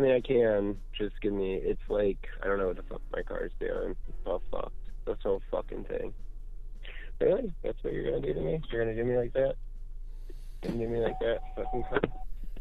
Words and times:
mean 0.00 0.12
I 0.12 0.20
can. 0.20 0.76
Just 0.96 1.20
give 1.20 1.32
me. 1.32 1.54
It's 1.54 1.80
like 1.88 2.28
I 2.42 2.46
don't 2.46 2.58
know 2.58 2.68
what 2.68 2.76
the 2.76 2.82
fuck 2.82 3.02
my 3.12 3.22
car's 3.22 3.52
doing. 3.60 3.96
It's 4.08 4.26
all 4.26 4.42
fucked. 4.50 4.72
This 5.06 5.16
whole 5.22 5.42
fucking 5.50 5.84
thing. 5.84 6.12
Really? 7.20 7.52
That's 7.62 7.76
what 7.82 7.92
you're 7.92 8.04
gonna 8.04 8.20
do 8.20 8.34
to 8.34 8.40
me? 8.40 8.60
You're 8.70 8.84
gonna 8.84 8.96
do 8.96 9.04
me 9.04 9.16
like 9.16 9.32
that? 9.34 9.54
You're 10.62 10.72
gonna 10.72 10.84
do 10.86 10.88
me 10.90 11.00
like 11.00 11.18
that? 11.20 11.38
Fucking 11.56 11.84
cunt. 11.84 12.10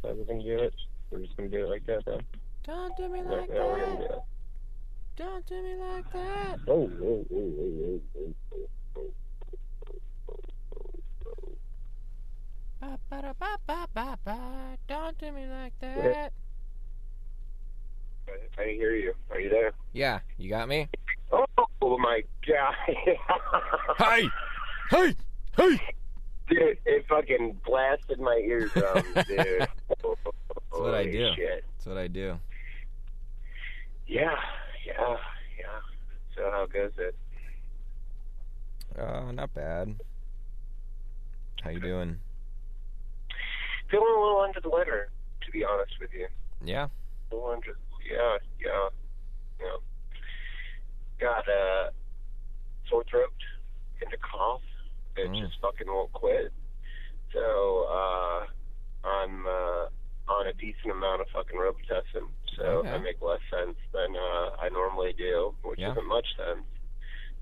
That 0.03 0.17
we're 0.17 0.25
gonna 0.25 0.43
do 0.43 0.57
it. 0.59 0.73
We're 1.11 1.19
just 1.19 1.35
gonna 1.37 1.49
do 1.49 1.65
it 1.65 1.69
like 1.69 1.85
that, 1.87 2.05
though. 2.05 2.19
Don't 2.65 2.95
do 2.97 3.07
me 3.09 3.21
like 3.21 3.49
yeah, 3.49 3.63
we're 3.65 3.79
gonna 3.79 3.97
do 3.97 4.03
that. 4.03 4.11
it. 4.11 4.23
Don't 5.17 5.45
do 5.47 5.61
me 5.63 5.75
like 5.75 6.13
that. 6.13 6.59
Oh, 6.67 6.89
oh, 7.01 7.25
oh, 7.31 7.35
oh, 7.35 7.53
oh, 7.59 8.01
oh, 8.17 8.33
oh, 8.97 9.11
Ba, 12.79 12.97
ba, 13.09 13.21
da, 13.21 13.33
ba, 13.33 13.57
ba, 13.67 13.87
ba, 13.93 14.17
ba. 14.23 14.77
Don't 14.87 15.17
do 15.17 15.31
me 15.31 15.45
like 15.47 15.73
that. 15.81 16.31
oh. 18.29 18.33
I 18.57 18.63
can 18.63 18.73
hear 18.75 18.95
you. 18.95 19.13
Are 19.31 19.39
you 19.39 19.49
there? 19.49 19.73
Yeah, 19.93 20.19
you 20.49 20.55
got 20.55 20.67
me? 20.67 20.87
Oh 21.31 21.97
my 21.99 22.23
god. 22.47 22.73
Hey! 23.99 24.27
Hey! 24.89 25.15
Hey! 25.55 25.79
Dude, 26.49 26.77
it 26.85 27.05
fucking 27.07 27.57
blasted 27.63 28.19
my 28.19 28.41
eardrums, 28.43 29.03
dude. 29.27 29.59
That's 29.59 30.01
what 30.71 30.95
I 30.95 31.03
do. 31.05 31.29
Shit. 31.35 31.63
That's 31.77 31.85
what 31.85 31.97
I 31.97 32.07
do. 32.07 32.39
Yeah, 34.07 34.35
yeah, 34.87 35.17
yeah. 35.59 35.79
So 36.35 36.49
how 36.49 36.65
goes 36.65 36.91
it? 36.97 37.15
Uh, 38.97 39.31
not 39.31 39.53
bad. 39.53 39.93
How 41.61 41.69
you 41.69 41.79
doing? 41.79 42.17
Feeling 43.91 44.15
a 44.17 44.19
little 44.19 44.41
under 44.41 44.59
the 44.61 44.69
weather, 44.69 45.09
to 45.45 45.51
be 45.51 45.63
honest 45.63 45.93
with 46.01 46.09
you. 46.13 46.27
Yeah? 46.63 46.87
A 47.31 47.35
little 47.35 47.51
under, 47.51 47.77
yeah, 48.09 48.37
yeah, 48.59 48.89
yeah. 49.59 49.75
Got 51.19 51.47
a 51.47 51.91
sore 52.89 53.03
throat 53.11 53.33
and 54.01 54.11
a 54.13 54.17
cough 54.17 54.61
that 55.15 55.27
Mm. 55.27 55.45
just 55.45 55.59
fucking 55.61 55.85
won't 55.87 56.11
quit. 56.13 56.51
So 57.33 57.85
uh, 57.91 58.45
I'm 59.07 59.45
uh, 59.45 59.89
on 60.31 60.47
a 60.47 60.53
decent 60.53 60.91
amount 60.91 61.21
of 61.21 61.27
fucking 61.33 61.59
Robitussin. 61.59 62.25
So 62.57 62.63
Okay. 62.81 62.89
I 62.91 62.97
make 62.99 63.21
less 63.21 63.41
sense 63.51 63.75
than 63.93 64.15
uh, 64.15 64.55
I 64.61 64.69
normally 64.71 65.13
do, 65.17 65.53
which 65.63 65.79
Yeah. 65.79 65.91
isn't 65.91 66.07
much 66.07 66.25
sense. 66.37 66.63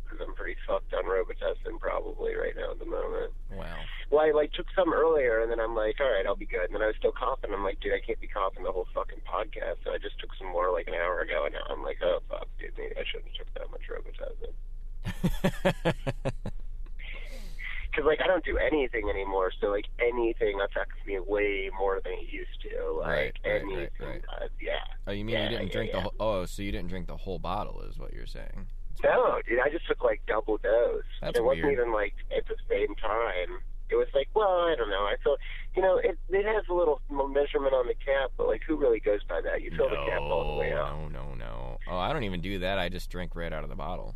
Because 0.03 0.25
I'm 0.25 0.33
pretty 0.35 0.55
fucked 0.65 0.93
on 0.93 1.03
Robitussin 1.03 1.79
probably 1.79 2.33
right 2.35 2.55
now 2.55 2.71
at 2.71 2.79
the 2.79 2.85
moment. 2.85 3.33
Wow. 3.53 3.75
Well, 4.09 4.25
I 4.25 4.31
like 4.31 4.53
took 4.53 4.67
some 4.75 4.91
earlier, 4.93 5.41
and 5.41 5.51
then 5.51 5.59
I'm 5.59 5.75
like, 5.75 5.99
all 5.99 6.09
right, 6.09 6.25
I'll 6.25 6.35
be 6.35 6.45
good. 6.47 6.63
And 6.65 6.73
then 6.75 6.81
I 6.81 6.88
was 6.88 6.95
still 6.97 7.11
coughing. 7.11 7.51
I'm 7.53 7.63
like, 7.63 7.79
dude, 7.81 7.93
I 7.93 7.99
can't 7.99 8.19
be 8.19 8.27
coughing 8.27 8.63
the 8.63 8.71
whole 8.71 8.88
fucking 8.95 9.19
podcast. 9.27 9.83
So 9.83 9.91
I 9.91 9.97
just 9.99 10.17
took 10.19 10.31
some 10.39 10.47
more 10.47 10.71
like 10.71 10.88
an 10.88 10.93
hour 10.95 11.19
ago, 11.19 11.43
and 11.45 11.53
now 11.53 11.61
I'm 11.69 11.83
like, 11.83 11.99
oh 12.01 12.19
fuck, 12.29 12.47
dude, 12.59 12.71
maybe 12.77 12.95
I 12.97 13.03
shouldn't 13.05 13.29
have 13.35 13.45
took 13.45 13.53
that 13.53 13.69
much 13.69 13.85
Robitussin. 13.91 14.53
Because 17.91 18.05
like 18.05 18.19
I 18.23 18.27
don't 18.27 18.45
do 18.45 18.57
anything 18.57 19.09
anymore, 19.09 19.51
so 19.59 19.67
like 19.67 19.85
anything 20.00 20.59
affects 20.61 20.95
me 21.05 21.19
way 21.19 21.69
more 21.77 22.00
than 22.03 22.13
it 22.13 22.29
used 22.31 22.61
to. 22.63 22.91
Like 23.00 23.07
Right, 23.07 23.33
right, 23.44 23.53
right, 23.53 23.61
anything, 23.61 24.07
right. 24.07 24.21
does, 24.39 24.50
yeah. 24.61 24.66
Oh, 25.07 25.11
you 25.11 25.25
mean 25.25 25.35
Yeah, 25.35 25.43
you 25.43 25.49
didn't 25.49 25.67
yeah, 25.67 25.73
drink 25.73 25.91
the 25.91 25.97
yeah. 25.97 26.03
whole... 26.03 26.13
Oh, 26.19 26.45
so 26.45 26.61
you 26.61 26.71
didn't 26.71 26.88
drink 26.89 27.07
the 27.07 27.17
whole 27.17 27.39
bottle 27.39 27.81
is 27.81 27.97
what 27.97 28.13
you're 28.13 28.25
saying. 28.25 28.67
No, 29.03 29.39
dude, 29.47 29.59
I 29.59 29.69
just 29.69 29.88
took 29.88 30.03
like 30.03 30.21
double 30.27 30.57
dose. 30.57 31.03
That's 31.21 31.38
it 31.38 31.43
wasn't 31.43 31.71
even 31.71 31.91
like 31.91 32.13
at 32.35 32.47
the 32.47 32.55
same 32.69 32.95
time. 32.95 33.59
It 33.89 33.95
was 33.95 34.07
like, 34.13 34.27
well, 34.33 34.65
I 34.67 34.75
don't 34.75 34.89
know. 34.89 35.03
I 35.05 35.15
feel, 35.23 35.38
you 35.75 35.81
know, 35.81 35.97
it 35.97 36.17
it 36.29 36.45
has 36.45 36.63
a 36.69 36.73
little 36.73 36.99
measurement 37.09 37.73
on 37.73 37.88
the 37.88 37.93
cap, 37.93 38.31
but 38.38 38.47
like, 38.47 38.61
who 38.67 38.75
really 38.75 38.99
goes 38.99 39.23
by 39.29 39.39
that? 39.41 39.61
You 39.61 39.71
fill 39.77 39.89
the 39.89 39.95
cap 40.09 40.19
all 40.19 40.55
the 40.55 40.59
way 40.59 40.73
up, 40.73 40.91
No, 40.94 41.07
no, 41.07 41.35
no. 41.35 41.77
Oh, 41.89 41.97
I 41.97 42.11
don't 42.11 42.23
even 42.23 42.41
do 42.41 42.59
that. 42.59 42.79
I 42.79 42.89
just 42.89 43.09
drink 43.09 43.35
right 43.35 43.53
out 43.53 43.63
of 43.63 43.69
the 43.69 43.75
bottle. 43.75 44.15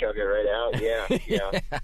chug 0.00 0.16
it 0.16 0.22
right 0.22 0.46
out. 0.46 0.80
Yeah, 0.82 1.18
yeah. 1.26 1.78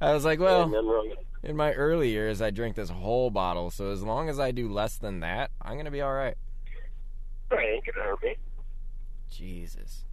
I 0.00 0.12
was 0.14 0.24
like, 0.24 0.38
well, 0.38 0.62
and 0.64 0.74
then 0.74 0.86
we're- 0.86 1.14
in 1.42 1.56
my 1.56 1.72
early 1.72 2.10
years, 2.10 2.40
I 2.42 2.50
drink 2.50 2.76
this 2.76 2.90
whole 2.90 3.30
bottle. 3.30 3.70
So 3.70 3.90
as 3.90 4.02
long 4.02 4.28
as 4.28 4.38
I 4.38 4.50
do 4.50 4.68
less 4.70 4.96
than 4.96 5.20
that, 5.20 5.50
I'm 5.62 5.76
gonna 5.76 5.90
be 5.90 6.02
all 6.02 6.12
right. 6.12 6.36
Right, 7.50 7.68
ain't 7.74 7.84
gonna 7.86 8.06
hurt 8.06 8.22
me. 8.22 8.36
Jesus. 9.30 10.04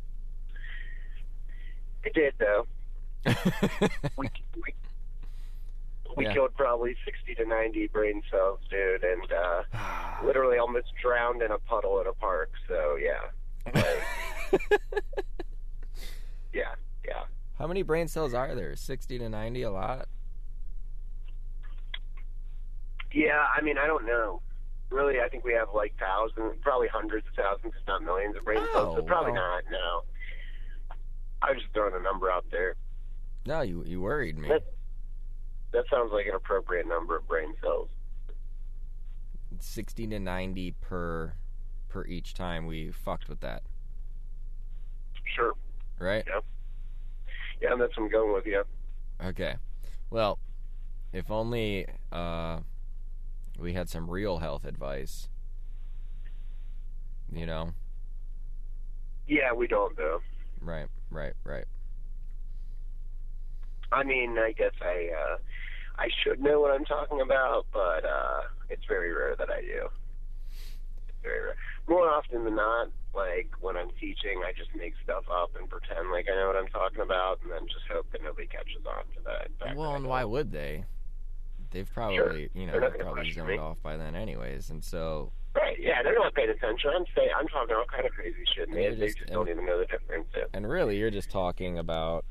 It 2.04 2.14
did 2.14 2.34
though. 2.40 2.66
We 4.18 4.30
we 4.56 4.74
we 6.16 6.24
Yeah. 6.26 6.34
killed 6.34 6.56
probably 6.56 6.96
sixty 7.06 7.36
to 7.36 7.46
ninety 7.46 7.88
brain 7.88 8.24
cells, 8.32 8.60
dude, 8.70 9.04
and 9.04 9.32
uh 9.32 9.64
literally 10.26 10.58
almost 10.58 10.88
drowned 11.02 11.42
in 11.42 11.52
a 11.52 11.60
puddle 11.60 12.00
at 12.00 12.08
a 12.08 12.14
park. 12.14 12.50
So 12.68 12.96
yeah, 12.96 13.30
like, 13.74 14.62
yeah, 16.54 16.74
yeah. 17.06 17.24
How 17.60 17.68
many 17.68 17.82
brain 17.84 18.08
cells 18.08 18.34
are 18.34 18.54
there? 18.56 18.76
60 18.76 19.18
to 19.20 19.30
90, 19.30 19.64
a 19.64 19.72
lot? 19.72 20.08
Yeah, 23.12 23.46
I 23.56 23.62
mean, 23.62 23.78
I 23.80 23.88
don't 23.88 24.06
know. 24.06 24.42
Really, 24.90 25.20
I 25.20 25.28
think 25.30 25.44
we 25.44 25.54
have 25.54 25.68
like 25.74 25.94
thousands, 26.00 26.56
probably 26.62 26.88
hundreds 26.88 27.28
of 27.28 27.34
thousands, 27.36 27.74
if 27.80 27.88
not 27.88 28.04
millions 28.04 28.36
of 28.38 28.46
brain 28.46 28.60
cells. 28.74 28.96
So 28.96 29.02
Oh, 29.02 29.04
probably 29.04 29.34
well. 29.34 29.42
not. 29.42 29.64
No, 29.70 30.04
I 31.42 31.52
was 31.52 31.62
just 31.62 31.74
throwing 31.74 31.94
a 31.94 32.00
number 32.02 32.32
out 32.32 32.46
there. 32.52 32.76
No, 33.46 33.62
you 33.62 33.84
you 33.86 34.02
worried 34.02 34.38
me. 34.38 34.48
That 34.48 34.64
that 35.74 35.86
sounds 35.92 36.12
like 36.14 36.26
an 36.28 36.36
appropriate 36.36 36.88
number 36.88 37.18
of 37.18 37.28
brain 37.28 37.54
cells. 37.62 37.90
60 39.60 40.08
to 40.08 40.20
90 40.20 40.72
per 40.82 41.34
per 41.90 42.06
each 42.06 42.34
time 42.34 42.66
we 42.66 42.92
fucked 42.92 43.28
with 43.28 43.40
that, 43.42 43.64
Sure. 45.36 45.54
right? 46.00 46.26
Yeah, 47.62 47.70
that's 47.78 47.98
what 47.98 48.04
I'm 48.06 48.10
going 48.10 48.34
with. 48.34 48.46
Yeah. 48.46 48.64
Okay. 49.24 49.56
Well, 50.10 50.38
if 51.12 51.32
only 51.32 51.88
uh, 52.12 52.60
we 53.58 53.74
had 53.74 53.90
some 53.90 54.10
real 54.10 54.38
health 54.38 54.66
advice. 54.66 55.30
You 57.32 57.46
know? 57.46 57.74
Yeah, 59.28 59.54
we 59.54 59.68
don't 59.68 59.96
though. 59.98 60.22
Right, 60.62 60.88
right, 61.12 61.34
right. 61.44 61.66
I 63.92 64.04
mean, 64.04 64.38
I 64.38 64.52
guess 64.52 64.74
I 64.82 65.10
uh, 65.14 65.38
I 65.98 66.10
should 66.24 66.42
know 66.42 66.60
what 66.60 66.72
I'm 66.74 66.86
talking 66.86 67.22
about, 67.22 67.66
but 67.74 68.06
uh, 68.06 68.42
it's 68.70 68.86
very 68.88 69.14
rare 69.14 69.36
that 69.36 69.50
I 69.50 69.62
do. 69.62 69.90
It's 71.08 71.18
very 71.22 71.42
rare. 71.42 71.56
More 71.88 72.10
often 72.10 72.44
than 72.44 72.56
not, 72.56 72.90
like 73.14 73.52
when 73.62 73.78
I'm 73.78 73.90
teaching, 74.00 74.44
I 74.46 74.52
just 74.58 74.76
make 74.76 74.94
stuff 75.04 75.24
up 75.32 75.52
and 75.58 75.70
pretend 75.70 76.12
like 76.12 76.28
I 76.32 76.36
know 76.36 76.48
what 76.48 76.56
I'm 76.56 76.68
talking 76.68 77.02
about, 77.02 77.40
and 77.44 77.52
then 77.52 77.68
just 77.68 77.86
hope 77.92 78.12
that 78.12 78.24
nobody 78.24 78.48
catches 78.48 78.86
on 78.86 79.04
to 79.16 79.22
that. 79.26 79.76
Well, 79.76 79.96
and 79.96 80.06
why 80.06 80.24
would 80.24 80.52
they? 80.52 80.86
They've 81.72 81.92
probably, 81.94 82.50
you 82.54 82.66
know, 82.68 82.80
probably 83.00 83.32
zoned 83.32 83.50
me. 83.50 83.58
off 83.58 83.82
by 83.84 83.98
then, 83.98 84.16
anyways. 84.16 84.70
And 84.70 84.84
so, 84.84 85.32
Right? 85.56 85.78
Yeah, 85.80 86.04
they're 86.04 86.14
not 86.14 86.34
paying 86.36 86.50
attention. 86.50 86.92
I'm 86.96 87.06
saying 87.16 87.30
I'm 87.38 87.48
talking 87.48 87.76
all 87.76 87.86
kind 87.92 88.06
of 88.06 88.12
crazy 88.14 88.38
shit, 88.56 88.68
and 88.70 88.74
And 88.74 88.78
they, 88.78 88.84
you're 88.84 88.96
they 88.96 89.06
just- 89.08 89.18
just 89.18 89.30
and- 89.30 89.36
don't 89.36 89.50
even 89.50 89.66
know 89.66 89.80
the 89.80 89.86
difference. 89.88 90.28
Yeah. 90.36 90.44
and 90.54 90.70
really, 90.70 90.98
you're 90.98 91.10
just 91.12 91.30
talking 91.32 91.78
about 91.80 92.26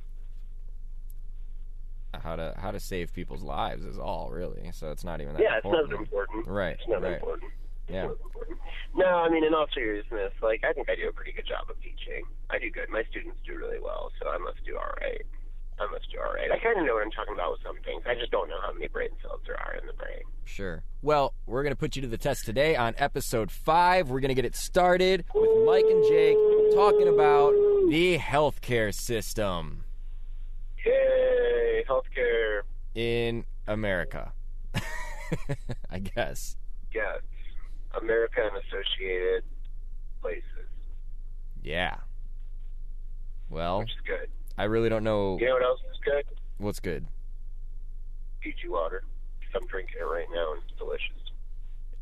how 2.22 2.34
to 2.36 2.54
how 2.56 2.70
to 2.70 2.80
save 2.80 3.12
people's 3.12 3.42
lives 3.42 3.84
is 3.84 3.98
all, 3.98 4.30
really. 4.30 4.70
So 4.72 4.90
it's 4.90 5.04
not 5.04 5.20
even 5.20 5.34
that 5.34 5.42
Yeah, 5.42 5.56
it's 5.58 5.66
not 5.66 5.90
important. 5.92 6.46
Right, 6.46 6.76
It's 6.78 6.88
not 6.88 7.02
right. 7.02 7.14
important. 7.14 7.52
It's 7.88 7.92
Yeah. 7.94 8.02
not 8.06 8.12
important. 8.12 8.58
No, 8.94 9.06
I 9.06 9.28
mean, 9.28 9.44
in 9.44 9.52
all 9.52 9.66
seriousness, 9.74 10.32
like 10.40 10.64
I 10.64 10.72
think 10.72 10.88
I 10.88 10.94
do 10.94 11.08
a 11.08 11.12
pretty 11.12 11.32
good 11.32 11.46
job 11.46 11.68
of 11.68 11.78
teaching. 11.82 12.24
I 12.48 12.58
do 12.58 12.70
good. 12.70 12.88
My 12.88 13.04
students 13.10 13.38
do 13.44 13.58
really 13.58 13.80
well, 13.80 14.12
so 14.20 14.30
I 14.30 14.38
must 14.38 14.64
do 14.64 14.76
all 14.78 14.92
right. 15.00 15.22
I 15.78 15.86
must 15.92 16.10
do 16.10 16.18
all 16.18 16.32
right. 16.32 16.50
I 16.50 16.58
kind 16.58 16.78
of 16.80 16.86
know 16.86 16.94
what 16.94 17.02
I'm 17.04 17.10
talking 17.10 17.34
about 17.34 17.52
with 17.52 17.60
some 17.62 17.76
things. 17.84 18.02
I 18.06 18.14
just 18.14 18.30
don't 18.30 18.48
know 18.48 18.56
how 18.62 18.72
many 18.72 18.88
brain 18.88 19.10
cells 19.22 19.40
there 19.46 19.56
are 19.60 19.74
in 19.74 19.86
the 19.86 19.92
brain. 19.92 20.22
Sure. 20.44 20.82
Well, 21.02 21.34
we're 21.46 21.62
going 21.62 21.72
to 21.72 21.76
put 21.78 21.96
you 21.96 22.02
to 22.02 22.08
the 22.08 22.16
test 22.16 22.46
today 22.46 22.76
on 22.76 22.94
episode 22.96 23.50
five. 23.50 24.08
We're 24.08 24.20
going 24.20 24.30
to 24.30 24.34
get 24.34 24.44
it 24.46 24.56
started 24.56 25.24
with 25.34 25.66
Mike 25.66 25.84
and 25.84 26.02
Jake 26.08 26.36
talking 26.74 27.08
about 27.08 27.52
the 27.90 28.16
healthcare 28.18 28.94
system 28.94 29.84
Yay, 30.84 31.84
healthcare. 31.88 32.60
in 32.94 33.44
America. 33.66 34.32
I 35.90 35.98
guess. 35.98 36.56
Yes, 36.94 37.20
America 38.00 38.40
and 38.42 38.62
associated 38.64 39.42
places, 40.22 40.42
Yeah. 41.62 41.96
Well, 43.50 43.80
which 43.80 43.90
is 43.90 43.96
good. 44.06 44.28
I 44.58 44.64
really 44.64 44.88
don't 44.88 45.04
know 45.04 45.38
You 45.38 45.46
know 45.46 45.54
what 45.54 45.62
else 45.62 45.80
is 45.90 45.98
good? 46.04 46.24
what's 46.58 46.80
good. 46.80 47.06
Fiji 48.42 48.68
water. 48.68 49.02
I'm 49.54 49.66
drinking 49.68 49.94
it 50.00 50.04
right 50.04 50.26
now, 50.34 50.52
and 50.52 50.62
it's 50.68 50.78
delicious. 50.78 51.12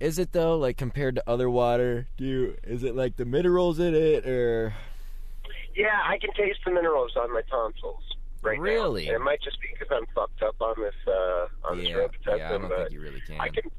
Is 0.00 0.18
it 0.18 0.32
though? 0.32 0.56
Like 0.58 0.76
compared 0.76 1.14
to 1.16 1.22
other 1.28 1.48
water, 1.48 2.08
do 2.16 2.24
you, 2.24 2.56
is 2.64 2.82
it 2.82 2.96
like 2.96 3.16
the 3.16 3.24
minerals 3.24 3.78
in 3.78 3.94
it, 3.94 4.26
or 4.26 4.74
Yeah, 5.76 6.00
I 6.04 6.18
can 6.18 6.32
taste 6.34 6.58
the 6.64 6.72
minerals 6.72 7.12
on 7.16 7.32
my 7.32 7.42
tonsils 7.42 8.02
right 8.42 8.58
Really? 8.58 9.06
now. 9.06 9.12
And 9.14 9.22
it 9.22 9.24
might 9.24 9.40
just 9.42 9.60
be 9.60 9.68
because 9.72 9.88
I'm 9.96 10.06
fucked 10.14 10.42
up 10.42 10.56
on 10.60 10.74
this 10.80 10.94
uh, 11.06 11.46
on 11.64 11.78
this 11.78 11.88
yeah, 11.88 12.06
yeah, 12.36 12.48
I 12.48 12.52
don't 12.58 12.68
but 12.68 12.78
think 12.78 12.90
you 12.92 13.00
really 13.00 13.20
can. 13.20 13.40
I 13.40 13.48
can. 13.48 13.70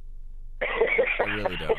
I 0.62 1.24
really 1.36 1.58
don't. 1.58 1.78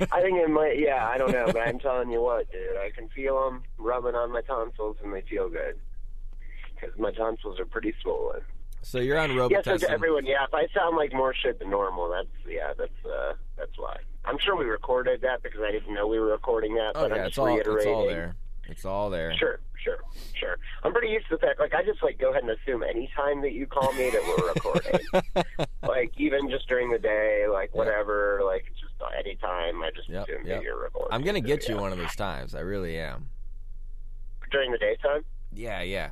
I 0.12 0.20
think 0.20 0.36
it 0.38 0.50
might. 0.50 0.78
Yeah, 0.78 1.08
I 1.08 1.16
don't 1.16 1.32
know, 1.32 1.46
but 1.46 1.60
I'm 1.60 1.78
telling 1.80 2.10
you 2.10 2.20
what, 2.20 2.50
dude. 2.52 2.76
I 2.76 2.90
can 2.90 3.08
feel 3.08 3.40
them 3.44 3.62
rubbing 3.78 4.14
on 4.16 4.32
my 4.32 4.42
tonsils, 4.42 4.96
and 5.02 5.12
they 5.14 5.22
feel 5.22 5.48
good 5.48 5.78
because 6.80 6.98
my 6.98 7.12
tonsils 7.12 7.58
are 7.60 7.64
pretty 7.64 7.94
swollen. 8.02 8.40
so 8.82 8.98
you're 8.98 9.18
on 9.18 9.30
Yeah, 9.50 9.62
so 9.62 9.76
to 9.76 9.90
everyone, 9.90 10.26
yeah, 10.26 10.44
if 10.44 10.54
I 10.54 10.66
sound 10.74 10.96
like 10.96 11.12
more 11.12 11.34
shit 11.34 11.58
than 11.58 11.70
normal, 11.70 12.08
that's 12.10 12.28
yeah, 12.46 12.72
that's 12.76 13.04
uh, 13.04 13.34
that's 13.56 13.76
why. 13.78 13.96
I'm 14.24 14.38
sure 14.38 14.56
we 14.56 14.64
recorded 14.66 15.20
that 15.22 15.42
because 15.42 15.60
I 15.66 15.70
didn't 15.72 15.94
know 15.94 16.06
we 16.06 16.18
were 16.18 16.26
recording 16.32 16.74
that. 16.74 16.92
oh 16.94 17.08
but 17.08 17.12
I'm 17.12 17.18
just 17.18 17.28
it's 17.28 17.38
all 17.38 17.58
it's 17.58 17.86
all 17.86 18.06
there. 18.06 18.36
It's 18.70 18.84
all 18.84 19.08
there. 19.08 19.34
Sure, 19.38 19.60
sure, 19.82 19.96
sure. 20.38 20.58
I'm 20.82 20.92
pretty 20.92 21.08
used 21.08 21.26
to 21.30 21.36
the 21.36 21.40
fact, 21.40 21.58
like, 21.58 21.72
I 21.74 21.82
just 21.82 22.02
like 22.02 22.18
go 22.18 22.30
ahead 22.30 22.42
and 22.42 22.50
assume 22.50 22.82
any 22.82 23.10
time 23.16 23.40
that 23.40 23.52
you 23.52 23.66
call 23.66 23.90
me 23.94 24.10
that 24.10 24.22
we're 24.22 24.52
recording, 24.52 25.66
like 25.88 26.12
even 26.18 26.50
just 26.50 26.68
during 26.68 26.90
the 26.90 26.98
day, 26.98 27.46
like 27.50 27.74
whatever, 27.74 28.42
like 28.44 28.66
just 28.78 28.92
any 29.18 29.36
time. 29.36 29.82
I 29.82 29.90
just 29.96 30.08
Yep, 30.10 30.24
assume 30.28 30.46
yep. 30.46 30.56
that 30.58 30.62
you're 30.64 30.78
recording. 30.78 31.14
I'm 31.14 31.22
gonna 31.22 31.38
So, 31.38 31.46
get 31.46 31.66
you 31.68 31.76
yeah. 31.76 31.80
one 31.80 31.92
of 31.92 31.98
those 31.98 32.14
times. 32.16 32.54
I 32.54 32.60
really 32.60 32.98
am. 32.98 33.30
during 34.50 34.70
the 34.72 34.78
daytime, 34.78 35.24
Yeah, 35.52 35.80
yeah. 35.82 36.10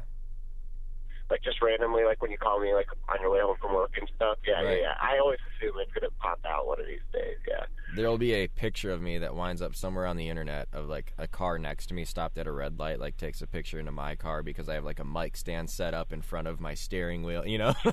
Like 1.30 1.42
just 1.42 1.60
randomly, 1.60 2.04
like 2.04 2.22
when 2.22 2.30
you 2.30 2.38
call 2.38 2.60
me, 2.60 2.72
like 2.74 2.86
on 3.08 3.16
your 3.20 3.30
way 3.30 3.40
home 3.40 3.56
from 3.60 3.74
work 3.74 3.92
and 3.98 4.08
stuff. 4.14 4.38
Yeah, 4.46 4.62
Right. 4.62 4.78
yeah, 4.78 4.82
yeah. 4.82 4.94
I 5.00 5.18
always 5.18 5.38
assume 5.56 5.74
it's 5.80 5.92
gonna 5.92 6.10
pop 6.20 6.38
out 6.46 6.66
one 6.66 6.80
of 6.80 6.86
these 6.86 7.00
days. 7.12 7.36
Yeah. 7.48 7.64
There'll 7.96 8.18
be 8.18 8.32
a 8.34 8.46
picture 8.48 8.90
of 8.92 9.00
me 9.02 9.18
that 9.18 9.34
winds 9.34 9.62
up 9.62 9.74
somewhere 9.74 10.06
on 10.06 10.16
the 10.16 10.28
internet 10.28 10.68
of 10.72 10.88
like 10.88 11.12
a 11.18 11.26
car 11.26 11.58
next 11.58 11.86
to 11.86 11.94
me 11.94 12.04
stopped 12.04 12.36
at 12.38 12.46
a 12.46 12.52
red 12.52 12.78
light, 12.78 13.00
like 13.00 13.16
takes 13.16 13.42
a 13.42 13.46
picture 13.46 13.78
into 13.80 13.90
my 13.92 14.14
car 14.16 14.42
because 14.42 14.68
I 14.68 14.74
have 14.74 14.84
like 14.84 15.00
a 15.00 15.04
mic 15.04 15.36
stand 15.36 15.68
set 15.70 15.94
up 15.94 16.12
in 16.12 16.20
front 16.22 16.46
of 16.46 16.60
my 16.60 16.74
steering 16.74 17.22
wheel. 17.22 17.46
You 17.46 17.58
know. 17.58 17.74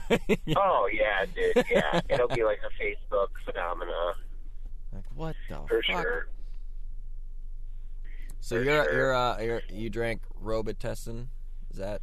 Oh 0.58 0.88
yeah, 0.92 1.26
dude. 1.34 1.66
Yeah, 1.72 2.02
it'll 2.10 2.28
be 2.28 2.44
like 2.44 2.60
a 2.64 2.84
Facebook 2.84 3.30
phenomena 3.46 4.14
like 4.94 5.06
what 5.16 5.36
the 5.50 5.56
for 5.68 5.82
fuck? 5.82 6.02
sure. 6.04 6.28
So 8.40 8.58
For 8.58 8.64
you're 8.64 8.84
sure. 8.84 8.94
you're 8.94 9.14
uh 9.16 9.40
you're, 9.42 9.62
you 9.72 9.90
drank 9.90 10.22
Robitussin, 10.44 11.28
is 11.72 11.78
that 11.78 12.02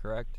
correct? 0.00 0.38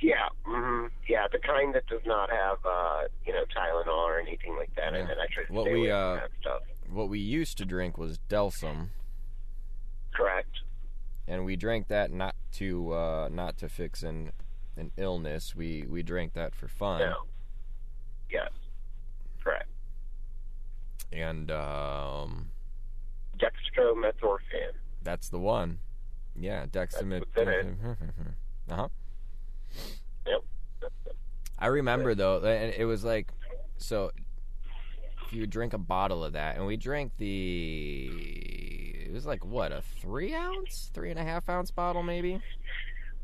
Yeah, 0.00 0.28
hmm 0.44 0.86
yeah, 1.08 1.26
the 1.32 1.38
kind 1.38 1.74
that 1.74 1.86
does 1.88 2.02
not 2.06 2.30
have, 2.30 2.58
uh, 2.64 3.02
you 3.26 3.32
know, 3.32 3.44
Tylenol 3.56 3.88
or 3.88 4.20
anything 4.20 4.56
like 4.56 4.74
that, 4.76 4.92
Yeah. 4.92 5.00
and 5.00 5.08
then 5.10 5.16
I 5.18 5.26
try 5.32 5.44
to 5.44 5.52
What 5.52 5.64
stay 5.64 5.74
we, 5.74 5.80
away 5.88 5.90
uh, 5.90 6.14
from 6.14 6.20
that 6.20 6.30
stuff. 6.40 6.62
What 6.90 7.08
we 7.08 7.18
used 7.18 7.58
to 7.58 7.64
drink 7.64 7.98
was 7.98 8.18
Delsym, 8.28 8.88
Correct. 10.14 10.60
and 11.26 11.44
we 11.44 11.56
drank 11.56 11.88
that 11.88 12.12
not 12.12 12.34
to 12.52 12.92
uh, 12.94 13.28
not 13.32 13.58
to 13.58 13.68
fix 13.68 14.02
an 14.02 14.32
an 14.76 14.92
illness. 14.96 15.54
We 15.56 15.84
we 15.88 16.02
drank 16.04 16.34
that 16.34 16.54
for 16.54 16.68
fun. 16.68 17.00
No. 17.00 17.16
Yes. 18.30 18.50
Correct. 19.42 19.68
And 21.12 21.50
um, 21.50 22.50
Dextromethorphan. 23.38 24.72
that's 25.02 25.28
the 25.28 25.38
one. 25.38 25.78
Yeah, 26.36 26.66
Dexamit. 26.66 27.20
what's 27.20 27.36
in 27.36 27.48
it. 27.48 27.66
uh 28.70 28.76
huh. 28.76 28.88
Yep. 30.26 30.44
I 31.58 31.66
remember 31.66 32.14
though, 32.14 32.38
and 32.44 32.72
it 32.76 32.84
was 32.84 33.04
like, 33.04 33.32
so 33.78 34.10
if 35.26 35.32
you 35.32 35.46
drink 35.46 35.72
a 35.72 35.78
bottle 35.78 36.24
of 36.24 36.32
that, 36.34 36.56
and 36.56 36.66
we 36.66 36.76
drank 36.76 37.12
the, 37.18 38.10
it 39.06 39.12
was 39.12 39.26
like 39.26 39.44
what 39.44 39.72
a 39.72 39.82
three 40.00 40.34
ounce, 40.34 40.90
three 40.94 41.10
and 41.10 41.18
a 41.18 41.24
half 41.24 41.48
ounce 41.48 41.70
bottle 41.70 42.02
maybe. 42.02 42.40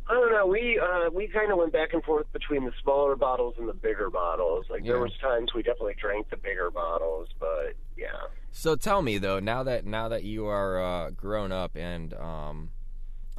I 0.06 0.12
don't 0.12 0.32
know. 0.32 0.46
We 0.46 0.78
uh, 0.78 1.08
we 1.10 1.28
kind 1.28 1.50
of 1.50 1.56
went 1.56 1.72
back 1.72 1.94
and 1.94 2.02
forth 2.04 2.26
between 2.32 2.64
the 2.66 2.72
smaller 2.82 3.16
bottles 3.16 3.54
and 3.58 3.66
the 3.66 3.72
bigger 3.72 4.10
bottles. 4.10 4.66
Like 4.68 4.84
Yeah. 4.84 4.92
there 4.92 5.00
was 5.00 5.12
times 5.18 5.54
we 5.54 5.62
definitely 5.62 5.94
drank 5.98 6.28
the 6.28 6.36
bigger 6.36 6.70
bottles, 6.70 7.28
but 7.40 7.72
yeah. 7.96 8.08
So 8.52 8.76
tell 8.76 9.00
me 9.00 9.16
though, 9.16 9.40
now 9.40 9.62
that 9.62 9.86
now 9.86 10.08
that 10.08 10.24
you 10.24 10.46
are 10.46 10.82
uh, 10.82 11.10
grown 11.10 11.52
up 11.52 11.74
and 11.74 12.12
um, 12.14 12.70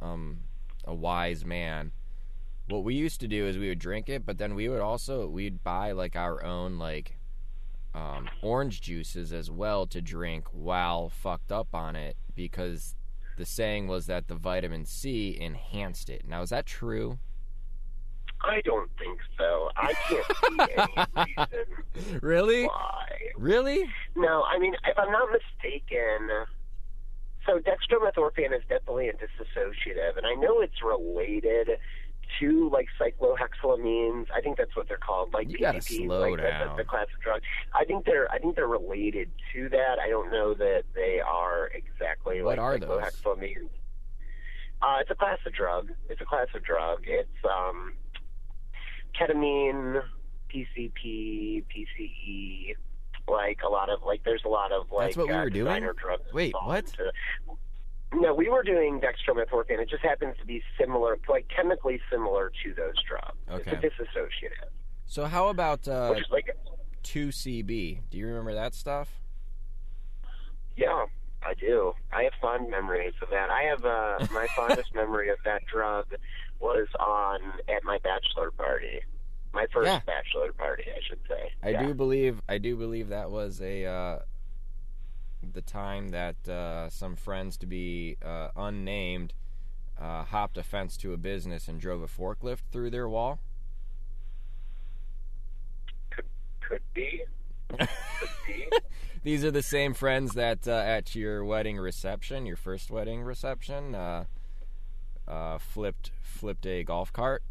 um, 0.00 0.40
a 0.84 0.92
wise 0.94 1.44
man, 1.44 1.92
what 2.68 2.84
we 2.84 2.94
used 2.94 3.20
to 3.20 3.28
do 3.28 3.46
is 3.46 3.58
we 3.58 3.68
would 3.68 3.78
drink 3.78 4.08
it, 4.08 4.26
but 4.26 4.38
then 4.38 4.54
we 4.54 4.68
would 4.68 4.80
also 4.80 5.26
we'd 5.28 5.62
buy 5.62 5.92
like 5.92 6.16
our 6.16 6.42
own 6.44 6.78
like 6.78 7.16
um, 7.94 8.28
orange 8.42 8.80
juices 8.80 9.32
as 9.32 9.50
well 9.50 9.86
to 9.86 10.00
drink 10.02 10.46
while 10.52 11.08
fucked 11.08 11.50
up 11.52 11.68
on 11.74 11.96
it 11.96 12.16
because 12.34 12.94
the 13.38 13.46
saying 13.46 13.86
was 13.86 14.06
that 14.06 14.28
the 14.28 14.34
vitamin 14.34 14.84
C 14.84 15.36
enhanced 15.40 16.10
it. 16.10 16.26
Now 16.26 16.42
is 16.42 16.50
that 16.50 16.66
true? 16.66 17.18
I 18.42 18.60
don't 18.62 18.90
think 18.98 19.18
so. 19.38 19.70
I 19.76 19.94
can't 19.94 20.26
see 20.44 20.74
any 20.76 21.34
reason 21.96 22.18
Really? 22.20 22.64
why. 22.66 23.08
Really? 23.36 23.84
No, 24.14 24.42
I 24.42 24.58
mean, 24.58 24.74
if 24.86 24.98
I'm 24.98 25.10
not 25.10 25.28
mistaken, 25.32 26.28
so 27.46 27.58
dextromethorphan 27.60 28.54
is 28.54 28.62
definitely 28.68 29.08
a 29.08 29.14
dissociative, 29.14 30.16
and 30.18 30.26
I 30.26 30.34
know 30.34 30.60
it's 30.60 30.82
related 30.82 31.78
to 32.40 32.68
like 32.70 32.86
cyclohexylamines. 33.00 34.26
I 34.34 34.40
think 34.40 34.56
that's 34.58 34.74
what 34.76 34.88
they're 34.88 34.96
called, 34.98 35.32
like 35.32 35.50
You 35.50 35.58
gotta 35.58 35.80
slow 35.82 36.20
like 36.20 36.36
the- 36.36 36.42
down. 36.42 36.76
The, 36.76 36.82
the 36.82 36.88
class 36.88 37.06
of 37.14 37.20
drugs. 37.22 37.44
I 37.74 37.84
think 37.84 38.04
they're, 38.04 38.30
I 38.30 38.38
think 38.38 38.56
they're 38.56 38.66
related 38.66 39.30
to 39.54 39.68
that. 39.70 39.98
I 40.02 40.08
don't 40.08 40.30
know 40.30 40.54
that 40.54 40.82
they 40.94 41.20
are 41.20 41.68
exactly 41.74 42.42
What 42.42 42.58
like 42.58 42.64
are 42.64 42.78
those? 42.78 43.02
cyclohexylamines. 43.02 43.68
Uh, 44.82 44.98
it's 45.00 45.10
a 45.10 45.14
class 45.14 45.38
of 45.46 45.54
drug. 45.54 45.90
It's 46.10 46.20
a 46.20 46.24
class 46.26 46.48
of 46.54 46.62
drug. 46.62 47.00
It's 47.06 47.28
um, 47.44 47.94
ketamine, 49.18 50.02
PCP, 50.54 51.64
PCE, 51.64 52.74
like 53.28 53.60
a 53.64 53.68
lot 53.68 53.88
of 53.90 54.02
like. 54.04 54.22
There's 54.24 54.42
a 54.44 54.48
lot 54.48 54.72
of 54.72 54.90
like 54.92 55.06
That's 55.08 55.16
what 55.16 55.28
we 55.28 55.32
uh, 55.32 55.42
were 55.44 55.50
doing? 55.50 55.88
drugs. 55.96 56.32
Wait, 56.32 56.54
what? 56.62 56.78
into- 56.84 57.12
no, 58.14 58.34
we 58.34 58.48
were 58.48 58.62
doing 58.62 59.00
dextromethorphan. 59.00 59.78
It 59.80 59.88
just 59.90 60.02
happens 60.02 60.36
to 60.40 60.46
be 60.46 60.62
similar, 60.78 61.18
like 61.28 61.46
chemically 61.54 62.00
similar 62.10 62.50
to 62.64 62.74
those 62.74 62.94
drugs. 63.08 63.36
Okay. 63.50 63.78
It's 63.82 63.94
a 63.98 64.02
dissociative, 64.04 64.70
So 65.06 65.24
how 65.26 65.48
about 65.48 65.86
uh, 65.88 66.10
which 66.10 66.20
is 66.24 66.30
like, 66.30 66.56
2CB? 67.04 68.00
Do 68.10 68.18
you 68.18 68.26
remember 68.26 68.54
that 68.54 68.74
stuff? 68.74 69.08
yeah, 70.76 71.06
I 71.42 71.54
do. 71.54 71.92
I 72.12 72.24
have 72.24 72.32
fond 72.40 72.70
memories 72.70 73.14
of 73.22 73.30
that. 73.30 73.48
I 73.50 73.62
have 73.62 73.84
uh, 73.84 74.26
my 74.32 74.46
fondest 74.56 74.94
memory 74.94 75.30
of 75.30 75.38
that 75.44 75.62
drug 75.66 76.06
was 76.60 76.86
on 77.00 77.40
at 77.68 77.82
my 77.84 77.98
bachelor 78.02 78.50
party. 78.50 79.00
My 79.52 79.66
first 79.72 79.86
Yeah. 79.86 80.00
bachelor 80.06 80.52
party, 80.52 80.84
I 80.94 81.00
should 81.08 81.20
say. 81.28 81.50
I 81.62 81.70
yeah. 81.70 81.86
do 81.86 81.94
believe 81.94 82.42
I 82.48 82.58
do 82.58 82.76
believe 82.76 83.08
that 83.08 83.30
was 83.30 83.60
a 83.62 83.86
uh, 83.86 84.18
the 85.52 85.62
time 85.62 86.08
that 86.08 86.48
uh, 86.48 86.88
some 86.90 87.16
friends 87.16 87.56
to 87.58 87.66
be 87.66 88.16
uh, 88.24 88.48
unnamed 88.56 89.32
uh, 90.00 90.24
hopped 90.24 90.58
a 90.58 90.62
fence 90.62 90.96
to 90.98 91.12
a 91.12 91.16
business 91.16 91.68
and 91.68 91.80
drove 91.80 92.02
a 92.02 92.06
forklift 92.06 92.62
through 92.70 92.90
their 92.90 93.08
wall. 93.08 93.38
Could 96.10 96.80
be. 96.94 97.22
Could 97.68 97.88
be. 98.46 98.66
These 99.22 99.44
are 99.44 99.50
the 99.50 99.62
same 99.62 99.94
friends 99.94 100.34
that 100.34 100.68
uh, 100.68 100.70
at 100.70 101.14
your 101.14 101.44
wedding 101.44 101.78
reception, 101.78 102.46
your 102.46 102.56
first 102.56 102.90
wedding 102.90 103.22
reception, 103.22 103.94
uh, 103.94 104.24
uh, 105.26 105.58
flipped 105.58 106.12
flipped 106.22 106.66
a 106.66 106.84
golf 106.84 107.12
cart. 107.12 107.42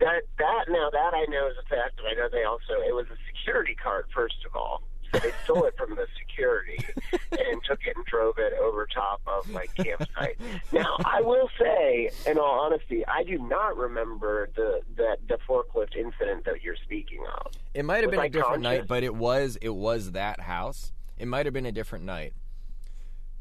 That 0.00 0.22
that 0.38 0.64
now 0.68 0.90
that 0.90 1.14
I 1.14 1.24
know 1.30 1.48
is 1.48 1.56
a 1.58 1.66
fact, 1.66 2.00
I 2.06 2.14
know 2.14 2.28
they 2.30 2.44
also 2.44 2.74
it 2.86 2.94
was 2.94 3.06
a 3.06 3.16
security 3.26 3.74
cart 3.74 4.08
first 4.14 4.44
of 4.44 4.54
all. 4.54 4.82
So 5.12 5.18
they 5.20 5.32
stole 5.44 5.64
it 5.64 5.74
from 5.76 5.94
the 5.94 6.06
security 6.18 6.84
and 7.32 7.62
took 7.64 7.80
it 7.86 7.96
and 7.96 8.04
drove 8.06 8.38
it 8.38 8.52
over 8.60 8.86
top 8.92 9.20
of 9.26 9.48
my 9.50 9.66
campsite. 9.76 10.38
Now 10.72 10.96
I 11.04 11.20
will 11.22 11.48
say, 11.58 12.10
in 12.26 12.38
all 12.38 12.60
honesty, 12.60 13.04
I 13.06 13.22
do 13.24 13.38
not 13.38 13.76
remember 13.76 14.48
the 14.54 14.80
the, 14.96 15.16
the 15.28 15.38
forklift 15.48 15.96
incident 15.96 16.44
that 16.44 16.62
you're 16.62 16.76
speaking 16.84 17.20
of. 17.38 17.52
It 17.74 17.84
might 17.84 18.02
have 18.02 18.06
Was 18.06 18.12
been 18.12 18.20
I 18.20 18.24
a 18.26 18.28
different 18.30 18.62
night, 18.62 18.86
but 18.86 19.02
it 19.02 19.14
was 19.14 19.56
it 19.62 19.70
was 19.74 20.12
that 20.12 20.40
house. 20.40 20.92
It 21.18 21.26
might 21.26 21.46
have 21.46 21.52
been 21.52 21.66
a 21.66 21.72
different 21.72 22.04
night, 22.04 22.32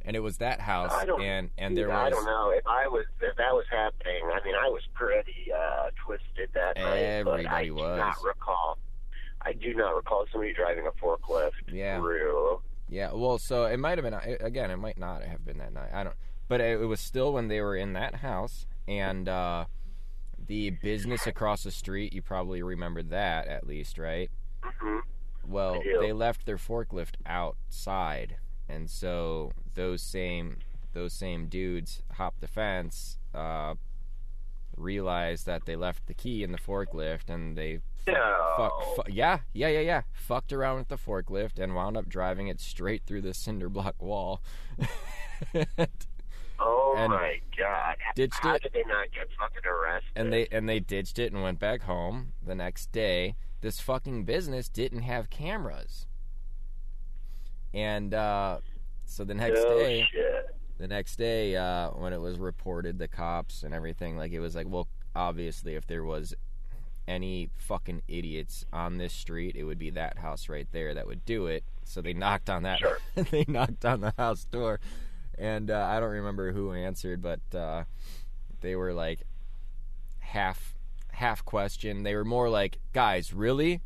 and 0.03 0.15
it 0.15 0.21
was 0.21 0.37
that 0.37 0.61
house, 0.61 0.91
I 0.93 1.05
don't- 1.05 1.21
and 1.21 1.49
and 1.57 1.77
there 1.77 1.91
I 1.91 2.05
was 2.05 2.13
don't 2.13 2.25
know 2.25 2.49
if 2.51 2.65
I 2.65 2.87
was 2.87 3.05
if 3.21 3.35
that 3.37 3.53
was 3.53 3.65
happening. 3.69 4.21
I 4.33 4.43
mean, 4.45 4.55
I 4.55 4.67
was 4.69 4.81
pretty 4.93 5.51
uh, 5.55 5.89
twisted 6.05 6.49
that 6.53 6.77
night, 6.77 7.23
but 7.23 7.33
I 7.45 7.65
Everybody 7.65 7.67
do 7.67 7.75
was. 7.75 7.97
not 7.97 8.15
recall. 8.23 8.77
I 9.47 9.53
do 9.53 9.73
not 9.73 9.95
recall 9.95 10.25
somebody 10.31 10.53
driving 10.53 10.85
a 10.87 10.91
forklift 11.03 11.51
Yeah. 11.71 11.99
through. 11.99 12.61
Yeah, 12.89 13.11
well, 13.13 13.37
so 13.37 13.65
it 13.65 13.77
might 13.77 13.97
have 13.97 14.03
been 14.03 14.37
again. 14.41 14.71
It 14.71 14.77
might 14.77 14.97
not 14.97 15.23
have 15.23 15.45
been 15.45 15.57
that 15.59 15.73
night. 15.73 15.89
I 15.93 16.03
don't, 16.03 16.15
but 16.47 16.61
it, 16.61 16.79
was 16.79 16.99
still 16.99 17.33
when 17.33 17.47
they 17.47 17.61
were 17.61 17.75
in 17.75 17.93
that 17.93 18.15
house, 18.15 18.65
and 18.87 19.27
uh, 19.27 19.65
the 20.47 20.69
business 20.69 21.27
across 21.27 21.63
the 21.63 21.71
street. 21.71 22.13
You 22.13 22.21
probably 22.21 22.61
remember 22.61 23.03
that 23.03 23.47
at 23.47 23.67
least, 23.67 23.97
right? 23.97 24.29
Mm-hmm. 24.63 24.99
Well, 25.49 25.81
they 26.01 26.13
left 26.13 26.45
their 26.45 26.57
forklift 26.57 27.15
outside, 27.25 28.37
and 28.69 28.89
so 28.89 29.51
those 29.75 30.01
same 30.01 30.57
those 30.93 31.13
same 31.13 31.47
dudes 31.47 32.01
hopped 32.13 32.41
the 32.41 32.47
fence, 32.47 33.17
uh, 33.33 33.75
realized 34.77 35.45
that 35.45 35.65
they 35.65 35.75
left 35.75 36.07
the 36.07 36.13
key 36.13 36.43
in 36.43 36.51
the 36.51 36.57
forklift, 36.57 37.29
and 37.29 37.57
they 37.57 37.79
No. 38.07 38.53
fuck, 38.57 38.95
fu- 38.95 39.11
yeah, 39.11 39.39
yeah, 39.53 39.67
yeah, 39.69 39.79
yeah, 39.81 40.01
fucked 40.13 40.53
around 40.53 40.77
with 40.77 40.87
the 40.87 40.97
forklift 40.97 41.59
and 41.59 41.75
wound 41.75 41.97
up 41.97 42.07
driving 42.07 42.47
it 42.47 42.59
straight 42.61 43.03
through 43.05 43.21
the 43.21 43.33
cinder 43.33 43.69
block 43.69 44.01
wall. 44.01 44.41
oh 46.59 46.95
and 46.97 47.11
my 47.11 47.39
god. 47.57 47.95
ditched 48.15 48.35
How 48.39 48.55
it. 48.55 48.63
did 48.63 48.73
they 48.73 48.83
not 48.87 49.11
get 49.13 49.27
fucking 49.37 49.69
arrested? 49.69 50.11
and 50.15 50.31
they 50.33 50.47
and 50.51 50.67
they 50.67 50.79
ditched 50.79 51.19
it 51.19 51.31
and 51.33 51.43
went 51.43 51.59
back 51.59 51.83
home 51.83 52.33
the 52.45 52.55
next 52.55 52.91
day. 52.91 53.35
This 53.61 53.79
fucking 53.79 54.23
business 54.25 54.69
didn't 54.69 55.01
have 55.01 55.29
cameras, 55.31 56.05
and 57.73 58.13
uh, 58.13 58.59
so 59.05 59.23
the 59.23 59.33
next 59.33 59.59
oh, 59.65 59.79
day, 59.79 60.05
shit. 60.11 60.55
The 60.77 60.87
next 60.87 61.15
day 61.15 61.55
uh, 61.55 61.89
when 61.91 62.13
it 62.13 62.21
was 62.21 62.37
reported, 62.37 62.99
the 62.99 63.07
cops 63.07 63.63
and 63.63 63.73
everything, 63.73 64.17
like 64.17 64.31
it 64.31 64.39
was 64.39 64.55
like, 64.55 64.67
well, 64.69 64.87
obviously, 65.15 65.75
if 65.75 65.87
there 65.87 66.03
was 66.03 66.35
any 67.07 67.49
fucking 67.57 68.01
idiots 68.07 68.65
on 68.73 68.97
this 68.97 69.13
street, 69.13 69.55
it 69.55 69.63
would 69.63 69.79
be 69.79 69.89
that 69.91 70.17
house 70.19 70.49
right 70.49 70.67
there 70.71 70.93
that 70.93 71.07
would 71.07 71.25
do 71.25 71.47
it. 71.47 71.63
So 71.83 72.01
they 72.01 72.13
knocked 72.13 72.49
on 72.49 72.63
that. 72.63 72.79
Sure. 72.79 72.99
they 73.15 73.45
knocked 73.47 73.85
on 73.85 74.01
the 74.01 74.13
house 74.17 74.45
door, 74.45 74.79
and 75.37 75.71
uh, 75.71 75.87
I 75.89 75.99
don't 75.99 76.11
remember 76.11 76.51
who 76.51 76.73
answered, 76.73 77.21
but 77.21 77.57
uh, 77.57 77.83
they 78.61 78.75
were 78.75 78.93
like 78.93 79.21
half 80.19 80.75
half 81.11 81.43
question. 81.45 82.03
They 82.03 82.13
were 82.15 82.25
more 82.25 82.49
like, 82.49 82.79
"Guys, 82.93 83.33
really? 83.33 83.81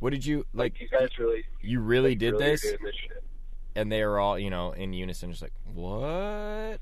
What 0.00 0.10
did 0.10 0.26
you 0.26 0.44
like? 0.52 0.74
Like, 0.74 0.80
you 0.80 0.88
guys 0.88 1.18
really, 1.18 1.44
You 1.62 1.80
really 1.80 2.10
like, 2.10 2.18
did 2.18 2.32
really 2.32 2.44
this?" 2.44 2.74
Doing 3.74 3.82
this 3.82 3.82
shit. 3.82 3.82
and 3.82 3.92
they 3.92 4.04
were 4.04 4.18
all 4.18 4.38
you 4.38 4.50
know 4.50 4.72
in 4.72 4.92
unison 4.92 5.30
just 5.30 5.42
like 5.42 5.52
what 5.64 6.78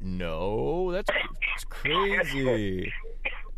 no 0.00 0.92
that's, 0.92 1.10
that's 1.10 1.64
crazy 1.68 2.92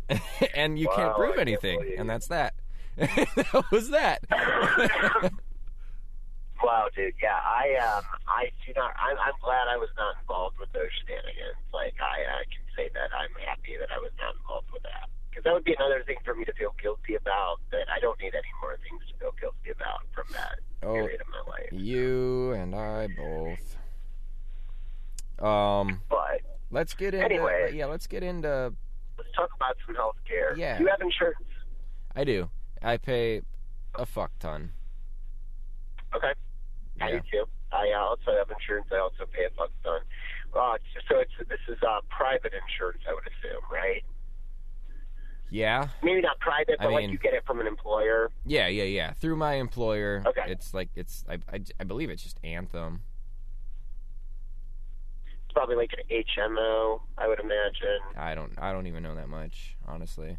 and 0.55 0.77
you 0.77 0.89
can't 0.95 1.15
prove 1.15 1.37
I 1.37 1.41
anything 1.41 1.95
and 1.97 2.09
that's 2.09 2.27
that 2.27 2.53
that 2.97 3.63
was 3.71 3.89
that 3.89 4.23
Wow, 6.63 6.89
dude. 6.95 7.13
Yeah, 7.21 7.41
I 7.41 7.73
um, 7.81 8.03
I 8.27 8.51
do 8.65 8.73
not. 8.75 8.93
I'm, 8.93 9.17
I'm 9.17 9.33
glad 9.41 9.65
I 9.67 9.77
was 9.77 9.89
not 9.97 10.13
involved 10.21 10.59
with 10.59 10.71
those 10.73 10.93
shenanigans. 11.01 11.57
Like, 11.73 11.95
I, 11.99 12.21
I 12.21 12.43
can 12.53 12.61
say 12.77 12.85
that 12.93 13.09
I'm 13.17 13.33
happy 13.41 13.77
that 13.81 13.89
I 13.89 13.97
was 13.97 14.11
not 14.21 14.35
involved 14.37 14.69
with 14.71 14.83
that. 14.83 15.09
Because 15.31 15.43
that 15.45 15.53
would 15.53 15.63
be 15.63 15.73
another 15.73 16.03
thing 16.05 16.17
for 16.23 16.35
me 16.35 16.43
to 16.45 16.53
feel 16.53 16.75
guilty 16.81 17.15
about. 17.15 17.57
That 17.71 17.87
I 17.89 17.99
don't 17.99 18.19
need 18.21 18.35
any 18.35 18.51
more 18.61 18.77
things 18.77 19.01
to 19.11 19.17
feel 19.17 19.31
guilty 19.39 19.71
about 19.71 20.01
from 20.13 20.25
that 20.33 20.59
oh 20.83 20.93
period 20.93 21.21
of 21.21 21.27
my 21.27 21.51
life. 21.51 21.69
you 21.71 22.51
and 22.53 22.75
i 22.75 23.07
both 23.15 23.77
um 25.39 26.01
But 26.09 26.41
let's 26.71 26.93
get 26.93 27.13
into 27.13 27.25
Anyway. 27.25 27.71
yeah 27.73 27.85
let's 27.85 28.07
get 28.07 28.23
into 28.23 28.73
let's 29.17 29.29
talk 29.35 29.49
about 29.55 29.77
some 29.85 29.95
health 29.95 30.15
care. 30.27 30.55
Yeah. 30.57 30.79
You 30.79 30.87
have 30.87 31.01
insurance. 31.01 31.37
i 32.15 32.23
do 32.23 32.49
i 32.81 32.97
pay 32.97 33.41
a 33.95 34.05
fuck 34.05 34.31
ton 34.39 34.71
Okay. 36.13 36.33
I 36.99 37.11
do 37.11 37.21
too. 37.31 37.45
I 37.71 37.93
also 37.97 38.35
have 38.37 38.51
insurance. 38.51 38.87
I 38.91 38.97
also 38.99 39.23
pay 39.31 39.45
a 39.45 39.49
fuck 39.55 39.71
ton. 39.81 40.01
Uh, 40.53 40.75
so 41.09 41.19
it's 41.19 41.31
this 41.47 41.57
is 41.69 41.77
uh, 41.87 42.01
private 42.09 42.51
insurance, 42.53 43.01
I 43.09 43.13
would 43.13 43.23
assume, 43.23 43.61
right? 43.71 44.03
Yeah 45.53 45.89
Maybe 46.01 46.21
not 46.21 46.39
private, 46.39 46.77
I 46.79 46.85
but 46.85 46.93
like 46.93 47.01
mean- 47.03 47.09
you 47.11 47.17
get 47.19 47.33
it 47.33 47.43
from 47.45 47.59
an 47.59 47.67
employer. 47.67 48.31
yeah 48.45 48.67
yeah 48.67 48.83
yeah 48.85 49.11
through 49.13 49.35
my 49.35 49.55
employer 49.55 50.23
Okay. 50.25 50.43
it's 50.47 50.73
like 50.73 50.89
it's 50.95 51.23
I, 51.29 51.35
I, 51.53 51.59
I 51.79 51.83
believe 51.83 52.09
it's 52.09 52.23
just 52.23 52.39
anthem 52.43 53.01
It's 55.43 55.53
probably 55.53 55.75
like 55.75 55.91
an 55.93 56.03
HMO, 56.09 57.01
I 57.17 57.27
would 57.27 57.39
imagine. 57.39 57.99
I 58.17 58.33
don't 58.35 58.53
I 58.57 58.71
don't 58.71 58.87
even 58.87 59.03
know 59.03 59.15
that 59.15 59.27
much, 59.27 59.75
honestly. 59.87 60.37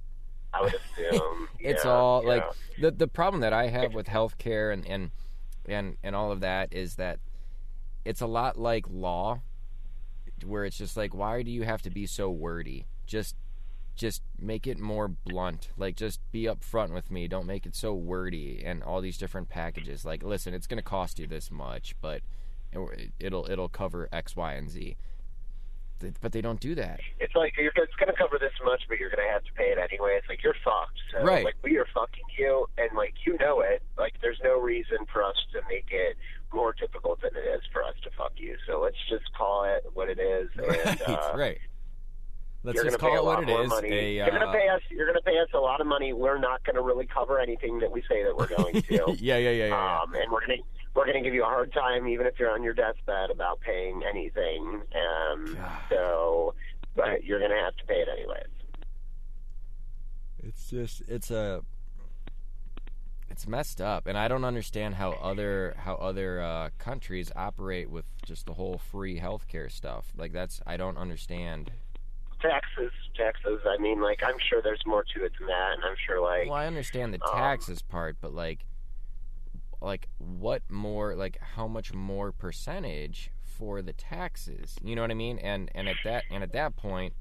I 0.55 0.63
would 0.63 0.75
assume. 0.75 1.49
It's 1.61 1.85
Yeah, 1.85 1.91
all 1.91 2.23
yeah. 2.23 2.29
like 2.29 2.45
the 2.81 2.91
the 2.91 3.09
problem 3.09 3.41
that 3.43 3.53
I 3.53 3.67
have 3.69 3.93
with 3.95 4.07
healthcare 4.07 4.73
and 4.73 4.87
and 4.87 5.11
and 5.69 5.97
and 6.03 6.17
all 6.17 6.33
of 6.33 6.41
that 6.41 6.73
is 6.73 6.97
that 6.97 7.19
it's 8.05 8.21
a 8.23 8.27
lot 8.27 8.59
like 8.59 8.87
law 8.89 9.41
where 10.45 10.65
it's 10.65 10.77
just 10.79 10.97
like 10.97 11.15
why 11.15 11.43
do 11.43 11.51
you 11.51 11.63
have 11.65 11.83
to 11.83 11.91
be 11.91 12.07
so 12.07 12.31
wordy? 12.31 12.87
Just 13.07 13.37
just 13.95 14.23
make 14.39 14.67
it 14.67 14.79
more 14.79 15.09
blunt. 15.09 15.69
Like 15.77 15.97
just 15.97 16.21
be 16.33 16.45
upfront 16.45 16.93
with 16.93 17.11
me. 17.11 17.29
Don't 17.29 17.47
make 17.47 17.67
it 17.67 17.75
so 17.77 17.95
wordy 17.95 18.63
and 18.65 18.83
all 18.83 19.01
these 19.01 19.19
different 19.19 19.49
packages. 19.49 20.05
Like 20.05 20.23
listen, 20.23 20.55
it's 20.55 20.67
going 20.67 20.79
to 20.79 20.83
cost 20.83 21.19
you 21.19 21.27
this 21.27 21.51
much, 21.51 21.95
but 22.01 22.23
it- 22.73 23.13
it'll 23.19 23.51
it'll 23.51 23.69
cover 23.69 24.09
X, 24.13 24.35
Y, 24.37 24.53
and 24.55 24.71
Z. 24.71 24.97
But 26.21 26.33
they 26.33 26.41
don't 26.41 26.59
do 26.59 26.75
that. 26.75 26.99
It's 27.21 27.37
like 27.37 27.55
you're, 27.57 27.71
it's 27.77 27.95
going 27.95 28.11
to 28.11 28.19
cover 28.19 28.37
this 28.37 28.51
much, 28.65 28.83
but 28.89 28.99
you're 28.99 29.09
going 29.09 29.25
to 29.25 29.33
have 29.33 29.45
to 29.45 29.53
pay 29.53 29.71
it 29.71 29.79
anyway. 29.79 30.17
It's 30.19 30.29
like 30.29 30.43
you're 30.43 30.57
fucked. 30.65 30.99
So, 31.13 31.23
Right. 31.25 31.45
Like 31.45 31.55
we 31.63 31.79
are 31.79 31.87
fucking 31.95 32.25
you, 32.37 32.67
and 32.77 32.91
like 32.97 33.15
you 33.25 33.37
know 33.39 33.61
it. 33.61 33.83
Like 33.97 34.15
there's 34.21 34.41
no 34.43 34.59
reason 34.59 34.99
for 35.13 35.23
us 35.23 35.37
to 35.53 35.61
make 35.71 35.87
it 35.93 36.17
more 36.53 36.75
difficult 36.75 37.21
than 37.23 37.31
it 37.37 37.47
is 37.47 37.63
for 37.73 37.85
us 37.85 37.95
to 38.03 38.11
fuck 38.19 38.33
you. 38.37 38.57
So 38.67 38.81
let's 38.81 38.97
just 39.09 39.33
call 39.35 39.63
it 39.65 39.85
what 39.95 40.09
it 40.09 40.19
is. 40.19 40.51
And, 40.57 40.67
Right, 40.77 41.09
uh, 41.09 41.33
right. 41.37 41.59
Let's 42.65 42.77
you're 42.77 42.85
just 42.85 42.99
call 42.99 43.13
a 43.13 43.17
it 43.17 43.25
lot 43.25 43.39
what 43.39 43.43
it 43.43 43.47
more 43.47 43.65
is. 43.65 43.71
Money. 43.71 43.91
A, 43.91 44.15
you're 44.17 44.31
gonna 44.31 44.47
uh, 44.47 44.53
pay 44.53 44.69
us. 44.69 44.81
You're 44.91 45.07
gonna 45.07 45.23
pay 45.23 45.39
us 45.39 45.49
a 45.53 45.59
lot 45.59 45.81
of 45.81 45.87
money. 45.87 46.13
We're 46.13 46.39
not 46.39 46.65
gonna 46.65 46.83
really 46.83 47.07
cover 47.07 47.41
anything 47.41 47.81
that 47.81 47.91
we 47.91 48.03
say 48.09 48.23
that 48.23 48.37
we're 48.37 48.47
going 48.47 48.83
to. 48.83 49.17
yeah, 49.19 49.37
yeah, 49.37 49.51
yeah, 49.51 49.67
yeah. 49.67 50.01
Um, 50.03 50.15
and 50.15 50.31
we're 50.31 50.41
gonna 50.43 50.59
we're 50.95 51.07
gonna 51.07 51.23
give 51.23 51.35
you 51.35 51.43
a 51.43 51.47
hard 51.47 51.73
time, 51.73 52.07
even 52.07 52.27
if 52.27 52.39
you're 52.39 52.53
on 52.53 52.63
your 52.63 52.75
deathbed, 52.75 53.31
about 53.31 53.61
paying 53.61 54.03
anything. 54.09 54.83
Um, 54.95 55.57
so, 55.89 56.55
but 56.95 57.25
you're 57.25 57.41
gonna 57.41 57.61
have 57.61 57.77
to 57.77 57.85
pay 57.87 58.01
it 58.01 58.09
anyways. 58.09 58.47
It's 60.45 60.71
just 60.71 61.03
it's 61.09 61.31
a 61.33 61.63
it's 63.29 63.49
messed 63.49 63.81
up, 63.81 64.07
and 64.07 64.17
I 64.17 64.29
don't 64.29 64.45
understand 64.45 64.97
how 64.97 65.13
other 65.13 65.75
how 65.79 65.95
other 65.95 66.41
uh, 66.41 66.69
countries 66.79 67.33
operate 67.35 67.91
with 67.91 68.05
just 68.25 68.47
the 68.47 68.55
whole 68.55 68.79
free 68.79 69.19
healthcare 69.19 69.71
stuff. 69.73 70.13
Like 70.17 70.33
that's 70.33 70.61
I 70.67 70.77
don't 70.77 70.99
understand. 70.99 71.73
Taxes, 72.43 72.93
taxes. 73.17 73.61
I 73.67 73.81
mean, 73.81 74.03
like 74.03 74.23
I'm 74.23 74.39
sure 74.51 74.61
there's 74.61 74.83
more 74.85 75.05
to 75.15 75.25
it 75.25 75.33
than 75.39 75.47
that, 75.47 75.73
and 75.75 75.85
I'm 75.85 75.97
sure 76.07 76.21
like 76.21 76.47
Well, 76.47 76.55
I 76.55 76.67
understand 76.67 77.15
the 77.15 77.25
um, 77.25 77.35
taxes 77.35 77.81
part, 77.83 78.17
but 78.21 78.35
like 78.35 78.67
like 79.81 80.09
what 80.19 80.63
more 80.69 81.15
like 81.15 81.39
how 81.55 81.67
much 81.67 81.95
more 81.95 82.33
percentage 82.33 83.31
for 83.43 83.83
the 83.83 83.93
taxes? 83.93 84.77
You 84.83 84.97
know 84.97 85.03
what 85.03 85.11
I 85.11 85.15
mean? 85.15 85.39
And 85.39 85.71
and 85.75 85.89
at 85.89 85.97
that 86.05 86.25
and 86.31 86.43
at 86.43 86.53
that 86.53 86.77
point 86.77 87.15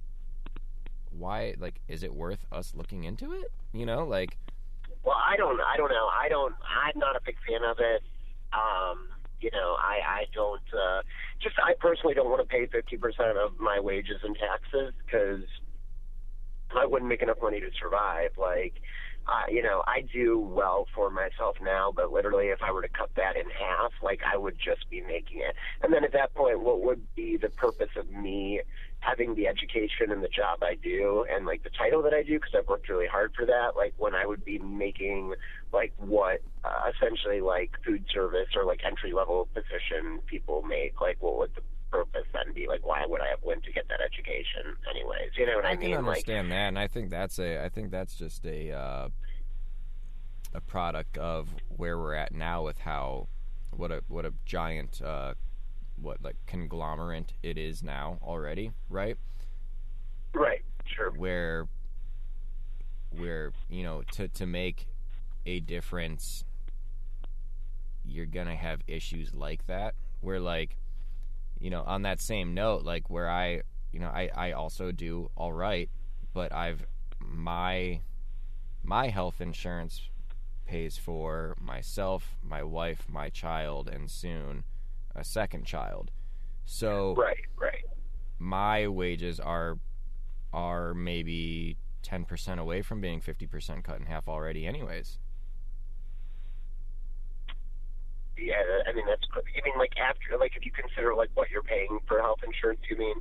why 1.11 1.55
like 1.59 1.81
is 1.87 2.03
it 2.03 2.13
worth 2.13 2.45
us 2.51 2.73
looking 2.75 3.03
into 3.03 3.31
it? 3.33 3.51
You 3.73 3.85
know, 3.85 4.05
like 4.05 4.37
Well, 5.03 5.17
I 5.17 5.35
don't. 5.35 5.59
I 5.61 5.77
don't 5.77 5.89
know. 5.89 6.07
I 6.07 6.29
don't. 6.29 6.53
I'm 6.63 6.97
not 6.99 7.15
a 7.15 7.21
big 7.25 7.35
fan 7.47 7.63
of 7.63 7.77
it. 7.79 8.01
Um, 8.53 9.07
you 9.39 9.49
know, 9.51 9.75
I 9.79 9.99
I 10.05 10.25
don't. 10.33 10.61
Uh, 10.73 11.01
just 11.41 11.55
I 11.63 11.73
personally 11.79 12.13
don't 12.13 12.29
want 12.29 12.41
to 12.41 12.47
pay 12.47 12.65
50 12.65 12.97
percent 12.97 13.37
of 13.37 13.59
my 13.59 13.79
wages 13.79 14.17
in 14.23 14.33
taxes 14.35 14.93
because 15.05 15.43
I 16.75 16.85
wouldn't 16.85 17.09
make 17.09 17.21
enough 17.21 17.37
money 17.41 17.59
to 17.59 17.69
survive. 17.79 18.31
Like, 18.37 18.75
uh, 19.27 19.51
you 19.51 19.61
know, 19.61 19.83
I 19.87 20.01
do 20.13 20.39
well 20.39 20.87
for 20.95 21.09
myself 21.09 21.57
now, 21.61 21.91
but 21.95 22.11
literally, 22.11 22.47
if 22.47 22.59
I 22.63 22.71
were 22.71 22.81
to 22.81 22.89
cut 22.89 23.11
that 23.17 23.35
in 23.35 23.49
half, 23.49 23.91
like 24.01 24.21
I 24.25 24.37
would 24.37 24.57
just 24.57 24.89
be 24.89 25.01
making 25.01 25.39
it. 25.39 25.55
And 25.83 25.93
then 25.93 26.03
at 26.03 26.13
that 26.13 26.33
point, 26.33 26.61
what 26.61 26.81
would 26.81 27.03
be 27.15 27.37
the 27.37 27.49
purpose 27.49 27.91
of 27.97 28.09
me 28.09 28.61
having 29.01 29.33
the 29.35 29.47
education 29.47 30.11
and 30.11 30.23
the 30.23 30.29
job 30.29 30.61
I 30.61 30.75
do 30.75 31.25
and 31.29 31.45
like 31.45 31.63
the 31.63 31.71
title 31.71 32.03
that 32.03 32.13
I 32.13 32.21
do 32.23 32.39
because 32.39 32.53
I've 32.57 32.67
worked 32.67 32.87
really 32.87 33.07
hard 33.07 33.33
for 33.35 33.45
that. 33.47 33.75
Like 33.75 33.93
when 33.97 34.15
I 34.15 34.25
would 34.25 34.45
be 34.45 34.59
making 34.59 35.33
like 35.73 35.91
what 35.97 36.41
uh, 36.63 36.91
essentially 36.95 37.41
like 37.41 37.71
food 37.83 38.05
service 38.13 38.49
or 38.55 38.63
like 38.63 38.81
entry 38.85 39.11
level 39.11 39.49
position 39.53 40.19
people 40.27 40.61
make, 40.61 41.01
like 41.01 41.17
what 41.19 41.37
would 41.39 41.53
the 41.55 41.61
purpose 41.91 42.27
then 42.31 42.53
be? 42.53 42.67
Like 42.67 42.85
why 42.85 43.03
would 43.05 43.21
I 43.21 43.29
have 43.29 43.43
went 43.43 43.63
to 43.63 43.71
get 43.71 43.87
that 43.89 44.01
education 44.01 44.77
anyways? 44.89 45.31
You 45.35 45.47
know 45.47 45.55
what 45.55 45.65
I, 45.65 45.71
I 45.71 45.75
can 45.75 45.81
mean? 45.81 45.91
Like 45.91 45.99
understand 45.99 46.51
that, 46.51 46.67
and 46.67 46.79
I 46.79 46.87
think 46.87 47.09
that's 47.09 47.39
a 47.39 47.65
I 47.65 47.69
think 47.69 47.89
that's 47.89 48.15
just 48.15 48.45
a 48.45 48.71
uh, 48.71 49.09
a 50.53 50.61
product 50.61 51.17
of 51.17 51.49
where 51.69 51.97
we're 51.97 52.13
at 52.13 52.33
now 52.33 52.63
with 52.63 52.77
how 52.77 53.27
what 53.71 53.91
a 53.91 54.03
what 54.07 54.25
a 54.25 54.33
giant 54.45 55.01
uh, 55.03 55.33
what 56.01 56.21
like 56.23 56.35
conglomerate 56.47 57.33
it 57.43 57.57
is 57.57 57.83
now 57.83 58.17
already, 58.21 58.71
right? 58.89 59.17
right, 60.33 60.63
sure. 60.85 61.11
Where 61.11 61.67
where 63.11 63.51
you 63.69 63.83
know 63.83 64.03
to 64.13 64.27
to 64.29 64.45
make 64.45 64.87
a 65.45 65.59
difference, 65.59 66.43
you're 68.05 68.25
gonna 68.25 68.55
have 68.55 68.81
issues 68.87 69.33
like 69.33 69.67
that. 69.67 69.95
Where 70.21 70.39
like 70.39 70.77
you 71.59 71.69
know 71.69 71.83
on 71.85 72.01
that 72.03 72.19
same 72.19 72.53
note, 72.53 72.83
like 72.83 73.09
where 73.09 73.29
I 73.29 73.61
you 73.91 73.99
know 73.99 74.09
I 74.09 74.29
I 74.35 74.51
also 74.53 74.91
do 74.91 75.29
all 75.35 75.53
right, 75.53 75.89
but 76.33 76.53
I've 76.53 76.85
my 77.19 78.01
my 78.83 79.09
health 79.09 79.41
insurance 79.41 80.09
pays 80.65 80.97
for 80.97 81.55
myself, 81.59 82.37
my 82.41 82.63
wife, 82.63 83.05
my 83.09 83.29
child, 83.29 83.89
and 83.89 84.09
soon 84.09 84.63
a 85.15 85.23
second 85.23 85.65
child. 85.65 86.11
So 86.65 87.15
Right, 87.15 87.37
right. 87.57 87.83
my 88.39 88.87
wages 88.87 89.39
are 89.39 89.77
are 90.53 90.93
maybe 90.93 91.77
ten 92.03 92.25
percent 92.25 92.59
away 92.59 92.81
from 92.81 93.01
being 93.01 93.21
fifty 93.21 93.47
percent 93.47 93.83
cut 93.83 93.99
in 93.99 94.05
half 94.05 94.27
already, 94.27 94.65
anyways. 94.67 95.19
Yeah, 98.37 98.55
I 98.87 98.93
mean 98.93 99.05
that's. 99.07 99.21
I 99.35 99.61
mean, 99.63 99.77
like 99.77 99.93
after, 99.97 100.37
like 100.39 100.53
if 100.55 100.65
you 100.65 100.71
consider 100.71 101.13
like 101.13 101.29
what 101.35 101.49
you're 101.51 101.61
paying 101.61 101.99
for 102.07 102.19
health 102.21 102.39
insurance, 102.45 102.79
you 102.89 102.97
mean? 102.97 103.15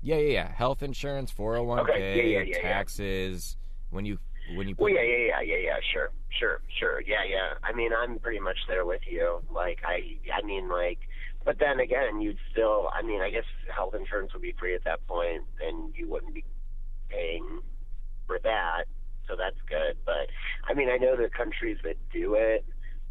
Yeah, 0.00 0.16
yeah, 0.16 0.32
yeah. 0.32 0.52
Health 0.52 0.82
insurance, 0.82 1.30
four 1.30 1.54
hundred 1.54 1.66
one 1.66 1.86
k, 1.86 2.52
taxes. 2.62 3.56
When 3.90 4.04
you 4.04 4.18
when 4.48 4.68
you 4.68 4.74
Well, 4.78 4.92
put, 4.92 4.96
yeah, 4.96 5.02
yeah, 5.02 5.26
yeah, 5.26 5.40
yeah, 5.42 5.56
yeah. 5.64 5.76
Sure, 5.92 6.10
sure, 6.38 6.60
sure. 6.78 7.00
Yeah, 7.02 7.24
yeah. 7.28 7.54
I 7.62 7.72
mean, 7.72 7.92
I'm 7.92 8.18
pretty 8.18 8.40
much 8.40 8.58
there 8.68 8.84
with 8.84 9.02
you. 9.06 9.40
Like, 9.52 9.78
I, 9.84 10.18
I 10.32 10.44
mean, 10.44 10.68
like, 10.68 10.98
but 11.44 11.58
then 11.58 11.80
again, 11.80 12.20
you'd 12.20 12.38
still. 12.52 12.90
I 12.94 13.02
mean, 13.02 13.20
I 13.20 13.30
guess 13.30 13.44
health 13.74 13.94
insurance 13.94 14.32
would 14.32 14.42
be 14.42 14.54
free 14.58 14.74
at 14.74 14.84
that 14.84 15.06
point, 15.06 15.44
and 15.66 15.94
you 15.96 16.08
wouldn't 16.10 16.34
be 16.34 16.44
paying 17.08 17.60
for 18.26 18.38
that. 18.42 18.84
So 19.28 19.34
that's 19.36 19.60
good. 19.68 19.96
But 20.04 20.28
I 20.68 20.74
mean, 20.74 20.88
I 20.90 20.96
know 20.96 21.16
the 21.16 21.28
countries 21.30 21.78
that 21.84 21.96
do 22.12 22.34
it 22.34 22.64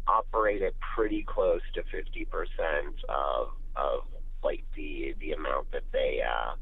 operate 0.06 0.62
at 0.62 0.72
pretty 0.96 1.24
close 1.28 1.60
to 1.74 1.82
fifty 1.92 2.24
percent 2.24 2.96
of 3.08 3.48
of 3.76 4.00
like 4.42 4.64
the 4.76 5.14
the 5.20 5.32
amount 5.32 5.70
that 5.72 5.84
they, 5.92 6.20
uh, 6.24 6.54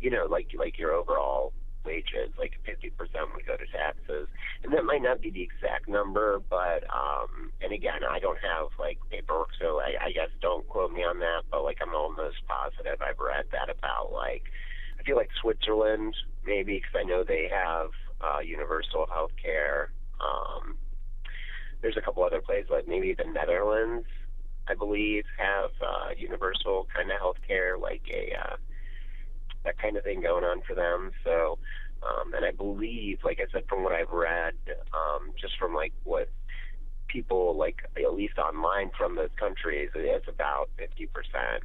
you 0.00 0.10
know, 0.10 0.26
like 0.30 0.48
like 0.56 0.78
your 0.78 0.92
overall 0.92 1.52
wages, 1.84 2.30
like 2.38 2.52
50% 2.66 2.92
would 3.34 3.46
go 3.46 3.56
to 3.56 3.66
taxes. 3.66 4.28
And 4.62 4.72
that 4.72 4.84
might 4.84 5.02
not 5.02 5.20
be 5.20 5.30
the 5.30 5.42
exact 5.42 5.88
number, 5.88 6.40
but, 6.50 6.84
um, 6.90 7.52
and 7.60 7.72
again, 7.72 8.00
I 8.08 8.18
don't 8.18 8.38
have 8.38 8.68
like 8.78 8.98
paperwork, 9.10 9.50
so 9.60 9.80
I, 9.80 10.06
I 10.06 10.12
guess 10.12 10.28
don't 10.40 10.66
quote 10.68 10.92
me 10.92 11.02
on 11.02 11.18
that, 11.20 11.42
but 11.50 11.64
like 11.64 11.78
I'm 11.80 11.94
almost 11.94 12.36
positive 12.46 13.00
I've 13.00 13.18
read 13.18 13.46
that 13.52 13.70
about 13.70 14.12
like, 14.12 14.44
I 14.98 15.02
feel 15.02 15.16
like 15.16 15.30
Switzerland, 15.40 16.14
maybe, 16.44 16.76
because 16.76 16.94
I 16.98 17.04
know 17.04 17.24
they 17.24 17.48
have, 17.52 17.90
uh, 18.20 18.40
universal 18.40 19.06
health 19.12 19.32
care. 19.42 19.92
Um, 20.20 20.76
there's 21.80 21.96
a 21.96 22.02
couple 22.02 22.22
other 22.22 22.42
places, 22.42 22.68
like 22.70 22.86
maybe 22.86 23.14
the 23.14 23.24
Netherlands, 23.24 24.06
I 24.68 24.74
believe, 24.74 25.24
have, 25.38 25.70
uh, 25.80 26.10
universal 26.16 26.86
kind 26.94 27.10
of 27.10 27.18
health 27.18 27.38
care, 27.46 27.78
like 27.78 28.02
a, 28.12 28.36
uh, 28.38 28.56
that 29.64 29.78
kind 29.78 29.96
of 29.96 30.04
thing 30.04 30.20
going 30.20 30.44
on 30.44 30.62
for 30.66 30.74
them. 30.74 31.12
So, 31.24 31.58
um, 32.02 32.32
and 32.34 32.44
I 32.44 32.52
believe, 32.52 33.18
like 33.24 33.40
I 33.40 33.50
said, 33.52 33.64
from 33.68 33.84
what 33.84 33.92
I've 33.92 34.10
read, 34.10 34.54
um, 34.94 35.32
just 35.40 35.58
from 35.58 35.74
like 35.74 35.92
what 36.04 36.28
people 37.08 37.56
like, 37.56 37.82
at 37.96 38.14
least 38.14 38.38
online 38.38 38.90
from 38.96 39.16
those 39.16 39.30
countries, 39.36 39.90
it's 39.94 40.28
about 40.28 40.70
50%. 40.78 41.08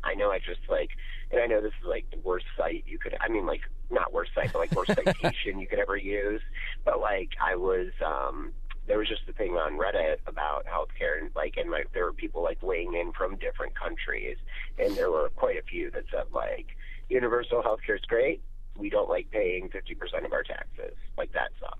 I 0.03 0.15
know 0.15 0.31
I 0.31 0.39
just 0.39 0.61
like, 0.69 0.89
and 1.31 1.39
I 1.39 1.45
know 1.45 1.61
this 1.61 1.73
is 1.81 1.87
like 1.87 2.09
the 2.11 2.17
worst 2.17 2.45
site 2.57 2.83
you 2.87 2.97
could, 2.97 3.15
I 3.21 3.29
mean, 3.29 3.45
like, 3.45 3.61
not 3.91 4.11
worst 4.11 4.31
site, 4.33 4.51
but 4.51 4.59
like 4.59 4.71
worst 4.71 4.93
citation 4.95 5.59
you 5.59 5.67
could 5.67 5.79
ever 5.79 5.95
use. 5.95 6.41
But 6.83 6.99
like, 6.99 7.29
I 7.39 7.55
was, 7.55 7.89
um, 8.05 8.51
there 8.87 8.97
was 8.97 9.07
just 9.07 9.21
a 9.27 9.33
thing 9.33 9.53
on 9.53 9.79
Reddit 9.79 10.17
about 10.27 10.65
healthcare, 10.65 11.19
and 11.19 11.29
like, 11.35 11.55
and 11.57 11.71
like, 11.71 11.91
there 11.93 12.05
were 12.05 12.13
people 12.13 12.43
like 12.43 12.61
weighing 12.61 12.93
in 12.93 13.11
from 13.13 13.35
different 13.37 13.79
countries, 13.79 14.37
and 14.77 14.95
there 14.95 15.09
were 15.11 15.29
quite 15.35 15.57
a 15.57 15.63
few 15.63 15.89
that 15.91 16.03
said 16.11 16.25
like, 16.33 16.75
universal 17.09 17.61
healthcare 17.61 17.95
is 17.95 18.05
great. 18.07 18.41
We 18.77 18.89
don't 18.89 19.09
like 19.09 19.29
paying 19.31 19.69
50% 19.69 20.25
of 20.25 20.33
our 20.33 20.43
taxes. 20.43 20.95
Like 21.17 21.31
that 21.33 21.51
sucks. 21.59 21.77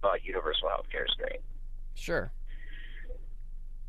But 0.00 0.24
universal 0.24 0.68
healthcare 0.68 1.04
is 1.08 1.14
great. 1.18 1.40
sure. 1.94 2.32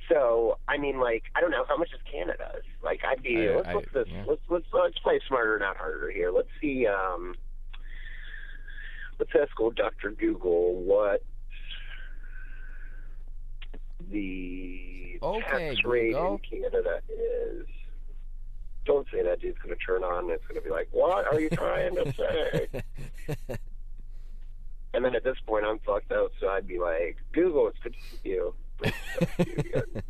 So, 0.09 0.57
I 0.67 0.77
mean, 0.77 0.99
like, 0.99 1.23
I 1.33 1.39
don't 1.39 1.49
know 1.49 1.63
how 1.65 1.77
much 1.77 1.87
is 1.93 1.99
Canada's. 2.11 2.65
Like, 2.83 2.99
I'd 3.09 3.23
be 3.23 3.47
I- 3.49 3.55
let's 3.55 3.67
I- 3.69 3.73
look 3.75 3.91
this. 3.93 4.07
yeah. 4.09 4.25
Let's 4.27 4.41
let's 4.49 4.65
let's 4.73 4.99
play 4.99 5.19
smarter, 5.29 5.57
not 5.57 5.77
harder 5.77 6.11
here. 6.11 6.29
Let's 6.29 6.49
see. 6.59 6.85
Um, 6.85 7.35
let's 9.17 9.31
ask 9.41 9.57
old 9.61 9.75
Doctor 9.77 10.11
Google 10.11 10.75
what 10.83 11.23
the 14.11 15.17
Okay, 15.23 15.69
tax 15.69 15.83
rate 15.85 16.11
Google. 16.11 16.33
in 16.51 16.59
Canada 16.59 16.99
is. 17.09 17.65
Don't 18.85 19.07
say 19.11 19.23
that, 19.23 19.39
dude's 19.41 19.57
going 19.59 19.75
to 19.77 19.81
turn 19.83 20.03
on. 20.03 20.25
and 20.25 20.31
It's 20.31 20.45
going 20.45 20.59
to 20.59 20.61
be 20.61 20.69
like, 20.69 20.89
"What 20.91 21.25
are 21.31 21.39
you 21.39 21.49
trying 21.49 21.95
to 21.95 22.13
say?" 22.13 22.67
And 24.95 25.03
then 25.03 25.15
at 25.15 25.23
this 25.23 25.37
point, 25.47 25.65
I'm 25.65 25.79
fucked 25.79 26.11
out, 26.11 26.31
so 26.39 26.49
I'd 26.49 26.67
be 26.67 26.77
like, 26.77 27.17
Google, 27.31 27.67
it's 27.67 27.79
good 27.79 27.93
to 27.93 27.99
see 27.99 28.29
you. 28.29 28.53
Nice 28.83 28.93
to 29.17 29.27
see 29.43 29.49
you 29.49 29.57
again, 29.57 30.03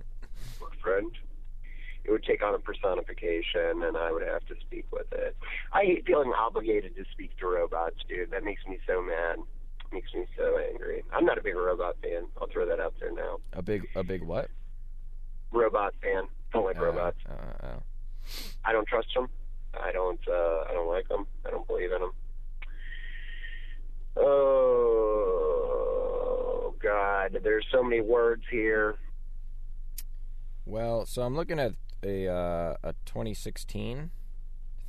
friend. 0.81 1.11
It 2.03 2.11
would 2.11 2.25
take 2.25 2.43
on 2.43 2.53
a 2.53 2.59
personification, 2.59 3.81
and 3.83 3.95
I 3.95 4.11
would 4.11 4.23
have 4.27 4.45
to 4.47 4.55
speak 4.59 4.85
with 4.91 5.09
it. 5.13 5.37
I 5.71 5.85
hate 5.85 6.05
feeling 6.05 6.33
obligated 6.37 6.97
to 6.97 7.05
speak 7.13 7.37
to 7.37 7.47
robots, 7.47 7.95
dude. 8.09 8.31
That 8.31 8.43
makes 8.43 8.65
me 8.67 8.77
so 8.85 9.01
mad. 9.01 9.37
Makes 9.93 10.13
me 10.13 10.25
so 10.37 10.57
angry. 10.69 11.01
I'm 11.13 11.23
not 11.23 11.37
a 11.37 11.41
big 11.41 11.55
robot 11.55 11.95
fan. 12.03 12.23
I'll 12.41 12.47
throw 12.47 12.65
that 12.65 12.81
out 12.81 12.93
there 12.99 13.13
now. 13.13 13.37
a 13.53 13.61
big 13.61 13.87
a 13.95 14.03
big 14.03 14.21
what? 14.21 14.49
Robot 15.53 15.93
fan. 16.01 16.23
Don't 16.51 16.65
like 16.65 16.77
Uh, 16.77 16.83
robots. 16.83 17.19
uh, 17.29 17.65
uh, 17.67 17.79
I 18.65 18.71
don't 18.71 18.87
trust 18.87 19.07
them. 19.15 19.29
I 19.81 19.91
don't. 19.91 20.19
Uh, 20.27 20.63
I 20.69 20.71
don't 20.73 20.87
like 20.87 21.07
them. 21.07 21.25
I 21.45 21.49
don't 21.51 21.67
believe 21.67 21.91
in 21.91 21.99
them. 22.01 22.11
Oh 24.85 26.73
God! 26.81 27.39
There's 27.43 27.65
so 27.71 27.83
many 27.83 28.01
words 28.01 28.43
here. 28.49 28.95
Well, 30.65 31.05
so 31.05 31.23
I'm 31.23 31.35
looking 31.35 31.59
at 31.59 31.73
a 32.03 32.27
uh, 32.27 32.75
a 32.83 32.93
2016 33.05 34.11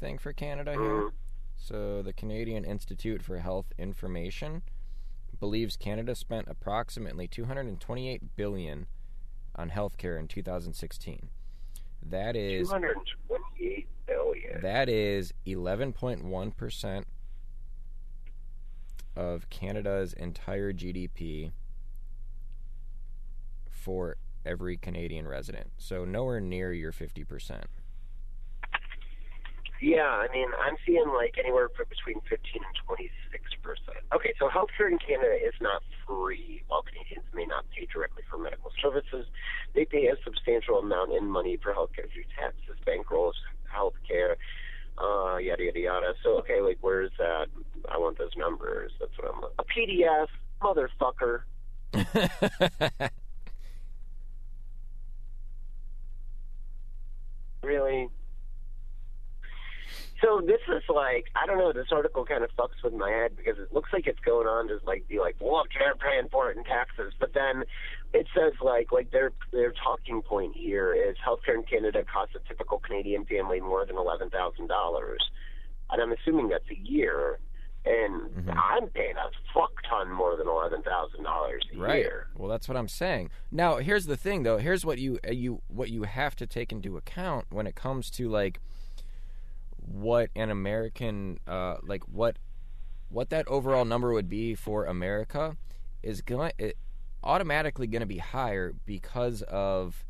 thing 0.00 0.18
for 0.18 0.32
Canada 0.32 0.72
here. 0.72 0.80
Mhm. 0.80 1.12
So 1.56 2.02
the 2.02 2.12
Canadian 2.12 2.64
Institute 2.64 3.22
for 3.22 3.38
Health 3.38 3.72
Information 3.78 4.62
believes 5.40 5.76
Canada 5.76 6.14
spent 6.14 6.46
approximately 6.48 7.26
228 7.26 8.36
billion 8.36 8.86
on 9.56 9.70
healthcare 9.70 10.18
in 10.18 10.28
2016. 10.28 11.30
That 12.10 12.36
is 12.36 12.68
228 12.68 13.88
billion. 14.06 14.60
that 14.60 14.88
is 14.88 15.32
11.1 15.46 16.56
percent 16.56 17.06
of 19.16 19.48
Canada's 19.48 20.12
entire 20.12 20.72
GDP 20.72 21.52
for 23.70 24.16
every 24.44 24.76
Canadian 24.76 25.26
resident. 25.26 25.70
So 25.78 26.04
nowhere 26.04 26.40
near 26.40 26.72
your 26.72 26.92
50 26.92 27.24
percent. 27.24 27.64
Yeah, 29.80 30.08
I 30.08 30.28
mean, 30.32 30.48
I'm 30.60 30.76
seeing 30.87 31.08
like 31.08 31.37
anywhere 31.38 31.68
from 31.76 31.87
between 31.88 32.20
15 32.28 32.62
and 32.62 32.76
26 32.87 33.54
percent. 33.62 34.04
Okay, 34.14 34.32
so 34.38 34.48
healthcare 34.48 34.90
in 34.90 34.98
Canada 34.98 35.34
is 35.34 35.54
not 35.60 35.82
free. 36.06 36.62
While 36.68 36.82
Canadians 36.82 37.26
may 37.34 37.44
not 37.44 37.64
pay 37.70 37.87
directly 37.92 38.22
for 38.30 38.38
medical 38.38 38.70
services, 38.80 39.26
they 39.74 39.84
pay 39.84 40.06
a 40.06 40.16
substantial 40.24 40.78
amount 40.78 41.12
in 41.12 41.28
money 41.28 41.58
for 41.62 41.72
healthcare 41.74 42.10
through 42.12 42.24
taxes, 42.38 42.76
bankrolls, 42.87 43.34
healthcare, 43.68 44.37
uh, 44.98 45.37
yada 45.38 45.64
yada 45.64 45.80
yada. 45.80 46.14
So 46.22 46.38
okay, 46.38 46.60
like 46.60 46.78
where's 46.80 47.12
that? 47.18 47.46
I 47.90 47.98
want 47.98 48.18
those 48.18 48.37
numbers. 48.37 48.92
That's 49.00 49.12
what 49.18 49.34
I'm. 49.34 49.42
A 49.58 49.64
PDF, 49.64 50.28
motherfucker. 50.62 51.42
Really? 57.64 58.10
So 60.22 60.40
this 60.40 60.61
is 60.68 60.83
like 60.88 61.27
I 61.37 61.46
don't 61.46 61.59
know. 61.59 61.72
This 61.72 61.88
article 61.90 62.24
kind 62.24 62.44
of 62.44 62.50
fucks 62.57 62.83
with 62.83 62.94
my 62.94 63.11
head 63.11 63.37
because 63.37 63.59
it 63.59 63.72
looks 63.74 63.90
like 63.92 64.07
it's 64.07 64.20
going 64.20 64.46
on 64.46 64.68
to 64.68 64.79
like 64.87 65.07
be 65.09 65.18
like, 65.18 65.37
look, 65.40 65.68
they're 65.79 65.94
paying 65.96 66.29
for 66.31 66.50
it 66.50 66.57
in 66.57 66.64
taxes, 66.64 67.12
but 67.18 67.35
then 67.35 67.64
it 68.12 68.27
says 68.35 68.53
like 68.62 68.92
like 68.92 69.11
their 69.11 69.33
their 69.53 69.72
talking 69.72 70.22
point 70.22 70.55
here 70.57 70.94
is 70.94 71.16
healthcare 71.27 71.55
in 71.57 71.64
Canada 71.64 72.05
costs 72.11 72.35
a 72.37 72.48
typical 72.48 72.79
Canadian 72.79 73.24
family 73.27 73.61
more 73.61 73.85
than 73.85 73.96
eleven 73.96 74.31
thousand 74.31 74.68
dollars, 74.68 75.18
and 75.90 76.00
I'm 76.00 76.12
assuming 76.12 76.48
that's 76.48 76.70
a 76.70 76.79
year. 76.79 77.38
And 77.87 78.31
Mhm. 78.35 78.57
I'm 78.57 78.88
paying 78.88 79.16
a 79.18 79.29
fuck 79.53 79.72
ton 79.87 80.11
more 80.11 80.37
than 80.38 80.48
eleven 80.48 80.83
thousand 80.83 81.24
dollars 81.24 81.62
a 81.74 81.77
Right. 81.79 81.98
year. 81.98 82.29
Well, 82.35 82.48
that's 82.48 82.66
what 82.66 82.79
I'm 82.79 82.88
saying. 82.88 83.29
Now, 83.50 83.77
here's 83.77 84.07
the 84.07 84.16
thing, 84.16 84.42
though. 84.42 84.57
Here's 84.57 84.87
what 84.87 84.96
you 84.96 85.18
uh, 85.29 85.33
you 85.33 85.61
what 85.68 85.90
you 85.90 86.05
have 86.05 86.35
to 86.37 86.46
take 86.46 86.72
into 86.72 86.96
account 86.96 87.44
when 87.50 87.66
it 87.66 87.74
comes 87.74 88.09
to 88.12 88.31
like 88.31 88.59
what 89.86 90.30
an 90.34 90.50
American 90.50 91.38
uh 91.46 91.76
like 91.82 92.02
what 92.08 92.38
what 93.08 93.30
that 93.30 93.46
overall 93.48 93.84
number 93.84 94.12
would 94.12 94.28
be 94.28 94.54
for 94.54 94.86
America 94.86 95.56
is 96.02 96.20
going 96.22 96.52
it 96.58 96.76
automatically 97.22 97.86
going 97.86 98.00
to 98.00 98.06
be 98.06 98.18
higher 98.18 98.72
because 98.86 99.42
of 99.42 100.04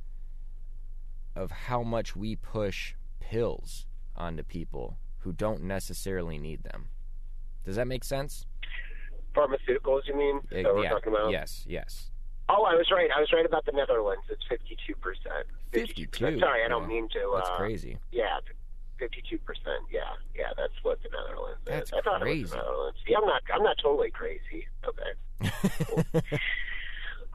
of 1.37 1.51
how 1.51 1.83
much 1.83 2.15
we 2.15 2.37
push 2.37 2.95
pills 3.21 3.87
onto 4.17 4.43
people 4.43 4.99
who 5.19 5.33
don't 5.33 5.63
necessarily 5.63 6.39
need 6.39 6.63
them. 6.63 6.89
Does 7.65 7.77
that 7.77 7.87
make 7.87 8.05
sense? 8.05 8.47
Pharmaceuticals, 9.35 10.07
you 10.07 10.17
mean? 10.17 10.41
That 10.51 10.65
we're 10.73 10.85
yeah. 10.85 10.91
talking 10.91 11.13
about? 11.13 11.31
Yes. 11.31 11.65
Yes. 11.67 12.11
Oh, 12.49 12.65
I 12.65 12.75
was 12.75 12.87
right. 12.93 13.09
I 13.17 13.21
was 13.21 13.33
right 13.33 13.47
about 13.47 13.65
the 13.65 13.73
Netherlands. 13.73 14.23
It's 14.29 14.43
fifty-two 14.49 14.95
percent. 14.97 15.47
52. 15.73 16.39
Sorry, 16.39 16.63
I 16.65 16.69
don't 16.69 16.83
Yeah. 16.83 16.89
mean 16.89 17.09
to. 17.09 17.33
That's 17.35 17.49
uh, 17.49 17.57
crazy. 17.57 17.99
Yeah, 18.13 18.39
fifty-two 18.99 19.39
percent. 19.39 19.85
Yeah, 19.91 20.01
yeah. 20.35 20.51
That's 20.57 20.73
what 20.83 21.03
the 21.03 21.09
Netherlands 21.11 21.61
That's 21.65 21.93
I 21.93 22.01
thought 22.03 22.21
crazy. 22.21 22.41
it 22.41 22.43
was 22.43 22.53
malevolent. 22.53 22.97
See, 23.07 23.15
I'm 23.15 23.25
not. 23.25 23.43
I'm 23.55 23.63
not 23.63 23.77
totally 23.83 24.11
crazy. 24.11 24.67
Okay. 24.87 26.21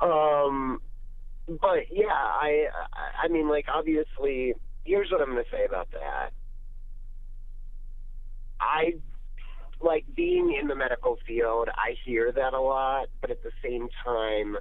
Um, 0.01 0.81
but 1.47 1.91
yeah, 1.91 2.05
I, 2.07 2.67
I, 2.93 3.25
I 3.25 3.27
mean, 3.27 3.49
like, 3.49 3.65
obviously, 3.67 4.53
here's 4.85 5.11
what 5.11 5.21
I'm 5.21 5.31
going 5.31 5.43
to 5.43 5.51
say 5.51 5.65
about 5.65 5.91
that. 5.91 6.29
I 8.61 8.95
like 9.81 10.05
being 10.15 10.55
in 10.59 10.67
the 10.67 10.75
medical 10.75 11.17
field. 11.27 11.69
I 11.73 11.95
hear 12.05 12.31
that 12.31 12.53
a 12.53 12.59
lot, 12.61 13.07
but 13.21 13.31
at 13.31 13.43
the 13.43 13.51
same 13.63 13.89
time, 14.05 14.57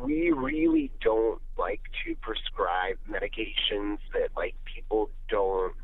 we 0.00 0.30
really 0.30 0.90
don't 1.00 1.40
like 1.58 1.80
to 2.04 2.14
prescribe 2.16 2.96
medications 3.10 3.98
that 4.12 4.30
like 4.36 4.54
people 4.64 5.10
don't 5.28 5.74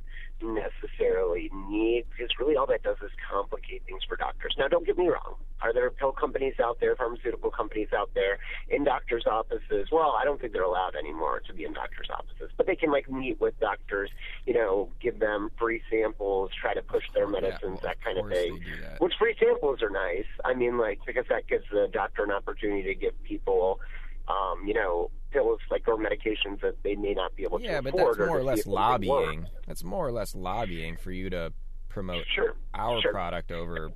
necessarily 0.42 1.50
need 1.68 2.04
because 2.10 2.30
really 2.38 2.56
all 2.56 2.66
that 2.66 2.82
does 2.82 2.96
is 3.02 3.10
complicate 3.30 3.82
things 3.86 4.02
for 4.08 4.16
doctors. 4.16 4.54
Now, 4.58 4.68
don't 4.68 4.86
get 4.86 4.98
me 4.98 5.08
wrong. 5.08 5.36
Are 5.62 5.74
there 5.74 5.90
pill 5.90 6.12
companies 6.12 6.54
out 6.62 6.80
there, 6.80 6.96
pharmaceutical 6.96 7.50
companies 7.50 7.88
out 7.96 8.10
there 8.14 8.38
in 8.68 8.84
doctors' 8.84 9.24
offices? 9.30 9.88
Well, 9.92 10.16
I 10.18 10.24
don't 10.24 10.40
think 10.40 10.52
they're 10.52 10.62
allowed 10.62 10.94
anymore 10.96 11.42
to 11.46 11.52
be 11.52 11.64
in 11.64 11.74
doctors' 11.74 12.08
offices, 12.10 12.50
but 12.56 12.66
they 12.66 12.76
can 12.76 12.90
like 12.90 13.10
meet 13.10 13.40
with 13.40 13.58
doctors, 13.60 14.10
you 14.46 14.54
know, 14.54 14.88
give 15.00 15.18
them 15.18 15.50
free 15.58 15.82
samples, 15.90 16.50
try 16.58 16.72
to 16.72 16.82
push 16.82 17.04
their 17.14 17.28
medicines, 17.28 17.80
Yeah, 17.82 17.88
that 17.88 18.02
kind 18.02 18.18
of 18.18 18.28
they 18.28 18.48
thing. 18.48 18.60
Which 18.98 19.14
free 19.18 19.36
samples 19.38 19.82
are 19.82 19.90
nice. 19.90 20.26
I 20.44 20.54
mean, 20.54 20.78
like 20.78 21.00
because 21.06 21.26
that 21.28 21.46
gives 21.46 21.64
the 21.70 21.88
doctor 21.92 22.24
an 22.24 22.30
opportunity 22.30 22.82
to 22.84 22.94
give 22.94 23.22
people, 23.24 23.80
um, 24.28 24.66
you 24.66 24.74
know, 24.74 25.10
pills 25.30 25.60
like 25.70 25.86
or 25.88 25.96
medications 25.96 26.60
that 26.62 26.82
they 26.82 26.94
may 26.94 27.14
not 27.14 27.34
be 27.36 27.44
able 27.44 27.60
Yeah, 27.60 27.76
to 27.76 27.82
but 27.82 27.94
afford. 27.94 28.18
that's 28.18 28.26
more 28.28 28.36
or 28.38 28.40
see 28.40 28.46
less 28.46 28.66
lobbying. 28.66 29.46
That's 29.66 29.84
more 29.84 30.06
or 30.06 30.12
less 30.12 30.34
lobbying 30.34 30.96
for 30.96 31.10
you 31.12 31.30
to 31.30 31.52
promote 31.88 32.24
Sure. 32.34 32.54
our 32.74 33.00
sure. 33.00 33.12
product 33.12 33.50
over 33.52 33.90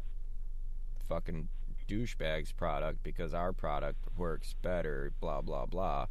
fucking 1.08 1.48
douchebag's 1.88 2.52
product 2.52 3.02
because 3.02 3.34
our 3.34 3.52
product 3.52 3.98
works 4.16 4.54
better. 4.62 5.12
Blah 5.20 5.42
blah 5.42 5.66
blah. 5.66 6.06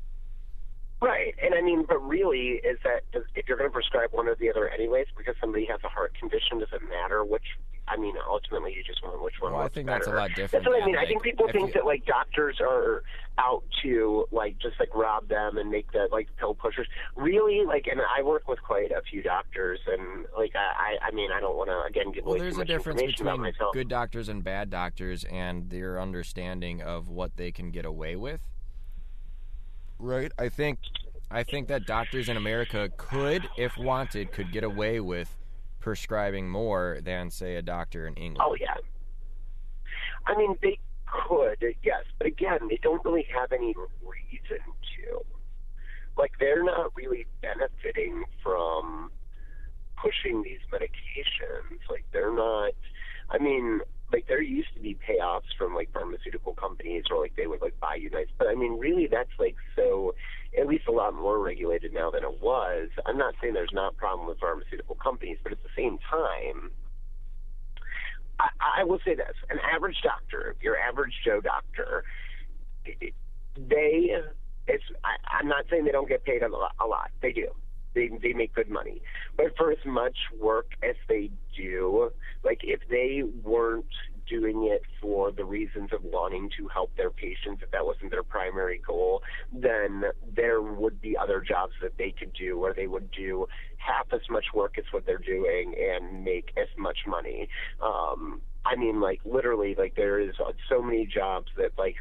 Right, 1.02 1.36
and 1.44 1.54
I 1.54 1.62
mean, 1.62 1.84
but 1.86 1.98
really, 2.00 2.62
is 2.64 2.78
that 2.86 3.04
if 3.36 3.48
you're 3.50 3.58
going 3.58 3.70
to 3.70 3.74
prescribe 3.74 4.14
one 4.14 4.30
or 4.30 4.36
the 4.36 4.50
other 4.50 4.70
anyways, 4.70 5.08
because 5.18 5.36
somebody 5.42 5.66
has 5.66 5.82
a 5.84 5.90
heart 5.90 6.14
condition, 6.18 6.60
does 6.60 6.70
it 6.72 6.82
matter 6.88 7.26
which? 7.26 7.44
I 7.88 7.98
mean, 7.98 8.16
ultimately, 8.30 8.74
you 8.74 8.82
just 8.84 9.04
want 9.04 9.22
which 9.22 9.34
one 9.42 9.52
Well, 9.54 9.62
I 9.62 9.68
think 9.68 9.88
better. 9.88 10.00
that's 10.00 10.08
a 10.08 10.16
lot 10.16 10.30
different. 10.30 10.52
That's 10.52 10.66
what 10.66 10.76
I 10.78 10.80
than, 10.80 10.86
mean. 10.94 10.98
I 10.98 11.06
think 11.06 11.22
people 11.22 11.48
think 11.52 11.68
you- 11.68 11.74
that 11.74 11.86
like 11.86 12.06
doctors 12.06 12.58
are 12.62 13.04
out 13.38 13.64
to 13.82 14.26
like 14.32 14.58
just 14.60 14.80
like 14.80 14.94
rob 14.96 15.28
them 15.28 15.58
and 15.58 15.70
make 15.70 15.92
that 15.92 16.12
like 16.12 16.30
pill 16.38 16.56
pushers. 16.56 16.88
Really, 17.16 17.66
like, 17.66 17.88
and 17.88 18.00
I 18.02 18.22
work 18.24 18.48
with 18.48 18.62
quite 18.64 18.92
a 18.92 19.02
few 19.02 19.22
doctors, 19.22 19.80
and 19.86 20.26
like 20.38 20.54
I, 20.56 20.96
I 21.04 21.08
I 21.08 21.12
mean, 21.12 21.32
I 21.32 21.42
don't 21.42 21.58
want 21.58 21.70
to 21.70 21.82
again 21.82 22.14
give 22.14 22.24
Well, 22.24 22.36
away 22.36 22.40
there's 22.44 22.56
too 22.56 22.62
a 22.62 22.66
difference 22.66 23.02
information 23.02 23.28
about 23.28 23.38
between 23.38 23.54
myself. 23.54 23.74
good 23.74 23.90
doctors 23.90 24.30
and 24.30 24.44
bad 24.44 24.70
doctors 24.70 25.26
and 25.26 25.70
their 25.70 26.00
understanding 26.00 26.82
of 26.82 27.10
what 27.10 27.36
they 27.36 27.52
can 27.52 27.70
get 27.72 27.84
away 27.86 28.16
with. 28.16 28.48
Right? 30.00 30.32
I 30.40 30.48
think 30.50 30.80
I 31.30 31.44
think 31.44 31.68
that 31.68 31.86
doctors 31.86 32.30
in 32.30 32.38
America 32.38 32.90
could, 32.98 33.50
if 33.58 33.78
wanted, 33.78 34.32
could 34.32 34.52
get 34.52 34.64
away 34.64 35.00
with 35.00 35.36
prescribing 35.84 36.50
more 36.50 37.00
than 37.04 37.30
say 37.30 37.56
a 37.58 37.62
doctor 37.62 38.08
in 38.08 38.14
England. 38.14 38.42
Oh 38.42 38.56
yeah. 38.60 38.78
I 40.26 40.38
mean, 40.38 40.56
they 40.62 40.80
could, 41.06 41.62
yes, 41.84 42.06
but 42.18 42.26
again, 42.26 42.60
they 42.70 42.80
don't 42.82 43.04
really 43.04 43.28
have 43.38 43.52
any 43.52 43.76
reason 44.02 44.64
to. 44.96 45.20
Like, 46.18 46.32
they're 46.40 46.64
not 46.64 46.96
really 46.96 47.28
benefiting 47.42 48.24
from 48.42 49.12
pushing 50.02 50.42
these 50.42 50.62
medications. 50.72 51.80
Like, 51.92 52.06
they're 52.14 52.34
not. 52.34 52.72
I 53.30 53.38
mean, 53.40 53.82
like 54.14 54.28
there 54.28 54.42
used 54.42 54.74
to 54.76 54.80
be 54.80 54.96
payoffs 54.96 55.52
from 55.58 55.76
like 55.76 55.92
pharmaceutical 55.92 56.54
companies, 56.54 57.04
or 57.12 57.22
like 57.22 57.36
they 57.36 57.48
would 57.48 57.62
like 57.62 57.78
buy 57.82 57.96
you 57.96 58.10
nice. 58.10 58.28
But 58.38 58.48
I 58.48 58.56
mean, 58.56 58.80
really, 58.80 59.08
that's 59.08 59.32
like 59.38 59.56
so. 59.76 60.16
At 60.60 60.68
least 60.68 60.88
a 60.88 60.92
lot 60.92 61.16
more 61.16 61.40
regulated 61.40 61.94
now 61.94 62.12
than 62.12 62.24
it 62.24 62.42
was. 62.42 62.90
I'm 63.06 63.18
not 63.18 63.34
saying 63.42 63.54
there's 63.54 63.74
not 63.74 63.94
a 63.94 63.96
problem 63.96 64.28
with 64.28 64.40
pharmaceutical 64.40 64.96
companies, 64.96 65.38
but 65.42 65.52
at 65.52 65.64
the 65.64 65.70
same 65.76 65.98
time, 66.10 66.72
I, 68.40 68.82
I 68.82 68.84
will 68.84 69.00
say 69.06 69.16
this: 69.16 69.34
an 69.50 69.58
average 69.60 69.98
doctor, 70.04 70.56
your 70.62 70.78
average 70.78 71.14
Joe 71.26 71.42
doctor, 71.42 72.04
they. 72.86 74.12
It's. 74.68 74.84
I, 75.04 75.16
I'm 75.40 75.48
not 75.48 75.66
saying 75.70 75.86
they 75.86 75.92
don't 75.92 76.08
get 76.08 76.24
paid 76.24 76.44
a 76.44 76.50
lot. 76.50 76.74
A 76.80 76.86
lot. 76.86 77.10
They 77.22 77.32
do. 77.32 77.48
They 77.96 78.10
they 78.22 78.34
make 78.34 78.54
good 78.54 78.70
money. 78.70 79.02
But 79.38 79.58
for 79.58 79.72
as 79.72 79.84
much 79.86 80.18
work 80.40 80.72
as 80.82 80.96
they 81.08 81.32
do, 81.56 82.12
like 82.44 82.62
if 82.64 82.82
they 82.90 83.24
weren't 83.44 83.86
doing 84.28 84.70
it 84.72 84.82
for 85.02 85.32
the 85.32 85.46
reasons 85.46 85.92
of 85.94 86.04
wanting 86.04 86.50
to 86.58 86.68
help 86.68 86.96
their 86.96 87.10
patients, 87.10 87.62
if 87.62 87.72
that 87.72 87.86
wasn't 87.86 88.12
their 88.12 88.24
primary 88.24 88.82
goal, 88.86 89.22
then 89.52 90.04
there 90.36 90.62
would 90.62 91.02
be 91.02 91.16
other 91.18 91.42
jobs 91.42 91.74
that 91.82 91.98
they 91.98 92.14
could 92.18 92.34
do 92.34 92.58
where 92.58 92.74
they 92.74 92.88
would 92.88 93.10
do 93.12 93.48
half 93.78 94.08
as 94.14 94.22
much 94.30 94.46
work 94.54 94.78
as 94.78 94.86
what 94.92 95.06
they're 95.06 95.18
doing 95.18 95.76
and 95.78 96.24
make 96.24 96.52
as 96.58 96.68
much 96.78 97.00
money. 97.08 97.50
Um, 97.82 98.42
I 98.66 98.76
mean, 98.76 99.02
like 99.02 99.20
literally, 99.26 99.76
like 99.78 99.96
there 99.96 100.20
is 100.20 100.36
so 100.70 100.82
many 100.82 101.06
jobs 101.06 101.48
that 101.58 101.72
like 101.78 101.96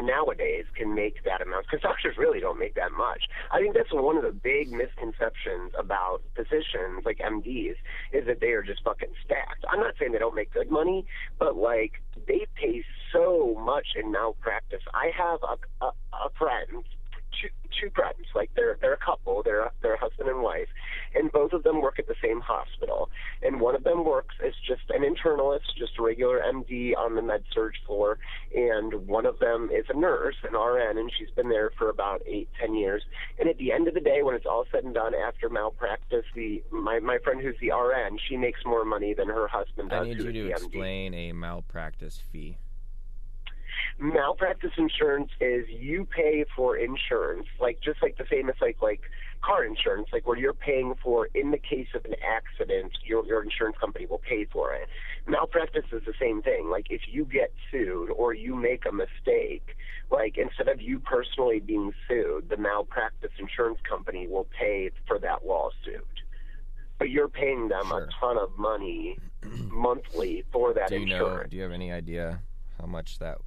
nowadays 0.00 0.64
can 0.74 0.94
make 0.94 1.24
that 1.24 1.40
amount 1.40 1.66
because 1.66 1.82
doctors 1.82 2.16
really 2.16 2.40
don't 2.40 2.58
make 2.58 2.74
that 2.74 2.92
much. 2.92 3.24
I 3.52 3.60
think 3.60 3.74
that's 3.74 3.92
one 3.92 4.16
of 4.16 4.22
the 4.22 4.32
big 4.32 4.70
misconceptions 4.70 5.72
about 5.78 6.22
physicians, 6.34 7.04
like 7.04 7.18
MDs, 7.18 7.76
is 8.12 8.26
that 8.26 8.40
they 8.40 8.52
are 8.52 8.62
just 8.62 8.82
fucking 8.84 9.12
stacked. 9.24 9.64
I'm 9.70 9.80
not 9.80 9.94
saying 9.98 10.12
they 10.12 10.18
don't 10.18 10.34
make 10.34 10.52
good 10.52 10.70
money, 10.70 11.06
but 11.38 11.56
like 11.56 12.02
they 12.26 12.46
pay 12.54 12.84
so 13.12 13.56
much 13.64 13.88
in 13.96 14.12
malpractice. 14.12 14.82
I 14.94 15.10
have 15.16 15.40
a 15.42 15.84
a, 15.84 15.90
a 16.12 16.30
friend. 16.38 16.84
Two, 17.40 17.48
two 17.80 17.90
friends, 17.94 18.26
like 18.34 18.50
they're 18.56 18.78
they're 18.80 18.94
a 18.94 18.98
couple, 18.98 19.42
they're 19.42 19.60
a, 19.60 19.70
they're 19.82 19.94
a 19.94 19.98
husband 19.98 20.28
and 20.28 20.42
wife, 20.42 20.68
and 21.14 21.30
both 21.30 21.52
of 21.52 21.62
them 21.62 21.80
work 21.80 21.98
at 21.98 22.06
the 22.06 22.14
same 22.22 22.40
hospital. 22.40 23.10
And 23.42 23.60
one 23.60 23.74
of 23.74 23.84
them 23.84 24.04
works 24.04 24.34
as 24.44 24.54
just 24.66 24.82
an 24.90 25.02
internalist, 25.02 25.76
just 25.78 25.92
a 25.98 26.02
regular 26.02 26.40
MD 26.40 26.96
on 26.96 27.14
the 27.14 27.22
med 27.22 27.44
surg 27.52 27.74
floor, 27.86 28.18
and 28.54 29.06
one 29.06 29.26
of 29.26 29.38
them 29.38 29.70
is 29.72 29.84
a 29.88 29.96
nurse, 29.96 30.36
an 30.42 30.58
RN, 30.58 30.98
and 30.98 31.10
she's 31.16 31.30
been 31.30 31.48
there 31.48 31.70
for 31.78 31.88
about 31.88 32.22
eight, 32.26 32.48
ten 32.60 32.74
years. 32.74 33.02
And 33.38 33.48
at 33.48 33.58
the 33.58 33.72
end 33.72 33.88
of 33.88 33.94
the 33.94 34.00
day, 34.00 34.22
when 34.22 34.34
it's 34.34 34.46
all 34.46 34.64
said 34.72 34.84
and 34.84 34.94
done, 34.94 35.14
after 35.14 35.48
malpractice, 35.48 36.24
the 36.34 36.62
my 36.70 36.98
my 37.00 37.18
friend 37.18 37.40
who's 37.40 37.56
the 37.60 37.70
RN, 37.70 38.18
she 38.28 38.36
makes 38.36 38.60
more 38.64 38.84
money 38.84 39.14
than 39.14 39.28
her 39.28 39.48
husband 39.48 39.90
does. 39.90 40.06
I 40.06 40.08
need 40.08 40.20
you 40.22 40.32
to 40.32 40.50
explain 40.50 41.14
a 41.14 41.32
malpractice 41.32 42.20
fee. 42.32 42.58
Malpractice 43.98 44.72
insurance 44.76 45.30
is 45.40 45.66
you 45.68 46.04
pay 46.06 46.44
for 46.56 46.76
insurance, 46.76 47.46
like 47.60 47.80
just 47.80 48.02
like 48.02 48.16
the 48.18 48.24
same 48.30 48.48
as 48.48 48.56
like 48.60 48.80
like 48.82 49.00
car 49.40 49.64
insurance, 49.64 50.08
like 50.12 50.26
where 50.26 50.36
you're 50.36 50.52
paying 50.52 50.94
for 51.02 51.28
in 51.34 51.50
the 51.50 51.58
case 51.58 51.88
of 51.94 52.04
an 52.04 52.14
accident, 52.26 52.92
your 53.04 53.24
your 53.26 53.42
insurance 53.42 53.76
company 53.80 54.06
will 54.06 54.18
pay 54.18 54.44
for 54.46 54.74
it. 54.74 54.88
Malpractice 55.26 55.84
is 55.92 56.02
the 56.06 56.14
same 56.20 56.42
thing. 56.42 56.68
Like 56.70 56.86
if 56.90 57.02
you 57.10 57.24
get 57.24 57.52
sued 57.70 58.10
or 58.10 58.34
you 58.34 58.54
make 58.54 58.84
a 58.86 58.92
mistake, 58.92 59.76
like 60.10 60.36
instead 60.38 60.68
of 60.68 60.80
you 60.80 60.98
personally 61.00 61.60
being 61.60 61.92
sued, 62.08 62.48
the 62.48 62.56
malpractice 62.56 63.32
insurance 63.38 63.78
company 63.88 64.26
will 64.26 64.48
pay 64.58 64.90
for 65.06 65.18
that 65.20 65.46
lawsuit. 65.46 66.04
But 66.98 67.10
you're 67.10 67.28
paying 67.28 67.68
them 67.68 67.86
Sure. 67.86 68.04
a 68.04 68.08
ton 68.18 68.36
of 68.38 68.58
money 68.58 69.18
monthly 69.70 70.44
for 70.52 70.74
that 70.74 70.88
Do 70.88 70.96
you 70.98 71.06
know? 71.06 71.14
insurance. 71.14 71.50
Do 71.50 71.56
you 71.56 71.62
have 71.62 71.70
any 71.72 71.92
idea 71.92 72.40
how 72.80 72.86
much 72.86 73.18
that 73.20 73.38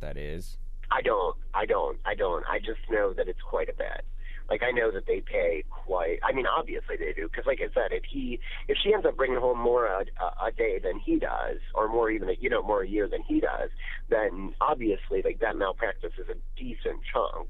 that 0.00 0.16
is? 0.16 0.58
I 0.90 1.02
don't. 1.02 1.36
I 1.54 1.66
don't. 1.66 1.98
I 2.04 2.14
don't. 2.14 2.44
I 2.48 2.58
just 2.58 2.80
know 2.90 3.12
that 3.12 3.28
it's 3.28 3.42
quite 3.42 3.68
a 3.68 3.74
bit. 3.74 4.04
Like 4.48 4.62
I 4.62 4.70
know 4.70 4.90
that 4.90 5.06
they 5.06 5.20
pay 5.20 5.64
quite. 5.68 6.20
I 6.24 6.32
mean, 6.32 6.46
obviously 6.46 6.96
they 6.96 7.12
do, 7.12 7.28
because 7.28 7.44
like 7.44 7.60
I 7.60 7.72
said, 7.74 7.92
if 7.92 8.04
he, 8.10 8.40
if 8.66 8.78
she 8.82 8.94
ends 8.94 9.04
up 9.04 9.16
bringing 9.16 9.38
home 9.38 9.58
more 9.58 9.86
a, 9.86 10.04
a, 10.42 10.50
day 10.52 10.80
than 10.82 10.98
he 10.98 11.18
does, 11.18 11.58
or 11.74 11.88
more 11.88 12.10
even, 12.10 12.30
a, 12.30 12.32
you 12.32 12.48
know, 12.48 12.62
more 12.62 12.82
a 12.82 12.88
year 12.88 13.06
than 13.08 13.22
he 13.22 13.40
does, 13.40 13.68
then 14.08 14.54
obviously 14.60 15.20
like 15.22 15.40
that 15.40 15.56
malpractice 15.56 16.12
is 16.18 16.28
a 16.30 16.36
decent 16.56 17.00
chunk. 17.12 17.48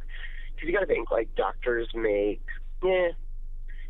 Because 0.54 0.68
you 0.68 0.72
got 0.72 0.80
to 0.80 0.86
think 0.86 1.12
like 1.12 1.32
doctors 1.36 1.88
make, 1.94 2.42
yeah, 2.82 3.10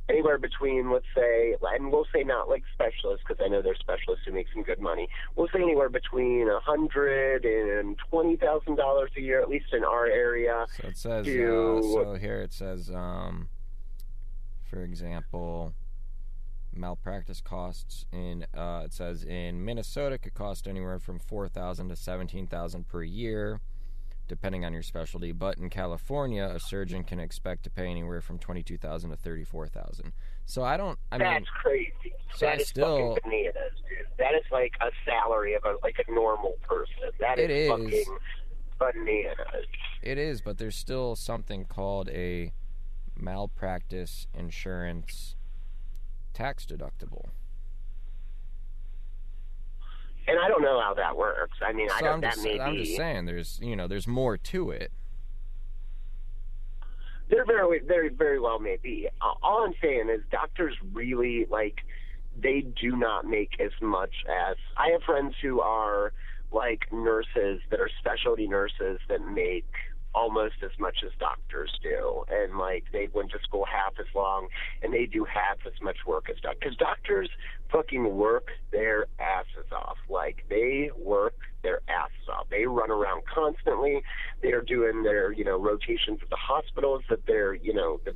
anywhere 0.08 0.38
between 0.38 0.90
let's 0.90 1.06
say, 1.14 1.54
and 1.74 1.92
we'll 1.92 2.06
say 2.14 2.22
not 2.22 2.48
like 2.48 2.62
specialists, 2.72 3.24
because 3.26 3.42
I 3.44 3.48
know 3.48 3.62
there's 3.62 3.78
specialists 3.78 4.24
who 4.26 4.32
make 4.32 4.46
some 4.52 4.62
good 4.62 4.80
money. 4.80 5.08
We'll 5.36 5.48
say 5.52 5.60
anywhere 5.60 5.88
between 5.88 6.48
a 6.48 6.60
hundred 6.60 7.44
and 7.44 7.96
twenty 8.10 8.36
thousand 8.36 8.76
dollars 8.76 9.10
a 9.16 9.20
year, 9.20 9.40
at 9.40 9.48
least 9.48 9.72
in 9.72 9.84
our 9.84 10.06
area. 10.06 10.66
So 10.80 10.88
it 10.88 10.96
says. 10.96 11.26
Uh, 11.26 11.82
so 11.82 12.16
here 12.20 12.40
it 12.40 12.52
says, 12.52 12.90
um, 12.90 13.48
for 14.64 14.82
example, 14.82 15.74
malpractice 16.74 17.40
costs 17.40 18.06
in. 18.12 18.46
Uh, 18.54 18.82
it 18.84 18.92
says 18.92 19.24
in 19.24 19.64
Minnesota 19.64 20.18
could 20.18 20.34
cost 20.34 20.66
anywhere 20.66 20.98
from 20.98 21.18
four 21.18 21.48
thousand 21.48 21.88
to 21.88 21.96
seventeen 21.96 22.46
thousand 22.46 22.88
per 22.88 23.02
year. 23.02 23.60
Depending 24.28 24.64
on 24.64 24.72
your 24.72 24.82
specialty. 24.82 25.32
But 25.32 25.58
in 25.58 25.70
California, 25.70 26.44
a 26.54 26.60
surgeon 26.60 27.02
can 27.04 27.18
expect 27.18 27.64
to 27.64 27.70
pay 27.70 27.86
anywhere 27.86 28.20
from 28.20 28.38
twenty 28.38 28.62
two 28.62 28.76
thousand 28.76 29.10
to 29.10 29.16
thirty 29.16 29.44
four 29.44 29.66
thousand. 29.66 30.12
So 30.46 30.62
I 30.62 30.76
don't. 30.76 30.98
I 31.10 31.18
mean 31.18 31.24
That's 31.26 31.40
mean, 31.40 31.46
crazy. 31.62 32.14
So 32.36 32.46
that 32.46 32.58
I 32.58 32.60
is 32.60 32.68
still- 32.68 33.14
fucking 33.14 33.30
bananas, 33.30 33.54
dude. 33.88 34.06
That 34.18 34.34
is 34.34 34.44
like 34.52 34.72
a 34.80 34.90
salary 35.04 35.54
of 35.54 35.64
a 35.64 35.74
like 35.82 35.96
a 36.06 36.10
normal 36.12 36.54
person. 36.62 36.94
That 37.20 37.38
is 37.38 37.50
is. 37.50 37.68
fucking 37.68 38.18
bananas. 38.78 39.66
it 40.02 40.18
is, 40.18 40.40
but 40.40 40.58
there's 40.58 40.76
still 40.76 41.16
something 41.16 41.64
called 41.64 42.08
a 42.10 42.52
malpractice 43.16 44.26
insurance 44.34 45.34
tax 46.34 46.64
deductible. 46.66 47.26
And 50.28 50.38
I 50.38 50.48
don't 50.48 50.62
know 50.62 50.80
how 50.80 50.92
that 50.94 51.16
works. 51.16 51.56
I 51.66 51.72
mean, 51.72 51.88
I 51.90 52.00
don't. 52.00 52.14
I'm 52.14 52.20
that 52.20 52.34
just, 52.34 52.44
may 52.44 52.60
I'm 52.60 52.74
be. 52.74 52.84
just 52.84 52.96
saying, 52.96 53.24
there's 53.24 53.58
you 53.62 53.74
know, 53.74 53.88
there's 53.88 54.06
more 54.06 54.36
to 54.36 54.70
it. 54.70 54.92
There 57.30 57.44
very, 57.44 57.80
very, 57.80 58.08
very 58.08 58.40
well 58.40 58.58
may 58.58 58.78
be. 58.82 59.08
Uh, 59.20 59.32
all 59.42 59.64
I'm 59.64 59.74
saying 59.82 60.08
is 60.10 60.20
doctors 60.30 60.74
really 60.92 61.46
like 61.50 61.78
they 62.40 62.60
do 62.80 62.96
not 62.96 63.26
make 63.26 63.60
as 63.60 63.72
much 63.80 64.14
as 64.28 64.56
I 64.76 64.90
have 64.92 65.02
friends 65.02 65.34
who 65.42 65.60
are 65.60 66.12
like 66.52 66.90
nurses 66.92 67.60
that 67.70 67.80
are 67.80 67.90
specialty 67.98 68.48
nurses 68.48 68.98
that 69.08 69.26
make 69.26 69.66
almost 70.14 70.54
as 70.64 70.70
much 70.78 70.98
as 71.04 71.12
doctors 71.20 71.70
do 71.82 72.24
and 72.28 72.56
like 72.56 72.84
they 72.92 73.08
went 73.12 73.30
to 73.30 73.38
school 73.42 73.66
half 73.70 73.92
as 74.00 74.06
long 74.14 74.48
and 74.82 74.92
they 74.92 75.04
do 75.04 75.24
half 75.24 75.58
as 75.66 75.74
much 75.82 75.98
work 76.06 76.30
as 76.30 76.40
doctors 76.40 76.74
doctors 76.76 77.28
fucking 77.70 78.16
work 78.16 78.48
their 78.72 79.06
asses 79.18 79.70
off 79.72 79.96
like 80.08 80.44
they 80.48 80.90
work 80.96 81.34
their 81.62 81.80
asses 81.88 82.28
off 82.32 82.46
they 82.50 82.64
run 82.66 82.90
around 82.90 83.22
constantly 83.32 84.02
they're 84.42 84.62
doing 84.62 85.02
their 85.02 85.32
you 85.32 85.44
know 85.44 85.58
rotations 85.58 86.18
at 86.22 86.30
the 86.30 86.36
hospitals 86.36 87.02
that 87.10 87.24
they're 87.26 87.54
you 87.54 87.74
know 87.74 88.00
the, 88.04 88.14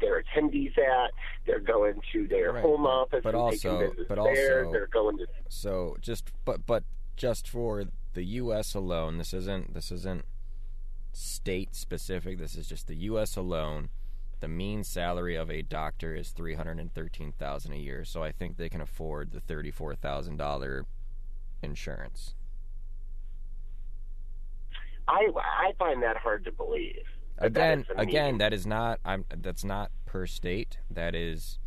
their 0.00 0.22
attendees 0.22 0.76
at 0.78 1.10
they're 1.46 1.58
going 1.60 2.00
to 2.12 2.28
their 2.28 2.52
Right, 2.52 2.62
home 2.62 2.86
office 2.86 3.20
but 3.24 3.34
and 3.34 3.42
also- 3.42 3.92
but 4.08 4.16
there 4.32 4.60
also- 4.64 4.72
they're 4.72 4.86
going 4.86 5.18
to 5.18 5.26
So 5.48 5.96
just 6.00 6.30
but 6.44 6.64
but 6.66 6.84
just 7.16 7.48
for 7.48 7.84
the 8.14 8.24
U.S. 8.24 8.74
alone, 8.74 9.16
this 9.18 9.32
isn't 9.32 9.72
this 9.74 9.90
isn't 9.90 10.24
state 11.12 11.74
specific. 11.74 12.38
This 12.38 12.56
is 12.56 12.66
just 12.66 12.86
the 12.86 12.94
U.S. 13.10 13.36
alone. 13.36 13.88
The 14.42 14.48
mean 14.48 14.82
salary 14.82 15.36
of 15.36 15.52
a 15.52 15.62
doctor 15.62 16.16
is 16.16 16.30
three 16.32 16.56
hundred 16.56 16.80
and 16.80 16.92
thirteen 16.92 17.30
thousand 17.32 17.74
a 17.74 17.76
year. 17.76 18.04
So 18.04 18.24
I 18.24 18.32
think 18.32 18.56
they 18.56 18.68
can 18.68 18.80
afford 18.80 19.30
the 19.30 19.38
thirty 19.40 19.70
four 19.70 19.94
thousand 19.94 20.36
dollar 20.36 20.84
insurance. 21.62 22.34
I 25.06 25.28
I 25.36 25.72
find 25.78 26.02
that 26.02 26.16
hard 26.16 26.44
to 26.46 26.52
believe. 26.52 27.04
But 27.38 27.54
that 27.54 27.60
Again, 27.60 27.80
is 27.80 27.86
again, 27.96 28.38
that 28.38 28.52
is 28.52 28.66
not. 28.66 28.98
I'm. 29.04 29.24
That's 29.36 29.64
not 29.64 29.92
per 30.06 30.26
state. 30.26 30.78
That 30.90 31.14
is, 31.14 31.60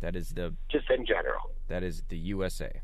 that 0.00 0.14
is 0.16 0.30
the 0.30 0.54
just 0.70 0.88
in 0.90 1.04
general, 1.04 1.50
that 1.68 1.82
is 1.82 2.04
the 2.08 2.18
USA. 2.18 2.80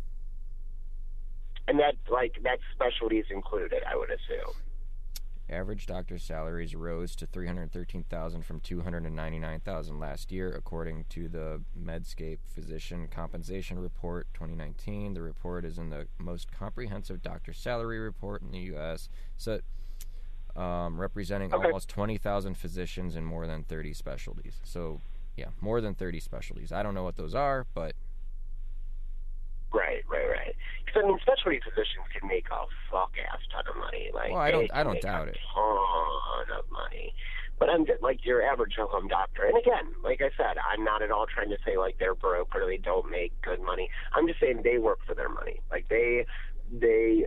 and 1.69 1.79
that 1.79 1.95
like 2.11 2.35
that 2.43 2.59
specialties 2.75 3.27
included, 3.31 3.83
I 3.89 3.97
would 3.97 4.11
assume. 4.11 4.55
Average 5.51 5.87
doctor 5.87 6.17
salaries 6.17 6.77
rose 6.77 7.17
to 7.17 7.27
313,000 7.27 8.45
from 8.45 8.61
299,000 8.61 9.99
last 9.99 10.31
year 10.31 10.53
according 10.53 11.05
to 11.09 11.29
the 11.29 11.61
Medscape 11.77 12.39
Physician 12.55 13.09
Compensation 13.09 13.77
Report 13.79 14.29
2019. 14.33 15.15
The 15.15 15.23
report 15.23 15.65
is 15.65 15.77
in 15.77 15.91
the 15.91 16.07
most 16.19 16.53
comprehensive 16.53 17.21
doctor 17.21 17.53
salary 17.53 17.99
report 17.99 18.43
in 18.43 18.53
the 18.53 18.61
US. 18.77 19.09
So 19.37 19.59
um, 20.55 21.01
representing 21.01 21.53
Okay. 21.53 21.67
almost 21.67 21.89
20,000 21.89 22.55
physicians 22.57 23.17
in 23.17 23.25
more 23.25 23.49
than 23.49 23.65
30 23.65 23.93
specialties. 23.93 24.61
So 24.63 25.01
yeah, 25.37 25.49
more 25.61 25.81
than 25.81 25.95
30 25.95 26.21
specialties. 26.21 26.71
I 26.71 26.85
don't 26.85 26.95
know 26.95 27.05
what 27.05 27.17
those 27.17 27.35
are, 27.35 27.67
but 27.75 27.95
Right, 29.73 30.03
right, 30.11 30.29
right. 30.29 30.57
Because 30.85 31.03
I 31.05 31.07
mean, 31.09 31.19
specialty 31.23 31.61
physicians 31.63 32.07
can 32.13 32.27
make 32.29 32.47
a 32.51 32.67
fuck 32.91 33.13
ass 33.33 33.41
ton 33.53 33.65
of 33.69 33.77
money. 33.79 34.11
Like, 34.13 34.31
Well, 34.33 34.41
I 34.41 34.51
don't- 34.51 34.71
I 34.75 34.83
don't 34.83 34.95
make 34.95 35.03
doubt 35.03 35.29
a 35.29 35.31
it. 35.31 35.39
Ton 35.55 36.59
of 36.59 36.71
money. 36.71 37.15
But 37.59 37.69
I'm 37.69 37.85
just, 37.87 38.03
like 38.03 38.25
your 38.25 38.43
average 38.43 38.75
home 38.77 39.07
doctor. 39.07 39.45
And 39.45 39.57
again, 39.59 39.95
like 40.03 40.23
I 40.23 40.31
said, 40.37 40.57
I'm 40.73 40.83
not 40.83 41.03
at 41.03 41.11
all 41.11 41.27
trying 41.27 41.51
to 41.51 41.59
say 41.65 41.77
like 41.77 41.99
they're 41.99 42.15
broke 42.15 42.55
or 42.55 42.65
they 42.67 42.79
don't 42.79 43.11
make 43.11 43.39
good 43.43 43.61
money. 43.61 43.91
I'm 44.15 44.27
just 44.27 44.41
saying 44.41 44.63
they 44.65 44.79
work 44.79 45.01
for 45.07 45.15
their 45.15 45.29
money. 45.29 45.61
Like 45.71 45.87
they, 45.89 46.25
they. 46.73 47.27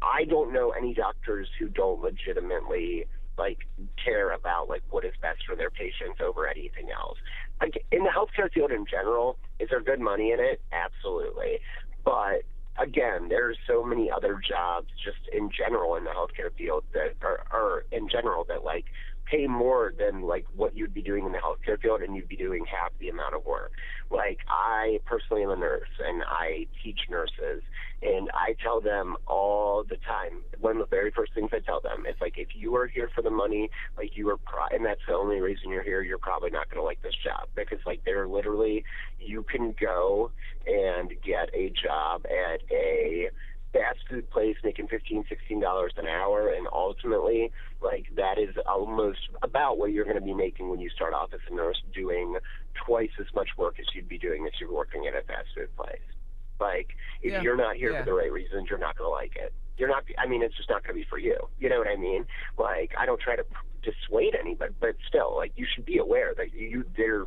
I 0.00 0.24
don't 0.24 0.52
know 0.52 0.70
any 0.70 0.94
doctors 0.94 1.48
who 1.58 1.68
don't 1.68 2.00
legitimately 2.00 3.06
like 3.36 3.58
care 4.02 4.30
about 4.32 4.68
like 4.68 4.82
what 4.90 5.04
is 5.04 5.12
best 5.20 5.44
for 5.44 5.56
their 5.56 5.70
patients 5.70 6.20
over 6.24 6.46
anything 6.48 6.90
else. 6.92 7.18
Like 7.60 7.84
in 7.90 8.04
the 8.04 8.10
healthcare 8.10 8.52
field 8.52 8.70
in 8.70 8.84
general, 8.86 9.36
is 9.58 9.68
there 9.70 9.80
good 9.80 10.00
money 10.00 10.32
in 10.32 10.40
it? 10.40 10.60
Absolutely. 10.72 11.58
But 12.04 12.42
again, 12.78 13.28
there's 13.28 13.58
so 13.66 13.84
many 13.84 14.10
other 14.10 14.40
jobs 14.46 14.88
just 15.04 15.28
in 15.32 15.50
general 15.50 15.96
in 15.96 16.04
the 16.04 16.10
healthcare 16.10 16.52
field 16.56 16.84
that 16.94 17.14
are, 17.22 17.44
are 17.50 17.84
in 17.90 18.08
general 18.08 18.44
that 18.48 18.64
like 18.64 18.84
pay 19.30 19.46
more 19.46 19.92
than 19.98 20.22
like 20.22 20.46
what 20.54 20.76
you'd 20.76 20.94
be 20.94 21.02
doing 21.02 21.26
in 21.26 21.32
the 21.32 21.38
healthcare 21.38 21.80
field 21.80 22.02
and 22.02 22.16
you'd 22.16 22.28
be 22.28 22.36
doing 22.36 22.64
half 22.64 22.92
the 22.98 23.08
amount 23.08 23.34
of 23.34 23.44
work. 23.44 23.72
Like 24.10 24.38
I 24.48 25.00
personally 25.04 25.42
am 25.42 25.50
a 25.50 25.56
nurse 25.56 25.88
and 26.04 26.22
I 26.26 26.66
teach 26.82 27.00
nurses 27.10 27.62
and 28.00 28.30
I 28.32 28.54
tell 28.62 28.80
them 28.80 29.16
all 29.26 29.84
the 29.84 29.96
time, 29.96 30.42
one 30.60 30.76
of 30.76 30.88
the 30.88 30.96
very 30.96 31.10
first 31.10 31.34
things 31.34 31.50
I 31.52 31.58
tell 31.58 31.80
them 31.80 32.04
is 32.08 32.14
like, 32.20 32.34
if 32.38 32.48
you 32.54 32.76
are 32.76 32.86
here 32.86 33.10
for 33.14 33.22
the 33.22 33.30
money, 33.30 33.70
like 33.96 34.16
you 34.16 34.28
are, 34.30 34.36
pro- 34.36 34.68
and 34.70 34.86
that's 34.86 35.00
the 35.08 35.14
only 35.14 35.40
reason 35.40 35.70
you're 35.70 35.82
here, 35.82 36.02
you're 36.02 36.18
probably 36.18 36.50
not 36.50 36.70
going 36.70 36.80
to 36.80 36.84
like 36.84 37.02
this 37.02 37.14
job 37.22 37.48
because 37.54 37.78
like 37.86 38.02
they're 38.04 38.28
literally, 38.28 38.84
you 39.18 39.42
can 39.42 39.74
go 39.80 40.30
and 40.66 41.12
get 41.24 41.50
a 41.54 41.70
job 41.70 42.24
at 42.26 42.60
a 42.70 43.30
fast 43.72 43.98
food 44.08 44.28
place 44.30 44.56
making 44.64 44.88
fifteen, 44.88 45.24
sixteen 45.28 45.60
dollars 45.60 45.92
an 45.96 46.06
hour, 46.06 46.48
and 46.48 46.66
ultimately, 46.72 47.52
like 47.82 48.06
that 48.16 48.38
is 48.38 48.54
almost 48.66 49.18
about 49.42 49.78
what 49.78 49.92
you're 49.92 50.04
going 50.04 50.16
to 50.16 50.22
be 50.22 50.34
making 50.34 50.70
when 50.70 50.80
you 50.80 50.90
start 50.90 51.12
off 51.12 51.30
as 51.34 51.40
a 51.50 51.54
nurse, 51.54 51.80
doing 51.94 52.36
twice 52.86 53.10
as 53.20 53.26
much 53.34 53.48
work 53.56 53.78
as 53.78 53.86
you'd 53.94 54.08
be 54.08 54.18
doing 54.18 54.46
if 54.46 54.54
you're 54.60 54.72
working 54.72 55.06
at 55.06 55.14
a 55.14 55.22
fast 55.26 55.48
food 55.54 55.74
place. 55.76 56.00
Like, 56.60 56.88
if 57.22 57.32
Yeah, 57.32 57.42
you're 57.42 57.56
not 57.56 57.76
here 57.76 57.92
yeah. 57.92 58.00
for 58.00 58.06
the 58.06 58.14
right 58.14 58.32
reasons, 58.32 58.68
you're 58.68 58.78
not 58.78 58.96
going 58.96 59.06
to 59.08 59.12
like 59.12 59.36
it. 59.36 59.52
You're 59.76 59.88
not. 59.88 60.04
I 60.18 60.26
mean, 60.26 60.42
it's 60.42 60.56
just 60.56 60.68
not 60.70 60.82
going 60.82 60.94
to 60.96 61.00
be 61.00 61.06
for 61.08 61.18
you. 61.18 61.36
You 61.60 61.68
know 61.68 61.78
what 61.78 61.86
I 61.88 61.96
mean? 61.96 62.26
Like, 62.58 62.92
I 62.98 63.06
don't 63.06 63.20
try 63.20 63.36
to 63.36 63.44
dissuade 63.82 64.34
anybody, 64.34 64.74
but 64.80 64.96
still, 65.06 65.36
like, 65.36 65.52
you 65.56 65.66
should 65.72 65.84
be 65.84 65.98
aware 65.98 66.34
that 66.36 66.52
you 66.52 66.84
there. 66.96 67.26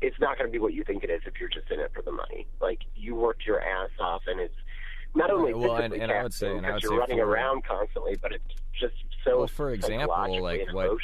It's 0.00 0.18
not 0.18 0.36
going 0.36 0.48
to 0.48 0.52
be 0.52 0.58
what 0.58 0.74
you 0.74 0.82
think 0.82 1.04
it 1.04 1.10
is 1.10 1.20
if 1.26 1.34
you're 1.38 1.48
just 1.48 1.70
in 1.70 1.78
it 1.78 1.92
for 1.94 2.02
the 2.02 2.10
money. 2.10 2.48
Like, 2.60 2.80
you 2.96 3.14
worked 3.14 3.46
your 3.46 3.60
ass 3.62 3.90
off, 4.00 4.22
and 4.26 4.40
it's 4.40 4.56
not 5.14 5.30
only 5.30 5.52
Well, 5.54 5.76
and- 5.76 5.94
and 5.94 6.10
I 6.12 6.22
would 6.22 6.32
say- 6.34 6.56
and 6.56 6.66
I 6.66 6.70
would 6.72 6.76
because 6.76 6.82
you're 6.82 6.92
say 6.92 6.98
running 6.98 7.18
for- 7.18 7.24
around 7.30 7.64
constantly, 7.64 8.16
but 8.16 8.32
it's 8.32 8.44
just 8.78 8.94
so. 9.24 9.38
Well, 9.38 9.46
for 9.48 9.70
example, 9.70 10.40
like 10.42 10.72
what- 10.72 10.96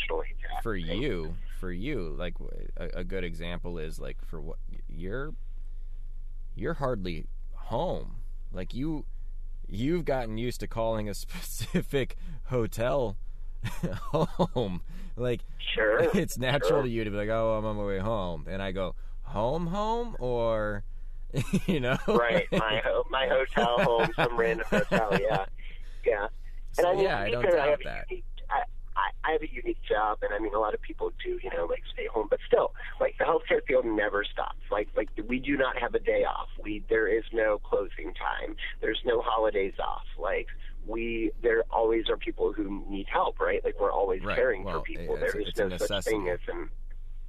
for 0.62 0.74
you 0.76 1.34
for 1.58 1.72
you 1.72 2.14
like 2.18 2.34
a, 2.76 3.00
a 3.00 3.04
good 3.04 3.24
example 3.24 3.78
is 3.78 3.98
like 3.98 4.18
for 4.24 4.40
what 4.40 4.58
you're 4.88 5.32
you're 6.54 6.74
hardly 6.74 7.26
home 7.54 8.16
like 8.52 8.74
you 8.74 9.04
you've 9.66 10.04
gotten 10.04 10.36
used 10.38 10.60
to 10.60 10.66
calling 10.66 11.08
a 11.08 11.14
specific 11.24 12.16
hotel 12.44 13.16
home 14.12 14.82
like 15.16 15.40
Sure. 15.74 15.98
it's 16.14 16.36
natural 16.38 16.68
sure. 16.70 16.82
to 16.82 16.88
you 16.88 17.04
to 17.04 17.10
be 17.10 17.16
like 17.16 17.28
oh 17.30 17.54
i'm 17.56 17.64
on 17.64 17.76
my 17.76 17.84
way 17.84 17.98
home 17.98 18.46
and 18.48 18.62
i 18.62 18.70
go 18.72 18.94
home 19.22 19.68
home 19.68 20.14
or 20.20 20.84
you 21.66 21.80
know 21.80 21.96
right, 22.08 22.46
my 22.52 22.80
ho- 22.84 23.04
my 23.10 23.26
hotel 23.28 23.78
home, 23.80 24.10
some 24.16 24.36
random 24.36 24.66
hotel, 24.70 25.18
yeah, 25.20 25.44
yeah. 26.04 26.26
So, 26.72 26.82
And 26.82 26.86
I 26.88 26.92
mean, 26.94 27.04
yeah 27.04 27.18
i 27.20 27.30
don't 27.30 27.42
fair, 27.42 27.60
I 27.60 27.66
have 27.70 27.80
a 27.80 27.84
that 27.84 28.06
unique- 28.10 28.24
I, 28.48 28.62
I, 28.96 29.10
I 29.28 29.32
have 29.32 29.42
a 29.42 29.50
unique 29.52 29.82
job, 29.86 30.18
and 30.22 30.32
I 30.32 30.38
mean, 30.38 30.54
a 30.54 30.58
lot 30.58 30.72
of 30.72 30.80
people 30.80 31.10
do, 31.22 31.38
you 31.42 31.50
know, 31.54 31.66
like 31.66 31.82
stay 31.92 32.06
home, 32.06 32.28
but 32.30 32.38
still, 32.46 32.72
like 33.00 33.16
the 33.18 33.24
healthcare 33.24 33.60
field 33.66 33.84
never 33.84 34.24
stops. 34.24 34.60
Like, 34.70 34.88
like 34.96 35.08
we 35.28 35.38
do 35.38 35.56
not 35.56 35.76
have 35.78 35.94
a 35.94 35.98
day 35.98 36.24
off. 36.24 36.48
We 36.62 36.82
there 36.88 37.06
is 37.08 37.24
no 37.32 37.58
closing 37.58 38.14
time. 38.14 38.56
There's 38.80 39.00
no 39.04 39.20
holidays 39.20 39.74
off. 39.78 40.04
Like 40.18 40.46
we, 40.86 41.32
there 41.42 41.64
always 41.70 42.08
are 42.08 42.16
people 42.16 42.52
who 42.52 42.84
need 42.88 43.06
help, 43.12 43.38
right? 43.40 43.62
Like 43.64 43.74
we're 43.80 43.92
always 43.92 44.22
Right, 44.22 44.36
caring 44.36 44.64
well, 44.64 44.78
for 44.78 44.84
people. 44.84 45.16
Eh, 45.16 45.24
it's- 45.24 45.32
There 45.56 45.66
is 45.66 45.70
no 45.80 45.86
such 45.86 46.04
thing 46.04 46.28
as 46.28 46.38
an 46.48 46.70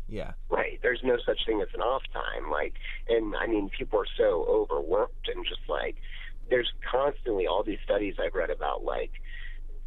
yeah 0.08 0.32
Right. 0.50 0.80
There's 0.82 1.02
no 1.04 1.18
such 1.26 1.46
thing 1.46 1.62
as 1.62 1.68
an 1.74 1.82
off 1.82 2.04
time. 2.14 2.50
Like, 2.50 2.74
and 3.08 3.36
I 3.36 3.48
mean, 3.48 3.70
people 3.70 4.00
are 4.00 4.08
so 4.18 4.46
overworked 4.50 5.28
and 5.28 5.46
just 5.46 5.62
like, 5.70 5.98
there's 6.50 6.72
constantly 6.90 7.46
all 7.48 7.64
these 7.64 7.80
studies 7.84 8.16
I've 8.20 8.34
read 8.34 8.50
about, 8.50 8.84
like, 8.84 9.12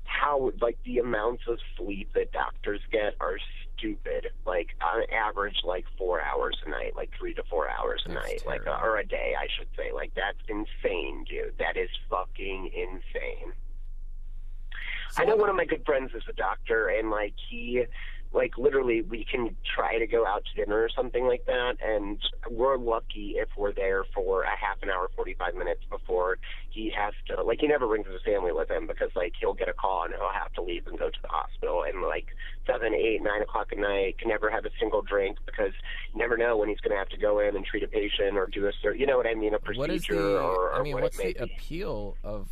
how, 0.04 0.52
like, 0.60 0.78
the 0.84 0.98
amounts 0.98 1.44
of 1.48 1.58
sleep 1.76 2.10
that 2.14 2.32
doctors 2.32 2.80
get 2.92 3.14
are 3.20 3.38
stupid. 3.78 4.28
Like, 4.44 4.68
on 4.82 5.04
average, 5.10 5.56
like, 5.64 5.86
four 5.96 6.20
hours 6.20 6.58
a 6.66 6.70
night, 6.70 6.94
like, 6.96 7.10
three 7.18 7.32
to 7.34 7.42
four 7.48 7.70
hours 7.70 8.02
a 8.04 8.12
That's 8.12 8.26
night, 8.26 8.42
like, 8.46 8.66
or 8.66 8.98
a 8.98 9.06
day, 9.06 9.34
I 9.38 9.46
should 9.56 9.68
say. 9.76 9.90
Like, 9.92 10.12
that's 10.14 10.38
insane, 10.48 11.24
dude. 11.28 11.54
That 11.58 11.76
is 11.76 11.88
fucking 12.10 12.70
insane. 12.74 13.52
I 15.16 15.24
know 15.24 15.36
one 15.36 15.48
of 15.48 15.56
my 15.56 15.64
good 15.64 15.84
friends 15.84 16.12
is 16.14 16.22
a 16.28 16.32
doctor, 16.34 16.88
and 16.88 17.10
like 17.10 17.34
he, 17.48 17.84
like 18.32 18.56
literally, 18.56 19.02
we 19.02 19.24
can 19.24 19.56
try 19.74 19.98
to 19.98 20.06
go 20.06 20.24
out 20.24 20.44
to 20.44 20.64
dinner 20.64 20.80
or 20.82 20.88
something 20.88 21.26
like 21.26 21.44
that, 21.46 21.76
and 21.84 22.18
we're 22.48 22.76
lucky 22.78 23.34
if 23.36 23.48
we're 23.56 23.72
there 23.72 24.04
for 24.14 24.42
a 24.42 24.56
half 24.56 24.80
an 24.82 24.90
hour, 24.90 25.10
forty 25.16 25.34
five 25.34 25.54
minutes 25.54 25.80
before 25.90 26.38
he 26.70 26.92
has 26.96 27.12
to. 27.26 27.42
Like 27.42 27.58
he 27.60 27.66
never 27.66 27.88
brings 27.88 28.06
his 28.06 28.22
family 28.24 28.52
with 28.52 28.70
him 28.70 28.86
because 28.86 29.10
like 29.16 29.32
he'll 29.40 29.54
get 29.54 29.68
a 29.68 29.72
call 29.72 30.04
and 30.04 30.14
he'll 30.14 30.30
have 30.32 30.52
to 30.54 30.62
leave 30.62 30.86
and 30.86 30.96
go 30.98 31.10
to 31.10 31.22
the 31.22 31.28
hospital, 31.28 31.82
and 31.82 32.02
like 32.02 32.26
seven, 32.66 32.94
eight, 32.94 33.20
nine 33.22 33.42
o'clock 33.42 33.68
at 33.72 33.78
night, 33.78 34.18
can 34.18 34.28
never 34.28 34.48
have 34.48 34.64
a 34.64 34.70
single 34.78 35.02
drink 35.02 35.38
because 35.44 35.72
you 36.12 36.18
never 36.18 36.36
know 36.36 36.56
when 36.56 36.68
he's 36.68 36.78
going 36.80 36.92
to 36.92 36.98
have 36.98 37.08
to 37.08 37.18
go 37.18 37.40
in 37.40 37.56
and 37.56 37.64
treat 37.66 37.82
a 37.82 37.88
patient 37.88 38.36
or 38.36 38.46
do 38.46 38.66
a, 38.68 38.72
cer- 38.80 38.94
you 38.94 39.06
know 39.06 39.16
what 39.16 39.26
I 39.26 39.34
mean, 39.34 39.54
a 39.54 39.58
procedure 39.58 39.80
What 39.80 39.90
is 39.90 40.06
the? 40.06 40.38
or, 40.38 40.70
or 40.70 40.74
I 40.74 40.82
mean, 40.82 40.94
what 40.94 41.02
what's 41.02 41.16
the 41.16 41.32
be. 41.32 41.38
appeal 41.40 42.16
of 42.22 42.48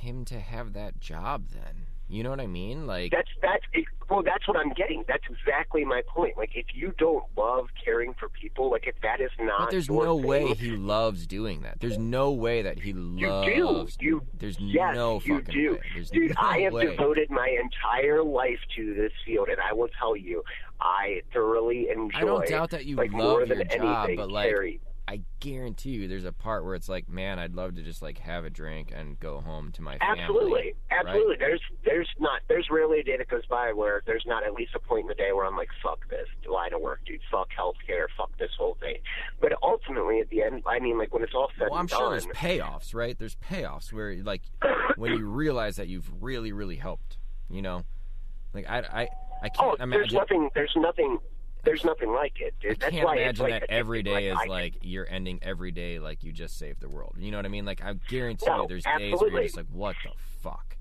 him 0.00 0.24
to 0.24 0.40
have 0.40 0.72
that 0.72 0.98
job 0.98 1.48
then? 1.50 1.86
You 2.08 2.22
know 2.22 2.30
what 2.30 2.40
I 2.40 2.46
mean? 2.46 2.86
Like, 2.86 3.10
That's 3.10 3.28
that's 3.42 3.64
well. 4.08 4.22
That's 4.22 4.46
what 4.46 4.56
I'm 4.56 4.70
getting. 4.74 5.04
That's 5.08 5.24
exactly 5.28 5.84
my 5.84 6.02
point. 6.06 6.36
Like, 6.36 6.52
if 6.54 6.66
you 6.72 6.94
don't 6.98 7.24
love 7.36 7.66
caring 7.84 8.14
for 8.14 8.28
people, 8.28 8.70
like 8.70 8.86
if 8.86 8.94
that 9.02 9.20
is 9.20 9.30
not, 9.40 9.58
but 9.58 9.70
there's 9.72 9.90
no 9.90 10.16
thing, 10.16 10.26
way 10.26 10.54
he 10.54 10.70
loves 10.76 11.26
doing 11.26 11.62
that. 11.62 11.80
There's 11.80 11.98
no 11.98 12.30
way 12.30 12.62
that 12.62 12.78
he 12.78 12.90
You 12.90 13.28
loves. 13.28 13.96
do. 13.96 14.04
You 14.06 14.22
There's 14.38 14.56
yes, 14.60 14.94
no 14.94 15.20
you 15.24 15.38
fucking 15.40 15.54
do. 15.54 15.72
way. 15.72 15.80
There's 15.94 16.10
Dude, 16.10 16.28
no 16.30 16.34
I 16.38 16.60
have 16.60 16.72
way. 16.74 16.86
devoted 16.86 17.28
my 17.28 17.48
entire 17.60 18.22
life 18.22 18.60
to 18.76 18.94
this 18.94 19.12
field, 19.24 19.48
and 19.48 19.58
I 19.60 19.72
will 19.72 19.88
tell 19.98 20.16
you, 20.16 20.44
I 20.80 21.22
thoroughly 21.32 21.88
enjoy. 21.90 22.18
I 22.18 22.20
don't 22.24 22.46
doubt 22.46 22.70
that 22.70 22.84
you 22.86 22.94
like 22.94 23.10
love 23.12 23.20
more 23.20 23.46
than 23.46 23.58
your 23.58 23.66
job, 23.66 24.04
anything, 24.10 24.16
but 24.16 24.30
like. 24.30 24.80
I 25.08 25.20
guarantee 25.38 25.90
you, 25.90 26.08
there's 26.08 26.24
a 26.24 26.32
part 26.32 26.64
where 26.64 26.74
it's 26.74 26.88
like, 26.88 27.08
man, 27.08 27.38
I'd 27.38 27.54
love 27.54 27.76
to 27.76 27.82
just 27.82 28.02
like 28.02 28.18
have 28.18 28.44
a 28.44 28.50
drink 28.50 28.92
and 28.94 29.18
go 29.20 29.40
home 29.40 29.70
to 29.72 29.82
my 29.82 29.98
family. 29.98 30.20
Absolutely, 30.20 30.74
absolutely. 30.90 31.36
There's 31.38 31.60
there's 31.84 32.08
not 32.18 32.40
there's 32.48 32.66
rarely 32.70 33.00
a 33.00 33.04
day 33.04 33.16
that 33.16 33.28
goes 33.28 33.46
by 33.46 33.72
where 33.72 34.02
there's 34.04 34.24
not 34.26 34.44
at 34.44 34.54
least 34.54 34.74
a 34.74 34.80
point 34.80 35.02
in 35.02 35.08
the 35.08 35.14
day 35.14 35.32
where 35.32 35.46
I'm 35.46 35.56
like, 35.56 35.68
fuck 35.80 36.08
this 36.10 36.26
line 36.50 36.72
of 36.72 36.80
work, 36.80 37.00
dude. 37.06 37.20
Fuck 37.30 37.50
healthcare. 37.56 38.06
Fuck 38.16 38.36
this 38.38 38.50
whole 38.58 38.76
thing. 38.80 38.96
But 39.40 39.52
ultimately, 39.62 40.18
at 40.18 40.28
the 40.30 40.42
end, 40.42 40.64
I 40.66 40.80
mean, 40.80 40.98
like 40.98 41.14
when 41.14 41.22
it's 41.22 41.34
all 41.34 41.50
said 41.56 41.68
Well, 41.70 41.78
I'm 41.78 41.86
sure 41.86 42.10
there's 42.10 42.26
payoffs, 42.26 42.92
right? 42.92 43.16
There's 43.16 43.36
payoffs 43.36 43.92
where 43.92 44.16
like 44.24 44.42
when 44.96 45.12
you 45.12 45.26
realize 45.26 45.76
that 45.76 45.86
you've 45.86 46.10
really, 46.20 46.50
really 46.50 46.76
helped. 46.76 47.18
You 47.48 47.62
know, 47.62 47.84
like 48.52 48.68
I, 48.68 48.78
I, 48.78 49.08
I 49.42 49.50
oh, 49.60 49.76
can't 49.76 49.90
there's 49.90 50.12
imagine. 50.12 50.18
nothing. 50.18 50.50
There's 50.52 50.72
nothing. 50.76 51.18
There's 51.66 51.84
nothing 51.84 52.12
like 52.12 52.40
it, 52.40 52.54
I 52.60 52.68
dude. 52.68 52.80
That's 52.80 52.92
can't 52.92 53.04
why 53.04 53.16
imagine 53.16 53.30
it's 53.30 53.40
like 53.40 53.60
that 53.60 53.70
every 53.70 54.02
day 54.02 54.10
every 54.12 54.26
is 54.28 54.38
I- 54.40 54.46
like 54.46 54.78
you're 54.80 55.06
ending 55.10 55.38
every 55.42 55.72
day 55.72 55.98
like 55.98 56.22
you 56.24 56.32
just 56.32 56.56
saved 56.58 56.80
the 56.80 56.88
world. 56.88 57.16
You 57.18 57.30
know 57.30 57.36
what 57.36 57.44
I 57.44 57.50
mean? 57.50 57.64
Like 57.66 57.82
I 57.84 57.94
guarantee 58.08 58.46
No, 58.46 58.62
you, 58.62 58.68
there's 58.68 58.84
days 58.84 59.14
where 59.20 59.30
you're 59.30 59.42
just 59.42 59.56
like, 59.58 59.66
what 59.70 59.96
the 60.04 60.10
fuck? 60.42 60.76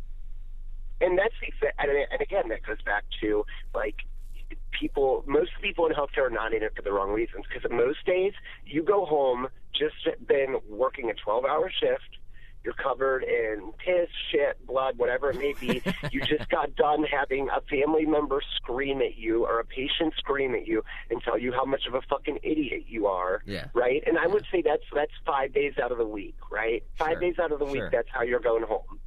and 1.01 1.17
that's 1.19 1.33
the 1.59 1.67
and 1.77 2.21
again 2.21 2.47
that 2.47 2.63
goes 2.63 2.81
back 2.85 3.03
to 3.19 3.45
like 3.73 3.95
people 4.71 5.23
most 5.27 5.51
people 5.61 5.85
in 5.87 5.93
healthcare 5.93 6.27
are 6.27 6.29
not 6.29 6.53
in 6.53 6.63
it 6.63 6.73
for 6.75 6.81
the 6.83 6.91
wrong 6.91 7.11
reasons 7.11 7.43
because 7.53 7.69
most 7.69 8.05
days 8.05 8.31
you 8.65 8.81
go 8.81 9.05
home 9.05 9.47
just 9.73 9.95
been 10.27 10.55
working 10.69 11.09
a 11.09 11.13
12 11.13 11.43
hour 11.45 11.69
shift 11.81 12.17
you're 12.65 12.73
covered 12.73 13.23
in 13.23 13.71
piss, 13.77 14.09
shit, 14.31 14.65
blood, 14.65 14.97
whatever 14.97 15.29
it 15.29 15.37
may 15.37 15.53
be. 15.53 15.81
you 16.11 16.19
just 16.21 16.49
got 16.49 16.75
done 16.75 17.03
having 17.03 17.47
a 17.49 17.61
family 17.61 18.05
member 18.05 18.41
scream 18.57 19.01
at 19.01 19.17
you 19.17 19.45
or 19.45 19.59
a 19.59 19.65
patient 19.65 20.13
scream 20.17 20.55
at 20.55 20.67
you 20.67 20.83
and 21.11 21.21
tell 21.21 21.37
you 21.37 21.53
how 21.53 21.63
much 21.63 21.85
of 21.87 21.93
a 21.93 22.01
fucking 22.09 22.39
idiot 22.43 22.83
you 22.87 23.05
are. 23.05 23.43
Yeah. 23.45 23.67
Right? 23.73 24.03
And 24.07 24.17
I 24.17 24.25
would 24.25 24.45
say 24.51 24.63
that's 24.63 24.83
that's 24.93 25.11
five 25.25 25.53
days 25.53 25.73
out 25.81 25.91
of 25.91 25.99
the 25.99 26.07
week, 26.07 26.35
right? 26.51 26.83
Five 26.97 27.13
Sure, 27.13 27.19
days 27.21 27.35
out 27.39 27.51
of 27.51 27.59
the 27.59 27.65
week, 27.65 27.77
sure. 27.77 27.89
that's 27.91 28.09
how 28.11 28.23
you're 28.23 28.39
going 28.39 28.63
home 28.63 28.99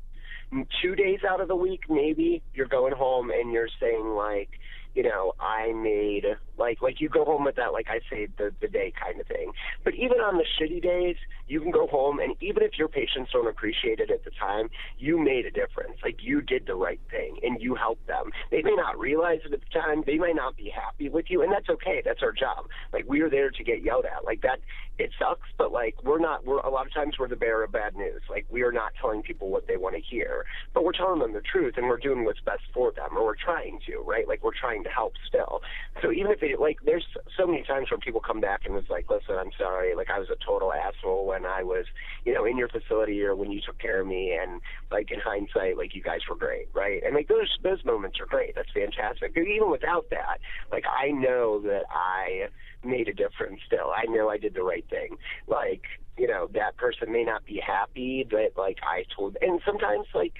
two 0.80 0.94
days 0.94 1.20
out 1.28 1.40
of 1.40 1.48
the 1.48 1.56
week, 1.56 1.82
maybe 1.88 2.42
you're 2.54 2.66
going 2.68 2.94
home 2.94 3.30
and 3.30 3.52
you're 3.52 3.68
saying 3.80 4.14
like, 4.14 4.48
you 4.94 5.02
know, 5.02 5.32
I 5.40 5.72
made 5.72 6.24
like 6.58 6.82
like 6.82 7.00
you 7.00 7.08
go 7.08 7.24
home 7.24 7.44
with 7.44 7.56
that 7.56 7.72
like 7.72 7.86
I 7.88 8.00
saved 8.10 8.38
the 8.38 8.52
the 8.60 8.68
day 8.68 8.92
kind 9.00 9.20
of 9.20 9.26
thing. 9.26 9.52
But 9.84 9.94
even 9.94 10.18
on 10.18 10.36
the 10.36 10.44
shitty 10.58 10.82
days, 10.82 11.16
you 11.46 11.60
can 11.60 11.70
go 11.70 11.86
home 11.86 12.18
and 12.18 12.34
even 12.40 12.62
if 12.62 12.78
your 12.78 12.88
patients 12.88 13.30
don't 13.32 13.48
appreciate 13.48 14.00
it 14.00 14.10
at 14.10 14.24
the 14.24 14.30
time, 14.30 14.68
you 14.98 15.18
made 15.18 15.46
a 15.46 15.50
difference. 15.50 15.98
Like 16.02 16.16
you 16.20 16.40
did 16.40 16.66
the 16.66 16.74
right 16.74 17.00
thing 17.10 17.38
and 17.42 17.60
you 17.60 17.74
helped 17.74 18.06
them. 18.06 18.30
They 18.50 18.62
may 18.62 18.74
not 18.74 18.98
realize 18.98 19.40
it 19.44 19.52
at 19.52 19.60
the 19.60 19.80
time. 19.80 20.02
They 20.06 20.18
might 20.18 20.36
not 20.36 20.56
be 20.56 20.68
happy 20.68 21.08
with 21.08 21.26
you, 21.28 21.42
and 21.42 21.52
that's 21.52 21.68
okay. 21.68 22.02
That's 22.04 22.22
our 22.22 22.32
job. 22.32 22.66
Like 22.92 23.04
we 23.06 23.20
are 23.20 23.30
there 23.30 23.50
to 23.50 23.64
get 23.64 23.82
yelled 23.82 24.04
at. 24.04 24.24
Like 24.24 24.42
that, 24.42 24.60
it 24.98 25.10
sucks, 25.18 25.48
but 25.56 25.72
like 25.72 26.02
we're 26.02 26.18
not. 26.18 26.44
We're 26.44 26.58
a 26.58 26.70
lot 26.70 26.86
of 26.86 26.92
times 26.92 27.14
we're 27.18 27.28
the 27.28 27.36
bearer 27.36 27.64
of 27.64 27.72
bad 27.72 27.96
news. 27.96 28.22
Like 28.28 28.46
we 28.50 28.62
are 28.62 28.72
not 28.72 28.92
telling 29.00 29.22
people 29.22 29.48
what 29.48 29.66
they 29.68 29.76
want 29.76 29.94
to 29.94 30.00
hear, 30.00 30.44
but 30.74 30.84
we're 30.84 30.92
telling 30.92 31.20
them 31.20 31.32
the 31.32 31.40
truth, 31.40 31.74
and 31.76 31.86
we're 31.86 31.98
doing 31.98 32.24
what's 32.24 32.40
best 32.40 32.62
for 32.74 32.92
them, 32.92 33.16
or 33.16 33.24
we're 33.24 33.36
trying 33.36 33.78
to, 33.86 33.98
right? 33.98 34.26
Like 34.26 34.42
we're 34.42 34.58
trying 34.58 34.82
to 34.84 34.87
help 34.88 35.14
still. 35.26 35.62
So 36.02 36.12
even 36.12 36.30
if 36.30 36.42
it 36.42 36.60
like, 36.60 36.78
there's 36.84 37.06
so 37.36 37.46
many 37.46 37.62
times 37.62 37.90
where 37.90 37.98
people 37.98 38.20
come 38.20 38.40
back 38.40 38.62
and 38.64 38.76
it's 38.76 38.90
like, 38.90 39.10
listen, 39.10 39.36
I'm 39.38 39.50
sorry. 39.58 39.94
Like 39.94 40.10
I 40.10 40.18
was 40.18 40.28
a 40.30 40.36
total 40.44 40.72
asshole 40.72 41.26
when 41.26 41.44
I 41.44 41.62
was, 41.62 41.86
you 42.24 42.34
know, 42.34 42.44
in 42.44 42.56
your 42.56 42.68
facility 42.68 43.22
or 43.22 43.34
when 43.34 43.50
you 43.50 43.60
took 43.64 43.78
care 43.78 44.00
of 44.00 44.06
me, 44.06 44.36
and 44.40 44.60
like 44.90 45.10
in 45.10 45.20
hindsight, 45.20 45.76
like 45.76 45.94
you 45.94 46.02
guys 46.02 46.20
were 46.28 46.36
great, 46.36 46.68
right? 46.74 47.02
And 47.04 47.14
like 47.14 47.28
those 47.28 47.58
those 47.62 47.84
moments 47.84 48.18
are 48.20 48.26
great. 48.26 48.54
That's 48.54 48.70
fantastic. 48.72 49.34
But 49.34 49.42
even 49.42 49.70
without 49.70 50.10
that, 50.10 50.38
like 50.72 50.84
I 50.86 51.10
know 51.10 51.60
that 51.62 51.84
I 51.90 52.48
made 52.84 53.08
a 53.08 53.14
difference 53.14 53.60
still. 53.66 53.92
I 53.94 54.04
know 54.06 54.28
I 54.28 54.38
did 54.38 54.54
the 54.54 54.62
right 54.62 54.84
thing. 54.88 55.16
Like, 55.46 55.82
you 56.16 56.28
know, 56.28 56.48
that 56.54 56.76
person 56.76 57.12
may 57.12 57.24
not 57.24 57.44
be 57.44 57.60
happy 57.64 58.26
but 58.28 58.52
like 58.56 58.78
I 58.82 59.04
told 59.14 59.36
and 59.40 59.60
sometimes 59.64 60.06
like 60.14 60.34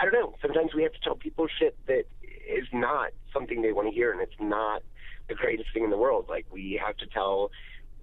I 0.00 0.04
don't 0.04 0.14
know, 0.14 0.34
sometimes 0.42 0.74
we 0.74 0.82
have 0.82 0.92
to 0.92 1.00
tell 1.00 1.14
people 1.14 1.46
shit 1.58 1.76
that 1.86 2.04
is 2.48 2.66
not 2.72 3.10
something 3.32 3.62
they 3.62 3.72
want 3.72 3.88
to 3.88 3.94
hear 3.94 4.12
and 4.12 4.20
it's 4.20 4.38
not 4.40 4.82
the 5.28 5.34
greatest 5.34 5.68
thing 5.72 5.84
in 5.84 5.90
the 5.90 5.96
world. 5.96 6.26
Like 6.28 6.46
we 6.50 6.80
have 6.84 6.96
to 6.98 7.06
tell 7.06 7.50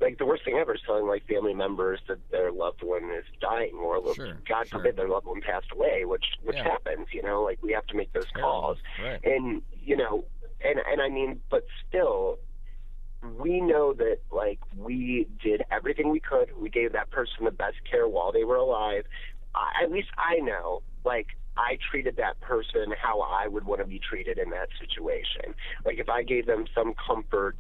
like 0.01 0.17
the 0.17 0.25
worst 0.25 0.45
thing 0.45 0.55
ever 0.55 0.73
is 0.75 0.81
telling 0.85 1.07
like 1.07 1.27
family 1.27 1.53
members 1.53 1.99
that 2.07 2.17
their 2.31 2.51
loved 2.51 2.81
one 2.83 3.03
is 3.11 3.25
dying 3.41 3.75
or 3.75 4.01
Sure, 4.15 4.41
God 4.47 4.67
sure. 4.67 4.79
forbid 4.79 4.95
their 4.95 5.09
loved 5.09 5.25
one 5.27 5.41
passed 5.41 5.67
away, 5.73 6.05
which 6.05 6.25
which 6.43 6.55
Yeah. 6.57 6.63
happens, 6.63 7.07
you 7.11 7.21
know, 7.21 7.43
like 7.43 7.59
we 7.61 7.73
have 7.73 7.85
to 7.87 7.95
make 7.95 8.13
those 8.13 8.29
calls 8.39 8.77
Right. 8.97 9.19
and 9.23 9.61
you 9.73 9.97
know 9.97 10.25
and 10.63 10.79
and 10.91 11.01
i 11.01 11.07
mean 11.09 11.39
but 11.49 11.65
still 11.87 12.37
we 13.37 13.59
know 13.61 13.93
that 13.93 14.17
like 14.31 14.59
we 14.77 15.27
did 15.43 15.63
everything 15.71 16.09
we 16.09 16.19
could 16.19 16.49
we 16.57 16.69
gave 16.69 16.91
that 16.93 17.09
person 17.11 17.45
the 17.45 17.51
best 17.51 17.75
care 17.89 18.07
while 18.07 18.31
they 18.31 18.43
were 18.43 18.55
alive 18.55 19.03
I, 19.55 19.83
at 19.83 19.91
least 19.91 20.09
i 20.17 20.35
know 20.37 20.81
like 21.03 21.27
i 21.59 21.77
treated 21.91 22.15
that 22.17 22.39
person 22.41 22.93
how 23.01 23.21
i 23.21 23.47
would 23.47 23.65
want 23.65 23.81
to 23.81 23.87
be 23.87 23.99
treated 23.99 24.37
in 24.37 24.49
that 24.49 24.69
situation. 24.79 25.53
Like 25.85 25.99
if 25.99 26.09
i 26.09 26.23
gave 26.23 26.45
them 26.45 26.65
some 26.73 26.93
comfort 26.93 27.57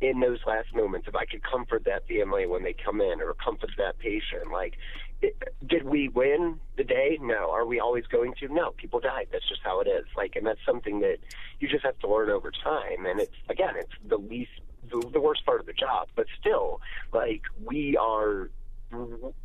in 0.00 0.20
those 0.20 0.38
last 0.46 0.74
moments 0.74 1.06
if 1.08 1.14
i 1.14 1.26
could 1.26 1.42
comfort 1.42 1.84
that 1.84 2.06
family 2.08 2.46
when 2.46 2.62
they 2.62 2.74
come 2.74 3.00
in 3.00 3.20
or 3.20 3.34
comfort 3.34 3.70
that 3.76 3.98
patient 3.98 4.50
like 4.50 4.74
it, 5.22 5.36
did 5.66 5.84
we 5.84 6.08
win 6.08 6.58
the 6.76 6.84
day? 6.84 7.18
No. 7.20 7.50
Are 7.50 7.66
we 7.66 7.80
always 7.80 8.06
going 8.06 8.34
to? 8.40 8.48
No. 8.48 8.70
People 8.76 9.00
died. 9.00 9.28
That's 9.32 9.48
just 9.48 9.60
how 9.62 9.80
it 9.80 9.88
is. 9.88 10.06
Like 10.16 10.36
and 10.36 10.46
that's 10.46 10.60
something 10.64 11.00
that 11.00 11.18
you 11.58 11.68
just 11.68 11.84
have 11.84 11.98
to 12.00 12.08
learn 12.08 12.30
over 12.30 12.50
time. 12.50 13.06
And 13.06 13.20
it's 13.20 13.36
again 13.48 13.74
it's 13.76 13.92
the 14.06 14.16
least 14.16 14.50
the, 14.90 15.00
the 15.12 15.20
worst 15.20 15.44
part 15.44 15.60
of 15.60 15.66
the 15.66 15.72
job. 15.72 16.08
But 16.16 16.26
still 16.40 16.80
like 17.12 17.42
we 17.64 17.96
are 17.96 18.50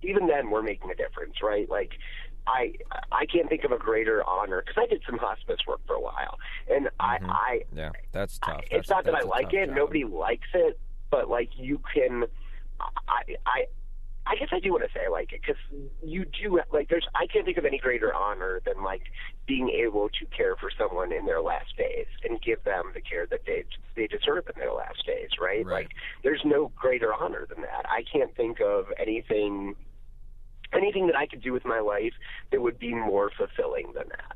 even 0.02 0.28
then 0.28 0.50
we're 0.50 0.64
making 0.64 0.90
a 0.90 0.96
difference 0.96 1.36
right? 1.44 1.70
Like 1.70 1.92
I 2.48 2.74
I 3.12 3.26
can't 3.26 3.50
think 3.50 3.64
of 3.64 3.72
a 3.72 3.78
greater 3.78 4.24
honor 4.28 4.62
because 4.66 4.82
I 4.82 4.88
did 4.88 5.02
some 5.06 5.18
hospice 5.18 5.60
work 5.68 5.82
for 5.88 5.94
a 5.96 6.00
while, 6.02 6.38
and 6.70 6.88
Mhm. 6.88 6.92
I 7.00 7.20
I 7.22 7.62
Yeah, 7.74 7.92
that's 8.12 8.38
tough. 8.40 8.62
it's 8.64 8.70
That's- 8.88 8.90
not 8.90 9.04
that 9.06 9.16
I 9.16 9.22
like 9.22 9.54
it. 9.54 9.68
job. 9.68 9.76
Nobody 9.76 10.04
likes 10.04 10.48
it, 10.54 10.80
but 11.10 11.30
like 11.30 11.58
you 11.58 11.80
can. 11.94 12.26
I 13.08 13.36
I 13.46 13.68
I 14.28 14.36
guess 14.38 14.50
I 14.52 14.60
do 14.60 14.72
want 14.72 14.84
to 14.84 14.92
say 14.92 15.06
I 15.06 15.10
like 15.10 15.32
it 15.34 15.42
because 15.42 15.62
you 16.04 16.26
do 16.26 16.60
like. 16.72 16.90
There's 16.90 17.08
I 17.16 17.28
can't 17.28 17.46
think 17.46 17.58
of 17.58 17.66
any 17.66 17.78
greater 17.78 18.14
honor 18.14 18.60
than 18.66 18.82
like 18.84 19.04
being 19.46 19.70
able 19.70 20.10
to 20.10 20.26
care 20.36 20.56
for 20.56 20.72
someone 20.72 21.12
in 21.12 21.26
their 21.26 21.42
last 21.42 21.76
days 21.78 22.08
and 22.24 22.42
give 22.42 22.64
them 22.64 22.92
the 22.94 23.02
care 23.02 23.28
that 23.28 23.46
they 23.46 23.64
they 23.96 24.08
deserve 24.08 24.48
in 24.54 24.60
their 24.60 24.74
last 24.74 25.06
days. 25.06 25.30
Right? 25.40 25.66
Right. 25.66 25.86
Like 25.86 25.92
there's 26.24 26.44
no 26.44 26.70
greater 26.76 27.14
honor 27.14 27.46
than 27.48 27.62
that. 27.62 27.86
I 27.90 28.04
can't 28.04 28.36
think 28.36 28.60
of 28.62 28.92
anything 28.98 29.76
anything 30.74 31.08
that 31.08 31.16
I 31.16 31.26
could 31.28 31.42
do 31.42 31.54
with 31.54 31.66
my 31.66 31.80
life 31.80 32.14
that 32.52 32.62
would 32.62 32.80
be 32.80 32.94
more 32.94 33.32
fulfilling 33.38 33.94
than 33.94 34.08
that. 34.10 34.36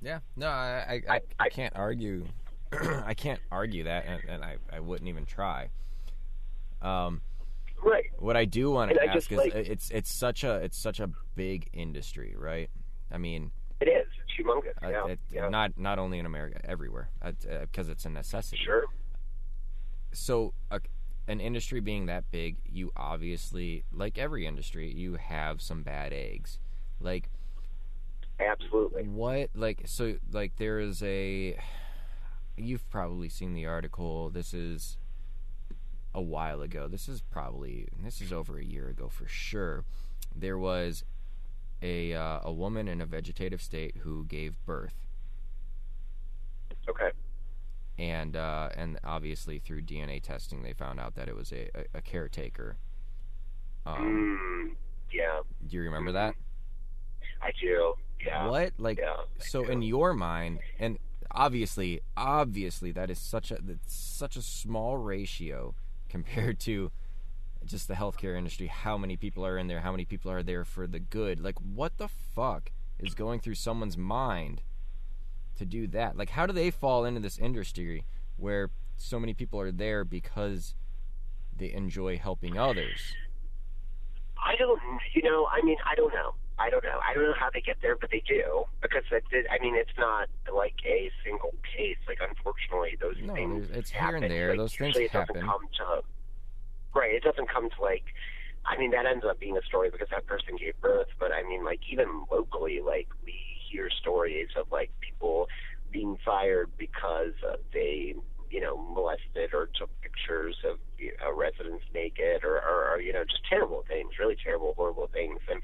Yeah, 0.00 0.18
no, 0.36 0.48
I 0.48 1.00
I, 1.08 1.14
I, 1.16 1.20
I- 1.40 1.48
can't 1.48 1.74
argue. 1.76 2.24
I 3.04 3.14
can't 3.14 3.40
argue 3.50 3.84
that, 3.84 4.04
and, 4.06 4.20
and 4.28 4.44
I, 4.44 4.56
I 4.72 4.80
wouldn't 4.80 5.08
even 5.08 5.24
try. 5.24 5.70
Um, 6.82 7.22
Right. 7.82 8.04
what 8.18 8.36
I 8.36 8.44
do 8.44 8.70
want 8.72 8.90
to 8.90 9.02
ask 9.04 9.30
is, 9.30 9.38
like- 9.38 9.54
it's 9.54 9.90
it's 9.90 10.10
such 10.12 10.42
a 10.44 10.56
it's 10.56 10.76
such 10.76 10.98
a 11.00 11.08
big 11.36 11.68
industry, 11.72 12.34
right? 12.36 12.68
I 13.10 13.18
mean, 13.18 13.52
It 13.80 13.86
is. 13.86 14.06
It's 14.22 14.46
humongous. 14.48 14.74
uh, 14.84 14.90
yeah. 14.90 15.12
it, 15.12 15.20
yeah. 15.30 15.48
not 15.48 15.78
not 15.78 15.98
only 15.98 16.18
in 16.18 16.26
America, 16.26 16.60
everywhere, 16.64 17.08
because 17.62 17.88
it's 17.88 18.04
a 18.04 18.10
necessity. 18.10 18.60
sure. 18.64 18.84
so 20.12 20.52
a, 20.70 20.80
an 21.28 21.40
industry 21.40 21.78
being 21.78 22.06
that 22.06 22.30
big 22.30 22.56
you 22.64 22.90
obviously 22.96 23.84
like 23.92 24.18
every 24.18 24.46
industry 24.46 24.90
you 24.90 25.14
have 25.14 25.60
some 25.60 25.82
bad 25.82 26.12
eggs 26.12 26.58
like 27.00 27.28
absolutely. 28.40 29.04
What 29.04 29.50
like 29.54 29.82
so 29.86 30.16
like 30.32 30.56
there 30.56 30.80
is 30.80 31.02
a 31.02 31.58
you've 32.56 32.88
probably 32.90 33.28
seen 33.28 33.54
the 33.54 33.66
article. 33.66 34.30
This 34.30 34.52
is 34.52 34.96
a 36.14 36.22
while 36.22 36.60
ago. 36.60 36.88
This 36.88 37.08
is 37.08 37.20
probably 37.20 37.88
this 38.02 38.20
is 38.20 38.32
over 38.32 38.58
a 38.58 38.64
year 38.64 38.88
ago 38.88 39.08
for 39.08 39.26
sure. 39.26 39.84
There 40.34 40.58
was 40.58 41.04
a 41.82 42.14
uh, 42.14 42.40
a 42.42 42.52
woman 42.52 42.88
in 42.88 43.00
a 43.00 43.06
vegetative 43.06 43.62
state 43.62 43.96
who 44.00 44.24
gave 44.24 44.54
birth, 44.66 44.94
Okay. 46.88 47.10
And 47.98 48.36
uh, 48.36 48.70
and 48.76 48.98
obviously 49.04 49.58
through 49.58 49.82
DNA 49.82 50.22
testing 50.22 50.62
they 50.62 50.72
found 50.72 51.00
out 51.00 51.14
that 51.16 51.28
it 51.28 51.36
was 51.36 51.52
a, 51.52 51.68
a, 51.74 51.98
a 51.98 52.00
caretaker. 52.00 52.76
Um, 53.84 54.38
Mm, 54.38 54.76
yeah, 55.12 55.40
do 55.66 55.76
you 55.76 55.82
remember 55.82 56.12
that? 56.12 56.34
I 57.42 57.52
do. 57.60 57.94
Yeah. 58.24 58.48
What 58.48 58.72
like 58.78 58.98
Yeah. 58.98 59.16
So 59.38 59.64
in 59.64 59.82
your 59.82 60.12
mind 60.12 60.60
and 60.78 60.98
obviously 61.30 62.00
obviously 62.16 62.92
that 62.92 63.10
is 63.10 63.18
such 63.18 63.50
a 63.50 63.58
that's 63.60 63.94
such 63.94 64.36
a 64.36 64.42
small 64.42 64.96
ratio 64.96 65.74
compared 66.08 66.58
to 66.60 66.90
just 67.64 67.86
the 67.88 67.94
healthcare 67.94 68.36
industry 68.36 68.66
how 68.66 68.96
many 68.96 69.16
people 69.16 69.44
are 69.44 69.58
in 69.58 69.66
there 69.66 69.80
how 69.80 69.90
many 69.90 70.04
people 70.04 70.30
are 70.30 70.42
there 70.42 70.64
for 70.64 70.86
the 70.86 70.98
good 70.98 71.38
like 71.40 71.56
what 71.60 71.98
the 71.98 72.08
fuck 72.08 72.72
is 72.98 73.14
going 73.14 73.40
through 73.40 73.54
someone's 73.54 73.96
mind 73.96 74.62
to 75.58 75.66
do 75.66 75.86
that 75.86 76.16
like 76.16 76.30
how 76.30 76.46
do 76.46 76.52
they 76.52 76.70
fall 76.70 77.04
into 77.04 77.20
this 77.20 77.38
industry 77.38 78.04
where 78.36 78.70
so 78.96 79.18
many 79.20 79.34
people 79.34 79.60
are 79.60 79.70
there 79.72 80.04
because 80.04 80.74
they 81.56 81.72
enjoy 81.72 82.16
helping 82.16 82.56
others 82.58 83.14
I 84.40 84.54
don't, 84.56 84.80
you 85.14 85.22
know, 85.22 85.48
I 85.50 85.60
mean, 85.64 85.76
I 85.84 85.96
don't 85.96 86.14
know. 86.14 86.32
I 86.60 86.70
don't 86.70 86.82
know. 86.84 87.00
I 87.06 87.12
don't 87.12 87.24
know 87.24 87.34
how 87.38 87.50
they 87.52 87.60
get 87.60 87.78
there, 87.82 87.96
but 87.96 88.10
they 88.12 88.22
do 88.26 88.64
because 88.80 89.02
it, 89.10 89.24
it, 89.32 89.46
I 89.50 89.60
mean, 89.62 89.74
it's 89.74 89.90
not 89.98 90.28
like 90.54 90.74
a 90.86 91.10
single 91.24 91.54
case. 91.76 91.96
Like, 92.06 92.18
unfortunately, 92.22 92.96
those 93.00 93.16
No, 93.20 93.34
things 93.34 93.68
it's 93.72 93.90
here 93.90 94.00
happen. 94.00 94.22
and 94.22 94.32
there. 94.32 94.50
Like, 94.50 94.58
Those 94.58 94.74
things 94.76 94.96
it 94.96 95.10
happen. 95.10 95.34
Doesn't 95.34 95.48
come 95.48 95.60
to, 95.78 96.02
right. 96.98 97.12
It 97.14 97.24
doesn't 97.24 97.48
come 97.50 97.68
to 97.68 97.82
like. 97.82 98.04
I 98.64 98.78
mean, 98.78 98.92
that 98.92 99.06
ends 99.06 99.24
up 99.28 99.40
being 99.40 99.56
a 99.56 99.62
story 99.62 99.90
because 99.90 100.08
that 100.10 100.26
person 100.26 100.56
gave 100.56 100.80
birth. 100.80 101.08
But 101.18 101.32
I 101.32 101.42
mean, 101.42 101.64
like 101.64 101.80
even 101.90 102.06
locally, 102.30 102.80
like 102.80 103.08
we 103.24 103.34
hear 103.70 103.88
stories 103.90 104.48
of 104.56 104.70
like 104.70 104.90
people 105.00 105.48
being 105.90 106.18
fired 106.24 106.70
because 106.76 107.32
uh, 107.46 107.56
they, 107.72 108.14
you 108.50 108.60
know, 108.60 108.76
molested 108.76 109.54
or 109.54 109.68
took 109.78 109.90
pictures 110.00 110.56
of 110.68 110.78
you 110.98 111.12
know, 111.20 111.34
residents 111.34 111.84
naked 111.94 112.44
or, 112.44 112.56
or, 112.56 112.94
or, 112.94 113.00
you 113.00 113.12
know, 113.12 113.24
just 113.24 113.42
terrible 113.48 113.84
things, 113.88 114.10
really 114.18 114.36
terrible, 114.42 114.74
horrible 114.76 115.08
things. 115.12 115.38
And 115.50 115.60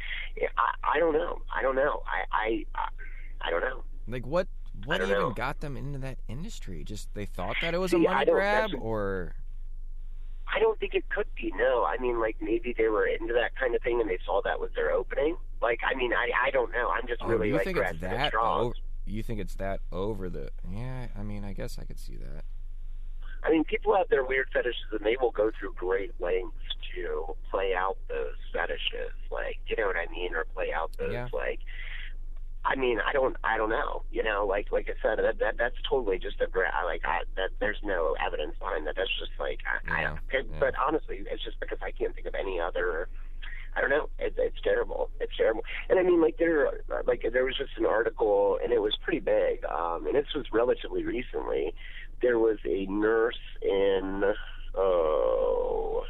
I, 0.56 0.96
I 0.96 0.98
don't 0.98 1.14
know. 1.14 1.42
I 1.54 1.62
don't 1.62 1.76
know. 1.76 2.02
I, 2.06 2.64
I, 2.76 2.84
I, 3.40 3.50
don't 3.50 3.60
know. 3.60 3.82
Like 4.08 4.26
what? 4.26 4.48
What 4.86 5.00
even 5.00 5.10
know. 5.10 5.30
got 5.30 5.60
them 5.60 5.76
into 5.76 6.00
that 6.00 6.18
industry? 6.28 6.82
Just 6.82 7.08
they 7.14 7.26
thought 7.26 7.56
that 7.62 7.74
it 7.74 7.78
was 7.78 7.92
a 7.92 7.98
money 7.98 8.24
grab, 8.26 8.70
or 8.80 9.34
I 10.52 10.58
don't 10.58 10.78
think 10.78 10.94
it 10.94 11.08
could 11.08 11.26
be. 11.34 11.52
No, 11.56 11.84
I 11.84 11.96
mean, 11.98 12.20
like 12.20 12.36
maybe 12.40 12.74
they 12.76 12.88
were 12.88 13.06
into 13.06 13.32
that 13.34 13.56
kind 13.56 13.74
of 13.74 13.82
thing 13.82 14.00
and 14.00 14.08
they 14.08 14.18
saw 14.24 14.42
that 14.42 14.60
was 14.60 14.70
their 14.74 14.90
opening. 14.92 15.36
Like, 15.62 15.80
I 15.88 15.94
mean, 15.94 16.12
I, 16.12 16.30
I 16.46 16.50
don't 16.50 16.70
know. 16.72 16.90
I'm 16.90 17.06
just 17.06 17.22
oh, 17.22 17.28
really 17.28 17.48
you 17.48 17.54
like 17.54 17.64
think 17.64 17.78
it's 17.78 18.00
that? 18.00 18.34
Over, 18.34 18.74
you 19.06 19.22
think 19.22 19.40
it's 19.40 19.56
that 19.56 19.80
over 19.90 20.28
the? 20.28 20.50
Yeah, 20.70 21.06
I 21.18 21.22
mean, 21.22 21.44
I 21.44 21.52
guess 21.52 21.78
I 21.78 21.84
could 21.84 21.98
see 21.98 22.16
that. 22.16 22.44
I 23.42 23.50
mean, 23.50 23.64
people 23.64 23.94
have 23.94 24.08
their 24.08 24.24
weird 24.24 24.48
fetishes, 24.52 24.80
and 24.92 25.04
they 25.04 25.16
will 25.20 25.30
go 25.30 25.50
through 25.58 25.74
great 25.74 26.12
lengths 26.18 26.56
to 26.94 27.36
play 27.50 27.74
out 27.74 27.98
those 28.08 28.36
fetishes. 28.52 29.12
Like, 29.30 29.58
you 29.66 29.76
know 29.76 29.86
what 29.86 29.96
I 29.96 30.10
mean, 30.10 30.34
or 30.34 30.44
play 30.54 30.72
out 30.72 30.90
those 30.98 31.12
Yeah. 31.12 31.28
like. 31.32 31.60
I 32.64 32.76
mean, 32.76 32.98
I 33.06 33.12
don't, 33.12 33.36
I 33.44 33.56
don't 33.58 33.68
know. 33.68 34.02
You 34.10 34.22
know, 34.22 34.46
like, 34.48 34.72
like 34.72 34.88
I 34.88 34.94
said, 35.02 35.22
that, 35.22 35.38
that 35.38 35.56
that's 35.58 35.76
totally 35.88 36.18
just 36.18 36.40
a 36.40 36.48
like 36.84 37.02
I, 37.04 37.20
that. 37.36 37.50
There's 37.60 37.78
no 37.82 38.16
evidence 38.24 38.56
behind 38.58 38.86
that. 38.86 38.96
That's 38.96 39.10
just 39.18 39.32
like 39.38 39.60
I, 39.68 39.92
I 39.92 40.00
Yeah, 40.02 40.08
don't. 40.32 40.50
yeah. 40.50 40.56
But 40.60 40.74
honestly, 40.78 41.22
it's 41.30 41.44
just 41.44 41.60
because 41.60 41.78
I 41.82 41.90
can't 41.90 42.14
think 42.14 42.26
of 42.26 42.34
any 42.34 42.58
other. 42.60 43.08
I 43.76 43.80
don't 43.80 43.90
know. 43.90 44.08
It, 44.18 44.34
it's 44.38 44.60
terrible. 44.62 45.10
It's 45.20 45.36
terrible. 45.36 45.62
And 45.90 45.98
I 45.98 46.02
mean, 46.02 46.22
like 46.22 46.38
there, 46.38 46.70
like 47.06 47.24
there 47.32 47.44
was 47.44 47.56
just 47.56 47.72
an 47.76 47.86
article, 47.86 48.58
and 48.62 48.72
it 48.72 48.80
was 48.80 48.96
pretty 49.02 49.20
big. 49.20 49.64
Um, 49.64 50.06
and 50.06 50.14
this 50.14 50.26
was 50.34 50.46
relatively 50.52 51.04
recently. 51.04 51.74
There 52.22 52.38
was 52.38 52.58
a 52.64 52.86
nurse 52.86 53.38
in, 53.60 54.32
oh, 54.76 56.04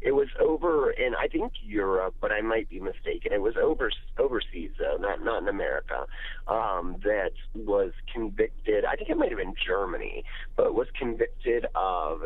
it 0.00 0.12
was 0.12 0.28
over 0.40 0.90
in 0.90 1.14
I 1.14 1.28
think 1.28 1.52
Europe, 1.62 2.14
but 2.20 2.32
I 2.32 2.40
might 2.40 2.68
be 2.68 2.80
mistaken. 2.80 3.32
It 3.32 3.42
was 3.42 3.54
over 3.60 3.90
overseas 4.18 4.70
though, 4.78 4.96
not 4.98 5.22
not 5.22 5.42
in 5.42 5.48
America. 5.48 6.06
Um, 6.48 6.96
that 7.04 7.32
was 7.54 7.92
convicted. 8.12 8.84
I 8.84 8.96
think 8.96 9.10
it 9.10 9.16
might 9.16 9.30
have 9.30 9.38
been 9.38 9.54
Germany, 9.66 10.24
but 10.56 10.74
was 10.74 10.88
convicted 10.98 11.66
of 11.74 12.22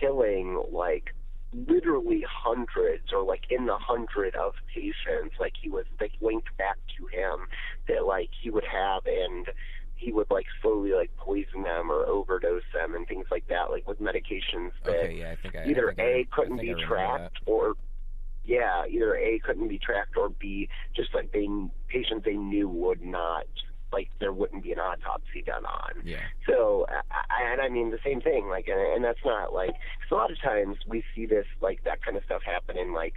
killing 0.00 0.62
like 0.72 1.14
literally 1.52 2.24
hundreds 2.28 3.12
or 3.12 3.22
like 3.22 3.44
in 3.50 3.66
the 3.66 3.76
hundred 3.76 4.34
of 4.34 4.52
patients 4.74 5.34
like 5.40 5.54
he 5.60 5.70
was 5.70 5.86
like 5.98 6.12
linked 6.20 6.54
back 6.58 6.76
to 6.98 7.06
him 7.06 7.46
that 7.88 8.04
like 8.06 8.28
he 8.42 8.50
would 8.50 8.66
have 8.70 9.02
and 9.06 9.46
he 9.98 10.12
would 10.12 10.30
like 10.30 10.46
slowly 10.62 10.92
like 10.92 11.10
poison 11.18 11.62
them 11.64 11.90
or 11.90 12.06
overdose 12.06 12.62
them 12.72 12.94
and 12.94 13.06
things 13.06 13.26
like 13.30 13.46
that 13.48 13.70
like 13.70 13.86
with 13.86 14.00
medications 14.00 14.70
that 14.84 14.96
Okay, 15.04 15.18
yeah, 15.20 15.30
I 15.32 15.36
think 15.36 15.56
I 15.56 15.64
either 15.66 15.94
I- 15.98 16.02
A 16.02 16.18
I 16.20 16.24
couldn't 16.30 16.56
be 16.58 16.72
remember 16.72 16.96
that. 16.96 17.06
tracked 17.18 17.38
or 17.46 17.74
yeah, 18.44 18.84
either 18.88 19.14
A 19.16 19.38
couldn't 19.40 19.68
be 19.68 19.78
tracked 19.78 20.16
or 20.16 20.30
B 20.30 20.68
just 20.96 21.14
like 21.14 21.32
they 21.32 21.46
patients 21.88 22.24
they 22.24 22.34
knew 22.36 22.68
would 22.68 23.02
not 23.02 23.44
like 23.92 24.08
there 24.20 24.32
wouldn't 24.32 24.62
be 24.62 24.72
an 24.72 24.78
autopsy 24.78 25.42
done 25.44 25.64
on. 25.64 25.92
Yeah, 26.04 26.18
So, 26.46 26.86
I, 26.90 27.00
I- 27.30 27.52
and 27.52 27.60
I 27.62 27.68
mean 27.70 27.90
the 27.90 27.98
same 28.04 28.20
thing, 28.20 28.46
like, 28.48 28.68
and, 28.68 28.78
and 28.78 29.02
that's 29.02 29.24
not 29.24 29.54
like, 29.54 29.70
cause 29.70 30.10
a 30.10 30.14
lot 30.14 30.30
of 30.30 30.38
times 30.42 30.76
we 30.86 31.02
see 31.14 31.24
this, 31.24 31.46
like, 31.62 31.82
that 31.84 32.02
kind 32.04 32.14
of 32.18 32.22
stuff 32.24 32.42
happen 32.44 32.76
in, 32.76 32.92
like, 32.92 33.14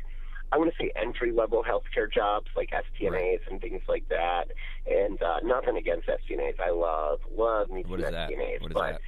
I 0.52 0.58
want 0.58 0.72
to 0.72 0.84
say 0.84 0.92
entry 1.02 1.32
level 1.32 1.64
healthcare 1.64 2.12
jobs, 2.12 2.48
like 2.56 2.72
STNAs 2.72 3.12
Right. 3.12 3.40
and 3.50 3.62
things 3.62 3.82
like 3.88 4.08
that. 4.10 4.46
And 4.86 5.22
uh, 5.22 5.40
nothing 5.44 5.78
against 5.78 6.08
STNAs, 6.08 6.60
I 6.60 6.72
love, 6.72 7.20
love 7.36 7.70
me 7.70 7.84
some 7.90 8.00
that? 8.02 8.30
STNAs, 8.30 8.62
What 8.62 8.72
is 8.72 8.74
but 8.76 8.92
that? 8.92 9.02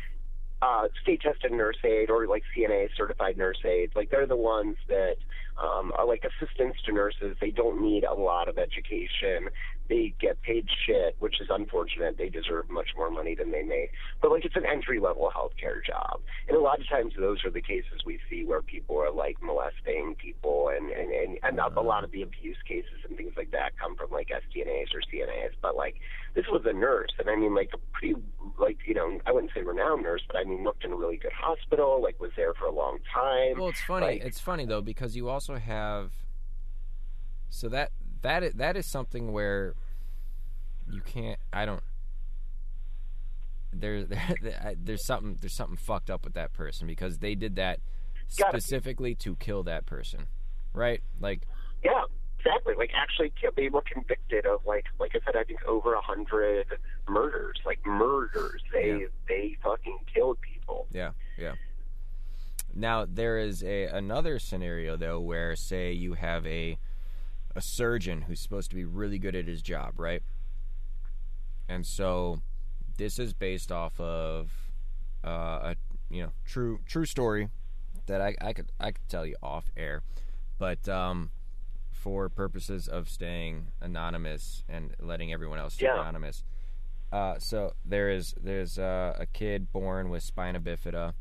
uh, 0.61 0.87
state 1.01 1.21
tested 1.21 1.51
nurse 1.51 1.75
aid 1.83 2.09
or 2.09 2.25
like 2.27 2.43
CNA 2.55 2.87
certified 2.95 3.37
nurse 3.37 3.59
aides. 3.65 3.93
Like 3.95 4.09
they're 4.09 4.25
the 4.25 4.37
ones 4.37 4.77
that 4.87 5.15
um, 5.61 5.91
are 5.97 6.07
like 6.07 6.23
assistants 6.23 6.77
to 6.85 6.93
nurses. 6.93 7.35
They 7.41 7.51
don't 7.51 7.81
need 7.81 8.05
a 8.05 8.13
lot 8.13 8.47
of 8.47 8.57
education. 8.57 9.49
They 9.89 10.13
get 10.19 10.41
paid 10.41 10.67
shit, 10.85 11.15
which 11.19 11.41
is 11.41 11.47
unfortunate. 11.49 12.17
They 12.17 12.29
deserve 12.29 12.69
much 12.69 12.89
more 12.95 13.11
money 13.11 13.35
than 13.35 13.51
they 13.51 13.63
make. 13.63 13.91
But 14.21 14.31
like 14.31 14.45
it's 14.45 14.55
an 14.55 14.65
entry 14.65 14.99
level 14.99 15.29
healthcare 15.35 15.83
job, 15.85 16.21
and 16.47 16.57
a 16.57 16.61
lot 16.61 16.79
of 16.79 16.87
times 16.87 17.13
those 17.19 17.43
are 17.43 17.49
the 17.51 17.61
cases 17.61 18.01
we 18.05 18.19
see 18.29 18.45
where 18.45 18.61
people 18.61 18.97
are 18.97 19.11
like 19.11 19.37
molesting 19.41 20.15
people, 20.17 20.69
and 20.75 20.89
and 20.89 21.11
and, 21.11 21.39
and 21.43 21.59
a 21.59 21.81
lot 21.81 22.03
of 22.03 22.11
the 22.11 22.21
abuse 22.21 22.57
cases 22.67 23.03
and 23.07 23.17
things 23.17 23.33
like 23.35 23.51
that 23.51 23.77
come 23.77 23.95
from 23.97 24.09
like 24.09 24.29
STNAs 24.29 24.93
or 24.95 25.01
CNAs. 25.13 25.51
But 25.61 25.75
like 25.75 25.95
this 26.33 26.45
was 26.49 26.61
a 26.65 26.73
nurse, 26.73 27.11
and 27.19 27.29
I 27.29 27.35
mean 27.35 27.53
like 27.53 27.71
a 27.73 27.77
pretty 27.91 28.15
like 28.57 28.77
you 28.85 28.93
know 28.93 29.19
I 29.25 29.31
wouldn't 29.33 29.51
say 29.53 29.61
renowned 29.63 30.03
nurse, 30.03 30.21
but 30.27 30.37
I 30.37 30.45
mean 30.45 30.63
worked 30.63 30.85
in 30.85 30.93
a 30.93 30.95
really 30.95 31.17
good 31.17 31.33
hospital, 31.33 32.01
like 32.01 32.19
was 32.21 32.31
there 32.37 32.53
for 32.53 32.65
a 32.65 32.71
long 32.71 32.99
time. 33.13 33.59
Well, 33.59 33.69
it's 33.69 33.81
funny. 33.81 34.05
like- 34.05 34.21
it's 34.23 34.39
funny 34.39 34.65
though 34.65 34.81
because 34.81 35.15
you 35.15 35.27
also 35.29 35.57
have. 35.57 36.13
So 37.49 37.69
that 37.69 37.91
that 38.23 38.43
is, 38.43 38.53
that 38.55 38.75
is 38.75 38.85
something 38.85 39.31
where 39.31 39.75
you 40.91 41.01
can't. 41.01 41.39
I 41.53 41.65
don't. 41.65 41.83
There, 43.71 44.03
there, 44.05 44.75
there's 44.77 45.05
something 45.05 45.37
there's 45.41 45.53
something 45.55 45.77
fucked 45.77 46.09
up 46.09 46.23
with 46.23 46.33
that 46.33 46.53
person 46.53 46.87
because 46.87 47.19
they 47.19 47.35
did 47.35 47.55
that 47.55 47.79
Gotta 48.37 48.53
be. 48.53 48.59
specifically 48.59 49.15
to 49.15 49.35
kill 49.35 49.63
that 49.63 49.85
person, 49.85 50.27
right? 50.73 51.01
Like, 51.19 51.41
Yeah, 51.83 52.03
exactly. 52.39 52.75
Like 52.77 52.91
actually, 52.95 53.33
they 53.55 53.69
were 53.69 53.81
convicted 53.81 54.45
of 54.45 54.65
like, 54.65 54.85
like 54.99 55.11
I 55.15 55.19
said, 55.25 55.35
I 55.35 55.43
think 55.43 55.63
over 55.65 55.93
a 55.95 56.01
hundred 56.01 56.67
murders, 57.09 57.57
like 57.65 57.83
murders. 57.85 58.61
They 58.71 58.99
Yeah. 59.01 59.07
they 59.27 59.57
fucking 59.63 59.99
killed 60.13 60.37
people. 60.41 60.87
Yeah, 60.91 61.11
yeah. 61.37 61.53
Now 62.75 63.05
there 63.09 63.37
is 63.39 63.63
a 63.63 63.85
another 63.85 64.37
scenario 64.39 64.97
though 64.97 65.19
where 65.19 65.55
say 65.55 65.91
you 65.93 66.13
have 66.13 66.45
a 66.45 66.77
a 67.55 67.61
surgeon 67.61 68.23
who's 68.23 68.39
supposed 68.39 68.69
to 68.71 68.75
be 68.75 68.85
really 68.85 69.19
good 69.19 69.35
at 69.35 69.47
his 69.47 69.61
job, 69.61 69.99
right? 69.99 70.23
And 71.69 71.85
so 71.85 72.41
this 72.97 73.19
is 73.19 73.33
based 73.33 73.71
off 73.71 73.99
of 73.99 74.51
uh, 75.25 75.73
a 75.73 75.75
you 76.09 76.21
know 76.23 76.31
true 76.45 76.79
true 76.85 77.05
story 77.05 77.49
that 78.07 78.21
I, 78.21 78.35
I 78.41 78.53
could 78.53 78.71
I 78.79 78.91
could 78.91 79.07
tell 79.07 79.25
you 79.25 79.35
off 79.41 79.65
air, 79.77 80.03
but 80.57 80.87
um, 80.89 81.31
for 81.91 82.27
purposes 82.29 82.87
of 82.87 83.07
staying 83.09 83.67
anonymous 83.81 84.63
and 84.67 84.93
letting 84.99 85.31
everyone 85.31 85.59
else 85.59 85.75
stay 85.75 85.85
Yeah. 85.85 86.01
anonymous. 86.01 86.43
Uh, 87.11 87.37
so 87.39 87.73
there 87.85 88.09
is 88.09 88.33
there's 88.41 88.77
uh, 88.77 89.13
a 89.17 89.25
kid 89.27 89.71
born 89.71 90.09
with 90.09 90.23
spina 90.23 90.59
bifida, 90.59 91.13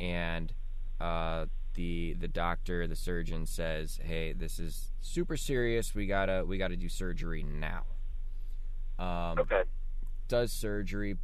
and 0.00 0.52
uh, 1.00 1.46
the 1.74 2.14
the 2.18 2.28
doctor 2.28 2.86
the 2.86 2.96
surgeon 2.96 3.46
says, 3.46 3.98
"Hey, 4.02 4.32
this 4.32 4.58
is 4.58 4.92
super 5.00 5.36
serious. 5.36 5.94
We 5.94 6.06
gotta 6.06 6.44
we 6.46 6.58
gotta 6.58 6.76
do 6.76 6.88
surgery 6.88 7.42
now." 7.42 7.84
Um, 8.98 9.38
Okay. 9.40 9.62
does 10.28 10.52
surgery, 10.52 11.16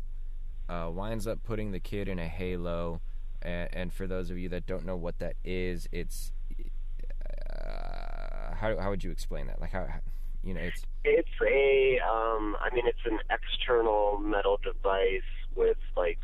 uh, 0.68 0.90
winds 0.92 1.26
up 1.26 1.42
putting 1.44 1.70
the 1.72 1.80
kid 1.80 2.08
in 2.08 2.18
a 2.18 2.26
halo, 2.26 3.00
and, 3.42 3.68
and 3.72 3.92
for 3.92 4.06
those 4.06 4.30
of 4.30 4.38
you 4.38 4.48
that 4.48 4.66
don't 4.66 4.84
know 4.84 4.96
what 4.96 5.18
that 5.20 5.36
is, 5.44 5.88
it's 5.92 6.32
uh, 7.50 8.54
how 8.54 8.76
how 8.78 8.90
would 8.90 9.04
you 9.04 9.10
explain 9.10 9.46
that? 9.46 9.60
Like 9.60 9.70
how, 9.72 9.86
how 9.86 10.00
you 10.42 10.54
know 10.54 10.60
it's 10.60 10.82
It's 11.04 11.28
a, 11.42 12.00
um, 12.08 12.56
I 12.60 12.74
mean, 12.74 12.86
it's 12.86 13.04
an 13.04 13.18
external 13.30 14.18
metal 14.18 14.58
device 14.62 15.22
with 15.54 15.78
like 15.96 16.18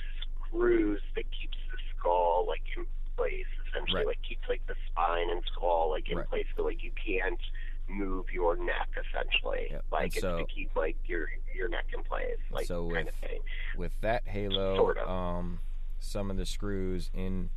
screws 0.48 1.00
that 1.14 1.24
keeps 1.30 1.58
the 1.70 1.78
skull 1.96 2.46
like 2.48 2.62
in 2.76 2.86
place. 3.16 3.44
Essentially, 3.74 3.98
Right. 4.00 4.06
like 4.06 4.22
keeps 4.22 4.48
like 4.48 4.64
the 4.66 4.74
spine 4.86 5.30
and 5.30 5.42
skull 5.52 5.90
like 5.90 6.08
in 6.08 6.18
Right. 6.18 6.28
place, 6.28 6.46
so 6.56 6.62
like 6.64 6.82
you 6.82 6.92
can't 6.92 7.40
move 7.88 8.30
your 8.32 8.56
neck. 8.56 8.88
Essentially, 8.96 9.68
Yep. 9.70 9.84
like 9.90 10.02
And 10.04 10.12
it's 10.14 10.20
so- 10.20 10.38
to 10.38 10.44
keep 10.46 10.74
like 10.76 10.96
your 11.06 11.28
your 11.54 11.68
neck 11.68 11.86
in 11.94 12.02
place, 12.02 12.38
like 12.50 12.66
So 12.66 12.90
kind 12.90 13.06
with- 13.06 13.14
of 13.14 13.20
thing. 13.30 13.40
with 13.76 14.00
that 14.00 14.26
halo, 14.26 14.76
Sort 14.76 14.98
of. 14.98 15.08
um, 15.08 15.60
some 16.00 16.30
of 16.30 16.36
the 16.36 16.46
screws 16.46 17.10
in 17.14 17.50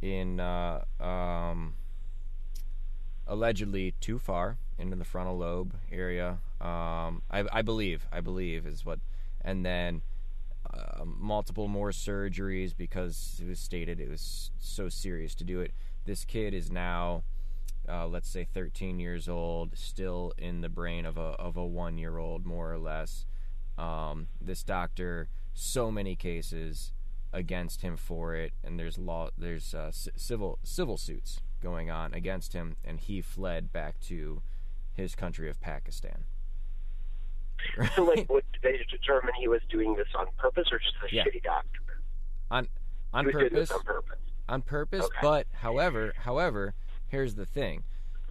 in 0.00 0.40
uh, 0.40 0.84
um, 1.00 1.74
allegedly 3.26 3.92
too 4.00 4.18
far 4.18 4.58
into 4.78 4.96
the 4.96 5.04
frontal 5.04 5.36
lobe 5.38 5.76
area. 5.90 6.38
Um, 6.60 7.22
I, 7.30 7.44
I 7.52 7.62
believe, 7.62 8.06
I 8.10 8.20
believe 8.20 8.66
is 8.66 8.84
what, 8.84 8.98
and 9.40 9.64
then 9.64 10.02
uh, 10.72 11.04
multiple 11.04 11.68
more 11.68 11.90
surgeries 11.90 12.76
because 12.76 13.40
it 13.42 13.48
was 13.48 13.58
stated 13.58 14.00
it 14.00 14.08
was 14.08 14.50
so 14.58 14.88
serious 14.88 15.34
to 15.36 15.44
do 15.44 15.60
it. 15.60 15.72
This 16.04 16.24
kid 16.24 16.54
is 16.54 16.70
now, 16.70 17.24
uh, 17.88 18.06
let's 18.06 18.28
say, 18.28 18.44
13 18.52 18.98
years 18.98 19.28
old, 19.28 19.76
still 19.76 20.32
in 20.38 20.60
the 20.60 20.68
brain 20.68 21.04
of 21.04 21.16
a 21.18 21.36
of 21.38 21.56
a 21.56 21.66
one 21.66 21.98
year 21.98 22.18
old, 22.18 22.46
more 22.46 22.72
or 22.72 22.78
less. 22.78 23.26
Um, 23.78 24.28
this 24.40 24.62
doctor, 24.62 25.28
so 25.54 25.90
many 25.90 26.14
cases 26.16 26.92
against 27.32 27.82
him 27.82 27.96
for 27.96 28.34
it, 28.34 28.52
and 28.62 28.78
there's 28.78 28.98
law, 28.98 29.30
there's 29.36 29.74
uh, 29.74 29.90
c- 29.90 30.10
civil 30.16 30.58
civil 30.62 30.96
suits 30.96 31.40
going 31.62 31.90
on 31.90 32.12
against 32.14 32.52
him, 32.52 32.76
and 32.84 33.00
he 33.00 33.20
fled 33.20 33.72
back 33.72 34.00
to 34.00 34.42
his 34.92 35.14
country 35.14 35.48
of 35.48 35.60
Pakistan. 35.60 36.24
So, 37.96 38.04
like, 38.04 38.28
would 38.30 38.44
they 38.62 38.84
determine 38.90 39.32
he 39.38 39.48
was 39.48 39.60
doing 39.70 39.94
this 39.96 40.08
on 40.18 40.26
purpose 40.38 40.68
or 40.72 40.78
just 40.78 40.94
a 41.10 41.14
Yeah. 41.14 41.24
shitty 41.24 41.42
doctor? 41.42 41.78
on 42.50 42.68
on 43.14 43.30
purpose, 43.30 43.70
on 43.70 43.82
purpose? 43.82 44.18
on 44.48 44.62
purpose. 44.62 45.04
Okay. 45.06 45.18
But 45.22 45.46
however, 45.52 46.12
however, 46.18 46.74
here's 47.08 47.34
the 47.34 47.46
thing: 47.46 47.84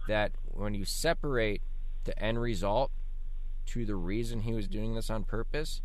that 0.06 0.32
when 0.44 0.74
you 0.74 0.84
separate 0.84 1.62
the 2.04 2.18
end 2.22 2.40
result 2.40 2.90
to 3.66 3.84
the 3.84 3.94
reason 3.96 4.40
he 4.40 4.52
was 4.52 4.68
doing 4.68 4.94
this 4.94 5.08
on 5.10 5.24
purpose, 5.24 5.82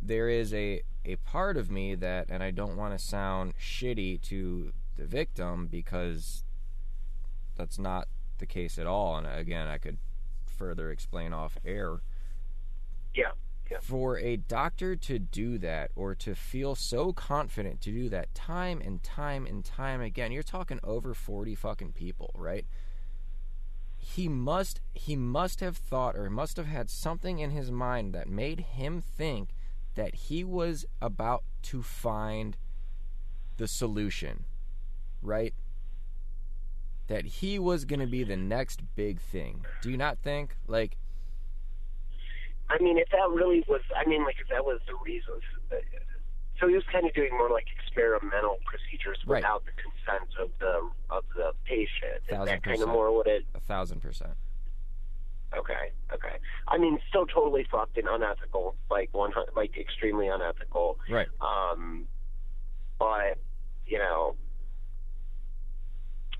there 0.00 0.28
is 0.28 0.52
a 0.52 0.82
a 1.04 1.16
part 1.16 1.56
of 1.56 1.70
me 1.70 1.94
that, 1.94 2.30
and 2.30 2.42
I 2.42 2.50
don't 2.50 2.76
want 2.76 2.98
to 2.98 3.04
sound 3.04 3.54
shitty 3.58 4.22
to 4.22 4.72
the 4.96 5.04
victim 5.06 5.66
because 5.66 6.44
that's 7.56 7.78
not 7.78 8.08
the 8.38 8.46
case 8.46 8.78
at 8.78 8.86
all. 8.86 9.16
And 9.18 9.26
again, 9.26 9.66
I 9.68 9.76
could 9.78 9.98
further 10.54 10.90
explain 10.90 11.32
off 11.32 11.58
air 11.64 12.00
Yeah. 13.14 13.32
Yeah. 13.70 13.78
for 13.80 14.18
a 14.18 14.36
doctor 14.36 14.94
to 14.94 15.18
do 15.18 15.58
that 15.58 15.90
or 15.96 16.14
to 16.16 16.34
feel 16.34 16.74
so 16.74 17.12
confident 17.12 17.80
to 17.82 17.90
do 17.92 18.08
that 18.10 18.34
time 18.34 18.80
and 18.80 19.02
time 19.02 19.46
and 19.46 19.64
time 19.64 20.00
again 20.00 20.32
you're 20.32 20.42
talking 20.42 20.78
over 20.84 21.14
40 21.14 21.54
fucking 21.54 21.92
people 21.92 22.30
right 22.34 22.66
he 23.96 24.28
must 24.28 24.80
he 24.92 25.16
must 25.16 25.60
have 25.60 25.76
thought 25.78 26.14
or 26.14 26.28
must 26.28 26.56
have 26.58 26.66
had 26.66 26.90
something 26.90 27.38
in 27.38 27.50
his 27.50 27.70
mind 27.70 28.14
that 28.14 28.28
made 28.28 28.60
him 28.60 29.00
think 29.00 29.54
that 29.94 30.14
he 30.14 30.44
was 30.44 30.84
about 31.00 31.42
to 31.62 31.82
find 31.82 32.56
the 33.56 33.66
solution 33.66 34.44
right 35.22 35.54
that 37.08 37.24
he 37.24 37.58
was 37.58 37.84
going 37.84 38.00
to 38.00 38.06
be 38.06 38.24
the 38.24 38.36
next 38.36 38.80
big 38.96 39.20
thing 39.20 39.64
do 39.82 39.90
you 39.90 39.96
not 39.96 40.18
think 40.18 40.56
like 40.66 40.96
I 42.70 42.82
mean, 42.82 42.96
if 42.96 43.08
that 43.10 43.28
really 43.30 43.62
was, 43.68 43.82
I 43.94 44.08
mean, 44.08 44.24
like, 44.24 44.36
if 44.40 44.48
that 44.48 44.64
was 44.64 44.80
the 44.86 44.94
reason. 45.04 45.34
So 46.58 46.66
he 46.66 46.74
was 46.74 46.82
kind 46.90 47.06
of 47.06 47.12
doing 47.12 47.30
more 47.32 47.50
like 47.50 47.66
experimental 47.78 48.58
procedures 48.64 49.18
Right. 49.26 49.38
without 49.42 49.64
the 49.66 49.72
consent 49.72 50.30
of 50.40 50.50
the 50.60 50.88
of 51.10 51.24
the 51.36 51.52
patient. 51.64 52.22
Is 52.24 52.30
Thousand 52.30 52.46
that 52.46 52.62
kind 52.62 52.80
of 52.80 52.88
more 52.88 53.12
what 53.14 53.26
it? 53.26 53.44
a 53.54 53.60
thousand 53.60 54.00
percent 54.00 54.32
Okay, 55.54 55.92
okay. 56.12 56.36
I 56.66 56.78
mean, 56.78 56.98
still 57.08 57.26
totally 57.26 57.66
fucked 57.70 57.98
and 57.98 58.08
unethical, 58.08 58.74
like 58.90 59.10
one, 59.12 59.32
like 59.54 59.76
extremely 59.76 60.28
unethical. 60.28 60.98
right 61.10 61.28
Um, 61.42 62.06
but 62.98 63.36
you 63.86 63.98
know, 63.98 64.36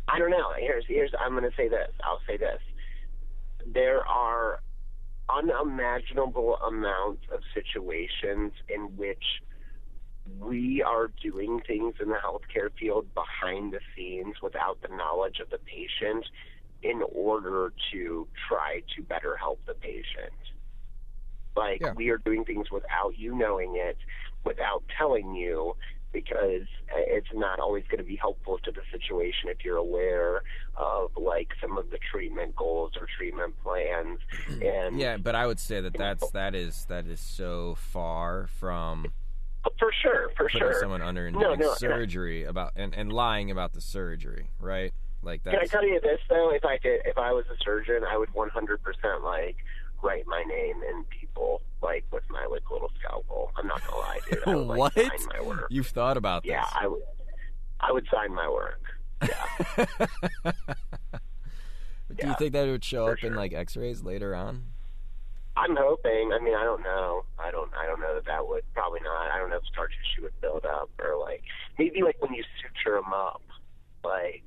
I 0.09 0.19
don't 0.19 0.31
know. 0.31 0.53
Here's 0.59 0.85
here's 0.87 1.11
I'm 1.19 1.33
going 1.33 1.45
to 1.45 1.57
say 1.57 1.69
this. 1.69 1.91
I'll 2.03 2.21
say 2.27 2.37
this. 2.37 2.61
There 3.67 4.07
are 4.07 4.61
unimaginable 5.29 6.57
amounts 6.57 7.23
of 7.33 7.41
situations 7.55 8.53
in 8.69 8.95
which 8.97 9.25
we 10.39 10.83
are 10.83 11.11
doing 11.23 11.61
things 11.67 11.95
in 12.01 12.09
the 12.09 12.17
healthcare 12.17 12.69
field 12.79 13.07
behind 13.15 13.73
the 13.73 13.81
scenes 13.97 14.35
without 14.43 14.79
the 14.83 14.95
knowledge 14.95 15.39
of 15.41 15.49
the 15.51 15.59
patient 15.59 16.27
in 16.83 17.03
order 17.13 17.73
to 17.93 18.27
try 18.49 18.83
to 18.95 19.03
better 19.03 19.37
help 19.37 19.61
the 19.67 19.75
patient. 19.75 20.33
Like 21.57 21.81
Yeah. 21.81 21.93
we 21.95 22.11
are 22.11 22.19
doing 22.19 22.45
things 22.45 22.71
without 22.71 23.17
you 23.19 23.35
knowing 23.35 23.77
it, 23.77 23.97
without 24.45 24.83
telling 24.99 25.35
you, 25.35 25.77
because 26.15 26.63
it's 26.95 27.27
not 27.35 27.59
always 27.59 27.85
going 27.91 27.99
to 27.99 28.05
be 28.05 28.17
helpful 28.17 28.59
to 28.65 28.71
the 28.71 28.81
situation 28.91 29.51
if 29.51 29.59
you're 29.65 29.77
aware 29.77 30.43
of 30.77 31.11
like 31.17 31.49
some 31.61 31.77
of 31.77 31.91
the 31.91 31.99
treatment 32.11 32.57
goals 32.57 32.93
or 32.99 33.07
treatment 33.19 33.55
plans. 33.63 34.21
Mm-hmm. 34.49 34.63
And 34.63 34.99
Yeah, 34.99 35.19
but 35.19 35.35
I 35.35 35.47
would 35.47 35.61
say 35.61 35.81
that 35.81 35.93
that's 35.93 36.31
that 36.31 36.55
is 36.55 36.87
that 36.89 37.07
is 37.07 37.21
so 37.21 37.75
far 37.75 38.47
from 38.59 39.13
oh, 39.67 39.71
for 39.79 39.93
sure, 40.01 40.31
for 40.37 40.45
putting 40.45 40.61
sure. 40.61 40.81
someone 40.81 41.03
under 41.03 41.27
and 41.27 41.37
No, 41.37 41.55
no, 41.55 41.71
and 41.71 41.79
surgery 41.79 42.45
about 42.45 42.73
and, 42.77 42.95
and 42.95 43.13
lying 43.13 43.51
about 43.51 43.75
the 43.75 43.81
surgery, 43.81 44.49
right? 44.61 44.95
Like 45.23 45.43
that 45.43 45.51
Can 45.51 45.61
I 45.61 45.67
tell 45.67 45.87
you 45.87 46.01
this 46.01 46.21
though? 46.31 46.51
If 46.51 46.65
I 46.65 46.79
did, 46.79 47.03
if 47.05 47.19
I 47.19 47.33
was 47.33 47.45
a 47.47 47.63
surgeon, 47.63 48.03
I 48.09 48.17
would 48.17 48.31
100% 48.33 49.23
like 49.23 49.57
write 50.03 50.27
my 50.27 50.43
name 50.47 50.77
in 50.89 51.05
people 51.35 51.63
like 51.83 52.05
with 52.13 52.25
my 52.31 52.47
like 52.47 52.63
little 52.71 52.91
scalpel. 52.99 53.51
I'm 53.57 53.67
not 53.67 53.85
gonna 53.87 53.99
lie, 53.99 54.19
dude. 54.31 54.43
I 54.47 54.55
would, 54.55 54.67
like, 54.67 54.79
what? 54.95 54.95
Sign 54.95 55.11
my 55.39 55.43
work. 55.43 55.67
You've 55.71 55.87
thought 55.89 56.17
about 56.17 56.45
Yeah, 56.45 56.63
this? 56.63 56.71
Yeah, 56.75 56.81
I 56.83 56.87
would. 56.89 57.03
I 57.81 57.93
would 57.93 58.07
sign 58.13 58.35
my 58.35 58.49
work. 58.49 58.81
Yeah. 59.23 59.87
Do 62.15 62.29
you 62.29 62.35
think 62.39 62.53
that 62.53 62.69
it 62.69 62.71
would 62.71 62.85
show 62.85 63.09
up 63.09 63.25
in 63.25 63.35
like 63.35 63.53
X-rays 63.53 64.03
later 64.03 64.35
on? 64.35 64.65
I'm 65.57 65.77
hoping. 65.77 66.31
I 66.33 66.43
mean, 66.43 66.55
I 66.55 66.63
don't 66.65 66.83
know. 66.83 67.25
I 67.39 67.51
don't. 67.51 67.71
I 67.75 67.87
don't 67.87 68.01
know 68.01 68.15
that 68.15 68.25
that 68.27 68.47
would 68.47 68.63
probably 68.73 69.01
not. 69.01 69.31
I 69.33 69.39
don't 69.39 69.51
know 69.51 69.57
if 69.57 69.67
scar 69.73 69.89
tissue 69.89 70.23
would 70.23 70.41
build 70.41 70.65
up 70.65 70.91
or 71.01 71.19
like 71.19 71.43
maybe 71.79 72.03
like 72.03 72.21
when 72.21 72.33
you 72.35 72.45
suture 72.63 72.95
them 72.97 73.13
up, 73.13 73.43
like 74.05 74.45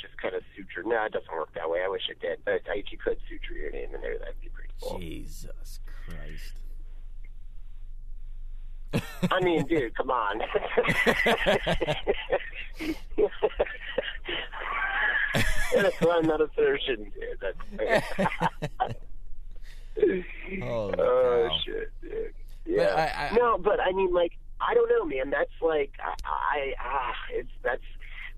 just 0.00 0.16
kind 0.20 0.34
of 0.34 0.42
suture. 0.56 0.82
No, 0.86 1.04
it 1.04 1.12
doesn't 1.12 1.32
work 1.32 1.52
that 1.54 1.68
way. 1.70 1.80
I 1.84 1.88
wish 1.88 2.02
it 2.10 2.20
did, 2.20 2.38
but 2.44 2.62
if 2.66 2.90
you 2.92 2.98
could 2.98 3.18
suture 3.28 3.54
your 3.58 3.70
name 3.70 3.94
in 3.94 4.00
there, 4.00 4.18
that'd 4.18 4.40
be 4.40 4.48
pretty. 4.48 4.61
Jesus 4.98 5.80
Christ! 5.86 6.54
I 9.30 9.40
mean, 9.40 9.64
dude, 9.66 9.94
come 9.96 10.10
on. 10.10 10.38
That's 15.74 16.00
why 16.00 16.16
I'm 16.16 16.26
not 16.26 16.40
a 16.40 16.48
surgeon, 16.54 17.10
dude. 17.14 17.42
Oh 20.62 20.90
cow. 20.92 21.58
shit, 21.64 21.90
dude. 22.02 22.34
Yeah. 22.66 22.94
I- 22.94 23.28
I- 23.28 23.36
no, 23.36 23.58
but 23.58 23.80
I 23.80 23.92
mean, 23.92 24.12
like, 24.12 24.32
I 24.60 24.74
don't 24.74 24.88
know, 24.88 25.04
man. 25.04 25.30
That's 25.30 25.50
like, 25.60 25.92
I, 26.02 26.14
I 26.24 26.72
ah, 26.80 27.14
it's 27.32 27.50
that's. 27.62 27.82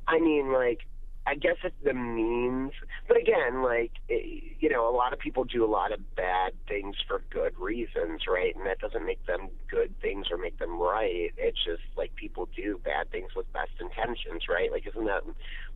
I 0.07 0.18
mean, 0.18 0.53
like, 0.53 0.80
I 1.27 1.37
guess 1.37 1.57
it's 1.64 1.75
the 1.83 1.95
means, 1.95 2.72
but 3.09 3.16
again, 3.16 3.62
like, 3.62 3.93
eh, 4.11 4.41
you 4.61 4.68
know, 4.68 4.89
a 4.89 4.95
lot 4.95 5.14
of 5.14 5.18
people 5.18 5.45
do 5.45 5.64
a 5.64 5.66
lot 5.66 5.91
of 5.91 6.14
bad 6.16 6.53
things 6.68 6.97
for 7.09 7.22
good 7.31 7.59
reasons, 7.59 8.22
right? 8.29 8.55
And 8.55 8.66
that 8.66 8.79
doesn't 8.79 9.07
make 9.07 9.25
them 9.25 9.49
good 9.70 9.95
things 10.03 10.27
or 10.31 10.37
make 10.37 10.59
them 10.59 10.79
right. 10.79 11.33
It's 11.39 11.64
just 11.64 11.83
like 11.97 12.14
people 12.14 12.49
do 12.55 12.79
bad 12.85 13.11
things 13.11 13.31
with 13.35 13.51
best 13.55 13.72
intentions, 13.81 14.43
right? 14.51 14.70
Like, 14.70 14.87
isn't 14.87 15.07
that 15.07 15.22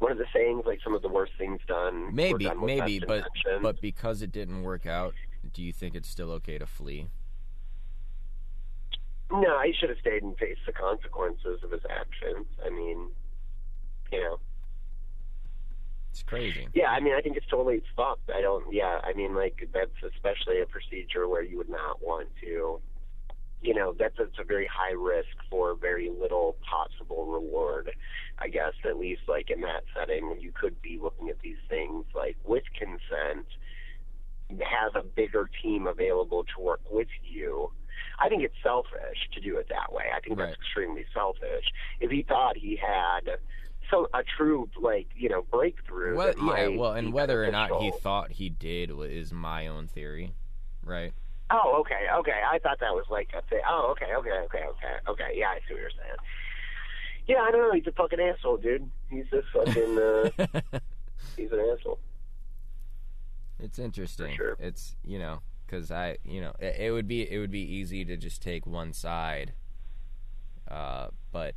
one 0.01 0.13
of 0.13 0.19
the 0.19 0.27
sayings? 0.35 0.65
Like, 0.67 0.81
some 0.85 0.95
of 0.95 1.01
the 1.01 1.09
worst 1.09 1.33
things 1.39 1.61
done. 1.67 2.15
Maybe, 2.15 2.45
done 2.45 2.65
maybe, 2.65 3.01
but 3.01 3.25
but 3.63 3.81
because 3.81 4.21
it 4.21 4.33
didn't 4.33 4.65
work 4.65 4.85
out, 4.85 5.15
do 5.55 5.63
you 5.63 5.73
think 5.73 5.95
it's 5.95 6.09
still 6.11 6.31
okay 6.33 6.59
to 6.59 6.67
flee? 6.67 7.09
No, 9.31 9.61
he 9.63 9.73
should 9.73 9.91
have 9.91 9.99
stayed 9.99 10.23
and 10.23 10.37
faced 10.37 10.61
the 10.67 10.73
consequences 10.73 11.61
of 11.63 11.71
his 11.71 11.83
actions. 11.89 12.47
I 12.65 12.69
mean, 12.69 13.09
you 14.13 14.21
know. 14.21 14.41
It's 16.11 16.23
crazy. 16.23 16.67
Yeah, 16.75 16.91
I 16.91 17.01
mean, 17.01 17.15
I 17.15 17.21
think 17.21 17.37
it's 17.37 17.47
totally 17.47 17.83
fucked. 17.97 18.31
I 18.35 18.41
don't. 18.41 18.73
Yeah, 18.73 19.01
I 19.05 19.13
mean, 19.13 19.35
like 19.35 19.69
that's 19.73 19.91
especially 20.15 20.61
a 20.61 20.67
procedure 20.67 21.29
where 21.29 21.43
you 21.43 21.57
would 21.59 21.69
not 21.69 22.03
want 22.03 22.29
to. 22.43 22.81
You 23.61 23.75
know, 23.75 23.93
that's 23.99 24.15
it's 24.19 24.39
a 24.39 24.45
very 24.45 24.69
high 24.73 24.93
risk 24.93 25.29
for 25.51 25.75
very 25.75 26.11
little 26.11 26.57
possible 26.69 27.27
reward. 27.27 27.91
I 28.39 28.49
guess 28.49 28.73
at 28.85 28.99
least 28.99 29.23
like 29.29 29.51
in 29.51 29.61
that 29.63 29.83
setting, 29.97 30.37
you 30.41 30.53
could 30.53 30.81
be 30.81 30.99
looking 31.01 31.29
at 31.29 31.41
these 31.41 31.57
things 31.69 32.05
like 32.15 32.37
with 32.45 32.65
consent, 32.79 33.47
have 34.51 34.95
a 34.97 35.03
bigger 35.05 35.51
team 35.63 35.87
available 35.87 36.45
to 36.45 36.61
work 36.63 36.81
with 36.91 37.09
you. 37.23 37.71
I 38.21 38.29
think 38.29 38.43
it's 38.43 38.55
selfish 38.63 39.29
to 39.35 39.41
do 39.41 39.57
it 39.59 39.69
that 39.71 39.93
way. 39.93 40.05
I 40.15 40.21
think 40.21 40.39
Right. 40.39 40.47
that's 40.47 40.57
extremely 40.59 41.05
selfish. 41.13 41.67
If 42.01 42.11
he 42.11 42.23
thought 42.23 42.57
he 42.57 42.77
had 42.77 43.39
so 43.91 44.09
a 44.15 44.23
true 44.37 44.69
like 44.81 45.09
you 45.17 45.29
know 45.29 45.43
breakthrough, 45.51 46.17
Well, 46.17 46.35
yeah, 46.37 46.69
well, 46.69 46.93
and 46.93 47.13
whether 47.13 47.45
or 47.45 47.51
not 47.51 47.81
he 47.81 47.91
thought 47.91 48.33
he 48.33 48.49
did 48.49 48.91
is 48.91 49.33
my 49.33 49.67
own 49.67 49.87
theory, 49.87 50.35
right? 50.85 51.13
Oh, 51.51 51.81
okay, 51.81 52.07
okay. 52.19 52.43
I 52.47 52.59
thought 52.59 52.79
that 52.81 52.93
was 52.93 53.07
like 53.11 53.31
a 53.37 53.41
thing. 53.49 53.61
Oh, 53.69 53.89
okay, 53.93 54.15
okay, 54.19 54.39
okay, 54.45 54.65
okay, 54.69 54.95
okay. 55.09 55.33
Yeah, 55.35 55.49
I 55.49 55.61
see 55.67 55.75
what 55.75 55.81
you're 55.81 55.91
saying. 55.91 56.17
Yeah, 57.27 57.39
I 57.39 57.51
don't 57.51 57.61
know. 57.61 57.73
He's 57.73 57.87
a 57.87 57.93
fucking 57.93 58.21
asshole, 58.21 58.59
dude. 58.59 58.91
He's 59.11 59.27
a 59.33 59.43
fucking. 59.53 59.99
Uh, 59.99 60.79
he's 61.37 61.51
an 61.51 61.61
asshole. 61.61 61.99
It's 63.59 63.79
interesting. 63.79 64.37
sure. 64.37 64.57
It's 64.59 64.97
you 65.05 65.19
know 65.19 65.41
because 65.67 65.91
I 65.91 66.19
you 66.25 66.41
know 66.41 66.53
it, 66.59 66.77
it 66.79 66.91
would 66.91 67.09
be 67.09 67.31
it 67.31 67.39
would 67.39 67.51
be 67.51 67.61
easy 67.61 68.05
to 68.05 68.17
just 68.17 68.43
take 68.43 68.67
one 68.67 68.93
side, 68.93 69.53
uh, 70.71 71.09
but 71.33 71.55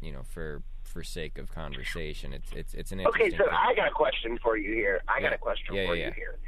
you 0.00 0.12
know 0.12 0.22
for 0.22 0.62
for 0.96 1.04
sake 1.04 1.36
of 1.36 1.52
conversation, 1.54 2.32
it's 2.32 2.50
it's 2.52 2.72
it's 2.72 2.90
an 2.90 3.06
Okay, 3.06 3.30
so 3.30 3.36
thing. 3.36 3.46
I 3.52 3.74
got 3.74 3.88
a 3.88 3.90
question 3.90 4.38
for 4.42 4.56
you 4.56 4.72
here. 4.72 5.02
I 5.08 5.20
got 5.20 5.34
a 5.34 5.38
question 5.38 5.74
Yeah, 5.74 5.86
for 5.88 5.94
yeah, 5.94 6.06
you 6.06 6.08
yeah. 6.08 6.14
here. 6.14 6.38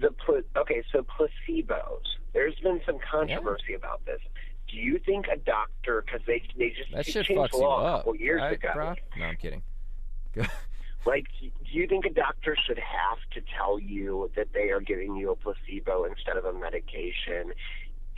The 0.00 0.10
pla- 0.10 0.60
okay, 0.60 0.82
so 0.92 1.04
placebos. 1.04 2.02
There's 2.32 2.56
been 2.56 2.80
some 2.84 2.98
controversy 3.10 3.74
about 3.74 4.04
this. 4.06 4.18
Do 4.68 4.76
you 4.76 4.98
think 5.06 5.26
a 5.32 5.36
doctor, 5.38 6.02
because 6.04 6.20
they 6.26 6.42
they 6.58 6.70
just 6.70 6.90
that 6.92 7.06
shit 7.06 7.26
changed 7.26 7.40
fucks 7.40 7.50
the 7.52 7.58
you 7.58 7.62
law 7.62 7.80
a 7.80 7.84
up. 7.84 7.98
couple 8.00 8.16
years 8.16 8.40
right, 8.40 8.54
ago? 8.54 8.70
bro? 8.74 8.94
No, 9.16 9.24
I'm 9.26 9.36
kidding. 9.36 9.62
Like, 11.06 11.26
do 11.40 11.48
you 11.70 11.86
think 11.86 12.04
a 12.04 12.10
doctor 12.12 12.54
should 12.66 12.78
have 12.78 13.18
to 13.32 13.40
tell 13.56 13.78
you 13.78 14.30
that 14.36 14.48
they 14.52 14.68
are 14.70 14.80
giving 14.80 15.16
you 15.16 15.30
a 15.30 15.36
placebo 15.36 16.04
instead 16.04 16.36
of 16.36 16.44
a 16.44 16.52
medication, 16.52 17.52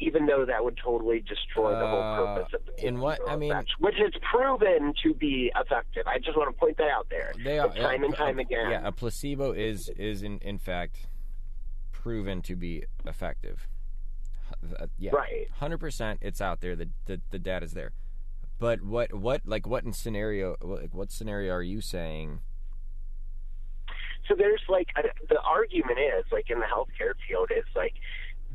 even 0.01 0.27
though 0.27 0.45
that 0.47 0.65
would 0.65 0.77
totally 0.83 1.21
destroy 1.21 1.71
the 1.79 1.87
whole 1.87 2.03
Uh, 2.03 2.35
purpose 2.39 2.55
of 2.55 2.67
the 2.67 2.87
in 2.87 2.99
what- 2.99 3.21
I 3.29 3.37
mean- 3.37 3.53
effect, 3.53 3.73
which 3.79 4.01
is 4.01 4.13
proven 4.23 4.95
to 5.03 5.15
be 5.15 5.53
effective. 5.55 6.07
I 6.07 6.19
just 6.19 6.37
want 6.37 6.53
to 6.55 6.59
point 6.59 6.79
that 6.79 6.91
out 6.91 7.09
there. 7.11 7.33
They 7.45 7.59
are 7.59 7.69
time 7.69 8.03
and 8.05 8.15
uh, 8.15 8.17
time 8.17 8.39
again. 8.39 8.71
Yeah, 8.71 8.87
a 8.87 8.93
placebo 8.93 9.53
is 9.53 9.89
is 9.91 10.23
in 10.23 10.39
in 10.39 10.59
fact 10.59 11.07
proven 11.93 12.41
to 12.43 12.57
be 12.57 12.85
effective. 13.07 13.69
Uh, 14.79 14.87
Yeah, 14.99 15.13
Right. 15.13 15.49
hundred 15.53 15.79
percent. 15.79 16.19
It's 16.23 16.41
out 16.41 16.61
there. 16.61 16.75
The, 16.75 16.89
the 17.05 17.21
the 17.31 17.39
data's 17.39 17.73
there. 17.75 17.93
But 18.59 18.83
what 18.83 19.13
what 19.15 19.43
like 19.47 19.67
what 19.67 19.85
in 19.85 19.93
scenario 19.93 20.57
like 20.61 20.95
what 20.95 21.11
scenario 21.13 21.53
are 21.53 21.63
you 21.63 21.81
saying? 21.81 22.41
So 24.29 24.35
there's 24.37 24.63
like 24.69 24.89
a, 24.97 25.03
the 25.29 25.41
argument 25.41 25.99
is 25.99 26.25
like 26.31 26.51
in 26.51 26.61
the 26.61 26.67
healthcare 26.67 27.15
field 27.27 27.51
is 27.51 27.65
like 27.75 27.95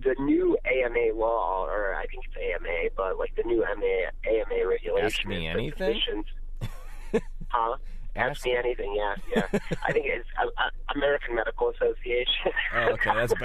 the 0.04 0.16
new 0.20 0.58
AMA 0.66 1.14
law, 1.18 1.66
or 1.66 1.96
I 1.96 2.06
think 2.08 2.26
it's 2.26 2.36
AMA, 2.38 2.90
but 2.96 3.18
like 3.18 3.36
the 3.36 3.44
new 3.44 3.64
AMA 3.64 4.12
AMA 4.28 4.68
regulation. 4.68 5.06
Ask 5.06 5.26
me 5.26 5.48
anything? 5.48 6.00
huh? 7.50 7.76
Ask, 8.16 8.30
Ask- 8.32 8.46
me 8.46 8.56
anything. 8.56 8.96
Yeah, 8.96 9.16
yeah. 9.36 9.60
I 9.84 9.92
think 9.92 10.06
it's 10.08 10.28
uh, 10.42 10.46
uh, 10.58 10.70
American 10.96 11.36
Medical 11.36 11.70
Association. 11.72 12.52
Oh, 12.74 12.90
okay, 12.94 13.12
that's 13.14 13.34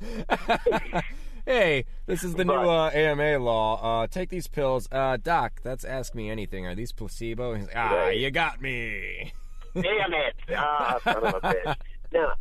better. 0.00 1.02
hey, 1.46 1.84
this 2.06 2.22
is 2.22 2.34
the 2.34 2.44
new 2.44 2.52
uh, 2.52 2.90
AMA 2.92 3.38
law. 3.38 4.02
Uh, 4.02 4.06
take 4.06 4.28
these 4.30 4.46
pills, 4.46 4.88
uh, 4.92 5.16
doc. 5.16 5.60
That's 5.62 5.84
ask 5.84 6.14
me 6.14 6.30
anything. 6.30 6.66
Are 6.66 6.74
these 6.74 6.92
placebo? 6.92 7.66
Ah, 7.74 7.94
Right. 7.94 8.18
you 8.18 8.30
got 8.30 8.60
me. 8.60 9.32
Damn 9.74 10.12
it! 10.14 10.34
Ah, 10.56 10.98
son 11.04 11.16
of 11.24 11.34
a 11.34 11.40
bitch. 11.40 11.76
No, 12.12 12.32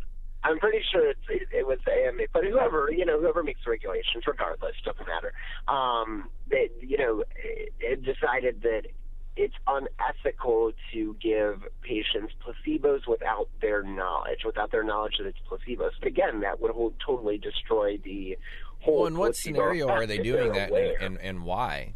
I'm 0.47 0.59
pretty 0.59 0.79
sure 0.91 1.09
it's, 1.09 1.19
it, 1.29 1.47
it 1.51 1.67
was 1.67 1.79
AMA, 1.87 2.23
but 2.33 2.43
whoever 2.45 2.89
you 2.91 3.05
know, 3.05 3.19
whoever 3.19 3.43
makes 3.43 3.59
the 3.65 3.71
regulations, 3.71 4.23
regardless, 4.25 4.75
doesn't 4.85 5.07
matter. 5.07 5.33
Um, 5.67 6.29
they, 6.49 6.69
you 6.81 6.97
know, 6.97 7.23
it, 7.35 7.73
it 7.79 8.03
decided 8.03 8.61
that 8.61 8.83
it's 9.35 9.53
unethical 9.67 10.71
to 10.93 11.15
give 11.21 11.63
patients 11.81 12.33
placebos 12.43 13.07
without 13.07 13.49
their 13.61 13.83
knowledge, 13.83 14.39
without 14.45 14.71
their 14.71 14.83
knowledge 14.83 15.13
that 15.19 15.27
it's 15.27 15.37
placebos. 15.49 15.91
But 15.99 16.07
again, 16.07 16.39
that 16.41 16.59
would 16.59 16.71
whole, 16.71 16.93
totally 17.05 17.37
destroy 17.37 17.97
the 18.03 18.37
whole. 18.79 18.99
Well, 18.99 19.07
in 19.07 19.17
what 19.17 19.35
scenario 19.35 19.89
are 19.89 20.05
they 20.05 20.19
doing 20.19 20.53
that, 20.53 20.71
and, 20.71 21.01
and 21.01 21.19
and 21.19 21.43
why? 21.43 21.93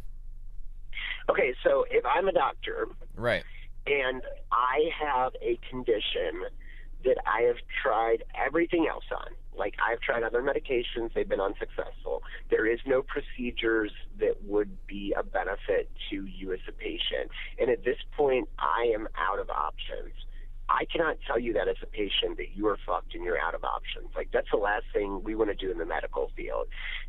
Okay, 1.30 1.54
so 1.64 1.86
if 1.90 2.06
I'm 2.06 2.28
a 2.28 2.34
doctor 2.34 2.88
Right. 3.16 3.44
and 3.88 4.22
I 4.52 4.90
have 5.00 5.34
a 5.42 5.58
condition 5.70 6.44
that 7.04 7.18
I 7.26 7.42
have 7.44 7.58
tried 7.82 8.24
everything 8.36 8.88
else 8.90 9.06
on. 9.12 9.34
Like 9.56 9.76
I've 9.86 10.00
tried 10.00 10.24
other 10.24 10.42
medications, 10.42 11.14
they've 11.14 11.28
been 11.28 11.42
unsuccessful. 11.42 12.24
There 12.50 12.66
is 12.66 12.80
no 12.86 13.02
procedures 13.02 13.92
that 14.20 14.44
would 14.44 14.76
be 14.88 15.14
a 15.18 15.24
benefit 15.24 15.90
to 16.10 16.26
you 16.26 16.54
as 16.54 16.60
a 16.68 16.72
patient. 16.72 17.32
And 17.60 17.70
at 17.70 17.84
this 17.84 17.98
point, 18.16 18.50
I 18.58 18.92
am 18.94 19.08
out 19.18 19.40
of 19.40 19.50
options. 19.50 20.14
I 20.70 20.86
cannot 20.86 21.18
tell 21.28 21.38
you 21.38 21.54
that 21.54 21.68
as 21.68 21.76
a 21.84 21.86
patient 21.86 22.38
that 22.38 22.56
you 22.56 22.68
are 22.68 22.78
fucked 22.86 23.14
and 23.14 23.24
you're 23.24 23.40
out 23.40 23.54
of 23.54 23.64
options. 23.64 24.10
Like 24.16 24.30
that's 24.32 24.48
the 24.52 24.58
last 24.58 24.86
thing 24.94 25.22
we 25.24 25.36
want 25.36 25.50
to 25.50 25.56
do 25.56 25.70
in 25.70 25.78
the 25.78 25.86
medical 25.86 26.32
field. 26.36 26.68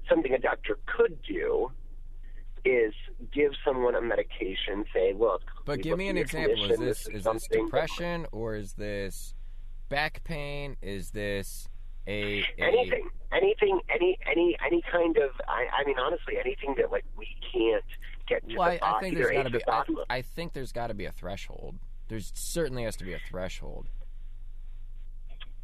Something 0.09 0.32
a 0.32 0.38
doctor 0.38 0.78
could 0.86 1.18
do 1.22 1.70
is 2.64 2.93
give 3.32 3.53
someone 3.64 3.95
a 3.95 4.01
medication, 4.01 4.84
say, 4.93 5.12
look, 5.12 5.43
But 5.64 5.82
give 5.82 5.99
me 5.99 6.09
an 6.09 6.16
example. 6.16 6.64
Is 6.64 6.76
condition, 6.76 6.86
this 6.86 7.09
is 7.09 7.24
this 7.24 7.47
depression 7.49 8.26
or 8.32 8.57
is 8.57 8.72
this 8.74 9.34
back 9.93 10.24
pain? 10.24 10.76
Is 10.82 11.11
this 11.11 11.68
a, 12.07 12.40
a 12.40 12.45
anything, 12.59 13.09
anything, 13.30 13.80
any, 13.95 14.18
any, 14.28 14.57
any 14.66 14.82
kind 14.90 15.16
of. 15.18 15.30
I, 15.47 15.66
I 15.80 15.84
mean, 15.86 15.97
honestly, 15.99 16.34
anything 16.43 16.74
that 16.78 16.90
like 16.90 17.05
we 17.16 17.28
can't 17.53 17.84
get 18.26 18.49
to 18.49 18.57
Well, 18.57 18.70
the 18.70 18.84
I, 18.84 18.97
I 18.97 19.01
think 19.01 19.16
there's 19.16 19.30
got 19.30 19.43
to 19.45 19.51
be. 19.51 19.66
I, 19.68 19.80
of- 19.80 19.86
I 20.09 20.22
think 20.22 20.53
there's 20.55 20.72
got 20.72 20.86
to 20.88 20.95
be 20.95 21.05
a 21.05 21.12
threshold. 21.12 21.76
There's 22.09 22.32
certainly 22.34 22.84
has 22.84 22.97
to 22.97 23.05
be 23.05 23.12
a 23.12 23.20
threshold. 23.30 23.88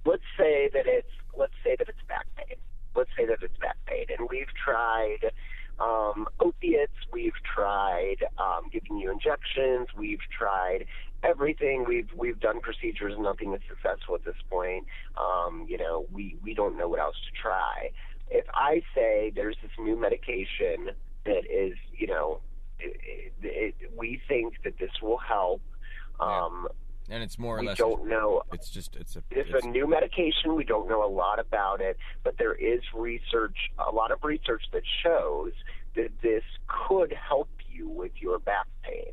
let's 0.04 0.22
say 0.38 0.70
that 0.72 0.86
it's 0.86 1.10
let's 1.36 1.54
say 1.64 1.74
that 1.78 1.88
it's 1.88 2.02
back 2.06 2.26
pain. 2.36 2.56
Let's 2.94 3.10
say 3.16 3.26
that 3.26 3.38
it's 3.42 3.56
back 3.58 3.76
pain, 3.86 4.06
and 4.18 4.28
we've 4.30 4.52
tried 4.62 5.32
um, 5.80 6.26
opiates, 6.40 6.92
we've 7.12 7.38
tried 7.54 8.16
um, 8.38 8.68
giving 8.72 8.98
you 8.98 9.10
injections, 9.12 9.88
we've 9.96 10.20
tried 10.36 10.86
everything. 11.22 11.84
We've 11.86 12.08
we've 12.16 12.38
done 12.40 12.60
procedures, 12.60 13.14
nothing 13.18 13.54
is 13.54 13.60
successful 13.68 14.14
at 14.14 14.24
this 14.24 14.36
point. 14.50 14.86
Um, 15.16 15.66
you 15.68 15.78
know, 15.78 16.06
we 16.12 16.36
we 16.42 16.54
don't 16.54 16.76
know 16.76 16.88
what 16.88 17.00
else 17.00 17.16
to 17.16 17.40
try. 17.40 17.90
If 18.30 18.44
I 18.54 18.82
say 18.94 19.32
there's 19.34 19.56
this 19.62 19.70
new 19.78 19.98
medication 19.98 20.90
that 21.24 21.44
is, 21.50 21.74
you 21.96 22.06
know, 22.06 22.40
it, 22.78 22.96
it, 23.42 23.74
it, 23.80 23.92
we 23.96 24.20
think 24.28 24.54
that 24.64 24.78
this 24.78 24.90
will 25.02 25.18
help. 25.18 25.62
Um, 26.20 26.68
And 27.10 27.22
it's 27.22 27.38
more 27.38 27.56
or 27.56 27.62
less 27.62 27.62
we 27.62 27.68
less. 27.68 27.78
don't 27.78 28.06
know 28.08 28.42
It's 28.52 28.68
just 28.70 28.96
it's 28.96 29.16
a. 29.16 29.22
it's 29.30 29.50
It's, 29.54 29.64
a 29.64 29.68
new 29.68 29.86
medication. 29.86 30.54
We 30.56 30.64
don't 30.64 30.88
know 30.88 31.02
a 31.04 31.08
lot 31.10 31.38
about 31.38 31.80
it, 31.80 31.96
but 32.22 32.36
there 32.38 32.54
is 32.54 32.80
research, 32.94 33.56
a 33.78 33.90
lot 33.90 34.10
of 34.10 34.18
research 34.22 34.64
that 34.72 34.82
shows 35.02 35.52
that 35.96 36.10
this 36.22 36.44
could 36.66 37.12
help 37.12 37.48
you 37.70 37.88
with 37.88 38.12
your 38.20 38.38
back 38.38 38.66
pain. 38.82 39.12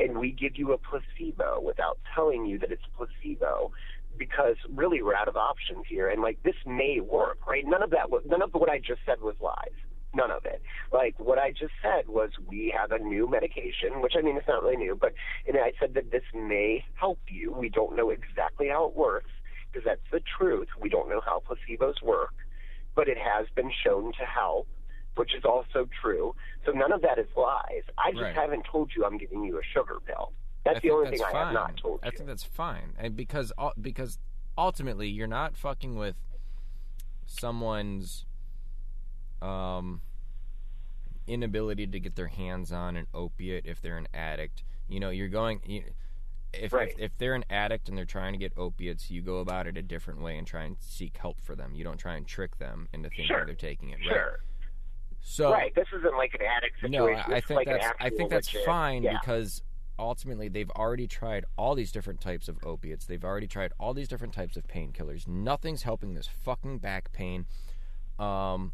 And 0.00 0.18
we 0.18 0.32
give 0.32 0.56
you 0.56 0.72
a 0.72 0.78
placebo 0.78 1.60
without 1.60 1.98
telling 2.14 2.46
you 2.46 2.58
that 2.58 2.72
it's 2.72 2.82
placebo 2.96 3.70
because 4.18 4.56
really 4.74 5.02
we're 5.02 5.14
out 5.14 5.28
of 5.28 5.36
options 5.36 5.84
here. 5.88 6.08
And 6.08 6.22
like 6.22 6.42
this 6.42 6.54
may 6.66 7.00
work, 7.00 7.46
right? 7.46 7.64
None 7.66 7.82
of 7.82 7.90
that 7.90 8.10
was, 8.10 8.22
none 8.26 8.42
of 8.42 8.50
what 8.52 8.70
I 8.70 8.78
just 8.78 9.00
said 9.04 9.20
was 9.20 9.34
lies. 9.40 9.76
None 10.14 10.30
of 10.30 10.44
it. 10.44 10.60
Like 10.92 11.14
what 11.20 11.38
I 11.38 11.50
just 11.50 11.72
said 11.82 12.08
was 12.08 12.30
we 12.48 12.74
have 12.76 12.90
a 12.90 12.98
new 12.98 13.30
medication, 13.30 14.00
which 14.00 14.14
I 14.18 14.22
mean 14.22 14.36
it's 14.36 14.48
not 14.48 14.62
really 14.62 14.76
new, 14.76 14.96
but 15.00 15.12
and 15.46 15.56
I 15.56 15.72
said 15.78 15.94
that 15.94 16.10
this 16.10 16.24
may 16.34 16.84
help 16.94 17.20
you. 17.28 17.52
We 17.52 17.68
don't 17.68 17.94
know 17.94 18.10
exactly 18.10 18.68
how 18.68 18.86
it 18.86 18.96
works 18.96 19.30
because 19.70 19.84
that's 19.84 20.00
the 20.10 20.20
truth. 20.38 20.68
We 20.80 20.88
don't 20.88 21.08
know 21.08 21.20
how 21.24 21.42
placebos 21.48 22.02
work, 22.02 22.34
but 22.96 23.08
it 23.08 23.18
has 23.18 23.46
been 23.54 23.70
shown 23.84 24.12
to 24.18 24.24
help, 24.24 24.66
which 25.20 25.34
is 25.34 25.44
also 25.44 25.86
true. 26.00 26.34
So 26.64 26.72
none 26.72 26.92
of 26.92 27.02
that 27.02 27.18
is 27.18 27.26
lies. 27.36 27.82
I 27.98 28.10
just 28.10 28.22
Right. 28.22 28.34
haven't 28.34 28.64
told 28.64 28.90
you 28.96 29.04
I'm 29.04 29.18
giving 29.18 29.44
you 29.44 29.58
a 29.58 29.62
sugar 29.74 30.00
pill. 30.06 30.32
That's 30.64 30.78
I 30.78 30.80
the 30.80 30.90
only 30.90 31.10
that's 31.10 31.22
thing 31.22 31.34
I 31.34 31.38
have 31.44 31.52
not 31.52 31.76
told 31.76 32.00
you. 32.02 32.08
I 32.08 32.10
think 32.10 32.26
that's 32.26 32.42
fine, 32.44 32.94
and 32.98 33.14
because 33.14 33.52
because 33.80 34.18
ultimately 34.56 35.08
you're 35.08 35.26
not 35.26 35.56
fucking 35.56 35.96
with 35.96 36.16
someone's 37.26 38.24
um 39.42 40.00
inability 41.26 41.86
to 41.86 42.00
get 42.00 42.16
their 42.16 42.26
hands 42.28 42.72
on 42.72 42.96
an 42.96 43.06
opiate 43.14 43.64
if 43.66 43.80
they're 43.80 43.98
an 43.98 44.08
addict. 44.12 44.64
You 44.88 45.00
know, 45.00 45.10
you're 45.10 45.28
going. 45.28 45.60
You, 45.64 45.84
if, 46.52 46.72
Right. 46.72 46.88
if 46.90 46.98
if 46.98 47.18
they're 47.18 47.34
an 47.36 47.44
addict 47.48 47.88
and 47.88 47.96
they're 47.96 48.04
trying 48.04 48.32
to 48.32 48.38
get 48.38 48.52
opiates, 48.56 49.10
you 49.10 49.22
go 49.22 49.38
about 49.38 49.66
it 49.66 49.76
a 49.76 49.82
different 49.82 50.20
way 50.20 50.36
and 50.36 50.46
try 50.46 50.64
and 50.64 50.76
seek 50.80 51.16
help 51.18 51.40
for 51.40 51.54
them. 51.54 51.74
You 51.74 51.84
don't 51.84 51.98
try 51.98 52.16
and 52.16 52.26
trick 52.26 52.56
them 52.58 52.88
into 52.92 53.08
thinking 53.08 53.26
Sure. 53.26 53.46
they're 53.46 53.54
taking 53.54 53.90
it. 53.90 53.98
Right. 54.00 54.36
So 55.22 55.52
right. 55.52 55.74
This 55.74 55.86
isn't 55.96 56.16
like 56.16 56.34
an 56.34 56.40
addict 56.42 56.82
no, 56.82 57.06
situation. 57.06 57.32
I, 57.32 57.36
I 57.36 57.40
think 57.40 57.56
like 57.56 57.66
that's 57.66 57.86
I 58.00 58.10
think 58.10 58.30
that's 58.30 58.52
legit- 58.52 58.66
fine 58.66 59.02
yeah. 59.02 59.18
because 59.20 59.62
ultimately 59.98 60.48
they've 60.48 60.70
already 60.70 61.06
tried 61.06 61.44
all 61.58 61.74
these 61.74 61.92
different 61.92 62.20
types 62.20 62.48
of 62.48 62.58
opiates. 62.64 63.04
They've 63.04 63.24
already 63.24 63.46
tried 63.46 63.72
all 63.78 63.94
these 63.94 64.08
different 64.08 64.32
types 64.32 64.56
of 64.56 64.66
painkillers. 64.66 65.28
Nothing's 65.28 65.82
helping 65.82 66.14
this 66.14 66.26
fucking 66.26 66.78
back 66.78 67.12
pain. 67.12 67.46
Um, 68.18 68.72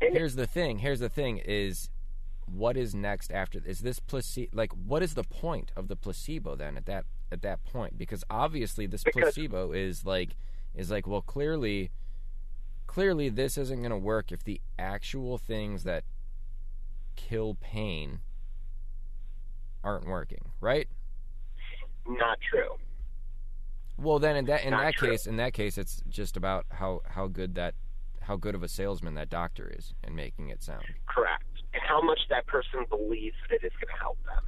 here's 0.00 0.36
the 0.36 0.46
thing. 0.46 0.78
Here's 0.78 1.00
the 1.00 1.08
thing: 1.08 1.38
is 1.38 1.90
what 2.46 2.76
is 2.76 2.94
next 2.94 3.32
after? 3.32 3.60
Is 3.64 3.80
this 3.80 3.98
placebo? 4.00 4.50
Like, 4.56 4.72
what 4.72 5.02
is 5.02 5.14
the 5.14 5.24
point 5.24 5.72
of 5.76 5.88
the 5.88 5.96
placebo 5.96 6.56
then 6.56 6.76
at 6.76 6.86
that 6.86 7.04
at 7.30 7.42
that 7.42 7.64
point? 7.64 7.98
Because 7.98 8.24
obviously, 8.30 8.86
this 8.86 9.04
Because- 9.04 9.34
placebo 9.34 9.72
is 9.72 10.04
like 10.04 10.36
is 10.74 10.90
like 10.90 11.06
well, 11.06 11.22
clearly, 11.22 11.90
clearly, 12.90 13.28
this 13.28 13.56
isn't 13.56 13.78
going 13.78 13.92
to 13.92 13.96
work 13.96 14.32
if 14.32 14.42
the 14.42 14.60
actual 14.76 15.38
things 15.38 15.84
that 15.84 16.02
kill 17.14 17.56
pain 17.60 18.18
aren't 19.84 20.06
working, 20.06 20.50
right? 20.60 20.88
Not 22.04 22.38
true. 22.50 22.78
Well, 23.96 24.18
then 24.18 24.34
in 24.34 24.46
that 24.46 24.64
in 24.64 24.72
Not 24.72 24.82
that 24.82 24.94
true. 24.94 25.10
case, 25.10 25.28
in 25.28 25.36
that 25.36 25.52
case, 25.52 25.78
it's 25.78 26.02
just 26.08 26.36
about 26.36 26.66
how 26.70 27.02
how 27.06 27.28
good 27.28 27.54
that 27.54 27.74
how 28.22 28.34
good 28.34 28.56
of 28.56 28.64
a 28.64 28.68
salesman 28.68 29.14
that 29.14 29.30
doctor 29.30 29.72
is 29.72 29.94
in 30.02 30.16
making 30.16 30.48
it 30.48 30.60
sound. 30.60 30.84
Correct. 31.06 31.44
And 31.72 31.82
how 31.86 32.02
much 32.02 32.18
that 32.28 32.44
person 32.48 32.86
believes 32.88 33.36
that 33.48 33.62
it 33.62 33.64
is 33.64 33.72
going 33.80 33.94
to 33.94 34.00
help 34.00 34.18
them. 34.24 34.42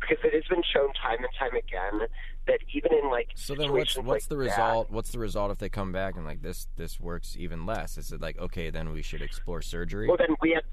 Because 0.00 0.18
it 0.24 0.32
has 0.34 0.44
been 0.48 0.62
shown 0.74 0.92
time 0.94 1.18
and 1.18 1.28
time 1.38 1.54
again 1.54 2.08
that 2.46 2.58
even 2.74 2.92
in 2.94 3.10
like 3.10 3.28
So 3.34 3.54
then, 3.54 3.70
what's 3.72 3.96
what's 3.96 4.08
like 4.08 4.22
the 4.24 4.34
that- 4.36 4.50
result? 4.50 4.90
What's 4.90 5.10
the 5.10 5.18
result 5.18 5.50
if 5.50 5.58
they 5.58 5.68
come 5.68 5.92
back 5.92 6.16
and 6.16 6.24
like 6.24 6.42
this 6.42 6.68
this 6.76 6.98
works 6.98 7.36
even 7.38 7.66
less? 7.66 7.98
Is 7.98 8.10
it 8.12 8.20
like 8.20 8.38
okay, 8.38 8.70
then 8.70 8.92
we 8.92 9.02
should 9.02 9.22
explore 9.22 9.60
surgery? 9.62 10.08
Well, 10.08 10.16
then 10.16 10.34
we 10.40 10.52
have. 10.52 10.64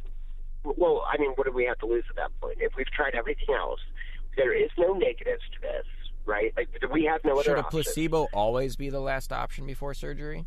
Well, 0.64 1.06
I 1.12 1.18
mean, 1.18 1.32
what 1.36 1.46
do 1.46 1.52
we 1.54 1.66
have 1.66 1.78
to 1.80 1.86
lose 1.86 2.04
at 2.10 2.16
that 2.18 2.32
point? 2.42 2.58
If 2.60 2.74
we've 2.78 2.90
tried 2.92 3.16
everything 3.16 3.54
else, 3.56 3.80
there 4.36 4.54
is 4.54 4.70
no 4.78 4.94
negatives 4.94 5.44
to 5.56 5.62
this, 5.62 5.86
right? 6.26 6.54
Like 6.58 6.70
we 6.92 7.06
have 7.06 7.22
no 7.24 7.34
other. 7.34 7.44
Should 7.44 7.52
other 7.54 7.62
a 7.62 7.66
options. 7.66 7.86
placebo 7.86 8.28
always 8.34 8.76
be 8.76 8.90
the 8.90 9.00
last 9.00 9.32
option 9.32 9.66
before 9.66 9.94
surgery? 9.94 10.46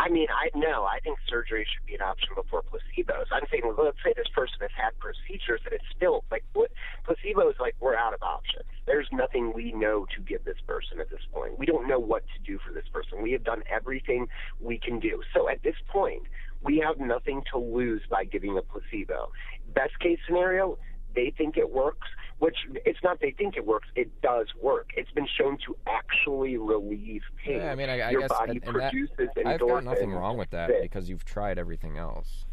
I 0.00 0.08
mean, 0.08 0.28
I 0.32 0.48
no, 0.56 0.84
I 0.84 0.98
think 1.04 1.18
surgery 1.28 1.66
should 1.68 1.84
be 1.84 1.94
an 1.94 2.00
option 2.00 2.30
before 2.34 2.62
placebos. 2.62 3.26
I'm 3.30 3.44
saying, 3.50 3.64
let's 3.76 3.98
say 4.02 4.14
this 4.16 4.32
person 4.34 4.56
has 4.62 4.70
had 4.74 4.98
procedures 4.98 5.60
and 5.66 5.74
it's 5.74 5.84
still 5.94 6.24
like 6.30 6.42
what 6.54 6.70
placebos 7.06 7.60
like 7.60 7.76
we're 7.80 7.96
out 7.96 8.14
of 8.14 8.22
options. 8.22 8.64
There's 8.86 9.08
nothing 9.12 9.52
we 9.52 9.72
know 9.72 10.06
to 10.16 10.22
give 10.22 10.42
this 10.44 10.56
person 10.66 11.00
at 11.00 11.10
this 11.10 11.20
point. 11.34 11.58
We 11.58 11.66
don't 11.66 11.86
know 11.86 11.98
what 11.98 12.24
to 12.34 12.50
do 12.50 12.58
for 12.66 12.72
this 12.72 12.88
person. 12.90 13.20
We 13.20 13.32
have 13.32 13.44
done 13.44 13.62
everything 13.70 14.26
we 14.58 14.78
can 14.78 15.00
do. 15.00 15.20
So 15.34 15.50
at 15.50 15.62
this 15.62 15.76
point, 15.88 16.22
we 16.62 16.78
have 16.78 16.98
nothing 16.98 17.42
to 17.52 17.58
lose 17.58 18.00
by 18.08 18.24
giving 18.24 18.56
a 18.56 18.62
placebo. 18.62 19.32
Best 19.74 19.98
case 20.00 20.18
scenario, 20.26 20.78
they 21.14 21.34
think 21.36 21.58
it 21.58 21.70
works, 21.70 22.08
which 22.40 22.56
it's 22.86 22.98
not 23.04 23.20
they 23.20 23.30
think 23.30 23.56
it 23.56 23.64
works, 23.64 23.86
it 23.94 24.20
does 24.22 24.46
work. 24.60 24.90
It's 24.96 25.10
been 25.12 25.28
shown 25.38 25.58
to 25.66 25.76
actually 25.86 26.56
relieve 26.56 27.22
pain. 27.44 27.58
Yeah, 27.58 27.70
I 27.70 27.74
mean, 27.74 27.88
I, 27.88 28.00
I 28.00 28.10
Your 28.10 28.22
guess 28.22 28.30
body 28.30 28.60
and, 28.64 28.76
and 28.76 28.80
that, 28.80 29.46
I've 29.46 29.60
got 29.60 29.84
nothing 29.84 30.10
wrong 30.10 30.36
with 30.36 30.50
that 30.50 30.68
that- 30.68 30.82
because 30.82 31.08
you've 31.08 31.24
tried 31.24 31.58
everything 31.58 31.96
else. 31.98 32.46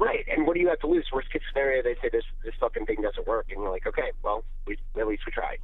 Right, 0.00 0.24
and 0.30 0.46
what 0.46 0.54
do 0.54 0.60
you 0.60 0.68
have 0.68 0.78
to 0.80 0.86
lose? 0.86 1.04
Worst 1.12 1.32
case 1.32 1.42
scenario, 1.52 1.82
they 1.82 1.96
say 2.00 2.08
this 2.12 2.22
this 2.44 2.54
fucking 2.60 2.86
thing 2.86 2.98
doesn't 3.02 3.26
work, 3.26 3.46
and 3.50 3.60
you're 3.60 3.70
like, 3.70 3.84
okay, 3.86 4.12
well, 4.22 4.44
we, 4.64 4.76
at 4.96 5.06
least 5.08 5.22
we 5.26 5.32
tried. 5.32 5.58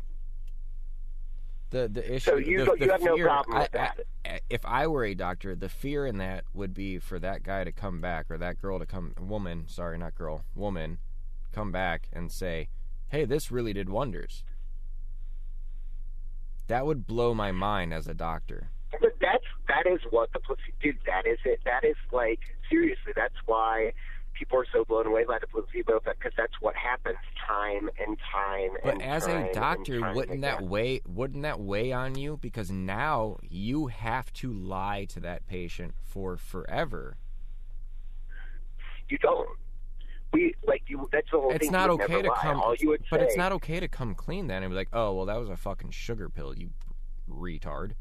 The 1.70 1.88
the 1.88 2.14
issue. 2.16 2.30
So 2.30 2.36
you 2.36 2.58
the, 2.58 2.64
don't- 2.64 2.78
the 2.80 2.84
you 2.86 2.90
have 2.92 3.02
no 3.02 3.16
problem 3.18 3.58
with 3.58 3.68
I- 3.74 3.78
that. 3.78 4.00
I- 4.24 4.40
if 4.50 4.64
I 4.66 4.86
were 4.88 5.04
a 5.04 5.14
doctor, 5.14 5.54
the 5.54 5.68
fear 5.68 6.06
in 6.06 6.18
that 6.18 6.44
would 6.52 6.74
be 6.74 6.98
for 6.98 7.18
that 7.20 7.42
guy 7.42 7.62
to 7.64 7.70
come 7.72 8.00
back 8.00 8.26
or 8.30 8.38
that 8.38 8.60
girl 8.60 8.78
to 8.78 8.86
come, 8.86 9.14
woman, 9.20 9.64
sorry, 9.68 9.98
not 9.98 10.14
girl, 10.16 10.44
woman, 10.54 10.98
come 11.52 11.70
back 11.72 12.08
and 12.12 12.32
say, 12.32 12.68
"Hey, 13.08 13.24
this 13.24 13.50
really 13.50 13.72
did 13.72 13.88
wonders." 13.88 14.44
That 16.66 16.86
would 16.86 17.06
blow 17.06 17.34
my 17.34 17.52
mind 17.52 17.92
as 17.92 18.08
a 18.08 18.14
doctor. 18.14 18.70
But 19.00 19.12
that's 19.20 19.44
that 19.68 19.86
is 19.86 20.00
what 20.10 20.32
the 20.32 20.40
placebo, 20.40 20.76
dude. 20.80 20.98
That 21.06 21.26
is 21.26 21.38
it. 21.44 21.60
That 21.64 21.84
is 21.84 21.96
like 22.12 22.40
seriously. 22.70 23.12
That's 23.14 23.34
why 23.46 23.92
people 24.34 24.58
are 24.58 24.66
so 24.72 24.84
blown 24.84 25.06
away 25.06 25.24
by 25.24 25.38
the 25.38 25.46
placebo 25.46 25.96
effect 25.96 26.18
because 26.18 26.32
that's 26.36 26.60
what 26.60 26.74
happens 26.74 27.18
time 27.46 27.88
and 27.98 28.16
time. 28.32 28.70
But 28.82 28.94
and 28.94 29.02
as 29.02 29.26
time 29.26 29.46
a 29.46 29.52
doctor, 29.52 30.12
wouldn't 30.12 30.42
that 30.42 30.58
again. 30.58 30.68
weigh 30.68 31.00
wouldn't 31.06 31.42
that 31.42 31.60
weigh 31.60 31.92
on 31.92 32.16
you 32.16 32.38
because 32.40 32.70
now 32.70 33.38
you 33.42 33.88
have 33.88 34.32
to 34.34 34.52
lie 34.52 35.06
to 35.10 35.20
that 35.20 35.46
patient 35.46 35.94
for 36.02 36.36
forever. 36.36 37.16
You 39.08 39.18
don't. 39.18 39.48
We 40.34 40.54
like 40.66 40.82
you. 40.88 41.08
That's 41.12 41.30
the 41.30 41.40
whole 41.40 41.50
It's 41.50 41.60
thing. 41.60 41.72
not 41.72 41.86
you 41.90 41.96
would 41.96 42.02
okay 42.04 42.12
never 42.14 42.22
to 42.24 42.28
lie. 42.30 42.42
come 42.42 42.60
All 42.60 42.74
you 42.74 42.88
would 42.90 43.02
but 43.10 43.22
it's 43.22 43.36
not 43.36 43.52
okay 43.52 43.80
to 43.80 43.88
come 43.88 44.14
clean 44.14 44.46
then 44.48 44.62
and 44.62 44.70
be 44.70 44.76
like, 44.76 44.88
"Oh, 44.92 45.14
well 45.14 45.26
that 45.26 45.36
was 45.40 45.48
a 45.48 45.56
fucking 45.56 45.90
sugar 45.92 46.28
pill, 46.28 46.54
you 46.56 46.70
retard." 47.30 47.92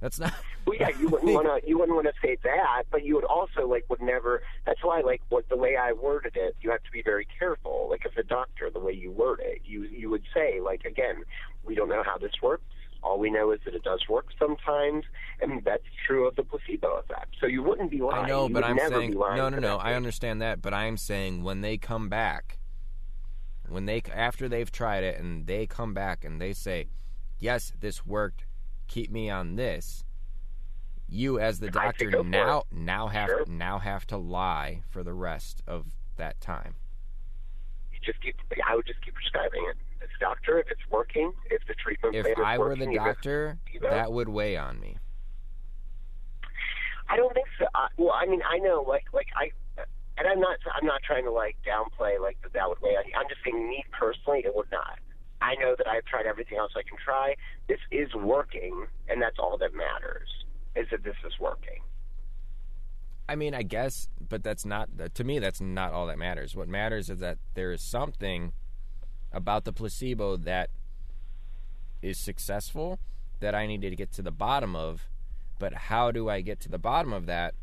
That's 0.00 0.18
not 0.18 0.32
Well, 0.66 0.76
yeah, 0.78 0.90
you 0.98 1.08
wouldn't 1.08 1.32
want 1.34 1.46
to. 1.46 1.68
You 1.68 1.78
wouldn't 1.78 1.94
want 1.94 2.06
to 2.08 2.12
say 2.26 2.36
that, 2.44 2.84
but 2.90 3.04
you 3.04 3.14
would 3.16 3.24
also 3.24 3.66
like 3.68 3.84
would 3.88 4.00
never. 4.00 4.42
That's 4.64 4.82
why, 4.82 5.00
like, 5.00 5.20
what 5.28 5.48
the 5.48 5.56
way 5.56 5.76
I 5.76 5.92
worded 5.92 6.36
it, 6.36 6.56
you 6.60 6.70
have 6.70 6.82
to 6.84 6.90
be 6.92 7.02
very 7.02 7.26
careful. 7.38 7.88
Like, 7.90 8.06
as 8.06 8.12
a 8.16 8.22
doctor, 8.22 8.70
the 8.70 8.80
way 8.80 8.92
you 8.92 9.10
word 9.12 9.40
it, 9.42 9.62
you 9.64 9.82
you 9.84 10.08
would 10.10 10.22
say, 10.34 10.60
like, 10.60 10.84
again, 10.84 11.22
we 11.64 11.74
don't 11.74 11.88
know 11.88 12.02
how 12.04 12.16
this 12.18 12.32
works. 12.42 12.64
All 13.02 13.18
we 13.18 13.30
know 13.30 13.50
is 13.50 13.60
that 13.64 13.74
it 13.74 13.82
does 13.82 14.00
work 14.08 14.26
sometimes, 14.38 15.04
and 15.40 15.64
that's 15.64 15.82
true 16.06 16.28
of 16.28 16.36
the 16.36 16.44
placebo 16.44 16.98
effect. 16.98 17.34
So 17.40 17.46
you 17.46 17.62
wouldn't 17.62 17.90
be 17.90 18.00
lying. 18.00 18.26
I 18.26 18.28
know, 18.28 18.46
You 18.46 18.54
but 18.54 18.62
I'm 18.64 18.78
saying 18.78 19.10
no, 19.12 19.48
no, 19.48 19.58
no. 19.58 19.78
I 19.78 19.94
understand 19.94 20.40
that, 20.40 20.62
but 20.62 20.72
I'm 20.72 20.96
saying 20.96 21.42
when 21.42 21.62
they 21.62 21.78
come 21.78 22.08
back, 22.08 22.58
when 23.68 23.86
they 23.86 24.02
after 24.14 24.48
they've 24.48 24.70
tried 24.70 25.02
it 25.02 25.18
and 25.18 25.46
they 25.46 25.66
come 25.66 25.94
back 25.94 26.24
and 26.24 26.40
they 26.40 26.52
say, 26.52 26.86
"Yes, 27.38 27.72
this 27.80 28.06
worked. 28.06 28.44
Keep 28.86 29.10
me 29.10 29.28
on 29.30 29.56
this." 29.56 30.04
You, 31.08 31.38
as 31.38 31.58
the 31.58 31.70
doctor, 31.70 31.98
think 31.98 32.12
go 32.12 32.22
for 32.22 32.28
now 32.28 32.62
now 32.70 33.08
have 33.08 33.28
Sure. 33.28 33.44
now 33.46 33.78
have 33.78 34.06
to 34.06 34.16
lie 34.16 34.82
for 34.88 35.02
the 35.02 35.12
rest 35.12 35.62
of 35.66 35.86
that 36.16 36.40
time. 36.40 36.76
You 37.92 37.98
just 38.00 38.20
keep. 38.20 38.36
I 38.66 38.76
would 38.76 38.86
just 38.86 39.00
keep 39.02 39.14
prescribing 39.14 39.64
it. 39.68 39.76
A 40.02 40.20
doctor, 40.20 40.58
if 40.58 40.70
it's 40.70 40.80
working, 40.90 41.32
if 41.50 41.62
the 41.66 41.74
treatment 41.74 42.14
If 42.14 42.24
plan 42.24 42.34
is 42.38 42.44
I 42.44 42.58
were 42.58 42.70
working, 42.70 42.90
the 42.90 42.96
doctor, 42.96 43.58
you 43.72 43.80
know? 43.80 43.90
that 43.90 44.12
would 44.12 44.28
weigh 44.28 44.56
on 44.56 44.80
me. 44.80 44.96
I 47.08 47.16
don't 47.16 47.32
think 47.34 47.46
so. 47.58 47.66
I, 47.74 47.88
well, 47.96 48.12
I 48.12 48.26
mean, 48.26 48.40
I 48.48 48.58
know, 48.58 48.84
like, 48.88 49.04
like 49.12 49.28
I, 49.36 49.50
and 50.18 50.26
I'm 50.28 50.40
not, 50.40 50.58
I'm 50.74 50.86
not 50.86 51.02
trying 51.02 51.24
to 51.24 51.30
like 51.30 51.56
downplay 51.66 52.20
like 52.20 52.40
that 52.42 52.52
that 52.52 52.68
would 52.68 52.80
weigh 52.80 52.96
on 52.96 53.04
you. 53.06 53.12
I'm 53.16 53.28
just 53.28 53.40
saying, 53.44 53.68
me 53.68 53.84
personally, 53.92 54.42
it 54.44 54.54
would 54.54 54.70
not. 54.70 54.98
I 55.40 55.54
know 55.56 55.74
that 55.76 55.88
I've 55.88 56.04
tried 56.04 56.26
everything 56.26 56.58
else 56.58 56.72
I 56.76 56.82
can 56.82 56.96
try. 57.04 57.34
This 57.68 57.80
is 57.90 58.14
working, 58.14 58.86
and 59.08 59.20
that's 59.20 59.38
all 59.38 59.58
that 59.58 59.74
matters. 59.74 60.28
Is 60.76 60.86
that 60.90 61.02
this 61.04 61.16
is 61.26 61.32
working? 61.40 61.80
I 63.28 63.34
mean, 63.34 63.54
I 63.54 63.62
guess, 63.62 64.08
but 64.28 64.42
that's 64.42 64.64
not 64.64 64.88
to 65.14 65.24
me. 65.24 65.38
That's 65.38 65.60
not 65.60 65.92
all 65.92 66.06
that 66.06 66.18
matters. 66.18 66.54
What 66.54 66.68
matters 66.68 67.10
is 67.10 67.20
that 67.20 67.38
there 67.54 67.72
is 67.72 67.80
something 67.80 68.52
about 69.32 69.64
the 69.64 69.72
placebo 69.72 70.36
that 70.36 70.70
is 72.00 72.18
successful 72.18 72.98
that 73.40 73.54
I 73.54 73.66
need 73.66 73.82
to 73.82 73.90
get 73.96 74.12
to 74.12 74.22
the 74.22 74.30
bottom 74.30 74.74
of. 74.76 75.08
But 75.58 75.74
how 75.74 76.10
do 76.10 76.28
I 76.28 76.40
get 76.40 76.60
to 76.60 76.68
the 76.68 76.78
bottom 76.78 77.12
of 77.12 77.26
that? 77.26 77.54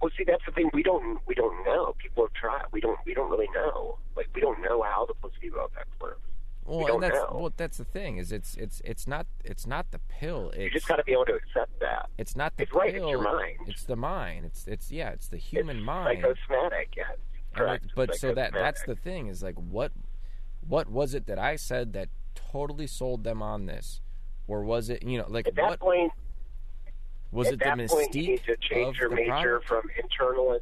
Well, 0.00 0.10
see, 0.16 0.24
that's 0.24 0.44
the 0.46 0.52
thing. 0.52 0.70
We 0.72 0.82
don't, 0.82 1.18
we 1.26 1.34
don't 1.34 1.64
know. 1.64 1.94
People 1.98 2.24
have 2.24 2.32
tried. 2.34 2.64
We 2.72 2.80
don't, 2.80 2.98
we 3.06 3.14
don't 3.14 3.30
really 3.30 3.48
know. 3.54 3.98
Like, 4.16 4.28
we 4.34 4.40
don't 4.40 4.60
know 4.60 4.82
how 4.82 5.06
the 5.06 5.14
placebo 5.14 5.64
effect 5.66 5.88
works. 6.00 6.20
Well, 6.64 6.94
and 6.94 7.02
that's 7.02 7.14
know. 7.16 7.38
well, 7.40 7.52
that's 7.56 7.78
the 7.78 7.84
thing. 7.84 8.18
Is 8.18 8.30
it's 8.30 8.54
it's 8.54 8.80
it's 8.84 9.08
not 9.08 9.26
it's 9.44 9.66
not 9.66 9.90
the 9.90 9.98
pill. 10.08 10.52
You 10.56 10.66
It's 10.66 10.74
just 10.74 10.86
got 10.86 10.94
to 10.96 11.02
be 11.02 11.10
able 11.10 11.24
to 11.24 11.34
accept 11.34 11.80
that. 11.80 12.08
it's 12.18 12.36
not 12.36 12.56
the 12.56 12.62
It's 12.62 12.72
right. 12.72 12.90
It's 12.90 12.98
pill. 12.98 13.10
your 13.10 13.20
mind. 13.20 13.56
It's 13.66 13.82
the 13.82 13.96
mind. 13.96 14.44
It's 14.44 14.68
it's 14.68 14.92
yeah. 14.92 15.10
It's 15.10 15.26
the 15.26 15.38
human 15.38 15.78
it's 15.78 15.86
mind. 15.86 16.22
Psychosomatic, 16.22 16.94
yeah. 16.96 17.02
Correct. 17.56 17.86
it- 17.86 17.90
but 17.96 18.14
so 18.14 18.32
that 18.34 18.52
that's 18.52 18.84
the 18.84 18.94
thing 18.94 19.26
is 19.26 19.42
like 19.42 19.56
what 19.56 19.90
what 20.66 20.88
was 20.90 21.14
it 21.14 21.26
that 21.26 21.38
I 21.38 21.56
said 21.56 21.92
that 21.94 22.08
totally 22.34 22.86
sold 22.86 23.24
them 23.24 23.42
on 23.42 23.66
this, 23.66 24.00
or 24.46 24.64
was 24.64 24.88
it 24.88 25.02
you 25.02 25.18
know 25.18 25.26
like 25.28 25.48
At 25.48 25.54
that 25.56 25.64
what 25.70 25.80
point, 25.80 26.12
was 27.30 27.48
it 27.48 27.58
the 27.58 27.64
that 27.64 27.88
point, 27.88 28.14
you 28.14 28.22
need 28.28 28.42
to 28.44 28.56
change 28.56 28.98
your 28.98 29.10
major 29.10 29.60
product? 29.60 29.68
from 29.68 29.82
internalist. 29.98 30.60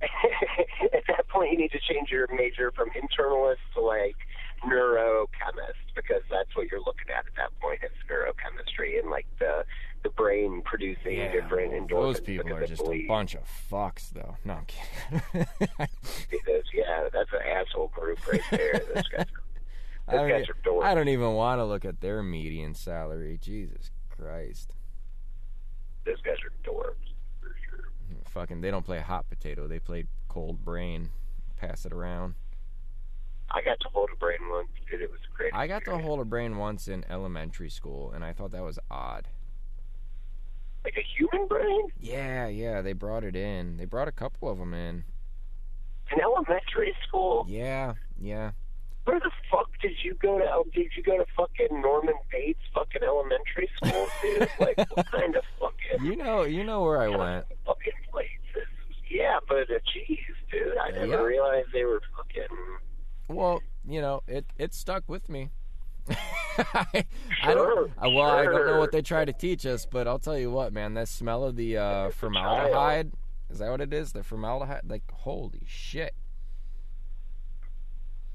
At 0.94 1.02
that 1.08 1.28
point, 1.28 1.52
you 1.52 1.58
need 1.58 1.72
to 1.72 1.80
change 1.80 2.10
your 2.10 2.26
major 2.34 2.72
from 2.72 2.88
internalist 2.90 3.56
to 3.74 3.80
like 3.82 4.16
neurochemist 4.64 5.92
because 5.94 6.22
that's 6.30 6.54
what 6.56 6.70
you're 6.70 6.80
looking 6.80 7.08
at 7.10 7.26
at 7.26 7.34
that 7.36 7.50
point. 7.60 7.80
is 7.84 7.90
neurochemistry 8.10 8.98
and 8.98 9.10
like 9.10 9.26
the 9.38 9.64
the 10.02 10.10
brain 10.10 10.62
producing 10.64 11.18
Yeah, 11.18 11.32
different 11.32 11.72
endorphins. 11.72 11.88
those 11.90 12.20
people 12.20 12.44
because 12.44 12.62
are 12.62 12.66
just 12.66 12.82
a 12.88 13.06
bunch 13.06 13.34
of 13.34 13.42
fucks, 13.70 14.10
though. 14.10 14.36
No, 14.44 14.54
I'm 14.54 14.66
kidding. 14.66 15.46
is. 16.48 16.64
Yeah, 16.72 17.08
that's 17.12 17.30
an 17.32 17.40
asshole 17.46 17.88
group 17.88 18.18
right 18.30 18.40
there. 18.50 18.80
Those 18.94 19.08
guys. 19.08 19.26
I 20.08 20.12
Those 20.12 20.20
don't, 20.20 20.28
guys 20.30 20.46
are 20.48 20.70
dorks. 20.70 20.84
I 20.84 20.94
don't 20.94 21.08
even 21.08 21.32
want 21.34 21.60
to 21.60 21.64
look 21.64 21.84
at 21.84 22.00
their 22.00 22.22
median 22.22 22.74
salary. 22.74 23.38
Jesus 23.40 23.90
Christ. 24.08 24.72
Those 26.06 26.20
guys 26.22 26.36
are 26.44 26.68
dorks 26.70 26.94
for 27.40 27.54
sure. 27.68 27.84
Fucking, 28.30 28.60
they 28.60 28.70
don't 28.70 28.84
play 28.84 28.98
hot 29.00 29.28
potato. 29.28 29.68
They 29.68 29.78
play 29.78 30.06
cold 30.28 30.64
brain. 30.64 31.10
Pass 31.58 31.84
it 31.84 31.92
around. 31.92 32.34
I 33.50 33.60
got 33.62 33.78
to 33.80 33.88
hold 33.92 34.10
a 34.12 34.16
brain 34.16 34.38
once, 34.50 34.68
dude. 34.90 35.02
It 35.02 35.10
was 35.10 35.20
great. 35.36 35.52
I 35.54 35.66
got 35.66 35.84
to 35.84 35.98
hold 35.98 36.20
a 36.20 36.24
brain 36.24 36.56
once 36.56 36.88
in 36.88 37.04
elementary 37.10 37.68
school, 37.68 38.12
and 38.12 38.24
I 38.24 38.32
thought 38.32 38.52
that 38.52 38.62
was 38.64 38.78
odd. 38.90 39.28
Like 40.84 40.94
a 40.96 41.04
human 41.16 41.46
brain 41.48 41.88
Yeah, 41.98 42.46
yeah, 42.48 42.80
they 42.82 42.92
brought 42.92 43.24
it 43.24 43.36
in. 43.36 43.76
They 43.76 43.84
brought 43.84 44.08
a 44.08 44.12
couple 44.12 44.48
of 44.48 44.58
them 44.58 44.72
in. 44.74 45.04
in 46.12 46.20
elementary 46.20 46.94
school. 47.06 47.44
Yeah, 47.48 47.94
yeah. 48.20 48.52
Where 49.04 49.18
the 49.18 49.30
fuck 49.50 49.68
did 49.82 49.92
you 50.04 50.14
go 50.14 50.38
to? 50.38 50.62
Did 50.74 50.92
you 50.96 51.02
go 51.02 51.16
to 51.16 51.24
fucking 51.36 51.80
Norman 51.80 52.14
Bates 52.30 52.60
fucking 52.74 53.02
elementary 53.02 53.68
school, 53.76 54.06
dude? 54.22 54.48
like 54.60 54.76
what 54.94 55.06
kind 55.10 55.34
of 55.36 55.42
fucking 55.58 56.04
You 56.06 56.16
know, 56.16 56.42
you 56.42 56.64
know 56.64 56.82
where 56.82 57.00
I 57.00 57.08
went. 57.08 57.46
fucking 57.66 57.92
places? 58.12 58.68
Yeah, 59.10 59.38
but 59.48 59.62
uh, 59.70 59.78
jeez, 59.92 60.18
dude, 60.52 60.76
I 60.78 60.90
never 60.90 61.06
Yeah. 61.06 61.16
realized 61.22 61.68
they 61.72 61.84
were 61.84 62.00
fucking. 62.16 62.56
Well, 63.28 63.62
you 63.88 64.00
know, 64.00 64.22
it 64.28 64.44
it 64.58 64.74
stuck 64.74 65.04
with 65.08 65.28
me. 65.28 65.50
I, 66.10 67.04
I 67.42 67.54
don't. 67.54 67.90
I- 67.98 68.08
Well, 68.08 68.22
I 68.24 68.44
don't 68.44 68.66
know 68.66 68.78
what 68.78 68.92
they 68.92 69.02
try 69.02 69.24
to 69.24 69.32
teach 69.32 69.64
us, 69.66 69.86
but 69.86 70.06
I'll 70.08 70.18
tell 70.18 70.38
you 70.38 70.50
what, 70.50 70.72
man. 70.72 70.94
That 70.94 71.08
smell 71.08 71.44
of 71.44 71.56
the 71.56 71.76
uh, 71.78 72.10
formaldehyde. 72.10 73.12
Is 73.50 73.58
that 73.58 73.70
what 73.70 73.80
it 73.80 73.92
is? 73.92 74.12
The 74.12 74.22
formaldehyde. 74.22 74.82
Like, 74.88 75.02
holy 75.12 75.62
shit. 75.66 76.14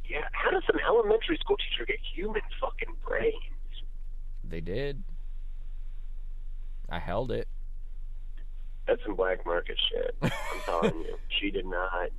Yeah, 0.07 0.19
how 0.34 0.51
does 0.51 0.63
an 0.73 0.80
elementary 0.88 1.38
school 1.38 1.57
teacher 1.57 1.86
get 1.86 1.97
human 2.15 2.41
fucking 2.61 2.95
brains? 3.07 3.34
They 4.43 4.61
did. 4.61 5.03
I 6.89 6.99
held 6.99 7.32
it. 7.32 7.47
That's 8.88 9.01
some 9.03 9.15
black 9.15 9.43
market 9.47 9.78
shit. 9.89 10.15
I'm 10.21 10.32
telling 10.65 10.99
you, 10.99 11.17
she 11.39 11.49
did 11.49 11.65
not. 11.65 12.09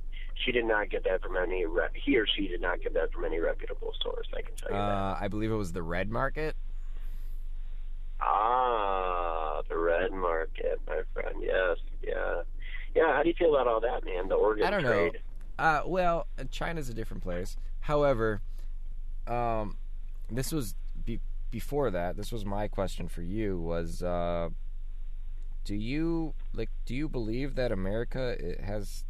She 0.45 0.51
did 0.51 0.65
not 0.65 0.89
get 0.89 1.03
that 1.05 1.21
from 1.21 1.35
any. 1.35 1.65
Re- 1.65 1.87
he 1.93 2.17
or 2.17 2.27
she 2.27 2.47
did 2.47 2.61
not 2.61 2.81
get 2.81 2.93
that 2.93 3.11
from 3.11 3.25
any 3.25 3.39
reputable 3.39 3.93
source. 4.01 4.27
I 4.35 4.41
can 4.41 4.55
tell 4.55 4.69
you 4.69 4.75
that. 4.75 4.81
Uh, 4.81 5.17
I 5.19 5.27
believe 5.27 5.51
it 5.51 5.55
was 5.55 5.73
the 5.73 5.83
red 5.83 6.09
market. 6.09 6.55
Ah, 8.21 9.61
the 9.69 9.77
red 9.77 10.11
market, 10.11 10.79
my 10.87 11.01
friend. 11.13 11.35
Yes, 11.41 11.77
yeah, 12.01 12.41
yeah. 12.95 13.15
How 13.15 13.23
do 13.23 13.29
you 13.29 13.35
feel 13.37 13.55
about 13.55 13.67
all 13.67 13.81
that, 13.81 14.05
man? 14.05 14.27
The 14.27 14.35
organ 14.35 14.65
I 14.65 14.69
don't 14.71 14.83
know. 14.83 15.09
trade. 15.09 15.19
Uh, 15.59 15.81
well, 15.85 16.27
China's 16.51 16.89
a 16.89 16.93
different 16.93 17.23
place. 17.23 17.57
However, 17.81 18.41
um, 19.27 19.77
this 20.31 20.51
was 20.51 20.75
be- 21.05 21.21
before 21.51 21.91
that. 21.91 22.17
This 22.17 22.31
was 22.31 22.45
my 22.45 22.67
question 22.67 23.07
for 23.07 23.21
you. 23.21 23.59
Was 23.59 24.01
uh, 24.01 24.49
do 25.63 25.75
you 25.75 26.33
like? 26.53 26.69
Do 26.85 26.95
you 26.95 27.07
believe 27.07 27.55
that 27.55 27.71
America 27.71 28.35
has 28.63 29.03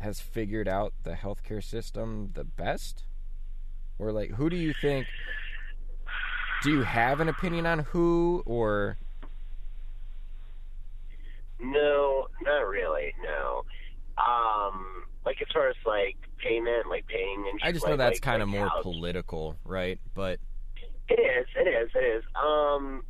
has 0.00 0.20
figured 0.20 0.66
out 0.68 0.92
the 1.02 1.12
healthcare 1.12 1.62
system 1.62 2.30
the 2.34 2.44
best, 2.44 3.04
or 3.98 4.12
like 4.12 4.30
who 4.32 4.48
do 4.50 4.56
you 4.56 4.72
think? 4.80 5.06
Do 6.62 6.70
you 6.70 6.82
have 6.82 7.20
an 7.20 7.28
opinion 7.28 7.64
on 7.66 7.80
who, 7.80 8.42
or 8.46 8.98
No, 11.58 12.26
not 12.42 12.60
really. 12.66 13.14
No. 13.22 13.64
Um, 14.18 15.04
like 15.24 15.40
as 15.40 15.48
far 15.52 15.68
as 15.68 15.76
like 15.86 16.16
payment, 16.38 16.88
like 16.88 17.06
paying 17.06 17.44
and. 17.50 17.60
I 17.62 17.72
just 17.72 17.84
know 17.84 17.92
like- 17.92 17.98
that's 17.98 18.16
like- 18.16 18.22
kind 18.22 18.42
of 18.42 18.48
like 18.48 18.58
more 18.58 18.68
how- 18.68 18.82
political, 18.82 19.56
right? 19.64 19.98
But 20.14 20.40
It 21.08 21.18
is. 21.20 21.46
It 21.56 21.68
is. 21.68 21.90
It 21.94 21.98
is. 22.18 22.24
Um, 22.40 23.02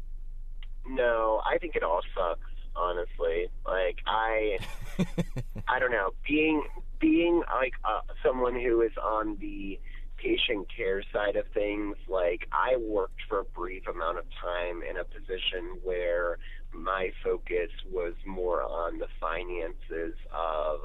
no, 0.86 1.42
I 1.44 1.58
think 1.58 1.76
it 1.76 1.82
all 1.82 2.00
sucks. 2.16 2.40
Honestly, 2.80 3.48
like 3.66 3.98
I, 4.06 4.58
I 5.68 5.78
don't 5.78 5.92
know. 5.92 6.10
Being 6.26 6.62
being 6.98 7.42
like 7.54 7.74
uh, 7.84 8.00
someone 8.24 8.54
who 8.54 8.80
is 8.80 8.92
on 9.02 9.36
the 9.40 9.78
patient 10.16 10.66
care 10.74 11.02
side 11.12 11.36
of 11.36 11.46
things, 11.52 11.96
like 12.08 12.46
I 12.52 12.76
worked 12.76 13.20
for 13.28 13.40
a 13.40 13.44
brief 13.44 13.86
amount 13.86 14.18
of 14.18 14.24
time 14.40 14.82
in 14.88 14.96
a 14.96 15.04
position 15.04 15.78
where 15.82 16.38
my 16.72 17.10
focus 17.22 17.70
was 17.90 18.14
more 18.26 18.62
on 18.62 18.98
the 18.98 19.08
finances 19.20 20.14
of 20.32 20.80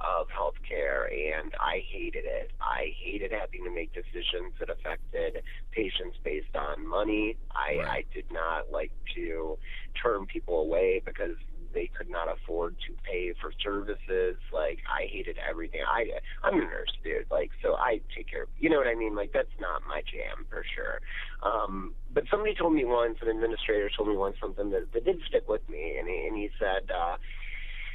of 0.00 0.26
healthcare 0.28 1.06
and 1.10 1.52
I 1.60 1.82
hated 1.90 2.24
it. 2.24 2.50
I 2.60 2.92
hated 3.02 3.32
having 3.32 3.64
to 3.64 3.70
make 3.70 3.92
decisions 3.92 4.52
that 4.60 4.70
affected 4.70 5.42
patients 5.72 6.16
based 6.22 6.54
on 6.54 6.86
money. 6.86 7.36
I, 7.52 7.78
Right. 7.78 7.88
I 7.88 8.04
did 8.14 8.26
not 8.30 8.70
like 8.70 8.92
to 9.14 9.58
turn 10.00 10.26
people 10.26 10.60
away 10.60 11.02
because 11.04 11.36
they 11.74 11.90
could 11.98 12.08
not 12.08 12.28
afford 12.32 12.76
to 12.86 12.94
pay 13.02 13.34
for 13.40 13.52
services. 13.62 14.36
Like 14.52 14.78
I 14.88 15.06
hated 15.10 15.36
everything. 15.38 15.80
I 15.86 16.06
I'm 16.42 16.54
a 16.54 16.64
nurse, 16.64 16.92
dude. 17.02 17.26
Like 17.30 17.50
so 17.62 17.74
I 17.74 18.00
take 18.16 18.30
care 18.30 18.44
of 18.44 18.48
you 18.58 18.70
know 18.70 18.76
what 18.76 18.86
I 18.86 18.94
mean? 18.94 19.14
Like 19.14 19.32
that's 19.32 19.52
not 19.60 19.82
my 19.88 20.02
jam 20.02 20.46
for 20.48 20.64
sure. 20.74 21.00
Um 21.42 21.94
but 22.12 22.24
somebody 22.30 22.54
told 22.54 22.74
me 22.74 22.84
once, 22.84 23.18
an 23.22 23.28
administrator 23.28 23.90
told 23.96 24.08
me 24.08 24.16
once 24.16 24.36
something 24.40 24.70
that, 24.70 24.92
that 24.92 25.04
did 25.04 25.18
stick 25.28 25.48
with 25.48 25.68
me 25.68 25.96
and 25.98 26.08
he 26.08 26.26
and 26.28 26.36
he 26.36 26.48
said 26.58 26.90
uh 26.90 27.16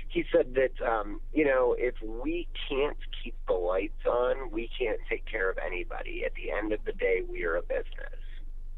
he 0.09 0.25
said 0.31 0.55
that 0.55 0.85
um, 0.85 1.21
you 1.33 1.45
know 1.45 1.75
if 1.77 1.95
we 2.03 2.47
can't 2.67 2.97
keep 3.23 3.35
the 3.47 3.53
lights 3.53 4.05
on, 4.07 4.51
we 4.51 4.69
can't 4.77 4.99
take 5.09 5.25
care 5.25 5.49
of 5.49 5.57
anybody. 5.65 6.23
At 6.25 6.33
the 6.35 6.51
end 6.51 6.73
of 6.73 6.79
the 6.85 6.93
day, 6.93 7.21
we 7.27 7.43
are 7.45 7.55
a 7.55 7.61
business, 7.61 8.19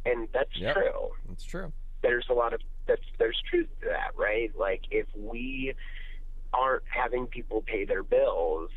and 0.06 0.28
that's 0.34 0.56
Yep. 0.56 0.76
true. 0.76 1.10
That's 1.28 1.44
true. 1.44 1.72
There's 2.04 2.26
a 2.30 2.34
lot 2.34 2.54
of 2.54 2.62
that's 2.88 3.02
there's 3.20 3.42
truth 3.50 3.68
to 3.82 3.88
that, 3.90 4.12
right? 4.18 4.52
Like 4.58 4.82
if 4.92 5.08
we 5.16 5.74
aren't 6.54 6.84
having 6.90 7.28
people 7.28 7.62
pay 7.62 7.86
their 7.86 8.04
bills, 8.04 8.70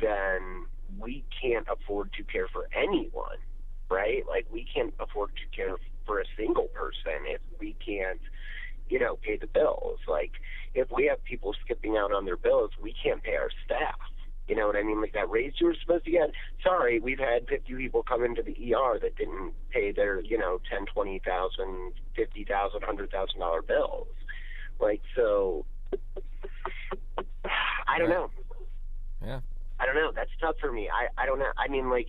then 0.00 0.66
we 0.98 1.24
can't 1.42 1.66
afford 1.68 2.12
to 2.14 2.22
care 2.24 2.48
for 2.52 2.68
anyone, 2.74 3.36
right? 3.90 4.24
Like 4.26 4.46
we 4.50 4.66
can't 4.72 4.94
afford 5.00 5.30
to 5.36 5.56
care 5.56 5.76
for 6.06 6.20
a 6.20 6.24
single 6.36 6.68
person 6.68 7.26
if 7.26 7.40
we 7.60 7.76
can't, 7.84 8.20
you 8.90 8.98
know, 8.98 9.16
pay 9.16 9.36
the 9.36 9.46
bills. 9.46 9.98
Like 10.08 10.32
if 10.74 10.88
we 10.90 11.06
have 11.06 11.22
people 11.24 11.54
skipping 11.64 11.96
out 11.96 12.12
on 12.12 12.24
their 12.24 12.36
bills, 12.36 12.70
we 12.80 12.94
can't 13.02 13.22
pay 13.22 13.36
our 13.36 13.50
staff. 13.64 13.98
You 14.48 14.56
know 14.56 14.66
what 14.66 14.76
I 14.76 14.82
mean? 14.82 15.00
Like 15.00 15.12
that 15.12 15.28
raise 15.28 15.52
you 15.60 15.66
were 15.66 15.76
supposed 15.80 16.06
to 16.06 16.10
get. 16.10 16.30
Sorry, 16.62 17.00
we've 17.00 17.18
had 17.18 17.46
50 17.48 17.74
people 17.74 18.02
come 18.02 18.24
into 18.24 18.42
the 18.42 18.52
ER 18.74 18.98
that 19.00 19.14
didn't 19.16 19.52
pay 19.70 19.92
their, 19.92 20.20
you 20.22 20.38
know, 20.38 20.58
ten, 20.70 20.86
twenty 20.86 21.20
thousand, 21.24 21.92
fifty 22.16 22.44
thousand, 22.44 22.82
hundred 22.82 23.10
thousand 23.10 23.40
dollar 23.40 23.60
bills. 23.60 24.08
Like 24.80 25.02
so, 25.14 25.66
I 27.44 27.98
don't 27.98 28.08
Yeah. 28.08 28.14
know. 28.14 28.30
Yeah. 29.24 29.40
I 29.80 29.86
don't 29.86 29.94
know. 29.96 30.12
That's 30.14 30.30
tough 30.40 30.56
for 30.60 30.72
me. 30.72 30.88
I 30.88 31.08
I 31.22 31.26
don't 31.26 31.38
know. 31.38 31.52
I 31.56 31.68
mean, 31.68 31.90
like, 31.90 32.08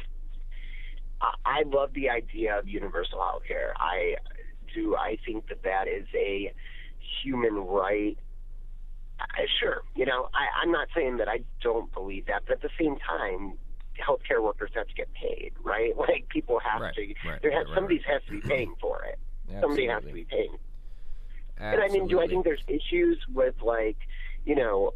I, 1.21 1.33
I 1.45 1.63
love 1.65 1.93
the 1.93 2.09
idea 2.09 2.57
of 2.57 2.67
universal 2.67 3.19
health 3.19 3.43
care. 3.47 3.73
I 3.77 4.15
do. 4.79 4.95
I 4.95 5.17
think 5.25 5.47
that 5.49 5.63
that 5.63 5.87
is 5.87 6.07
a 6.15 6.53
human 7.23 7.55
right. 7.55 8.17
I, 9.19 9.45
sure, 9.59 9.81
you 9.95 10.05
know, 10.05 10.29
I, 10.33 10.61
I'm 10.63 10.71
not 10.71 10.87
saying 10.95 11.17
that 11.17 11.27
I 11.27 11.41
don't 11.61 11.91
believe 11.93 12.25
that, 12.27 12.43
but 12.47 12.53
at 12.53 12.61
the 12.61 12.69
same 12.79 12.95
time, 12.97 13.57
healthcare 13.99 14.41
workers 14.41 14.71
have 14.75 14.87
to 14.87 14.93
get 14.93 15.09
paid, 15.13 15.51
right? 15.63 15.93
Like 15.97 16.29
people 16.29 16.59
have 16.59 16.81
Right, 16.81 16.95
to. 16.95 17.13
right, 17.27 17.41
there 17.41 17.51
has, 17.51 17.67
right, 17.67 17.75
somebody 17.75 18.01
has 18.07 18.21
to 18.27 18.31
be 18.31 18.41
paying 18.41 18.75
for 18.79 19.03
it. 19.03 19.19
Somebody 19.61 19.87
has 19.87 20.03
to 20.03 20.13
be 20.13 20.23
paying 20.25 20.55
and 21.59 21.81
I 21.81 21.87
mean, 21.89 22.07
do 22.07 22.19
I 22.19 22.27
think 22.27 22.45
there's 22.45 22.63
issues 22.67 23.17
with 23.33 23.55
like, 23.61 23.97
you 24.45 24.55
know, 24.55 24.93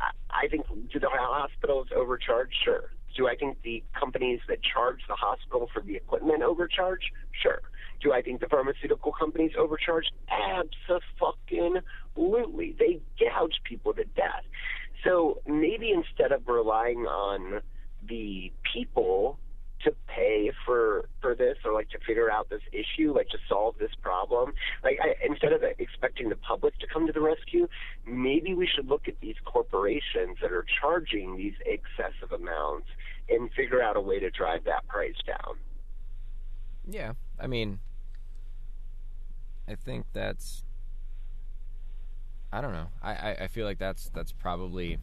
I, 0.00 0.44
I 0.44 0.48
think 0.48 0.66
do 0.90 0.98
the 0.98 1.08
hospitals 1.10 1.88
overcharge? 1.94 2.50
Sure. 2.64 2.90
Do 3.16 3.28
I 3.28 3.36
think 3.36 3.60
the 3.62 3.82
companies 3.98 4.40
that 4.48 4.58
charge 4.62 5.00
the 5.08 5.14
hospital 5.14 5.68
for 5.72 5.82
the 5.82 5.96
equipment 5.96 6.42
overcharge? 6.42 7.12
Sure. 7.42 7.60
Do 8.02 8.12
I 8.12 8.22
think 8.22 8.40
the 8.40 8.48
pharmaceutical 8.48 9.12
companies 9.12 9.52
overcharge? 9.58 10.06
Absolutely. 10.30 12.74
They 12.78 13.00
gouge 13.18 13.60
people 13.64 13.92
to 13.94 14.04
death. 14.04 14.44
So 15.04 15.40
maybe 15.46 15.92
instead 15.92 16.32
of 16.32 16.46
relying 16.46 17.06
on 17.06 17.62
the 18.06 18.52
people 18.72 19.38
to 19.84 19.94
pay 20.06 20.50
for 20.66 21.08
for 21.20 21.34
this 21.34 21.56
or 21.64 21.72
like 21.72 21.88
to 21.90 21.98
figure 22.06 22.30
out 22.30 22.50
this 22.50 22.60
issue, 22.72 23.14
like 23.14 23.28
to 23.28 23.38
solve 23.48 23.76
this 23.78 23.92
problem. 24.02 24.52
Like 24.84 24.98
I, 25.02 25.14
instead 25.26 25.52
of 25.52 25.62
expecting 25.78 26.28
the 26.28 26.36
public 26.36 26.78
to 26.80 26.86
come 26.86 27.06
to 27.06 27.12
the 27.12 27.20
rescue, 27.20 27.68
maybe 28.06 28.54
we 28.54 28.66
should 28.66 28.88
look 28.88 29.08
at 29.08 29.14
these 29.20 29.36
corporations 29.44 30.38
that 30.42 30.52
are 30.52 30.66
charging 30.80 31.36
these 31.36 31.54
excessive 31.64 32.32
amounts 32.32 32.88
and 33.28 33.50
figure 33.52 33.82
out 33.82 33.96
a 33.96 34.00
way 34.00 34.18
to 34.18 34.30
drive 34.30 34.64
that 34.64 34.86
price 34.86 35.14
down. 35.26 35.56
Yeah, 36.86 37.12
I 37.38 37.46
mean, 37.46 37.78
I 39.70 39.76
think 39.76 40.06
that's. 40.12 40.64
I 42.52 42.60
don't 42.60 42.72
know. 42.72 42.88
I, 43.00 43.12
I, 43.12 43.36
I 43.42 43.46
feel 43.46 43.64
like 43.64 43.78
that's 43.78 44.10
that's 44.12 44.32
probably 44.32 44.98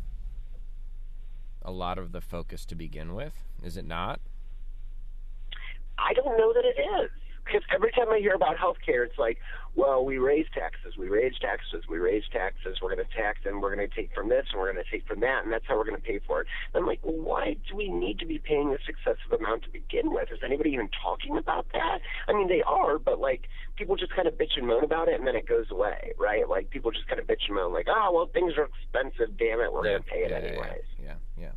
a 1.61 1.72
lot 1.72 1.97
of 1.97 2.11
the 2.11 2.20
focus 2.20 2.65
to 2.65 2.76
begin 2.76 3.15
with. 3.15 3.34
Is 3.63 3.78
it 3.78 3.86
not? 3.86 4.20
I 5.97 6.13
don't 6.13 6.38
know 6.38 6.53
that 6.53 6.65
it 6.65 6.80
is 6.80 7.09
because 7.45 7.61
every 7.74 7.91
time 7.91 8.09
I 8.09 8.20
hear 8.20 8.34
about 8.34 8.57
healthcare, 8.57 9.05
it's 9.05 9.18
like, 9.18 9.38
well, 9.78 10.04
we 10.04 10.18
raise 10.18 10.48
taxes, 10.56 10.98
we 10.98 11.08
raise 11.08 11.38
taxes, 11.40 11.84
we 11.88 12.00
raise 12.00 12.24
taxes. 12.34 12.80
We're 12.82 12.96
going 12.96 13.06
to 13.08 13.16
tax 13.16 13.38
and 13.46 13.62
we're 13.62 13.76
going 13.76 13.88
to 13.88 13.96
take 13.96 14.10
from 14.14 14.28
this 14.28 14.44
and 14.52 14.60
we're 14.60 14.74
going 14.74 14.84
to 14.84 14.92
take 14.92 15.06
from 15.08 15.20
that, 15.20 15.44
and 15.44 15.54
that's 15.54 15.66
how 15.68 15.78
we're 15.78 15.86
going 15.86 16.02
to 16.02 16.02
pay 16.02 16.20
for 16.26 16.42
it. 16.42 16.48
And 16.74 16.82
I'm 16.82 16.88
like, 16.88 17.00
well, 17.04 17.14
why 17.16 17.56
do 17.70 17.76
we 17.76 17.88
need 17.88 18.18
to 18.20 18.26
be 18.26 18.40
paying 18.40 18.72
this 18.72 18.82
excessive 18.90 19.32
amount 19.40 19.64
to 19.64 19.70
begin 19.70 20.12
with? 20.12 20.30
Is 20.34 20.40
anybody 20.44 20.72
even 20.72 20.90
talking 21.04 21.38
about 21.38 21.68
that? 21.74 22.00
I 22.28 22.34
mean, 22.34 22.48
they 22.50 22.64
are, 22.64 22.98
but 22.98 23.20
like 23.20 23.44
people 23.78 23.96
just 23.96 24.16
kind 24.16 24.28
of 24.28 24.34
bitch 24.34 24.58
and 24.58 24.66
moan 24.66 24.84
about 24.84 25.10
it, 25.10 25.20
and 25.20 25.28
then 25.28 25.36
it 25.36 25.48
goes 25.48 25.70
away, 25.70 26.14
right? 26.18 26.50
Like 26.50 26.72
people 26.72 26.90
just 26.90 27.08
kind 27.08 27.20
of 27.22 27.28
bitch 27.28 27.46
and 27.48 27.56
moan, 27.56 27.72
like, 27.72 27.88
oh, 27.88 28.10
well, 28.12 28.30
things 28.34 28.54
are 28.58 28.66
expensive. 28.74 29.38
Damn 29.38 29.60
it, 29.62 29.72
we're 29.72 29.86
Yeah, 29.86 29.92
going 29.92 30.04
to 30.04 30.10
pay 30.10 30.20
it 30.26 30.32
yeah, 30.32 30.38
anyways 30.38 30.88
Yeah, 30.98 31.14
yeah. 31.38 31.44
yeah. 31.44 31.52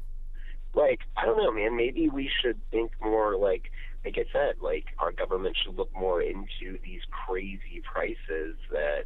like 0.75 1.01
I 1.17 1.25
don't 1.25 1.39
know, 1.39 1.53
man. 1.53 1.75
Maybe 1.75 2.11
we 2.11 2.31
should 2.43 2.61
think 2.71 2.93
more 3.01 3.37
like 3.37 3.73
like 4.05 4.17
I 4.17 4.25
said, 4.33 4.57
like 4.61 4.87
our 4.99 5.13
government 5.13 5.57
should 5.63 5.77
look 5.77 5.91
more 5.95 6.23
into 6.23 6.79
these 6.83 7.01
crazy 7.11 7.83
prices 7.85 8.57
that 8.71 9.05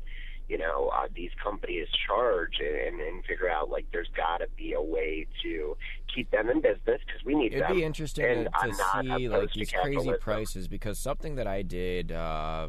you 0.48 0.58
know 0.58 0.90
uh, 0.94 1.08
these 1.14 1.30
companies 1.42 1.88
charge 2.06 2.60
and, 2.60 3.00
and 3.00 3.24
figure 3.24 3.48
out 3.48 3.70
like 3.70 3.86
there's 3.92 4.10
got 4.16 4.38
to 4.38 4.46
be 4.56 4.72
a 4.74 4.82
way 4.82 5.26
to 5.42 5.76
keep 6.14 6.30
them 6.30 6.48
in 6.50 6.60
business 6.60 7.00
because 7.06 7.24
we 7.24 7.34
need 7.34 7.52
It'd 7.52 7.64
them. 7.64 7.76
be 7.76 7.82
interesting 7.84 8.24
and 8.24 8.48
to, 8.62 8.68
to 8.68 9.02
see 9.02 9.28
like 9.28 9.52
these 9.52 9.72
crazy 9.72 10.12
prices 10.20 10.68
because 10.68 10.98
something 10.98 11.34
that 11.36 11.46
I 11.46 11.62
did 11.62 12.12
uh, 12.12 12.68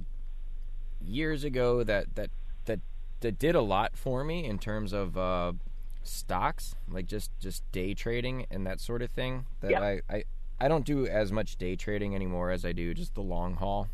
years 1.03 1.43
ago 1.43 1.83
that 1.83 2.15
that 2.15 2.31
that 2.65 2.79
that 3.19 3.37
did 3.37 3.55
a 3.55 3.61
lot 3.61 3.95
for 3.95 4.23
me 4.23 4.45
in 4.45 4.57
terms 4.57 4.93
of 4.93 5.17
uh, 5.17 5.53
stocks, 6.01 6.75
like 6.89 7.05
just 7.07 7.31
just 7.39 7.69
day 7.71 7.93
trading 7.93 8.45
and 8.49 8.65
that 8.65 8.79
sort 8.79 9.01
of 9.01 9.11
thing. 9.11 9.45
That 9.61 9.71
Yeah. 9.71 9.81
I, 9.81 10.01
I 10.09 10.23
I 10.59 10.67
don't 10.67 10.85
do 10.85 11.05
as 11.05 11.31
much 11.31 11.57
day 11.57 11.75
trading 11.75 12.15
anymore 12.15 12.51
as 12.51 12.63
I 12.65 12.71
do 12.71 12.93
just 12.93 13.13
the 13.15 13.21
long 13.21 13.55
haul, 13.55 13.89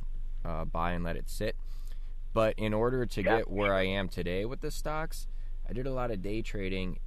uh, 0.45 0.65
buy 0.65 0.91
and 0.91 1.03
let 1.03 1.15
it 1.15 1.29
sit. 1.29 1.55
But 2.33 2.53
in 2.57 2.73
order 2.73 3.05
to 3.05 3.21
Yeah. 3.23 3.37
get 3.37 3.49
where 3.51 3.73
I 3.73 3.83
am 3.83 4.07
today 4.07 4.45
with 4.45 4.61
the 4.61 4.71
stocks, 4.71 5.27
I 5.67 5.73
did 5.73 5.87
a 5.87 5.91
lot 5.93 6.11
of 6.11 6.21
day 6.21 6.41
trading 6.41 6.99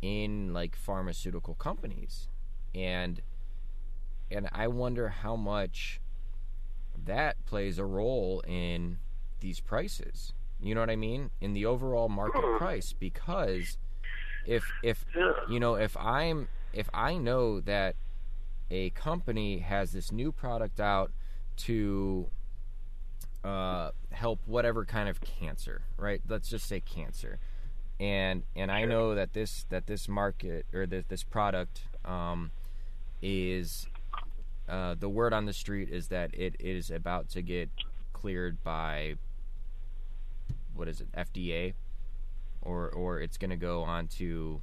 in 0.00 0.52
like 0.52 0.74
pharmaceutical 0.74 1.54
companies, 1.54 2.28
and 2.74 3.20
and 4.30 4.48
I 4.50 4.66
wonder 4.68 5.10
how 5.10 5.36
much 5.36 6.00
that 7.04 7.44
plays 7.44 7.78
a 7.78 7.84
role 7.84 8.40
in 8.46 8.98
these 9.40 9.60
prices. 9.60 10.32
You 10.60 10.74
know 10.74 10.80
what 10.80 10.90
I 10.90 10.96
mean? 10.96 11.30
In 11.40 11.52
the 11.52 11.66
overall 11.66 12.08
market 12.08 12.42
price 12.58 12.92
because 12.92 13.76
if 14.46 14.64
if 14.82 15.04
you 15.48 15.60
know 15.60 15.74
if 15.74 15.96
I'm 15.96 16.48
if 16.72 16.88
I 16.94 17.18
know 17.18 17.60
that 17.60 17.94
a 18.72 18.88
company 18.90 19.58
has 19.58 19.92
this 19.92 20.10
new 20.10 20.32
product 20.32 20.80
out 20.80 21.12
to 21.58 22.28
uh, 23.44 23.90
help 24.10 24.40
whatever 24.46 24.84
kind 24.86 25.10
of 25.10 25.20
cancer, 25.20 25.82
right? 25.98 26.22
Let's 26.26 26.48
just 26.48 26.66
say 26.66 26.80
cancer, 26.80 27.38
and 28.00 28.44
and 28.56 28.72
I 28.72 28.86
know 28.86 29.14
that 29.14 29.34
this 29.34 29.66
that 29.68 29.86
this 29.86 30.08
market 30.08 30.64
or 30.72 30.86
this 30.86 31.04
this 31.06 31.22
product 31.22 31.82
um, 32.06 32.50
is 33.20 33.86
uh, 34.68 34.94
the 34.98 35.08
word 35.08 35.34
on 35.34 35.44
the 35.44 35.52
street 35.52 35.90
is 35.90 36.08
that 36.08 36.30
it 36.32 36.56
is 36.58 36.90
about 36.90 37.28
to 37.30 37.42
get 37.42 37.68
cleared 38.14 38.64
by 38.64 39.16
what 40.74 40.88
is 40.88 41.02
it 41.02 41.12
FDA 41.12 41.74
or 42.62 42.88
or 42.88 43.20
it's 43.20 43.36
going 43.36 43.50
to 43.50 43.56
go 43.56 43.82
on 43.82 44.06
to 44.06 44.62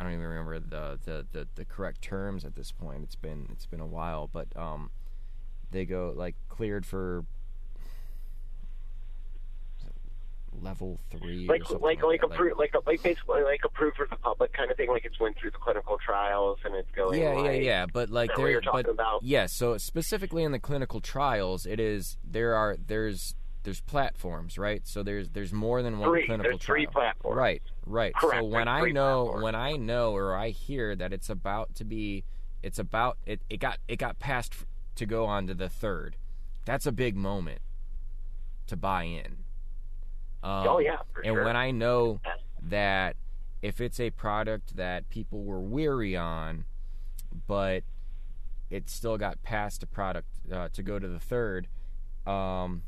I 0.00 0.02
don't 0.02 0.12
even 0.12 0.24
remember 0.24 0.58
the, 0.58 0.98
the, 1.04 1.26
the, 1.30 1.48
the 1.56 1.64
correct 1.66 2.00
terms 2.00 2.46
at 2.46 2.54
this 2.54 2.72
point. 2.72 3.02
It's 3.02 3.16
been 3.16 3.48
it's 3.52 3.66
been 3.66 3.80
a 3.80 3.86
while, 3.86 4.30
but 4.32 4.46
um, 4.56 4.90
they 5.70 5.84
go 5.84 6.14
like 6.16 6.36
cleared 6.48 6.86
for 6.86 7.26
level 10.58 10.98
three, 11.10 11.46
like 11.46 11.68
like 11.82 12.02
like 12.02 12.20
that. 12.22 12.30
approved 12.30 12.58
like 12.58 12.72
like 12.86 13.02
basically 13.02 13.42
like 13.42 13.60
approved 13.62 13.98
for 13.98 14.06
the 14.08 14.16
public 14.16 14.54
kind 14.54 14.70
of 14.70 14.78
thing. 14.78 14.88
Like 14.88 15.04
it's 15.04 15.20
went 15.20 15.36
through 15.36 15.50
the 15.50 15.58
clinical 15.58 15.98
trials 15.98 16.60
and 16.64 16.74
it's 16.76 16.90
going. 16.92 17.20
yeah, 17.20 17.34
yeah, 17.34 17.40
like, 17.40 17.62
yeah. 17.62 17.86
But 17.92 18.08
like 18.08 18.30
Is 18.30 18.36
that 18.36 18.42
what 18.42 18.48
there, 18.48 18.72
but 18.72 18.88
about? 18.88 19.22
yes. 19.22 19.52
So 19.52 19.76
specifically 19.76 20.44
in 20.44 20.52
the 20.52 20.58
clinical 20.58 21.02
trials, 21.02 21.66
it 21.66 21.78
is 21.78 22.16
there 22.24 22.54
are 22.54 22.74
there's 22.86 23.34
there's 23.62 23.80
platforms, 23.80 24.56
right? 24.58 24.86
So 24.86 25.02
there's 25.02 25.28
there's 25.30 25.52
more 25.52 25.82
than 25.82 25.98
one 25.98 26.08
Three. 26.10 26.26
clinical 26.26 26.50
There's 26.52 26.62
three 26.62 26.84
trial. 26.86 26.92
platforms. 26.92 27.36
Right, 27.36 27.62
right. 27.86 28.14
Correct, 28.14 28.40
So 28.42 28.44
when 28.44 28.66
there's 28.66 28.84
I 28.84 28.90
know 28.90 29.22
platforms. 29.24 29.42
when 29.44 29.54
I 29.54 29.72
know 29.76 30.12
or 30.16 30.34
I 30.34 30.50
hear 30.50 30.96
that 30.96 31.12
it's 31.12 31.28
about 31.30 31.74
to 31.76 31.84
be 31.84 32.24
it's 32.62 32.78
about 32.78 33.18
it 33.26 33.40
it 33.50 33.58
got 33.58 33.78
it 33.88 33.96
got 33.96 34.18
passed 34.18 34.54
to 34.96 35.06
go 35.06 35.26
on 35.26 35.46
to 35.46 35.54
the 35.54 35.68
third. 35.68 36.16
That's 36.64 36.86
a 36.86 36.92
big 36.92 37.16
moment 37.16 37.60
to 38.66 38.76
buy 38.76 39.04
in. 39.04 39.38
Um, 40.42 40.66
Oh 40.68 40.78
yeah, 40.78 40.98
and 41.24 41.34
sure. 41.34 41.44
when 41.44 41.56
I 41.56 41.70
know 41.70 42.20
that 42.62 43.16
if 43.62 43.80
it's 43.80 44.00
a 44.00 44.10
product 44.10 44.76
that 44.76 45.08
people 45.10 45.42
were 45.44 45.60
weary 45.60 46.16
on, 46.16 46.64
but 47.46 47.84
it 48.70 48.88
still 48.88 49.18
got 49.18 49.42
past 49.42 49.82
a 49.82 49.86
product 49.86 50.28
uh, 50.50 50.68
to 50.72 50.82
go 50.82 50.98
to 50.98 51.08
the 51.08 51.18
third, 51.18 51.66
um, 52.26 52.82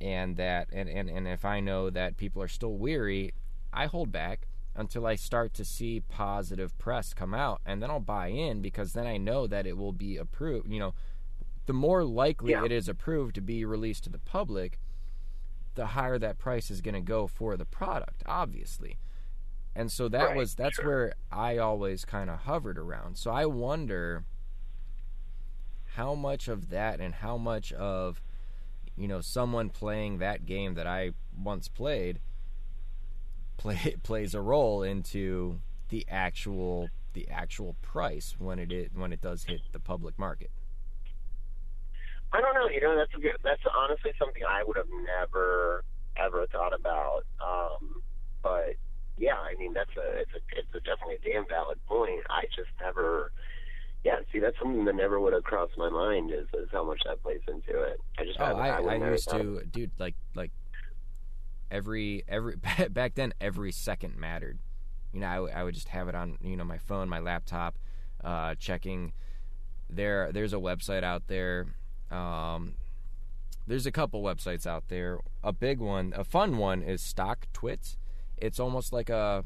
and 0.00 0.36
that 0.36 0.68
and, 0.72 0.88
and, 0.88 1.08
and 1.08 1.26
if 1.28 1.44
I 1.44 1.60
know 1.60 1.90
that 1.90 2.16
people 2.16 2.42
are 2.42 2.48
still 2.48 2.74
weary, 2.76 3.32
I 3.72 3.86
hold 3.86 4.12
back 4.12 4.46
until 4.74 5.06
I 5.06 5.16
start 5.16 5.54
to 5.54 5.64
see 5.64 6.00
positive 6.00 6.76
press 6.78 7.12
come 7.12 7.34
out, 7.34 7.60
and 7.66 7.82
then 7.82 7.90
I'll 7.90 7.98
buy 8.00 8.28
in 8.28 8.62
because 8.62 8.92
then 8.92 9.06
I 9.06 9.16
know 9.16 9.46
that 9.48 9.66
it 9.66 9.76
will 9.76 9.92
be 9.92 10.16
approved. 10.16 10.70
You 10.72 10.78
know, 10.78 10.94
the 11.66 11.72
more 11.72 12.04
likely 12.04 12.52
Yeah. 12.52 12.64
it 12.64 12.70
is 12.72 12.88
approved 12.88 13.34
to 13.36 13.40
be 13.40 13.64
released 13.64 14.04
to 14.04 14.10
the 14.10 14.18
public, 14.20 14.78
the 15.74 15.86
higher 15.88 16.18
that 16.18 16.38
price 16.38 16.70
is 16.70 16.80
going 16.80 16.94
to 16.94 17.00
go 17.00 17.26
for 17.26 17.56
the 17.56 17.64
product, 17.64 18.22
obviously. 18.26 18.98
And 19.74 19.90
so 19.92 20.08
that 20.08 20.28
Right, 20.28 20.36
was 20.36 20.54
that's 20.54 20.76
sure. 20.76 20.86
where 20.86 21.12
I 21.30 21.58
always 21.58 22.04
kind 22.04 22.30
of 22.30 22.40
hovered 22.40 22.78
around. 22.78 23.16
So 23.18 23.30
I 23.30 23.46
wonder 23.46 24.24
how 25.96 26.14
much 26.14 26.48
of 26.48 26.70
that 26.70 27.00
and 27.00 27.16
how 27.16 27.36
much 27.36 27.72
of 27.72 28.20
you 28.98 29.08
know 29.08 29.20
someone 29.20 29.70
playing 29.70 30.18
that 30.18 30.44
game 30.44 30.74
that 30.74 30.86
I 30.86 31.12
once 31.36 31.68
played 31.68 32.20
play 33.56 33.96
plays 34.02 34.34
a 34.34 34.40
role 34.40 34.82
into 34.82 35.60
the 35.88 36.06
actual 36.08 36.90
the 37.14 37.28
actual 37.28 37.74
price 37.82 38.36
when 38.38 38.58
it 38.58 38.72
is, 38.72 38.90
when 38.94 39.12
it 39.12 39.20
does 39.20 39.44
hit 39.44 39.60
the 39.72 39.80
public 39.80 40.18
market. 40.18 40.50
I 42.32 42.40
don't 42.40 42.54
know. 42.54 42.68
You 42.68 42.80
know, 42.80 42.96
that's 42.96 43.12
good, 43.14 43.36
that's 43.42 43.62
honestly 43.76 44.12
something 44.18 44.42
I 44.48 44.62
would 44.64 44.76
have 44.76 44.90
never 45.06 45.84
ever 46.16 46.46
thought 46.52 46.74
about. 46.74 47.24
Um, 47.40 48.02
but 48.42 48.74
yeah, 49.16 49.36
I 49.36 49.54
mean, 49.58 49.72
that's 49.72 49.96
a 49.96 50.20
it's 50.20 50.32
a 50.34 50.58
it's 50.58 50.74
a 50.74 50.80
definitely 50.80 51.16
a 51.16 51.32
damn 51.32 51.48
valid 51.48 51.78
point. 51.86 52.20
I 52.30 52.44
just 52.54 52.70
never. 52.80 53.32
See, 54.38 54.44
that's 54.44 54.58
something 54.60 54.84
that 54.84 54.94
never 54.94 55.18
would 55.18 55.32
have 55.32 55.42
crossed 55.42 55.76
my 55.76 55.88
mind 55.90 56.30
is, 56.30 56.46
is 56.54 56.68
how 56.70 56.84
much 56.84 57.00
that 57.04 57.20
plays 57.22 57.40
into 57.48 57.82
it. 57.82 58.00
I 58.18 58.24
just 58.24 58.38
Oh, 58.38 58.44
haven't- 58.44 58.62
I, 58.62 58.94
I, 59.06 59.10
used 59.10 59.24
thought- 59.28 59.38
to, 59.38 59.62
dude. 59.70 59.90
Like, 59.98 60.14
like 60.36 60.52
every 61.70 62.24
every 62.28 62.54
back 62.90 63.14
then, 63.14 63.34
every 63.40 63.72
second 63.72 64.16
mattered. 64.16 64.58
You 65.12 65.20
know, 65.20 65.48
I 65.52 65.64
would 65.64 65.74
just 65.74 65.88
have 65.88 66.08
it 66.08 66.14
on, 66.14 66.36
you 66.42 66.56
know, 66.56 66.64
my 66.64 66.78
phone, 66.78 67.08
my 67.08 67.18
laptop, 67.18 67.76
uh, 68.22 68.54
checking. 68.58 69.12
There, 69.90 70.30
there's 70.32 70.52
a 70.52 70.56
website 70.58 71.02
out 71.02 71.28
there. 71.28 71.66
Um, 72.10 72.74
there's 73.66 73.86
a 73.86 73.90
couple 73.92 74.22
websites 74.22 74.66
out 74.66 74.84
there. 74.88 75.18
A 75.42 75.52
big 75.52 75.78
one, 75.80 76.12
a 76.14 76.24
fun 76.24 76.58
one, 76.58 76.82
is 76.82 77.00
StockTwits. 77.02 77.96
It's 78.36 78.60
almost 78.60 78.92
like 78.92 79.08
a, 79.08 79.44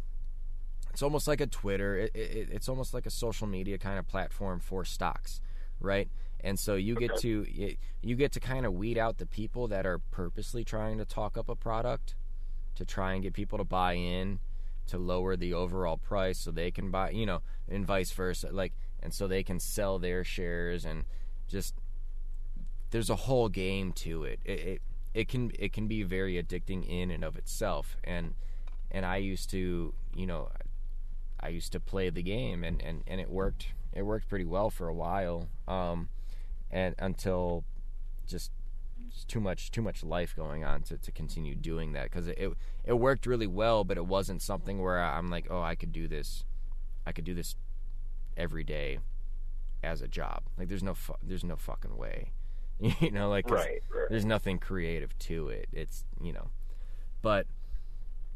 it's 0.92 1.02
almost 1.02 1.26
like 1.26 1.40
a 1.40 1.46
Twitter. 1.46 1.96
It, 1.96 2.14
it, 2.14 2.48
it's 2.52 2.68
almost 2.68 2.92
like 2.92 3.06
a 3.06 3.10
social 3.10 3.46
media 3.46 3.78
kind 3.78 3.98
of 3.98 4.06
platform 4.06 4.60
for 4.60 4.84
stocks, 4.84 5.40
right? 5.80 6.08
And 6.40 6.58
so 6.58 6.74
you 6.74 6.94
get 6.96 7.16
to 7.18 7.46
you- 7.48 7.76
you 8.02 8.16
get 8.16 8.32
to 8.32 8.40
kind 8.40 8.66
of 8.66 8.74
weed 8.74 8.98
out 8.98 9.18
the 9.18 9.26
people 9.26 9.68
that 9.68 9.86
are 9.86 9.98
purposely 9.98 10.64
trying 10.64 10.98
to 10.98 11.04
talk 11.04 11.38
up 11.38 11.48
a 11.48 11.54
product 11.54 12.14
to 12.74 12.84
try 12.84 13.12
and 13.14 13.22
get 13.22 13.32
people 13.32 13.58
to 13.58 13.64
buy 13.64 13.92
in 13.94 14.40
to 14.88 14.98
lower 14.98 15.36
the 15.36 15.54
overall 15.54 15.96
price 15.96 16.38
so 16.38 16.50
they 16.50 16.70
can 16.70 16.90
buy, 16.90 17.10
you 17.10 17.24
know, 17.24 17.42
and 17.68 17.86
vice 17.86 18.10
versa. 18.10 18.50
Like 18.50 18.72
and 19.00 19.14
so 19.14 19.26
they 19.26 19.42
can 19.42 19.60
sell 19.60 19.98
their 19.98 20.24
shares 20.24 20.84
and 20.84 21.04
just 21.48 21.74
there's 22.90 23.08
a 23.08 23.16
whole 23.16 23.48
game 23.48 23.92
to 23.92 24.24
it. 24.24 24.40
It 24.44 24.60
it, 24.60 24.82
it 25.14 25.28
can 25.28 25.52
it 25.58 25.72
can 25.72 25.86
be 25.88 26.02
very 26.02 26.42
addicting 26.42 26.86
in 26.86 27.10
and 27.10 27.24
of 27.24 27.36
itself. 27.36 27.96
And 28.04 28.34
and 28.90 29.06
I 29.06 29.16
used 29.18 29.48
to, 29.50 29.94
you 30.14 30.26
know, 30.26 30.50
I 31.42 31.48
used 31.48 31.72
to 31.72 31.80
play 31.80 32.10
the 32.10 32.22
game 32.22 32.62
and, 32.64 32.80
and, 32.82 33.02
and 33.06 33.20
it 33.20 33.30
worked 33.30 33.66
it 33.92 34.02
worked 34.02 34.28
pretty 34.28 34.44
well 34.44 34.70
for 34.70 34.88
a 34.88 34.94
while. 34.94 35.48
Um 35.68 36.08
and 36.70 36.94
until 36.98 37.64
just 38.26 38.50
just 39.10 39.28
too 39.28 39.40
much 39.40 39.70
too 39.70 39.82
much 39.82 40.02
life 40.02 40.34
going 40.34 40.64
on 40.64 40.82
to, 40.82 40.96
to 40.96 41.12
continue 41.12 41.54
doing 41.54 41.92
that 41.92 42.04
because 42.04 42.28
it, 42.28 42.38
it 42.38 42.52
it 42.84 42.94
worked 42.94 43.26
really 43.26 43.46
well 43.46 43.84
but 43.84 43.96
it 43.98 44.06
wasn't 44.06 44.40
something 44.40 44.80
where 44.80 45.02
I'm 45.02 45.28
like 45.28 45.46
oh 45.50 45.60
I 45.60 45.74
could 45.74 45.92
do 45.92 46.08
this 46.08 46.44
I 47.06 47.12
could 47.12 47.24
do 47.24 47.34
this 47.34 47.56
every 48.36 48.64
day 48.64 48.98
as 49.82 50.00
a 50.02 50.08
job. 50.08 50.42
Like 50.56 50.68
there's 50.68 50.82
no 50.82 50.94
fu- 50.94 51.16
there's 51.22 51.44
no 51.44 51.56
fucking 51.56 51.96
way. 51.96 52.32
you 52.78 53.10
know, 53.10 53.28
like 53.28 53.50
Right, 53.50 53.82
right. 53.94 54.06
there's 54.08 54.24
nothing 54.24 54.58
creative 54.58 55.16
to 55.20 55.48
it. 55.48 55.68
It's 55.72 56.04
you 56.20 56.32
know, 56.32 56.50
but 57.20 57.46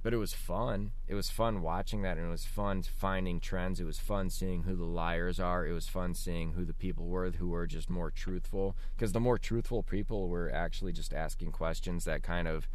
but 0.07 0.15
it 0.15 0.19
was 0.19 0.35
fun. 0.35 0.93
It 1.09 1.17
was 1.17 1.31
fun 1.31 1.63
watching 1.63 2.03
that, 2.03 2.17
and 2.17 2.29
it 2.29 2.31
was 2.31 2.45
fun 2.45 2.85
finding 2.85 3.41
trends. 3.41 3.81
It 3.81 3.87
was 3.87 3.99
fun 3.99 4.31
seeing 4.31 4.63
who 4.63 4.77
the 4.77 4.85
liars 4.85 5.41
are. 5.41 5.67
It 5.67 5.73
was 5.73 5.89
fun 5.89 6.15
seeing 6.15 6.53
who 6.53 6.65
the 6.65 6.73
people 6.73 7.07
were 7.09 7.29
who 7.33 7.49
were 7.49 7.67
just 7.67 7.91
more 7.91 8.13
truthful. 8.13 8.77
Because 8.95 9.11
the 9.11 9.19
more 9.19 9.37
truthful 9.37 9.83
people 9.83 10.29
were 10.29 10.49
actually 10.55 10.93
just 10.93 11.13
asking 11.13 11.51
questions 11.51 12.05
that 12.05 12.23
kind 12.23 12.47
of 12.47 12.69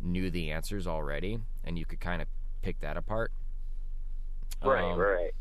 knew 0.00 0.30
the 0.30 0.50
answers 0.50 0.86
already, 0.86 1.40
and 1.62 1.78
you 1.78 1.84
could 1.84 2.00
kind 2.00 2.22
of 2.22 2.28
pick 2.62 2.80
that 2.80 2.96
apart. 2.96 3.30
Right, 4.64 4.90
Um, 4.90 4.98
right. 4.98 5.32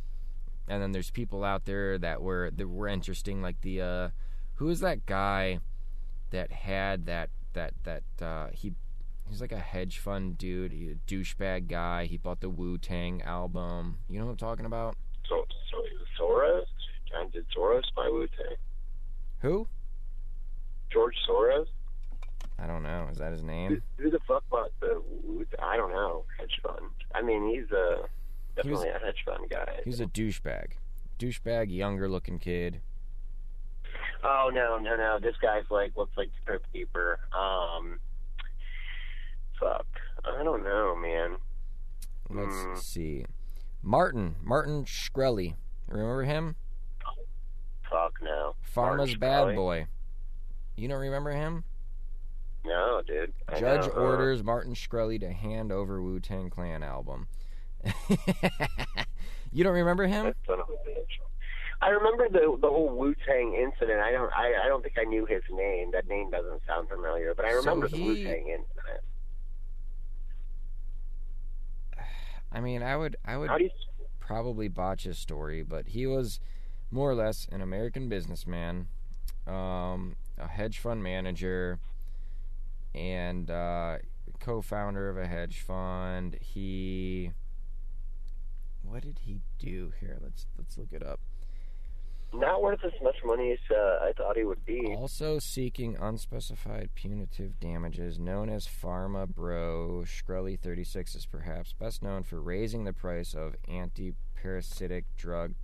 and 0.67 0.83
then 0.83 0.91
there's 0.91 1.09
people 1.09 1.45
out 1.45 1.63
there 1.63 1.97
that 1.99 2.21
were 2.21 2.51
that 2.53 2.67
were 2.67 2.89
interesting 2.89 3.41
like 3.41 3.61
the 3.61 3.79
uh 3.81 4.09
who 4.55 4.67
is 4.67 4.81
that 4.81 5.05
guy 5.05 5.59
that 6.31 6.51
had 6.51 7.05
that 7.05 7.29
that 7.53 7.75
that 7.85 8.03
uh 8.21 8.47
he 8.51 8.73
he's 9.29 9.41
like 9.41 9.51
a 9.51 9.59
hedge 9.59 9.99
fund 9.99 10.37
dude 10.37 10.71
he, 10.71 10.89
a 10.91 10.95
douchebag 11.11 11.67
guy 11.67 12.05
he 12.05 12.17
bought 12.17 12.39
the 12.41 12.49
wu-tang 12.49 13.21
album 13.21 13.97
you 14.09 14.17
know 14.19 14.25
what 14.25 14.31
i'm 14.31 14.37
talking 14.37 14.65
about 14.65 14.95
So, 15.27 15.45
so 15.71 15.77
Soros? 16.19 16.65
John 17.09 17.29
did 17.31 17.45
Soros 17.55 17.83
buy 17.95 18.07
Wu 18.09 18.27
Tang? 18.27 18.55
who 19.41 19.67
George 20.91 21.15
Soros? 21.29 21.67
i 22.57 22.67
don't 22.67 22.83
know 22.83 23.07
is 23.11 23.17
that 23.19 23.31
his 23.31 23.43
name 23.43 23.81
Who, 23.97 24.03
who 24.03 24.09
the 24.11 24.19
fuck 24.27 24.43
bought 24.49 24.71
the? 24.81 25.01
Wu- 25.23 25.45
I 25.61 25.77
don't 25.77 25.91
know. 25.91 26.25
Hedge 26.37 26.59
fund. 26.63 26.85
I 27.15 27.21
mean, 27.21 27.47
he's 27.49 27.71
a 27.71 28.07
He 28.63 28.69
was- 28.69 28.81
definitely 28.81 28.89
a 28.89 29.05
hedge 29.05 29.23
fund 29.25 29.49
guy. 29.49 29.79
he's 29.85 29.99
a 29.99 30.05
douchebag 30.07 30.71
douchebag 31.17 31.73
younger 31.73 32.09
looking 32.09 32.39
kid 32.39 32.81
Oh 34.23 34.49
no, 34.53 34.77
no, 34.77 34.97
no! 34.97 35.17
This 35.21 35.35
guy's 35.41 35.63
like 35.69 35.95
looks 35.95 36.15
like 36.17 36.27
the 36.27 36.45
Crypt 36.45 36.65
Keeper. 36.73 37.19
Um, 37.33 37.99
fuck, 39.59 39.85
I 40.25 40.43
don't 40.43 40.63
know, 40.63 40.95
man. 40.95 41.37
let's 42.29 42.55
Mm. 42.55 42.77
see 42.77 43.25
martin 43.81 44.35
martin 44.43 44.83
shkreli 44.85 45.55
remember 45.87 46.23
him 46.23 46.55
Fuck 47.89 48.13
no. 48.21 48.55
pharma's 48.75 49.15
bad 49.15 49.55
boy 49.55 49.87
you 50.75 50.87
don't 50.87 50.99
remember 50.99 51.31
him 51.31 51.63
No, 52.65 53.01
dude. 53.07 53.33
I 53.47 53.59
Judge 53.59 53.87
know, 53.87 53.93
orders 53.93 54.43
Martin 54.43 54.73
Shkreli 54.75 55.19
to 55.21 55.31
hand 55.31 55.71
over 55.71 56.01
Wu 56.03 56.19
Tang 56.19 56.49
Clan 56.49 56.83
album. 56.83 57.27
you 59.51 59.63
don't 59.63 59.73
remember 59.73 60.05
him? 60.07 60.25
That 60.25 60.35
son 60.45 60.59
of 60.59 60.69
a 60.69 60.89
bitch. 60.89 61.17
I 61.81 61.87
remember 61.89 62.27
the 62.29 62.57
the 62.61 62.67
whole 62.67 62.89
Wu 62.89 63.15
Tang 63.25 63.53
incident. 63.55 64.01
I 64.01 64.11
don't. 64.11 64.31
I, 64.33 64.65
I 64.65 64.67
don't 64.67 64.83
think 64.83 64.97
I 64.99 65.05
knew 65.05 65.25
his 65.25 65.41
name. 65.49 65.91
That 65.93 66.07
name 66.09 66.29
doesn't 66.29 66.61
sound 66.67 66.89
familiar, 66.89 67.33
but 67.33 67.45
I 67.45 67.51
So 67.51 67.57
remember 67.59 67.87
the 67.87 68.03
Wu 68.03 68.15
Tang 68.15 68.47
incident. 68.47 69.01
I 72.51 72.61
mean, 72.61 72.81
I 72.81 72.97
would, 72.97 73.15
I 73.23 73.37
would 73.37 73.51
you? 73.59 73.69
probably 74.19 74.67
botch 74.67 75.03
his 75.03 75.17
story, 75.17 75.63
but 75.63 75.87
he 75.89 76.05
was 76.07 76.39
more 76.91 77.09
or 77.09 77.15
less 77.15 77.47
an 77.51 77.61
American 77.61 78.09
businessman, 78.09 78.87
um, 79.47 80.15
a 80.37 80.47
hedge 80.47 80.79
fund 80.79 81.03
manager, 81.03 81.79
and 82.95 83.49
uh, 83.51 83.97
co-founder 84.39 85.09
of 85.09 85.17
a 85.17 85.27
hedge 85.27 85.59
fund. 85.61 86.37
He, 86.41 87.31
what 88.81 89.03
did 89.03 89.19
he 89.23 89.41
do 89.59 89.93
here? 89.99 90.17
Let's 90.21 90.47
let's 90.57 90.77
look 90.77 90.91
it 90.91 91.03
up. 91.03 91.19
Not 92.31 92.61
worth 92.61 92.83
as 92.85 92.93
much 93.01 93.15
money 93.25 93.51
as 93.51 93.75
uh, 93.75 94.05
I 94.05 94.13
thought 94.15 94.37
he 94.37 94.43
would 94.43 94.63
be. 94.63 94.93
Also 94.95 95.39
seeking 95.39 95.97
unspecified 95.99 96.89
punitive 96.93 97.59
damages, 97.59 98.19
known 98.19 98.49
as 98.49 98.67
Pharma 98.67 99.27
Bro, 99.27 100.03
Shkreli 100.05 100.59
36 100.59 101.15
is 101.15 101.25
perhaps 101.25 101.73
best 101.73 102.03
known 102.03 102.21
for 102.21 102.39
raising 102.39 102.83
the 102.83 102.93
price 102.93 103.33
of 103.33 103.55
anti-parasitic 103.67 105.05
drug 105.17 105.55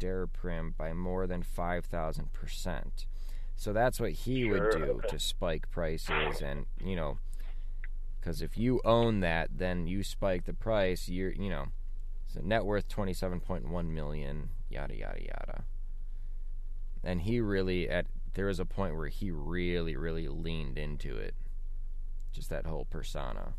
Daraprim 0.00 0.76
by 0.76 0.92
more 0.92 1.28
than 1.28 1.44
5,000%. 1.44 3.06
So 3.54 3.72
that's 3.72 4.00
what 4.00 4.10
he 4.10 4.50
would 4.50 4.72
do 4.72 4.84
okay. 4.84 5.08
to 5.08 5.18
spike 5.20 5.70
prices 5.70 6.42
and, 6.42 6.66
you 6.84 6.96
know, 6.96 7.18
cuz 8.20 8.42
if 8.42 8.58
you 8.58 8.80
own 8.84 9.20
that, 9.20 9.58
then 9.58 9.86
you 9.86 10.02
spike 10.02 10.44
the 10.44 10.54
price, 10.54 11.08
you're, 11.08 11.32
you 11.32 11.50
know, 11.50 11.66
so 12.26 12.40
net 12.42 12.64
worth 12.64 12.88
27.1 12.88 13.86
million, 13.86 14.50
yada 14.68 14.96
yada 14.96 15.22
yada 15.22 15.64
and 17.04 17.22
he 17.22 17.40
really 17.40 17.88
at 17.88 18.06
there 18.34 18.46
was 18.46 18.58
a 18.58 18.64
point 18.64 18.96
where 18.96 19.08
he 19.08 19.30
really 19.30 19.96
really 19.96 20.26
leaned 20.28 20.78
into 20.78 21.16
it 21.16 21.34
just 22.32 22.50
that 22.50 22.66
whole 22.66 22.84
persona 22.86 23.54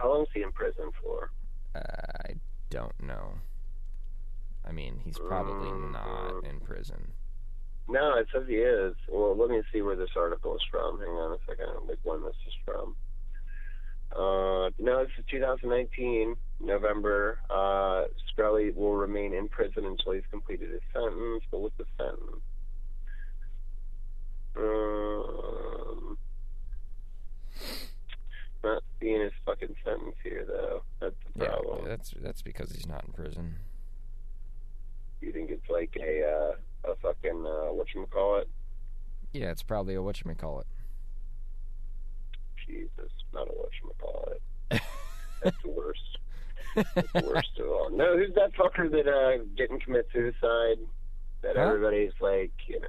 How 0.00 0.08
long 0.12 0.22
is 0.22 0.28
he 0.34 0.42
in 0.42 0.52
prison 0.52 0.90
for? 1.02 1.30
i 1.74 2.34
don't 2.70 3.00
know 3.02 3.34
i 4.66 4.72
mean 4.72 5.00
he's 5.04 5.18
probably 5.18 5.70
not 5.90 6.42
in 6.44 6.58
prison 6.60 7.12
No, 7.88 8.14
it 8.18 8.26
says 8.32 8.42
he 8.48 8.56
is. 8.56 8.94
Well, 9.08 9.36
let 9.36 9.48
me 9.48 9.62
see 9.72 9.80
where 9.80 9.94
this 9.94 10.10
article 10.16 10.56
is 10.56 10.62
from. 10.70 10.98
Hang 10.98 11.08
on 11.08 11.32
a 11.34 11.38
second. 11.46 11.86
Like 11.86 12.00
when 12.02 12.20
this 12.22 12.34
is 12.48 12.54
from. 12.64 12.96
Uh, 14.10 14.70
no, 14.80 15.04
this 15.04 15.12
is 15.18 15.24
2019, 15.30 16.34
November. 16.60 17.38
Uh, 17.50 18.04
Shkreli 18.36 18.74
will 18.74 18.94
remain 18.94 19.34
in 19.34 19.48
prison 19.48 19.84
until 19.84 20.12
he's 20.12 20.22
completed 20.30 20.70
his 20.70 20.80
sentence. 20.92 21.42
But 21.50 21.60
what's 21.60 21.76
the 21.78 21.84
sentence? 21.98 22.42
Um, 24.56 26.18
not 28.64 28.82
seeing 29.00 29.20
his 29.20 29.32
fucking 29.44 29.74
sentence 29.84 30.16
here, 30.24 30.44
though. 30.46 30.82
That's 31.00 31.14
the 31.36 31.44
yeah 31.44 31.50
problem. 31.50 31.84
that's 31.86 32.14
that's 32.22 32.42
because 32.42 32.72
he's 32.72 32.86
not 32.86 33.04
in 33.04 33.12
prison 33.12 33.56
You 35.20 35.30
think 35.32 35.50
it's 35.50 35.68
like 35.68 35.94
a 36.00 36.22
uh, 36.24 36.90
a 36.90 36.96
fucking 36.96 37.44
uh, 37.46 37.72
what 37.72 37.86
you 37.94 38.06
call 38.10 38.38
it? 38.38 38.48
yeah 39.32 39.50
it's 39.50 39.62
probably 39.62 39.94
a 39.94 40.02
what 40.02 40.18
you 40.24 40.34
call 40.34 40.60
it. 40.60 40.66
Jesus, 42.66 43.12
not 43.32 43.46
a 43.48 43.52
what 43.52 43.70
you 43.82 43.92
call 44.00 44.28
it. 44.32 44.80
That's 45.44 45.56
the 45.62 45.68
worst. 45.70 46.00
The 46.76 47.22
worst 47.26 47.58
of 47.58 47.66
all. 47.68 47.90
No, 47.90 48.16
who's 48.16 48.34
that 48.34 48.52
fucker 48.54 48.90
that 48.90 49.08
uh 49.08 49.42
didn't 49.56 49.80
commit 49.84 50.06
suicide? 50.12 50.78
That 51.42 51.56
Huh? 51.56 51.62
everybody's 51.62 52.12
like, 52.20 52.52
you 52.66 52.80
know, 52.80 52.88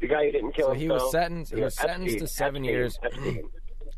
the 0.00 0.06
guy 0.08 0.26
who 0.26 0.32
didn't 0.32 0.52
kill 0.52 0.68
so 0.68 0.72
he 0.74 0.88
was 0.88 1.10
sentenced 1.10 1.52
he 1.54 1.60
was 1.60 1.74
sentenced 1.74 2.18
to 2.18 2.26
seven 2.28 2.62
Epstein, 2.62 2.64
years 2.64 2.98
Epstein. 3.02 3.42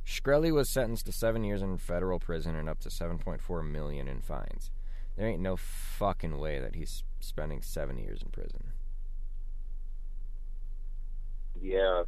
Shkreli 0.06 0.52
was 0.52 0.68
sentenced 0.68 1.06
to 1.06 1.12
seven 1.12 1.44
years 1.44 1.62
in 1.62 1.78
federal 1.78 2.18
prison 2.18 2.56
and 2.56 2.68
up 2.68 2.80
to 2.80 2.88
7.4 2.88 3.70
million 3.70 4.08
in 4.08 4.20
fines. 4.20 4.70
There 5.16 5.28
ain't 5.28 5.40
no 5.40 5.56
fucking 5.56 6.38
way 6.38 6.58
that 6.58 6.74
he's 6.74 7.04
spending 7.20 7.62
seven 7.62 7.98
years 7.98 8.20
in 8.22 8.30
prison. 8.30 8.72
Yeah. 11.60 12.02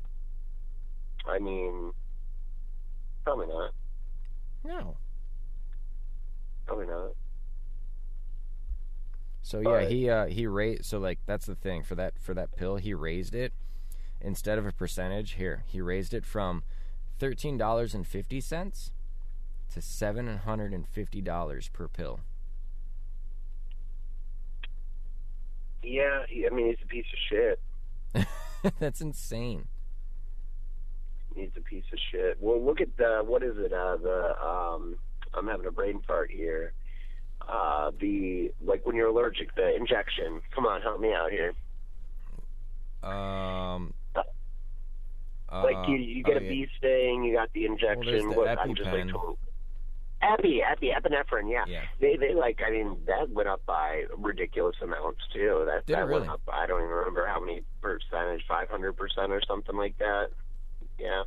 I 1.26 1.38
mean, 1.38 1.92
probably 3.24 3.46
not. 3.46 3.70
No. 4.64 4.96
Probably 6.74 6.92
not. 6.92 7.10
So 9.42 9.60
yeah, 9.60 9.86
he 9.86 10.10
uh, 10.10 10.26
he 10.26 10.46
raised. 10.46 10.86
So 10.86 10.98
like 10.98 11.20
that's 11.26 11.46
the 11.46 11.54
thing 11.54 11.82
for 11.84 11.94
that 11.94 12.14
for 12.18 12.34
that 12.34 12.56
pill, 12.56 12.76
he 12.76 12.94
raised 12.94 13.34
it 13.34 13.52
instead 14.20 14.58
of 14.58 14.66
a 14.66 14.72
percentage. 14.72 15.32
Here, 15.32 15.62
he 15.66 15.80
raised 15.80 16.14
it 16.14 16.24
from 16.24 16.64
thirteen 17.18 17.56
dollars 17.56 17.94
and 17.94 18.06
fifty 18.06 18.40
cents 18.40 18.90
to 19.72 19.80
seven 19.80 20.38
hundred 20.38 20.72
and 20.72 20.88
fifty 20.88 21.20
dollars 21.20 21.68
per 21.68 21.86
pill. 21.86 22.20
Yeah, 25.82 26.24
he, 26.28 26.46
I 26.46 26.50
mean, 26.50 26.66
he's 26.68 26.82
a 26.82 26.88
piece 26.88 27.06
of 27.12 27.18
shit. 27.28 28.26
that's 28.80 29.00
insane. 29.00 29.68
He's 31.36 31.50
a 31.56 31.60
piece 31.60 31.84
of 31.92 31.98
shit. 32.10 32.38
Well, 32.40 32.64
look 32.64 32.80
at 32.80 32.96
the 32.96 33.22
what 33.24 33.42
is 33.42 33.58
it? 33.58 33.72
Uh, 33.72 33.96
the 33.96 34.44
um, 34.44 34.96
I'm 35.36 35.46
having 35.46 35.66
a 35.66 35.70
brain 35.70 36.00
fart 36.06 36.30
here. 36.30 36.72
Uh, 37.48 37.90
the 38.00 38.52
like 38.64 38.86
when 38.86 38.96
you're 38.96 39.08
allergic, 39.08 39.54
the 39.54 39.74
injection. 39.74 40.40
Come 40.54 40.66
on, 40.66 40.80
help 40.82 41.00
me 41.00 41.12
out 41.12 41.30
here. 41.30 41.54
Um. 43.02 43.92
like 45.52 45.88
you, 45.88 45.96
you 45.96 46.22
get 46.24 46.36
uh, 46.36 46.40
a 46.40 46.40
oh, 46.40 46.44
yeah. 46.44 46.48
bee 46.48 46.68
sting, 46.78 47.24
you 47.24 47.34
got 47.34 47.52
the 47.52 47.66
injection. 47.66 48.30
the 48.30 48.36
what, 48.36 48.58
I'm 48.58 48.74
just 48.74 48.90
like 48.90 49.06
total. 49.06 49.38
Epi, 50.22 50.62
epi, 50.62 50.90
epinephrine. 50.90 51.50
Yeah. 51.50 51.64
Yeah. 51.68 51.82
They, 52.00 52.16
they 52.16 52.34
like. 52.34 52.60
I 52.66 52.70
mean, 52.70 52.96
that 53.06 53.28
went 53.30 53.48
up 53.48 53.64
by 53.66 54.04
ridiculous 54.16 54.76
amounts 54.82 55.20
too. 55.34 55.64
That 55.66 55.84
Did 55.84 55.96
that 55.96 56.06
really? 56.06 56.20
went 56.20 56.32
up. 56.32 56.40
I 56.50 56.66
don't 56.66 56.80
even 56.80 56.90
remember 56.90 57.26
how 57.26 57.40
many 57.40 57.62
percentage, 57.82 58.42
five 58.48 58.70
hundred 58.70 58.94
percent 58.96 59.32
or 59.32 59.42
something 59.46 59.76
like 59.76 59.98
that. 59.98 60.28
Yeah. 60.98 61.24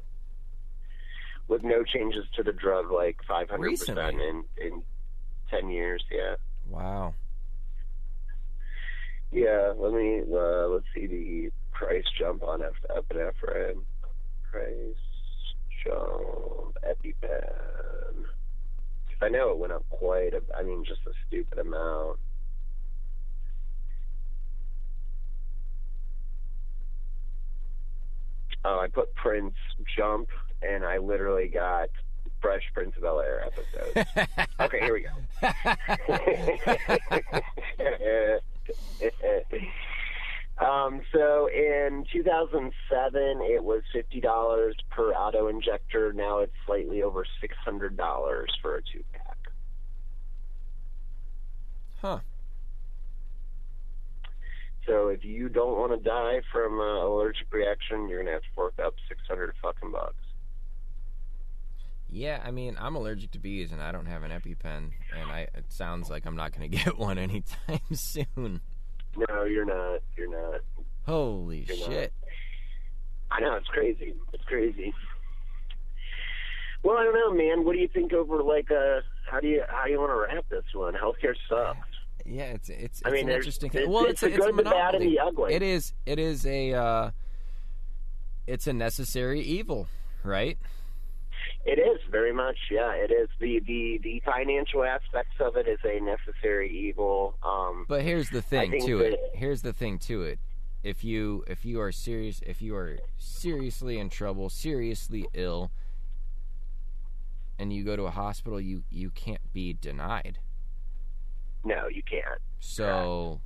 With 1.47 1.63
no 1.63 1.83
changes 1.83 2.25
to 2.35 2.43
the 2.43 2.51
drug, 2.51 2.91
like 2.91 3.17
five 3.27 3.49
hundred 3.49 3.71
percent 3.71 3.99
in 3.99 4.43
in 4.57 4.83
ten 5.49 5.69
years. 5.69 6.03
Yeah. 6.11 6.35
Wow. 6.69 7.13
Yeah, 9.31 9.73
let 9.77 9.93
me 9.93 10.21
uh, 10.29 10.67
let's 10.67 10.85
see 10.93 11.07
the 11.07 11.51
price 11.71 12.05
jump 12.17 12.43
on 12.43 12.61
ep- 12.63 12.73
epinephrine. 12.89 13.81
Price 14.51 14.95
jump 15.85 16.77
EpiPen. 16.85 18.25
I 19.21 19.29
know 19.29 19.51
it 19.51 19.57
went 19.57 19.73
up 19.73 19.85
quite. 19.89 20.33
A, 20.33 20.41
I 20.57 20.63
mean, 20.63 20.83
just 20.85 21.01
a 21.07 21.11
stupid 21.27 21.59
amount. 21.59 22.19
Oh, 28.63 28.79
I 28.79 28.87
put 28.87 29.13
Prince 29.15 29.55
jump, 29.97 30.27
and 30.61 30.85
I 30.85 30.97
literally 30.97 31.47
got 31.47 31.89
Fresh 32.41 32.63
Prince 32.73 32.95
of 32.97 33.03
Bel 33.03 33.19
Air 33.19 33.45
episodes. 33.45 34.09
okay, 34.59 34.79
here 34.79 34.93
we 34.93 35.01
go. 35.01 35.09
um, 40.65 41.01
so 41.11 41.49
in 41.49 42.05
2007, 42.11 43.41
it 43.41 43.63
was 43.63 43.81
fifty 43.93 44.21
dollars 44.21 44.75
per 44.89 45.13
auto 45.13 45.47
injector. 45.47 46.13
Now 46.13 46.39
it's 46.39 46.53
slightly 46.65 47.01
over 47.01 47.25
six 47.41 47.55
hundred 47.63 47.97
dollars 47.97 48.55
for 48.61 48.75
a 48.77 48.81
two 48.81 49.03
pack. 49.13 49.37
huh. 52.01 52.19
So 54.85 55.09
if 55.09 55.25
you 55.25 55.49
don't 55.49 55.77
want 55.77 55.91
to 55.91 55.97
die 55.97 56.41
from 56.53 56.79
an 56.79 56.87
allergic 56.87 57.51
reaction, 57.51 58.07
you're 58.07 58.19
gonna 58.23 58.31
have 58.31 58.41
to 58.41 58.47
fork 58.55 58.75
up 58.83 58.93
six 59.09 59.19
hundred 59.27 59.53
fucking 59.61 59.91
bucks. 59.91 60.15
Yeah, 62.09 62.41
I 62.43 62.51
mean, 62.51 62.77
I'm 62.79 62.95
allergic 62.95 63.31
to 63.31 63.39
bees, 63.39 63.71
and 63.71 63.81
I 63.81 63.91
don't 63.91 64.05
have 64.05 64.23
an 64.23 64.31
EpiPen, 64.31 64.91
and 65.19 65.31
I 65.31 65.41
it 65.53 65.65
sounds 65.69 66.09
like 66.09 66.25
I'm 66.25 66.35
not 66.37 66.57
going 66.57 66.69
to 66.71 66.77
get 66.77 66.97
one 66.97 67.17
anytime 67.17 67.79
soon. 67.93 68.61
No, 69.29 69.43
you're 69.43 69.65
not. 69.65 70.01
You're 70.15 70.29
not. 70.29 70.61
Holy 71.05 71.65
You're 71.67 71.77
not. 71.79 71.87
shit! 71.89 72.13
I 73.31 73.39
know 73.41 73.55
it's 73.55 73.67
crazy. 73.67 74.13
It's 74.33 74.43
crazy. 74.45 74.93
Well, 76.83 76.97
I 76.97 77.03
don't 77.03 77.13
know, 77.15 77.33
man. 77.33 77.65
What 77.65 77.73
do 77.73 77.79
you 77.79 77.87
think 77.87 78.13
over 78.13 78.41
like 78.43 78.69
uh 78.71 79.01
how 79.29 79.39
do 79.39 79.47
you 79.47 79.63
how 79.67 79.85
do 79.85 79.91
you 79.91 79.99
want 79.99 80.11
to 80.11 80.15
wrap 80.35 80.45
this 80.49 80.63
one? 80.73 80.93
Healthcare 80.93 81.35
sucks. 81.49 81.79
Yeah, 82.25 82.43
it's 82.51 82.69
it's, 82.69 82.81
it's 82.83 83.01
I 83.05 83.11
mean, 83.11 83.29
an 83.29 83.35
interesting. 83.35 83.69
it's- 83.71 83.87
well, 83.87 84.05
it's 84.05 84.21
it's, 84.21 84.21
the 84.21 84.27
a, 84.27 84.29
it's 84.35 84.45
a 84.45 84.51
good, 84.51 84.57
the 84.65 84.69
bad, 84.69 84.95
and 84.95 85.03
the 85.05 85.19
ugly. 85.19 85.53
It 85.53 85.61
is. 85.63 85.93
It 86.05 86.19
is 86.19 86.45
a. 86.45 86.73
Uh, 86.73 87.11
it's 88.45 88.67
a 88.67 88.73
necessary 88.73 89.41
evil, 89.41 89.87
right? 90.23 90.57
It 91.67 91.79
is 91.79 91.99
very 92.09 92.31
much, 92.31 92.57
yeah. 92.71 92.93
It 92.93 93.11
is 93.11 93.27
the 93.39 93.59
the 93.67 93.99
the 94.01 94.21
financial 94.25 94.83
aspects 94.83 95.35
of 95.41 95.57
it 95.57 95.67
is 95.67 95.79
a 95.83 95.99
necessary 95.99 96.69
evil. 96.71 97.35
Um, 97.43 97.85
But 97.89 98.03
here's 98.03 98.29
the 98.29 98.41
thing 98.41 98.71
to 98.85 98.99
it. 99.01 99.19
Here's 99.33 99.61
the 99.61 99.73
thing 99.73 99.99
to 99.99 100.23
it. 100.23 100.39
If 100.83 101.03
you 101.03 101.43
if 101.47 101.65
you 101.65 101.81
are 101.81 101.91
serious 101.91 102.41
if 102.45 102.61
you 102.61 102.73
are 102.75 102.97
seriously 103.17 103.99
in 103.99 104.09
trouble, 104.09 104.49
seriously 104.49 105.27
ill, 105.33 105.71
and 107.59 107.73
you 107.73 107.83
go 107.83 107.95
to 107.97 108.03
a 108.03 108.11
hospital, 108.11 108.61
you 108.61 108.83
you 108.89 109.09
can't 109.09 109.51
be 109.51 109.73
denied. 109.73 110.39
no, 111.65 111.87
you 111.87 112.03
can't. 112.03 112.39
So, 112.59 113.41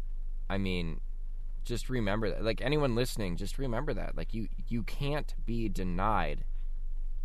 I 0.50 0.58
mean, 0.60 1.02
just 1.66 1.90
remember 1.90 2.30
that. 2.30 2.44
Like 2.44 2.62
anyone 2.62 2.94
listening, 2.94 3.36
just 3.38 3.58
remember 3.58 3.94
that. 3.96 4.16
Like 4.16 4.34
you 4.34 4.48
you 4.68 4.84
can't 4.84 5.34
be 5.46 5.68
denied 5.70 6.44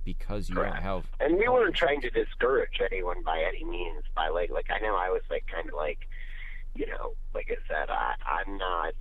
because 0.06 0.48
you 0.48 0.54
don't 0.54 0.76
have. 0.76 1.04
And 1.20 1.36
we 1.36 1.48
weren't 1.48 1.74
trying 1.74 2.00
to 2.00 2.10
discourage 2.10 2.80
anyone 2.80 3.22
by 3.24 3.42
any 3.46 3.64
means. 3.64 4.04
By 4.14 4.28
like, 4.28 4.50
like 4.50 4.68
I 4.70 4.78
know 4.78 4.94
I 4.94 5.10
was 5.10 5.22
like 5.28 5.44
kind 5.52 5.68
of 5.68 5.74
like, 5.74 6.08
you 6.74 6.86
know, 6.86 7.14
like 7.34 7.50
I 7.50 7.56
said, 7.68 7.90
I, 7.90 8.14
I'm 8.24 8.56
not 8.56 8.94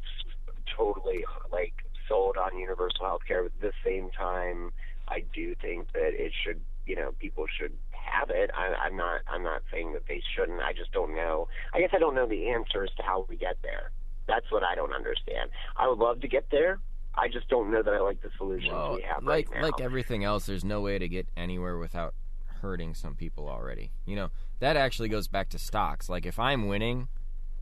totally 0.76 1.24
like 1.52 1.74
sold 2.10 2.38
on 2.38 2.58
universal 2.58 3.06
health 3.06 3.22
care. 3.26 3.44
But 3.44 3.52
at 3.54 3.62
the 3.62 3.90
same 3.90 4.10
time, 4.10 4.72
I 5.08 5.24
do 5.34 5.54
think 5.62 5.94
that 5.94 6.14
it 6.14 6.34
should, 6.44 6.60
you 6.88 6.96
know, 6.96 7.14
people 7.20 7.46
should 7.56 7.74
have 7.92 8.32
it. 8.32 8.50
I, 8.58 8.74
I'm 8.74 8.98
not, 8.98 9.22
I'm 9.28 9.44
not 9.44 9.62
saying 9.72 9.94
that 9.94 10.08
they 10.08 10.24
shouldn't. 10.36 10.62
I 10.62 10.74
just 10.74 10.92
don't 10.92 11.16
know. 11.16 11.48
I 11.72 11.80
guess 11.80 11.92
I 11.94 12.00
don't 12.00 12.16
know 12.16 12.28
the 12.28 12.50
answers 12.50 12.90
to 12.98 13.04
how 13.04 13.28
we 13.30 13.38
get 13.38 13.58
there. 13.62 13.92
That's 14.28 14.52
what 14.52 14.64
I 14.64 14.74
don't 14.74 14.94
understand. 14.94 15.52
I 15.78 15.88
would 15.88 16.00
love 16.00 16.22
to 16.22 16.28
get 16.28 16.50
there. 16.50 16.80
I 17.18 17.28
just 17.30 17.48
don't 17.50 17.72
know 17.72 17.82
that 17.82 17.94
I 17.94 18.00
like 18.00 18.22
the 18.22 18.30
solutions 18.38 18.72
Well, 18.72 18.96
we 18.96 19.02
have 19.04 19.24
like 19.24 19.50
right 19.50 19.62
now. 19.62 19.68
like 19.68 19.82
everything 19.82 20.24
else, 20.24 20.46
there's 20.46 20.66
no 20.66 20.82
way 20.82 21.00
to 21.00 21.08
get 21.08 21.28
anywhere 21.38 21.78
without 21.78 22.14
hurting 22.62 22.94
some 22.94 23.16
people 23.16 23.48
already. 23.48 23.92
You 24.06 24.16
know 24.16 24.30
that 24.60 24.76
actually 24.78 25.10
goes 25.10 25.28
back 25.28 25.50
to 25.50 25.60
stocks. 25.60 26.10
Like 26.10 26.26
if 26.26 26.40
I'm 26.40 26.68
winning, 26.68 27.08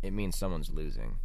it 0.01 0.11
means 0.13 0.37
someone's 0.37 0.69
losing. 0.71 1.17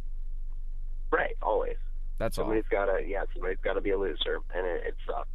right, 1.11 1.35
always. 1.41 1.77
That's 2.17 2.37
all. 2.37 2.43
Somebody's 2.45 2.67
got 2.69 2.85
to, 2.85 3.01
yeah, 3.05 3.23
somebody's 3.33 3.59
got 3.63 3.73
to 3.73 3.81
be 3.81 3.91
a 3.91 3.97
loser, 3.97 4.39
and 4.53 4.65
it, 4.67 4.83
it 4.87 4.95
sucks. 5.07 5.29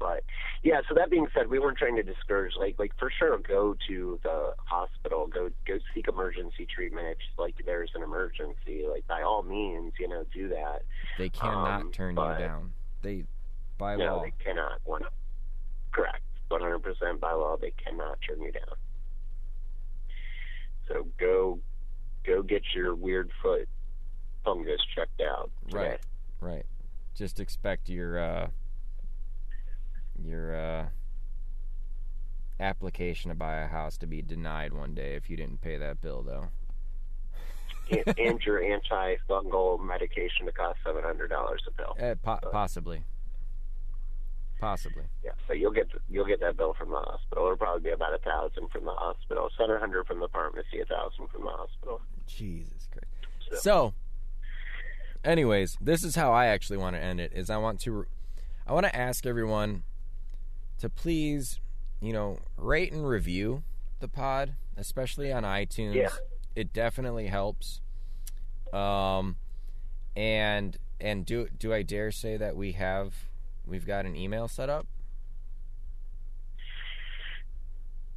But 0.00 0.24
yeah, 0.64 0.80
so 0.88 0.94
that 0.94 1.10
being 1.10 1.26
said, 1.34 1.48
we 1.48 1.58
weren't 1.58 1.76
trying 1.76 1.94
to 1.96 2.02
discourage. 2.02 2.54
Like, 2.58 2.78
like 2.78 2.92
for 2.98 3.12
sure, 3.16 3.36
go 3.38 3.76
to 3.86 4.18
the 4.22 4.54
hospital, 4.64 5.26
go 5.26 5.50
go 5.66 5.78
seek 5.94 6.08
emergency 6.08 6.66
treatment 6.74 7.06
if 7.10 7.18
like 7.38 7.54
there's 7.66 7.90
an 7.94 8.02
emergency. 8.02 8.86
Like 8.90 9.06
by 9.06 9.20
all 9.22 9.42
means, 9.42 9.92
you 10.00 10.08
know, 10.08 10.24
do 10.32 10.48
that. 10.48 10.82
They 11.18 11.28
cannot 11.28 11.82
Um, 11.82 11.92
turn 11.92 12.16
you 12.16 12.38
down. 12.38 12.72
They 13.02 13.24
by 13.78 13.96
no, 13.96 14.16
law. 14.16 14.22
they 14.22 14.32
cannot. 14.42 14.80
One, 14.84 15.02
correct, 15.92 16.22
one 16.48 16.62
hundred 16.62 16.82
percent 16.82 17.20
by 17.20 17.32
law, 17.32 17.56
they 17.60 17.72
cannot 17.72 18.18
turn 18.26 18.40
you 18.40 18.52
down. 18.52 18.74
So 20.88 21.06
go, 21.18 21.60
go 22.26 22.42
get 22.42 22.62
your 22.74 22.94
weird 22.94 23.30
foot 23.42 23.68
fungus 24.44 24.80
checked 24.96 25.20
out. 25.20 25.50
today. 25.68 25.78
Right. 25.78 26.00
Right. 26.40 26.66
Just 27.14 27.38
expect 27.38 27.90
your 27.90 28.18
uh 28.18 28.48
your 30.24 30.54
uh 30.54 30.86
application 32.58 33.30
to 33.30 33.34
buy 33.34 33.56
a 33.56 33.66
house 33.66 33.96
to 33.98 34.06
be 34.06 34.20
denied 34.22 34.72
one 34.72 34.94
day 34.94 35.14
if 35.14 35.30
you 35.30 35.36
didn't 35.36 35.60
pay 35.62 35.76
that 35.78 36.00
bill 36.00 36.22
though. 36.22 36.48
and, 37.90 38.18
and 38.18 38.40
your 38.44 38.60
antifungal 38.60 39.82
medication 39.84 40.46
to 40.46 40.52
cost 40.52 40.78
seven 40.84 41.02
hundred 41.02 41.28
dollars 41.28 41.62
a 41.66 41.70
pill. 41.72 41.96
Eh, 41.98 42.14
po- 42.22 42.38
possibly. 42.52 43.02
Possibly. 44.60 45.04
Yeah, 45.24 45.30
so 45.48 45.54
you'll 45.54 45.72
get 45.72 45.88
you'll 46.10 46.26
get 46.26 46.40
that 46.40 46.58
bill 46.58 46.74
from 46.78 46.90
the 46.90 46.98
hospital. 46.98 47.44
It'll 47.46 47.56
probably 47.56 47.80
be 47.82 47.90
about 47.94 48.12
a 48.14 48.18
thousand 48.18 48.68
from 48.70 48.84
the 48.84 48.90
hospital, 48.92 49.48
seven 49.58 49.80
hundred 49.80 50.06
from 50.06 50.20
the 50.20 50.28
pharmacy, 50.28 50.80
a 50.82 50.84
thousand 50.84 51.28
from 51.28 51.44
the 51.44 51.50
hospital. 51.50 52.02
Jesus 52.26 52.86
Christ. 52.92 53.06
So- 53.52 53.56
So, 53.62 53.94
anyways, 55.24 55.78
this 55.80 56.04
is 56.04 56.14
how 56.14 56.30
I 56.32 56.46
actually 56.46 56.76
want 56.76 56.94
to 56.94 57.02
end 57.02 57.20
it. 57.20 57.32
Is 57.34 57.48
I 57.48 57.56
want 57.56 57.80
to, 57.80 58.04
I 58.66 58.74
want 58.74 58.84
to 58.84 58.94
ask 58.94 59.24
everyone 59.26 59.82
to 60.80 60.88
please, 60.88 61.60
you 62.00 62.12
know, 62.12 62.38
rate 62.56 62.92
and 62.92 63.06
review 63.06 63.62
the 64.00 64.08
pod, 64.08 64.54
especially 64.76 65.32
on 65.32 65.44
iTunes. 65.44 65.94
Yeah. 65.94 66.08
It 66.56 66.72
definitely 66.72 67.28
helps. 67.28 67.80
Um, 68.72 69.36
and 70.16 70.76
and 71.00 71.24
do 71.24 71.48
do 71.56 71.72
I 71.72 71.82
dare 71.82 72.10
say 72.10 72.36
that 72.36 72.56
we 72.56 72.72
have 72.72 73.14
we've 73.66 73.86
got 73.86 74.04
an 74.04 74.16
email 74.16 74.48
set 74.48 74.68
up? 74.68 74.86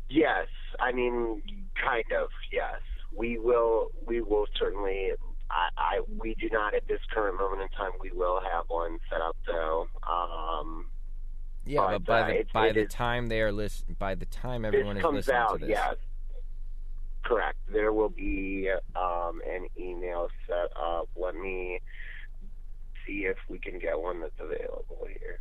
Yes, 0.09 0.47
I 0.79 0.91
mean, 0.91 1.41
kind 1.81 2.05
of. 2.19 2.29
Yes, 2.51 2.81
we 3.15 3.37
will. 3.37 3.91
We 4.05 4.21
will 4.21 4.45
certainly. 4.59 5.11
I, 5.49 5.69
I 5.77 5.99
we 6.17 6.35
do 6.35 6.49
not 6.51 6.73
at 6.73 6.87
this 6.87 6.99
current 7.11 7.37
moment 7.37 7.61
in 7.61 7.69
time. 7.69 7.91
We 7.99 8.11
will 8.11 8.39
have 8.41 8.65
one 8.67 8.99
set 9.09 9.21
up 9.21 9.35
though. 9.45 9.87
Um, 10.07 10.87
Yeah, 11.65 11.79
But, 11.81 11.99
but 11.99 12.05
by 12.05 12.21
uh, 12.21 12.27
the 12.27 12.45
by 12.53 12.67
it 12.67 12.73
the 12.73 12.81
is- 12.83 12.91
time 12.93 13.27
they 13.27 13.41
are 13.41 13.51
list 13.51 13.85
by 13.97 14.15
the 14.15 14.25
time 14.25 14.65
everyone 14.65 14.97
is 14.97 15.03
listening 15.03 15.35
out. 15.37 15.53
to 15.53 15.57
this, 15.59 15.69
Yes, 15.69 15.95
correct. 17.23 17.57
There 17.71 17.93
will 17.93 18.09
be 18.09 18.69
um, 18.95 19.41
an 19.49 19.67
email 19.79 20.29
set 20.47 20.75
up. 20.75 21.07
Let 21.15 21.35
me 21.35 21.79
see 23.07 23.25
if 23.25 23.37
we 23.49 23.59
can 23.59 23.79
get 23.79 23.99
one 23.99 24.19
that's 24.21 24.39
available 24.39 25.07
here. 25.09 25.39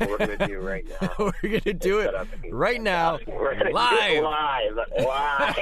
We're 0.00 0.18
gonna 0.18 0.46
do 0.46 0.60
right 0.60 0.86
now. 1.02 1.10
We're 1.18 1.58
gonna 1.60 1.74
do 1.74 1.98
it 1.98 2.04
set 2.06 2.14
up 2.14 2.28
an 2.44 2.54
right 2.54 2.80
now, 2.80 3.18
We're 3.26 3.54
live. 3.70 4.22
live, 4.22 4.78
live. 4.98 5.56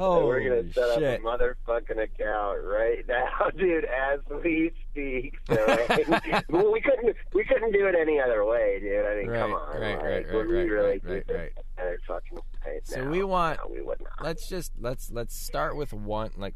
Oh, 0.00 0.26
we're 0.26 0.48
gonna 0.48 0.72
set 0.72 0.98
shit! 0.98 1.24
up 1.24 1.38
a 1.38 1.38
motherfucking 1.42 2.00
account 2.00 2.62
right 2.62 3.04
now, 3.08 3.50
dude, 3.58 3.84
as 3.84 4.20
we 4.44 4.70
speak. 4.90 5.34
So 5.48 5.56
well, 6.48 6.72
we 6.72 6.80
couldn't 6.80 7.16
we 7.34 7.44
couldn't 7.44 7.72
do 7.72 7.86
it 7.86 7.96
any 8.00 8.20
other 8.20 8.44
way, 8.44 8.78
dude. 8.80 9.04
I 9.04 9.16
mean, 9.16 9.28
Right, 9.28 9.40
come 9.40 9.52
on, 9.54 9.80
right, 9.80 9.94
like, 9.96 10.02
right, 10.04 10.26
right, 10.26 10.32
we 10.32 10.38
right, 10.56 10.70
really 10.70 11.00
right, 11.04 11.24
right, 11.28 11.50
right. 11.78 11.98
fucking 12.06 12.38
way? 12.64 12.80
So 12.84 13.04
No, 13.04 13.10
we 13.10 13.24
want- 13.24 13.58
no, 13.64 13.74
we 13.74 13.82
would 13.82 14.00
not. 14.00 14.22
Let's 14.22 14.48
just 14.48 14.72
let's 14.80 15.10
let's 15.10 15.36
start 15.36 15.76
with 15.76 15.92
one 15.92 16.30
like 16.36 16.54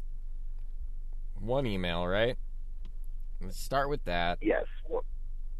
one 1.39 1.65
email, 1.65 2.07
right? 2.07 2.37
Let's 3.41 3.59
start 3.59 3.89
with 3.89 4.05
that. 4.05 4.37
Yes, 4.41 4.63
one, 4.87 5.03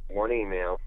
one 0.09 0.31
email. 0.31 0.79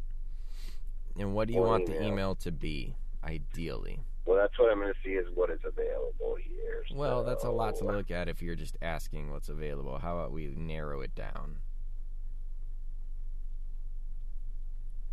And 1.18 1.34
what 1.34 1.48
do 1.48 1.54
you 1.54 1.60
One 1.60 1.68
want 1.68 1.86
the 1.86 1.96
email. 1.96 2.08
email 2.08 2.34
to 2.36 2.52
be, 2.52 2.94
ideally? 3.22 4.00
Well, 4.26 4.36
that's 4.36 4.58
what 4.58 4.70
I'm 4.72 4.80
going 4.80 4.92
to 4.92 4.98
see 5.04 5.14
is 5.14 5.26
what 5.34 5.50
is 5.50 5.60
available 5.64 6.36
here. 6.36 6.82
Well, 6.94 7.22
that's 7.24 7.44
a 7.44 7.50
lot 7.50 7.76
to 7.76 7.84
look 7.84 8.10
at 8.10 8.28
if 8.28 8.42
you're 8.42 8.56
just 8.56 8.76
asking 8.82 9.30
what's 9.30 9.48
available. 9.48 9.98
How 9.98 10.18
about 10.18 10.32
we 10.32 10.48
narrow 10.56 11.00
it 11.00 11.14
down? 11.14 11.58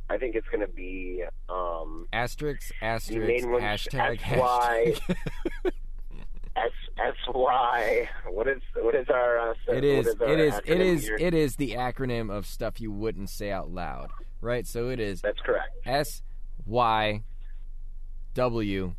I 0.10 0.18
think 0.18 0.36
it's 0.36 0.48
going 0.50 0.62
to 0.62 0.68
be 0.74 1.24
um, 1.50 2.08
Asterisk, 2.12 2.72
asterisk, 2.82 3.46
hashtag, 3.46 4.20
SY. 4.20 4.96
hashtag. 4.96 5.16
S 6.56 6.70
S 7.00 7.16
Y. 7.34 8.08
What 8.30 8.48
is 8.48 8.62
what 8.76 8.94
is 8.94 9.08
our? 9.10 9.40
Uh, 9.40 9.54
It 9.70 9.74
what 9.74 9.84
is, 9.84 10.08
our 10.22 10.28
it 10.32 10.40
is, 10.40 10.62
it 10.66 10.80
is, 10.82 11.04
here? 11.08 11.18
it 11.20 11.34
is 11.34 11.56
the 11.56 11.72
acronym 11.72 12.30
of 12.32 12.46
stuff 12.46 12.80
you 12.80 12.92
wouldn't 12.92 13.32
say 13.32 13.50
out 13.50 13.72
loud, 13.72 14.12
right? 14.40 14.68
So 14.68 14.90
it 14.90 15.00
is 15.00 15.22
That's 15.22 15.40
correct. 15.40 15.70
S 15.84 16.22
Y 16.68 17.24
W 18.36 18.94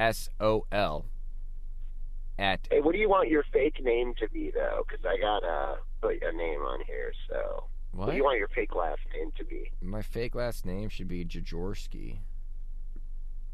S 0.00 0.30
O 0.40 0.64
L 0.72 1.04
at 2.38 2.66
Hey, 2.70 2.80
what 2.80 2.92
do 2.92 2.98
you 2.98 3.08
want 3.10 3.28
your 3.28 3.44
fake 3.52 3.84
name 3.84 4.14
to 4.18 4.28
be 4.30 4.50
though? 4.50 4.82
Because 4.88 5.04
I 5.04 5.20
got 5.20 5.40
to 5.40 5.76
put 6.00 6.22
a 6.22 6.32
name 6.32 6.60
on 6.60 6.80
here. 6.86 7.12
So 7.28 7.64
what? 7.92 8.06
what? 8.06 8.10
do 8.12 8.16
you 8.16 8.24
want 8.24 8.38
your 8.38 8.48
fake 8.48 8.74
last 8.74 9.02
name 9.14 9.30
to 9.36 9.44
be? 9.44 9.70
My 9.82 10.00
fake 10.00 10.34
last 10.34 10.64
name 10.64 10.88
should 10.88 11.08
be 11.08 11.24
Jaworski. 11.24 12.16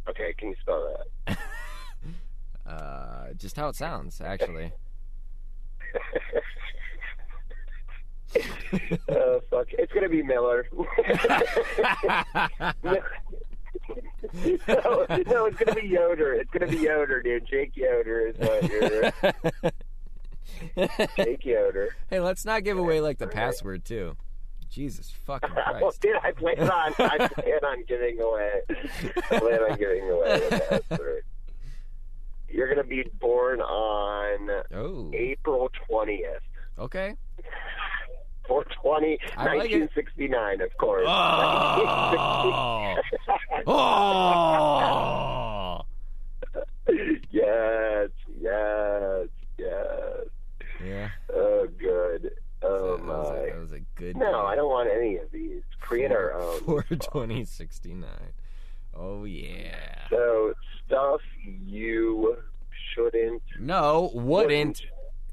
Okay, 0.09 0.33
can 0.39 0.51
you 0.51 0.57
spell 0.63 0.97
that? 1.27 1.39
Uh, 2.67 3.33
just 3.37 3.55
how 3.55 3.69
it 3.69 3.77
sounds, 3.77 4.21
actually. 4.21 4.73
oh 9.09 9.41
fuck! 9.49 9.69
It's 9.71 9.93
gonna 9.93 10.09
be 10.09 10.21
Miller. 10.25 10.67
No, 13.89 15.07
no, 15.27 15.47
it's 15.47 15.57
gonna 15.59 15.81
be 15.81 15.87
Yoder. 15.89 16.35
It's 16.35 16.51
gonna 16.51 16.67
be 16.71 16.79
Yoder, 16.79 17.23
dude. 17.23 17.47
Jake 17.47 17.77
Yoder 17.77 18.29
is 18.29 18.37
what 18.39 18.71
you're. 18.71 19.13
Jake 21.17 21.45
Yoder. 21.45 21.95
hey, 22.11 22.21
let's 22.21 22.45
not 22.45 22.65
give 22.65 22.79
away 22.79 23.01
like 23.01 23.19
the 23.19 23.27
password 23.27 23.85
too. 23.85 24.17
Jesus 24.69 25.11
fucking 25.25 25.51
well, 25.57 25.79
Christ. 25.81 26.01
dude, 26.03 26.17
I 26.23 26.33
plan 26.33 26.59
on 26.61 26.95
I 26.99 27.29
plan 27.29 27.65
on 27.65 27.85
giving 27.87 28.21
away. 28.21 28.61
I 29.31 29.39
plan 29.39 29.61
on 29.71 29.79
giving 29.79 30.11
away 30.11 30.41
the 30.51 30.83
password. 30.89 31.23
You're 32.49 32.69
gonna 32.69 32.85
be 32.87 33.05
born 33.21 33.61
on 33.61 34.63
Oh, 34.75 35.11
April 35.15 35.71
twentieth. 35.89 36.43
okay. 36.79 37.15
420, 38.47 39.19
I 39.37 39.45
like 39.45 39.71
1969, 39.71 40.61
of 40.61 40.77
course. 40.77 41.07
Oh. 41.09 42.97
oh. 43.67 45.83
yes, 47.31 48.09
yes, 48.41 49.29
yes. 49.59 50.27
Yeah. 50.85 51.09
Oh, 51.35 51.67
good. 51.79 52.33
Oh, 52.63 52.97
that, 52.97 53.05
was 53.05 53.29
a, 53.29 53.33
my. 53.33 53.47
that 53.51 53.59
was 53.59 53.73
a 53.73 53.81
good. 53.97 54.17
No, 54.17 54.47
I 54.47 54.55
don't 54.55 54.71
want 54.71 54.91
any 54.91 55.17
of 55.17 55.31
these. 55.31 55.63
Create 55.81 56.11
our 56.13 56.33
own. 56.35 56.61
For 56.61 56.83
twenty 56.83 57.45
sixty 57.45 57.95
nine. 57.95 58.33
Oh 58.95 59.25
yeah. 59.25 59.75
So, 60.11 60.55
stuff 60.87 61.21
you 61.65 62.37
shouldn't. 62.95 63.43
No, 63.61 64.11
wouldn't. 64.15 64.83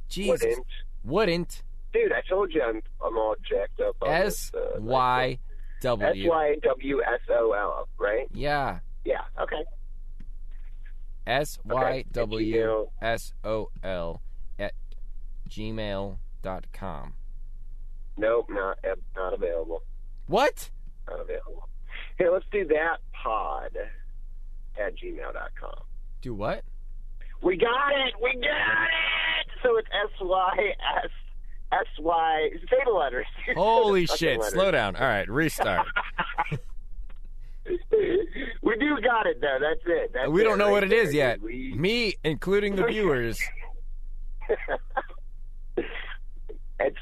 Jesus, 0.09 0.41
Wouldn't. 0.43 0.67
wouldn't. 1.03 1.63
Dude, 1.93 2.11
I 2.11 2.21
told 2.27 2.53
you 2.53 2.61
I'm, 2.61 2.81
I'm 3.03 3.17
all 3.17 3.35
jacked 3.47 3.79
up. 3.79 3.89
on 3.89 3.93
S 4.13 4.51
Y 4.79 5.31
S 5.31 5.37
W. 5.81 6.29
Y 6.29 6.55
W 6.63 7.01
S 7.01 7.19
O 7.29 7.51
L, 7.51 7.87
right? 7.99 8.27
Yeah. 8.33 8.79
Yeah, 9.03 9.21
okay. 9.41 9.63
S 11.27 11.59
Y 11.65 12.05
W. 12.11 12.87
S 13.01 13.33
O 13.43 13.69
L 13.83 14.21
at 14.59 14.73
gmail 15.49 16.17
dot 16.41 16.65
com. 16.73 17.13
Nope, 18.17 18.47
not, 18.49 18.77
eh, 18.83 18.95
not 19.15 19.33
available. 19.33 19.83
What? 20.27 20.69
Not 21.09 21.19
available. 21.19 21.67
Here, 22.17 22.31
let's 22.31 22.45
do 22.51 22.65
that 22.67 22.97
pod 23.23 23.71
at 24.79 24.93
gmail.com. 24.97 25.83
Do 26.21 26.33
what? 26.33 26.63
We 27.41 27.57
got 27.57 27.91
it! 27.91 28.13
We 28.21 28.33
got 28.35 28.87
it! 28.87 29.47
So 29.63 29.77
it's 29.77 29.87
S 29.91 30.11
Y 30.21 30.73
S 31.03 31.11
S 31.81 31.87
Y. 31.99 32.49
The 32.85 32.91
letters. 32.91 33.25
Holy 33.55 34.05
shit! 34.05 34.37
letters. 34.39 34.53
Slow 34.53 34.71
down. 34.71 34.95
All 34.95 35.07
right, 35.07 35.27
restart. 35.29 35.87
we 37.65 38.75
do 38.79 38.97
got 39.01 39.25
it 39.25 39.39
though. 39.41 39.57
That's 39.59 39.81
it. 39.85 40.11
That's 40.13 40.29
we 40.29 40.43
don't 40.43 40.57
know 40.57 40.65
right 40.65 40.71
what 40.73 40.83
it 40.83 40.89
there, 40.89 41.01
is 41.03 41.13
yet. 41.13 41.41
We- 41.41 41.73
Me, 41.75 42.15
including 42.23 42.75
the 42.75 42.83
viewers. 42.87 43.39
it's, 46.79 46.97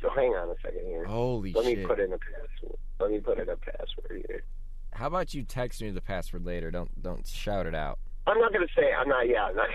so 0.00 0.10
hang 0.14 0.30
on 0.30 0.48
a 0.50 0.54
second 0.62 0.86
here. 0.86 1.04
Holy 1.04 1.52
shit. 1.52 1.64
Let 1.64 1.76
me 1.76 1.84
put 1.86 2.00
in 2.00 2.12
a 2.12 2.18
password. 2.18 2.78
Let 2.98 3.10
me 3.10 3.20
put 3.20 3.38
in 3.38 3.48
a 3.48 3.56
password 3.56 4.24
here. 4.28 4.42
How 4.92 5.08
about 5.08 5.34
you 5.34 5.42
text 5.42 5.82
me 5.82 5.90
the 5.90 6.00
password 6.00 6.46
later? 6.46 6.70
Don't 6.70 7.02
don't 7.02 7.26
shout 7.26 7.66
it 7.66 7.74
out. 7.74 7.98
I'm 8.26 8.40
not 8.40 8.52
gonna 8.52 8.66
say. 8.74 8.92
I'm 8.98 9.08
not. 9.08 9.28
Yeah. 9.28 9.44
I'm 9.44 9.56
not. 9.56 9.68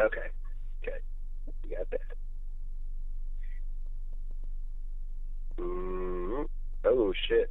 Okay. 0.00 0.28
Okay. 0.82 0.98
You 1.68 1.76
got 1.76 1.90
that. 1.90 2.00
mm 5.58 6.48
Oh 6.84 7.12
shit. 7.28 7.50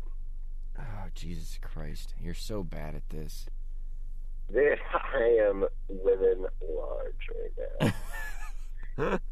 Oh 0.77 1.07
Jesus 1.13 1.59
Christ! 1.61 2.15
You're 2.19 2.33
so 2.33 2.63
bad 2.63 2.95
at 2.95 3.07
this. 3.09 3.45
This, 4.49 4.79
I 4.93 5.37
am 5.47 5.65
living 5.89 6.45
large 6.67 7.29
right 7.35 7.53
now. 7.79 7.91
God 8.97 9.21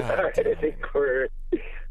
All 0.18 0.24
right, 0.24 0.46
I 0.46 0.54
think 0.60 0.76
we're. 0.94 1.28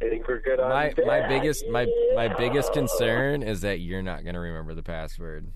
I 0.02 0.10
think 0.10 0.28
we're 0.28 0.41
good 0.41 0.60
on 0.60 0.69
my 0.69 0.94
that. 0.95 1.06
my 1.06 1.28
biggest 1.28 1.68
my 1.69 1.88
my 2.15 2.28
biggest 2.28 2.73
concern 2.73 3.44
is 3.44 3.61
that 3.61 3.80
you're 3.80 4.02
not 4.02 4.26
gonna 4.26 4.40
remember 4.40 4.73
the 4.73 4.84
password. 4.84 5.48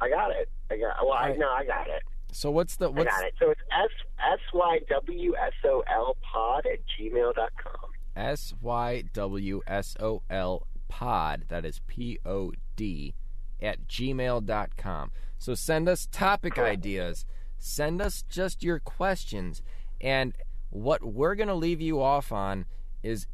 I 0.00 0.08
got 0.08 0.30
it. 0.30 0.48
I 0.70 0.76
got. 0.76 1.04
Well, 1.04 1.14
I 1.14 1.34
no, 1.36 1.48
I 1.50 1.64
got 1.64 1.88
it. 1.88 2.02
So 2.30 2.50
what's 2.50 2.76
the 2.76 2.90
I 2.92 3.04
got 3.04 3.24
it. 3.24 3.34
So 3.40 3.50
it's 3.50 3.60
s 3.72 3.90
s 4.18 4.40
y 4.52 4.80
w 4.88 5.34
s 5.36 5.52
o 5.64 5.82
l 5.88 6.16
pod 6.22 6.66
at 6.66 6.78
gmail 6.98 7.34
dot 7.34 7.52
com. 7.62 7.90
S 8.14 8.54
Y 8.60 9.04
W 9.12 9.62
S 9.66 9.96
O 10.00 10.22
L 10.28 10.66
pod, 10.88 11.44
that 11.48 11.64
is 11.64 11.80
P 11.86 12.18
O 12.24 12.52
D, 12.76 13.14
at 13.62 13.86
gmail.com. 13.86 15.10
So 15.38 15.54
send 15.54 15.88
us 15.88 16.08
topic 16.10 16.54
Correct. 16.54 16.78
ideas, 16.78 17.24
send 17.58 18.02
us 18.02 18.24
just 18.28 18.62
your 18.62 18.80
questions, 18.80 19.62
and 20.00 20.32
what 20.70 21.04
we're 21.04 21.34
going 21.34 21.48
to 21.48 21.54
leave 21.54 21.80
you 21.80 22.02
off 22.02 22.32
on 22.32 22.66
is 23.02 23.26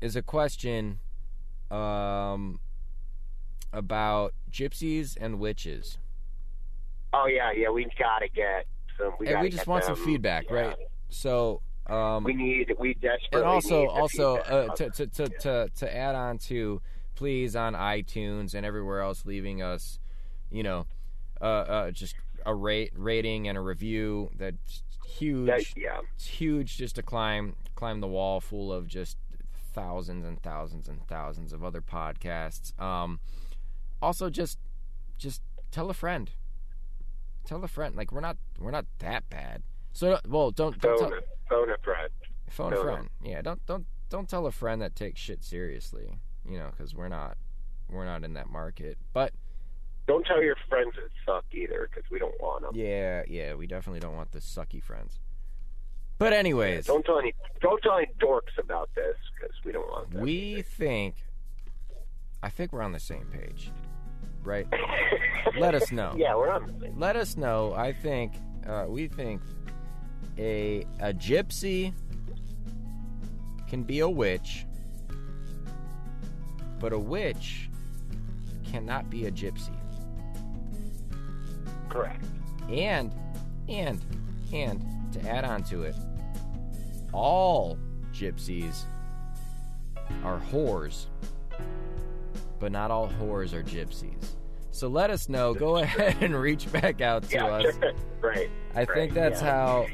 is 0.00 0.16
a 0.16 0.22
question 0.22 0.98
um, 1.70 2.60
about 3.72 4.34
gypsies 4.50 5.16
and 5.20 5.38
witches. 5.38 5.98
Oh 7.12 7.26
yeah, 7.26 7.52
yeah. 7.52 7.70
We 7.70 7.86
gotta 7.98 8.28
get 8.28 8.66
some. 8.98 9.12
We 9.18 9.26
and 9.26 9.34
gotta 9.34 9.44
we 9.44 9.50
just 9.50 9.62
get 9.62 9.68
want 9.68 9.84
them, 9.84 9.96
some 9.96 10.04
feedback, 10.04 10.46
yeah. 10.50 10.56
right? 10.56 10.76
So, 11.08 11.60
um, 11.86 12.24
We 12.24 12.34
need. 12.34 12.74
We 12.78 12.94
desperately 12.94 13.40
and 13.40 13.44
also 13.44 13.82
need 13.82 13.88
also 13.88 14.36
uh, 14.36 14.74
to, 14.74 14.90
to, 14.90 15.06
to, 15.06 15.28
to, 15.28 15.68
to 15.76 15.96
add 15.96 16.14
on 16.14 16.38
to 16.38 16.80
please 17.14 17.54
on 17.54 17.74
itunes 17.74 18.54
and 18.54 18.64
everywhere 18.64 19.00
else 19.00 19.24
leaving 19.26 19.62
us 19.62 19.98
you 20.50 20.62
know 20.62 20.86
uh, 21.42 21.44
uh, 21.44 21.90
just 21.90 22.14
a 22.46 22.54
rate 22.54 22.92
rating 22.96 23.48
and 23.48 23.58
a 23.58 23.60
review 23.60 24.30
that's 24.36 24.82
huge 25.06 25.46
That- 25.46 25.76
yeah. 25.76 26.00
it's 26.14 26.26
huge 26.26 26.76
just 26.76 26.94
to 26.96 27.02
climb 27.02 27.56
climb 27.74 28.00
the 28.00 28.08
wall 28.08 28.40
full 28.40 28.72
of 28.72 28.86
just 28.86 29.16
thousands 29.74 30.24
and 30.24 30.40
thousands 30.42 30.88
and 30.88 31.06
thousands 31.06 31.52
of 31.52 31.64
other 31.64 31.80
podcasts 31.80 32.78
um 32.80 33.20
also 34.00 34.30
just 34.30 34.58
just 35.18 35.42
tell 35.70 35.88
a 35.90 35.94
friend 35.94 36.30
tell 37.44 37.62
a 37.64 37.68
friend 37.68 37.96
like 37.96 38.12
we're 38.12 38.20
not 38.20 38.36
we're 38.58 38.70
not 38.70 38.86
that 38.98 39.28
bad 39.30 39.62
so 39.92 40.18
well 40.28 40.50
don't 40.50 40.78
don't 40.80 40.98
Phone, 40.98 41.10
tell, 41.10 41.18
a- 41.18 41.48
phone 41.48 41.70
a 41.70 41.78
friend. 41.78 42.10
phone 42.48 42.72
a 42.72 42.76
No. 42.76 42.82
friend 42.82 43.08
yeah 43.24 43.42
don't 43.42 43.64
don't 43.66 43.86
don't 44.10 44.28
tell 44.28 44.46
a 44.46 44.52
friend 44.52 44.80
that 44.82 44.94
takes 44.94 45.20
shit 45.20 45.42
seriously 45.42 46.18
you 46.48 46.58
know 46.58 46.68
because 46.70 46.94
we're 46.94 47.08
not 47.08 47.36
we're 47.90 48.04
not 48.04 48.24
in 48.24 48.34
that 48.34 48.48
market 48.50 48.98
but 49.12 49.32
Don't 50.06 50.26
tell 50.26 50.42
your 50.42 50.56
friends 50.68 50.92
that 50.96 51.10
suck 51.24 51.44
either, 51.52 51.88
because 51.88 52.10
we 52.10 52.18
don't 52.18 52.38
want 52.40 52.62
them. 52.62 52.72
yeah 52.74 53.22
yeah 53.28 53.54
we 53.54 53.66
definitely 53.66 54.00
don't 54.00 54.16
want 54.16 54.32
the 54.32 54.40
sucky 54.40 54.82
friends 54.82 55.18
but 56.18 56.32
anyways 56.32 56.86
Don't 56.86 57.04
tell 57.04 57.18
any. 57.18 57.34
Don't 57.60 57.82
tell 57.82 57.96
any 57.96 58.08
dorks 58.20 58.56
about 58.58 58.90
this, 58.94 59.16
because 59.34 59.56
we 59.64 59.72
don't 59.72 59.88
want 59.88 60.10
them. 60.10 60.22
we 60.22 60.62
think 60.62 61.14
i 62.42 62.48
think 62.48 62.72
we're 62.72 62.82
on 62.82 62.92
the 62.92 63.00
same 63.00 63.26
page 63.32 63.70
right 64.42 64.66
let 65.58 65.74
us 65.74 65.92
know 65.92 66.12
Yeah, 66.16 66.34
we're 66.36 66.50
on. 66.50 66.66
the 66.66 66.86
same- 66.86 66.98
let 66.98 67.16
us 67.16 67.36
know 67.36 67.72
i 67.74 67.92
think 67.92 68.32
uh, 68.66 68.86
we 68.88 69.08
think 69.08 69.40
a 70.38 70.86
a 71.00 71.12
gypsy 71.12 71.92
can 73.68 73.82
be 73.84 74.00
a 74.00 74.08
witch, 74.08 74.66
but 76.78 76.92
a 76.92 76.98
witch 76.98 77.68
cannot 78.70 79.08
be 79.10 79.26
a 79.26 79.30
gypsy. 79.32 79.74
Correct. 81.92 82.24
And, 82.70 83.12
and, 83.68 84.00
and 84.52 85.12
to 85.12 85.28
add 85.28 85.44
on 85.44 85.62
to 85.64 85.82
it, 85.82 85.94
all 87.12 87.78
gypsies 88.12 88.82
are 90.24 90.40
whores, 90.50 91.06
but 92.58 92.72
not 92.72 92.90
all 92.90 93.08
whores 93.20 93.52
are 93.52 93.62
gypsies. 93.62 94.24
So 94.70 94.88
let 94.88 95.10
us 95.10 95.28
know. 95.28 95.52
Go 95.52 95.76
ahead 95.82 96.16
and 96.22 96.34
reach 96.34 96.70
back 96.72 97.00
out 97.00 97.24
to 97.24 97.34
Yeah. 97.36 97.46
us. 97.46 97.74
right. 98.22 98.48
I 98.74 98.78
right, 98.80 98.88
think 98.94 99.12
that's 99.12 99.42
yeah. 99.42 99.50
how 99.50 99.86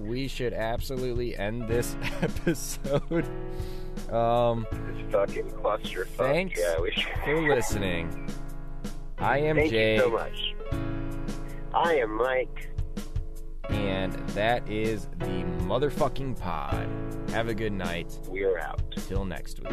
we 0.00 0.26
should 0.26 0.52
absolutely 0.52 1.36
end 1.36 1.68
this 1.68 1.94
episode. 2.22 3.28
Um, 4.10 4.66
This 4.72 5.12
fucking 5.12 5.50
clusterfuck. 5.50 6.06
Thanks 6.16 6.58
Yeah, 6.60 6.80
we 6.80 6.90
should. 6.90 7.12
for 7.24 7.54
listening. 7.54 8.28
I 9.18 9.38
am 9.38 9.56
Thank 9.56 9.70
Jay, 9.70 9.94
you 9.94 10.00
so 10.00 10.10
much. 10.10 10.54
I 11.74 11.96
am 11.96 12.16
Mike. 12.16 12.70
and 13.70 14.12
that 14.30 14.68
is 14.70 15.08
the 15.18 15.44
motherfucking 15.66 16.38
pod. 16.38 16.88
Have 17.30 17.48
a 17.48 17.54
good 17.54 17.72
night. 17.72 18.18
We're 18.28 18.58
out. 18.58 18.82
Till 19.08 19.24
next 19.24 19.60
week. 19.60 19.72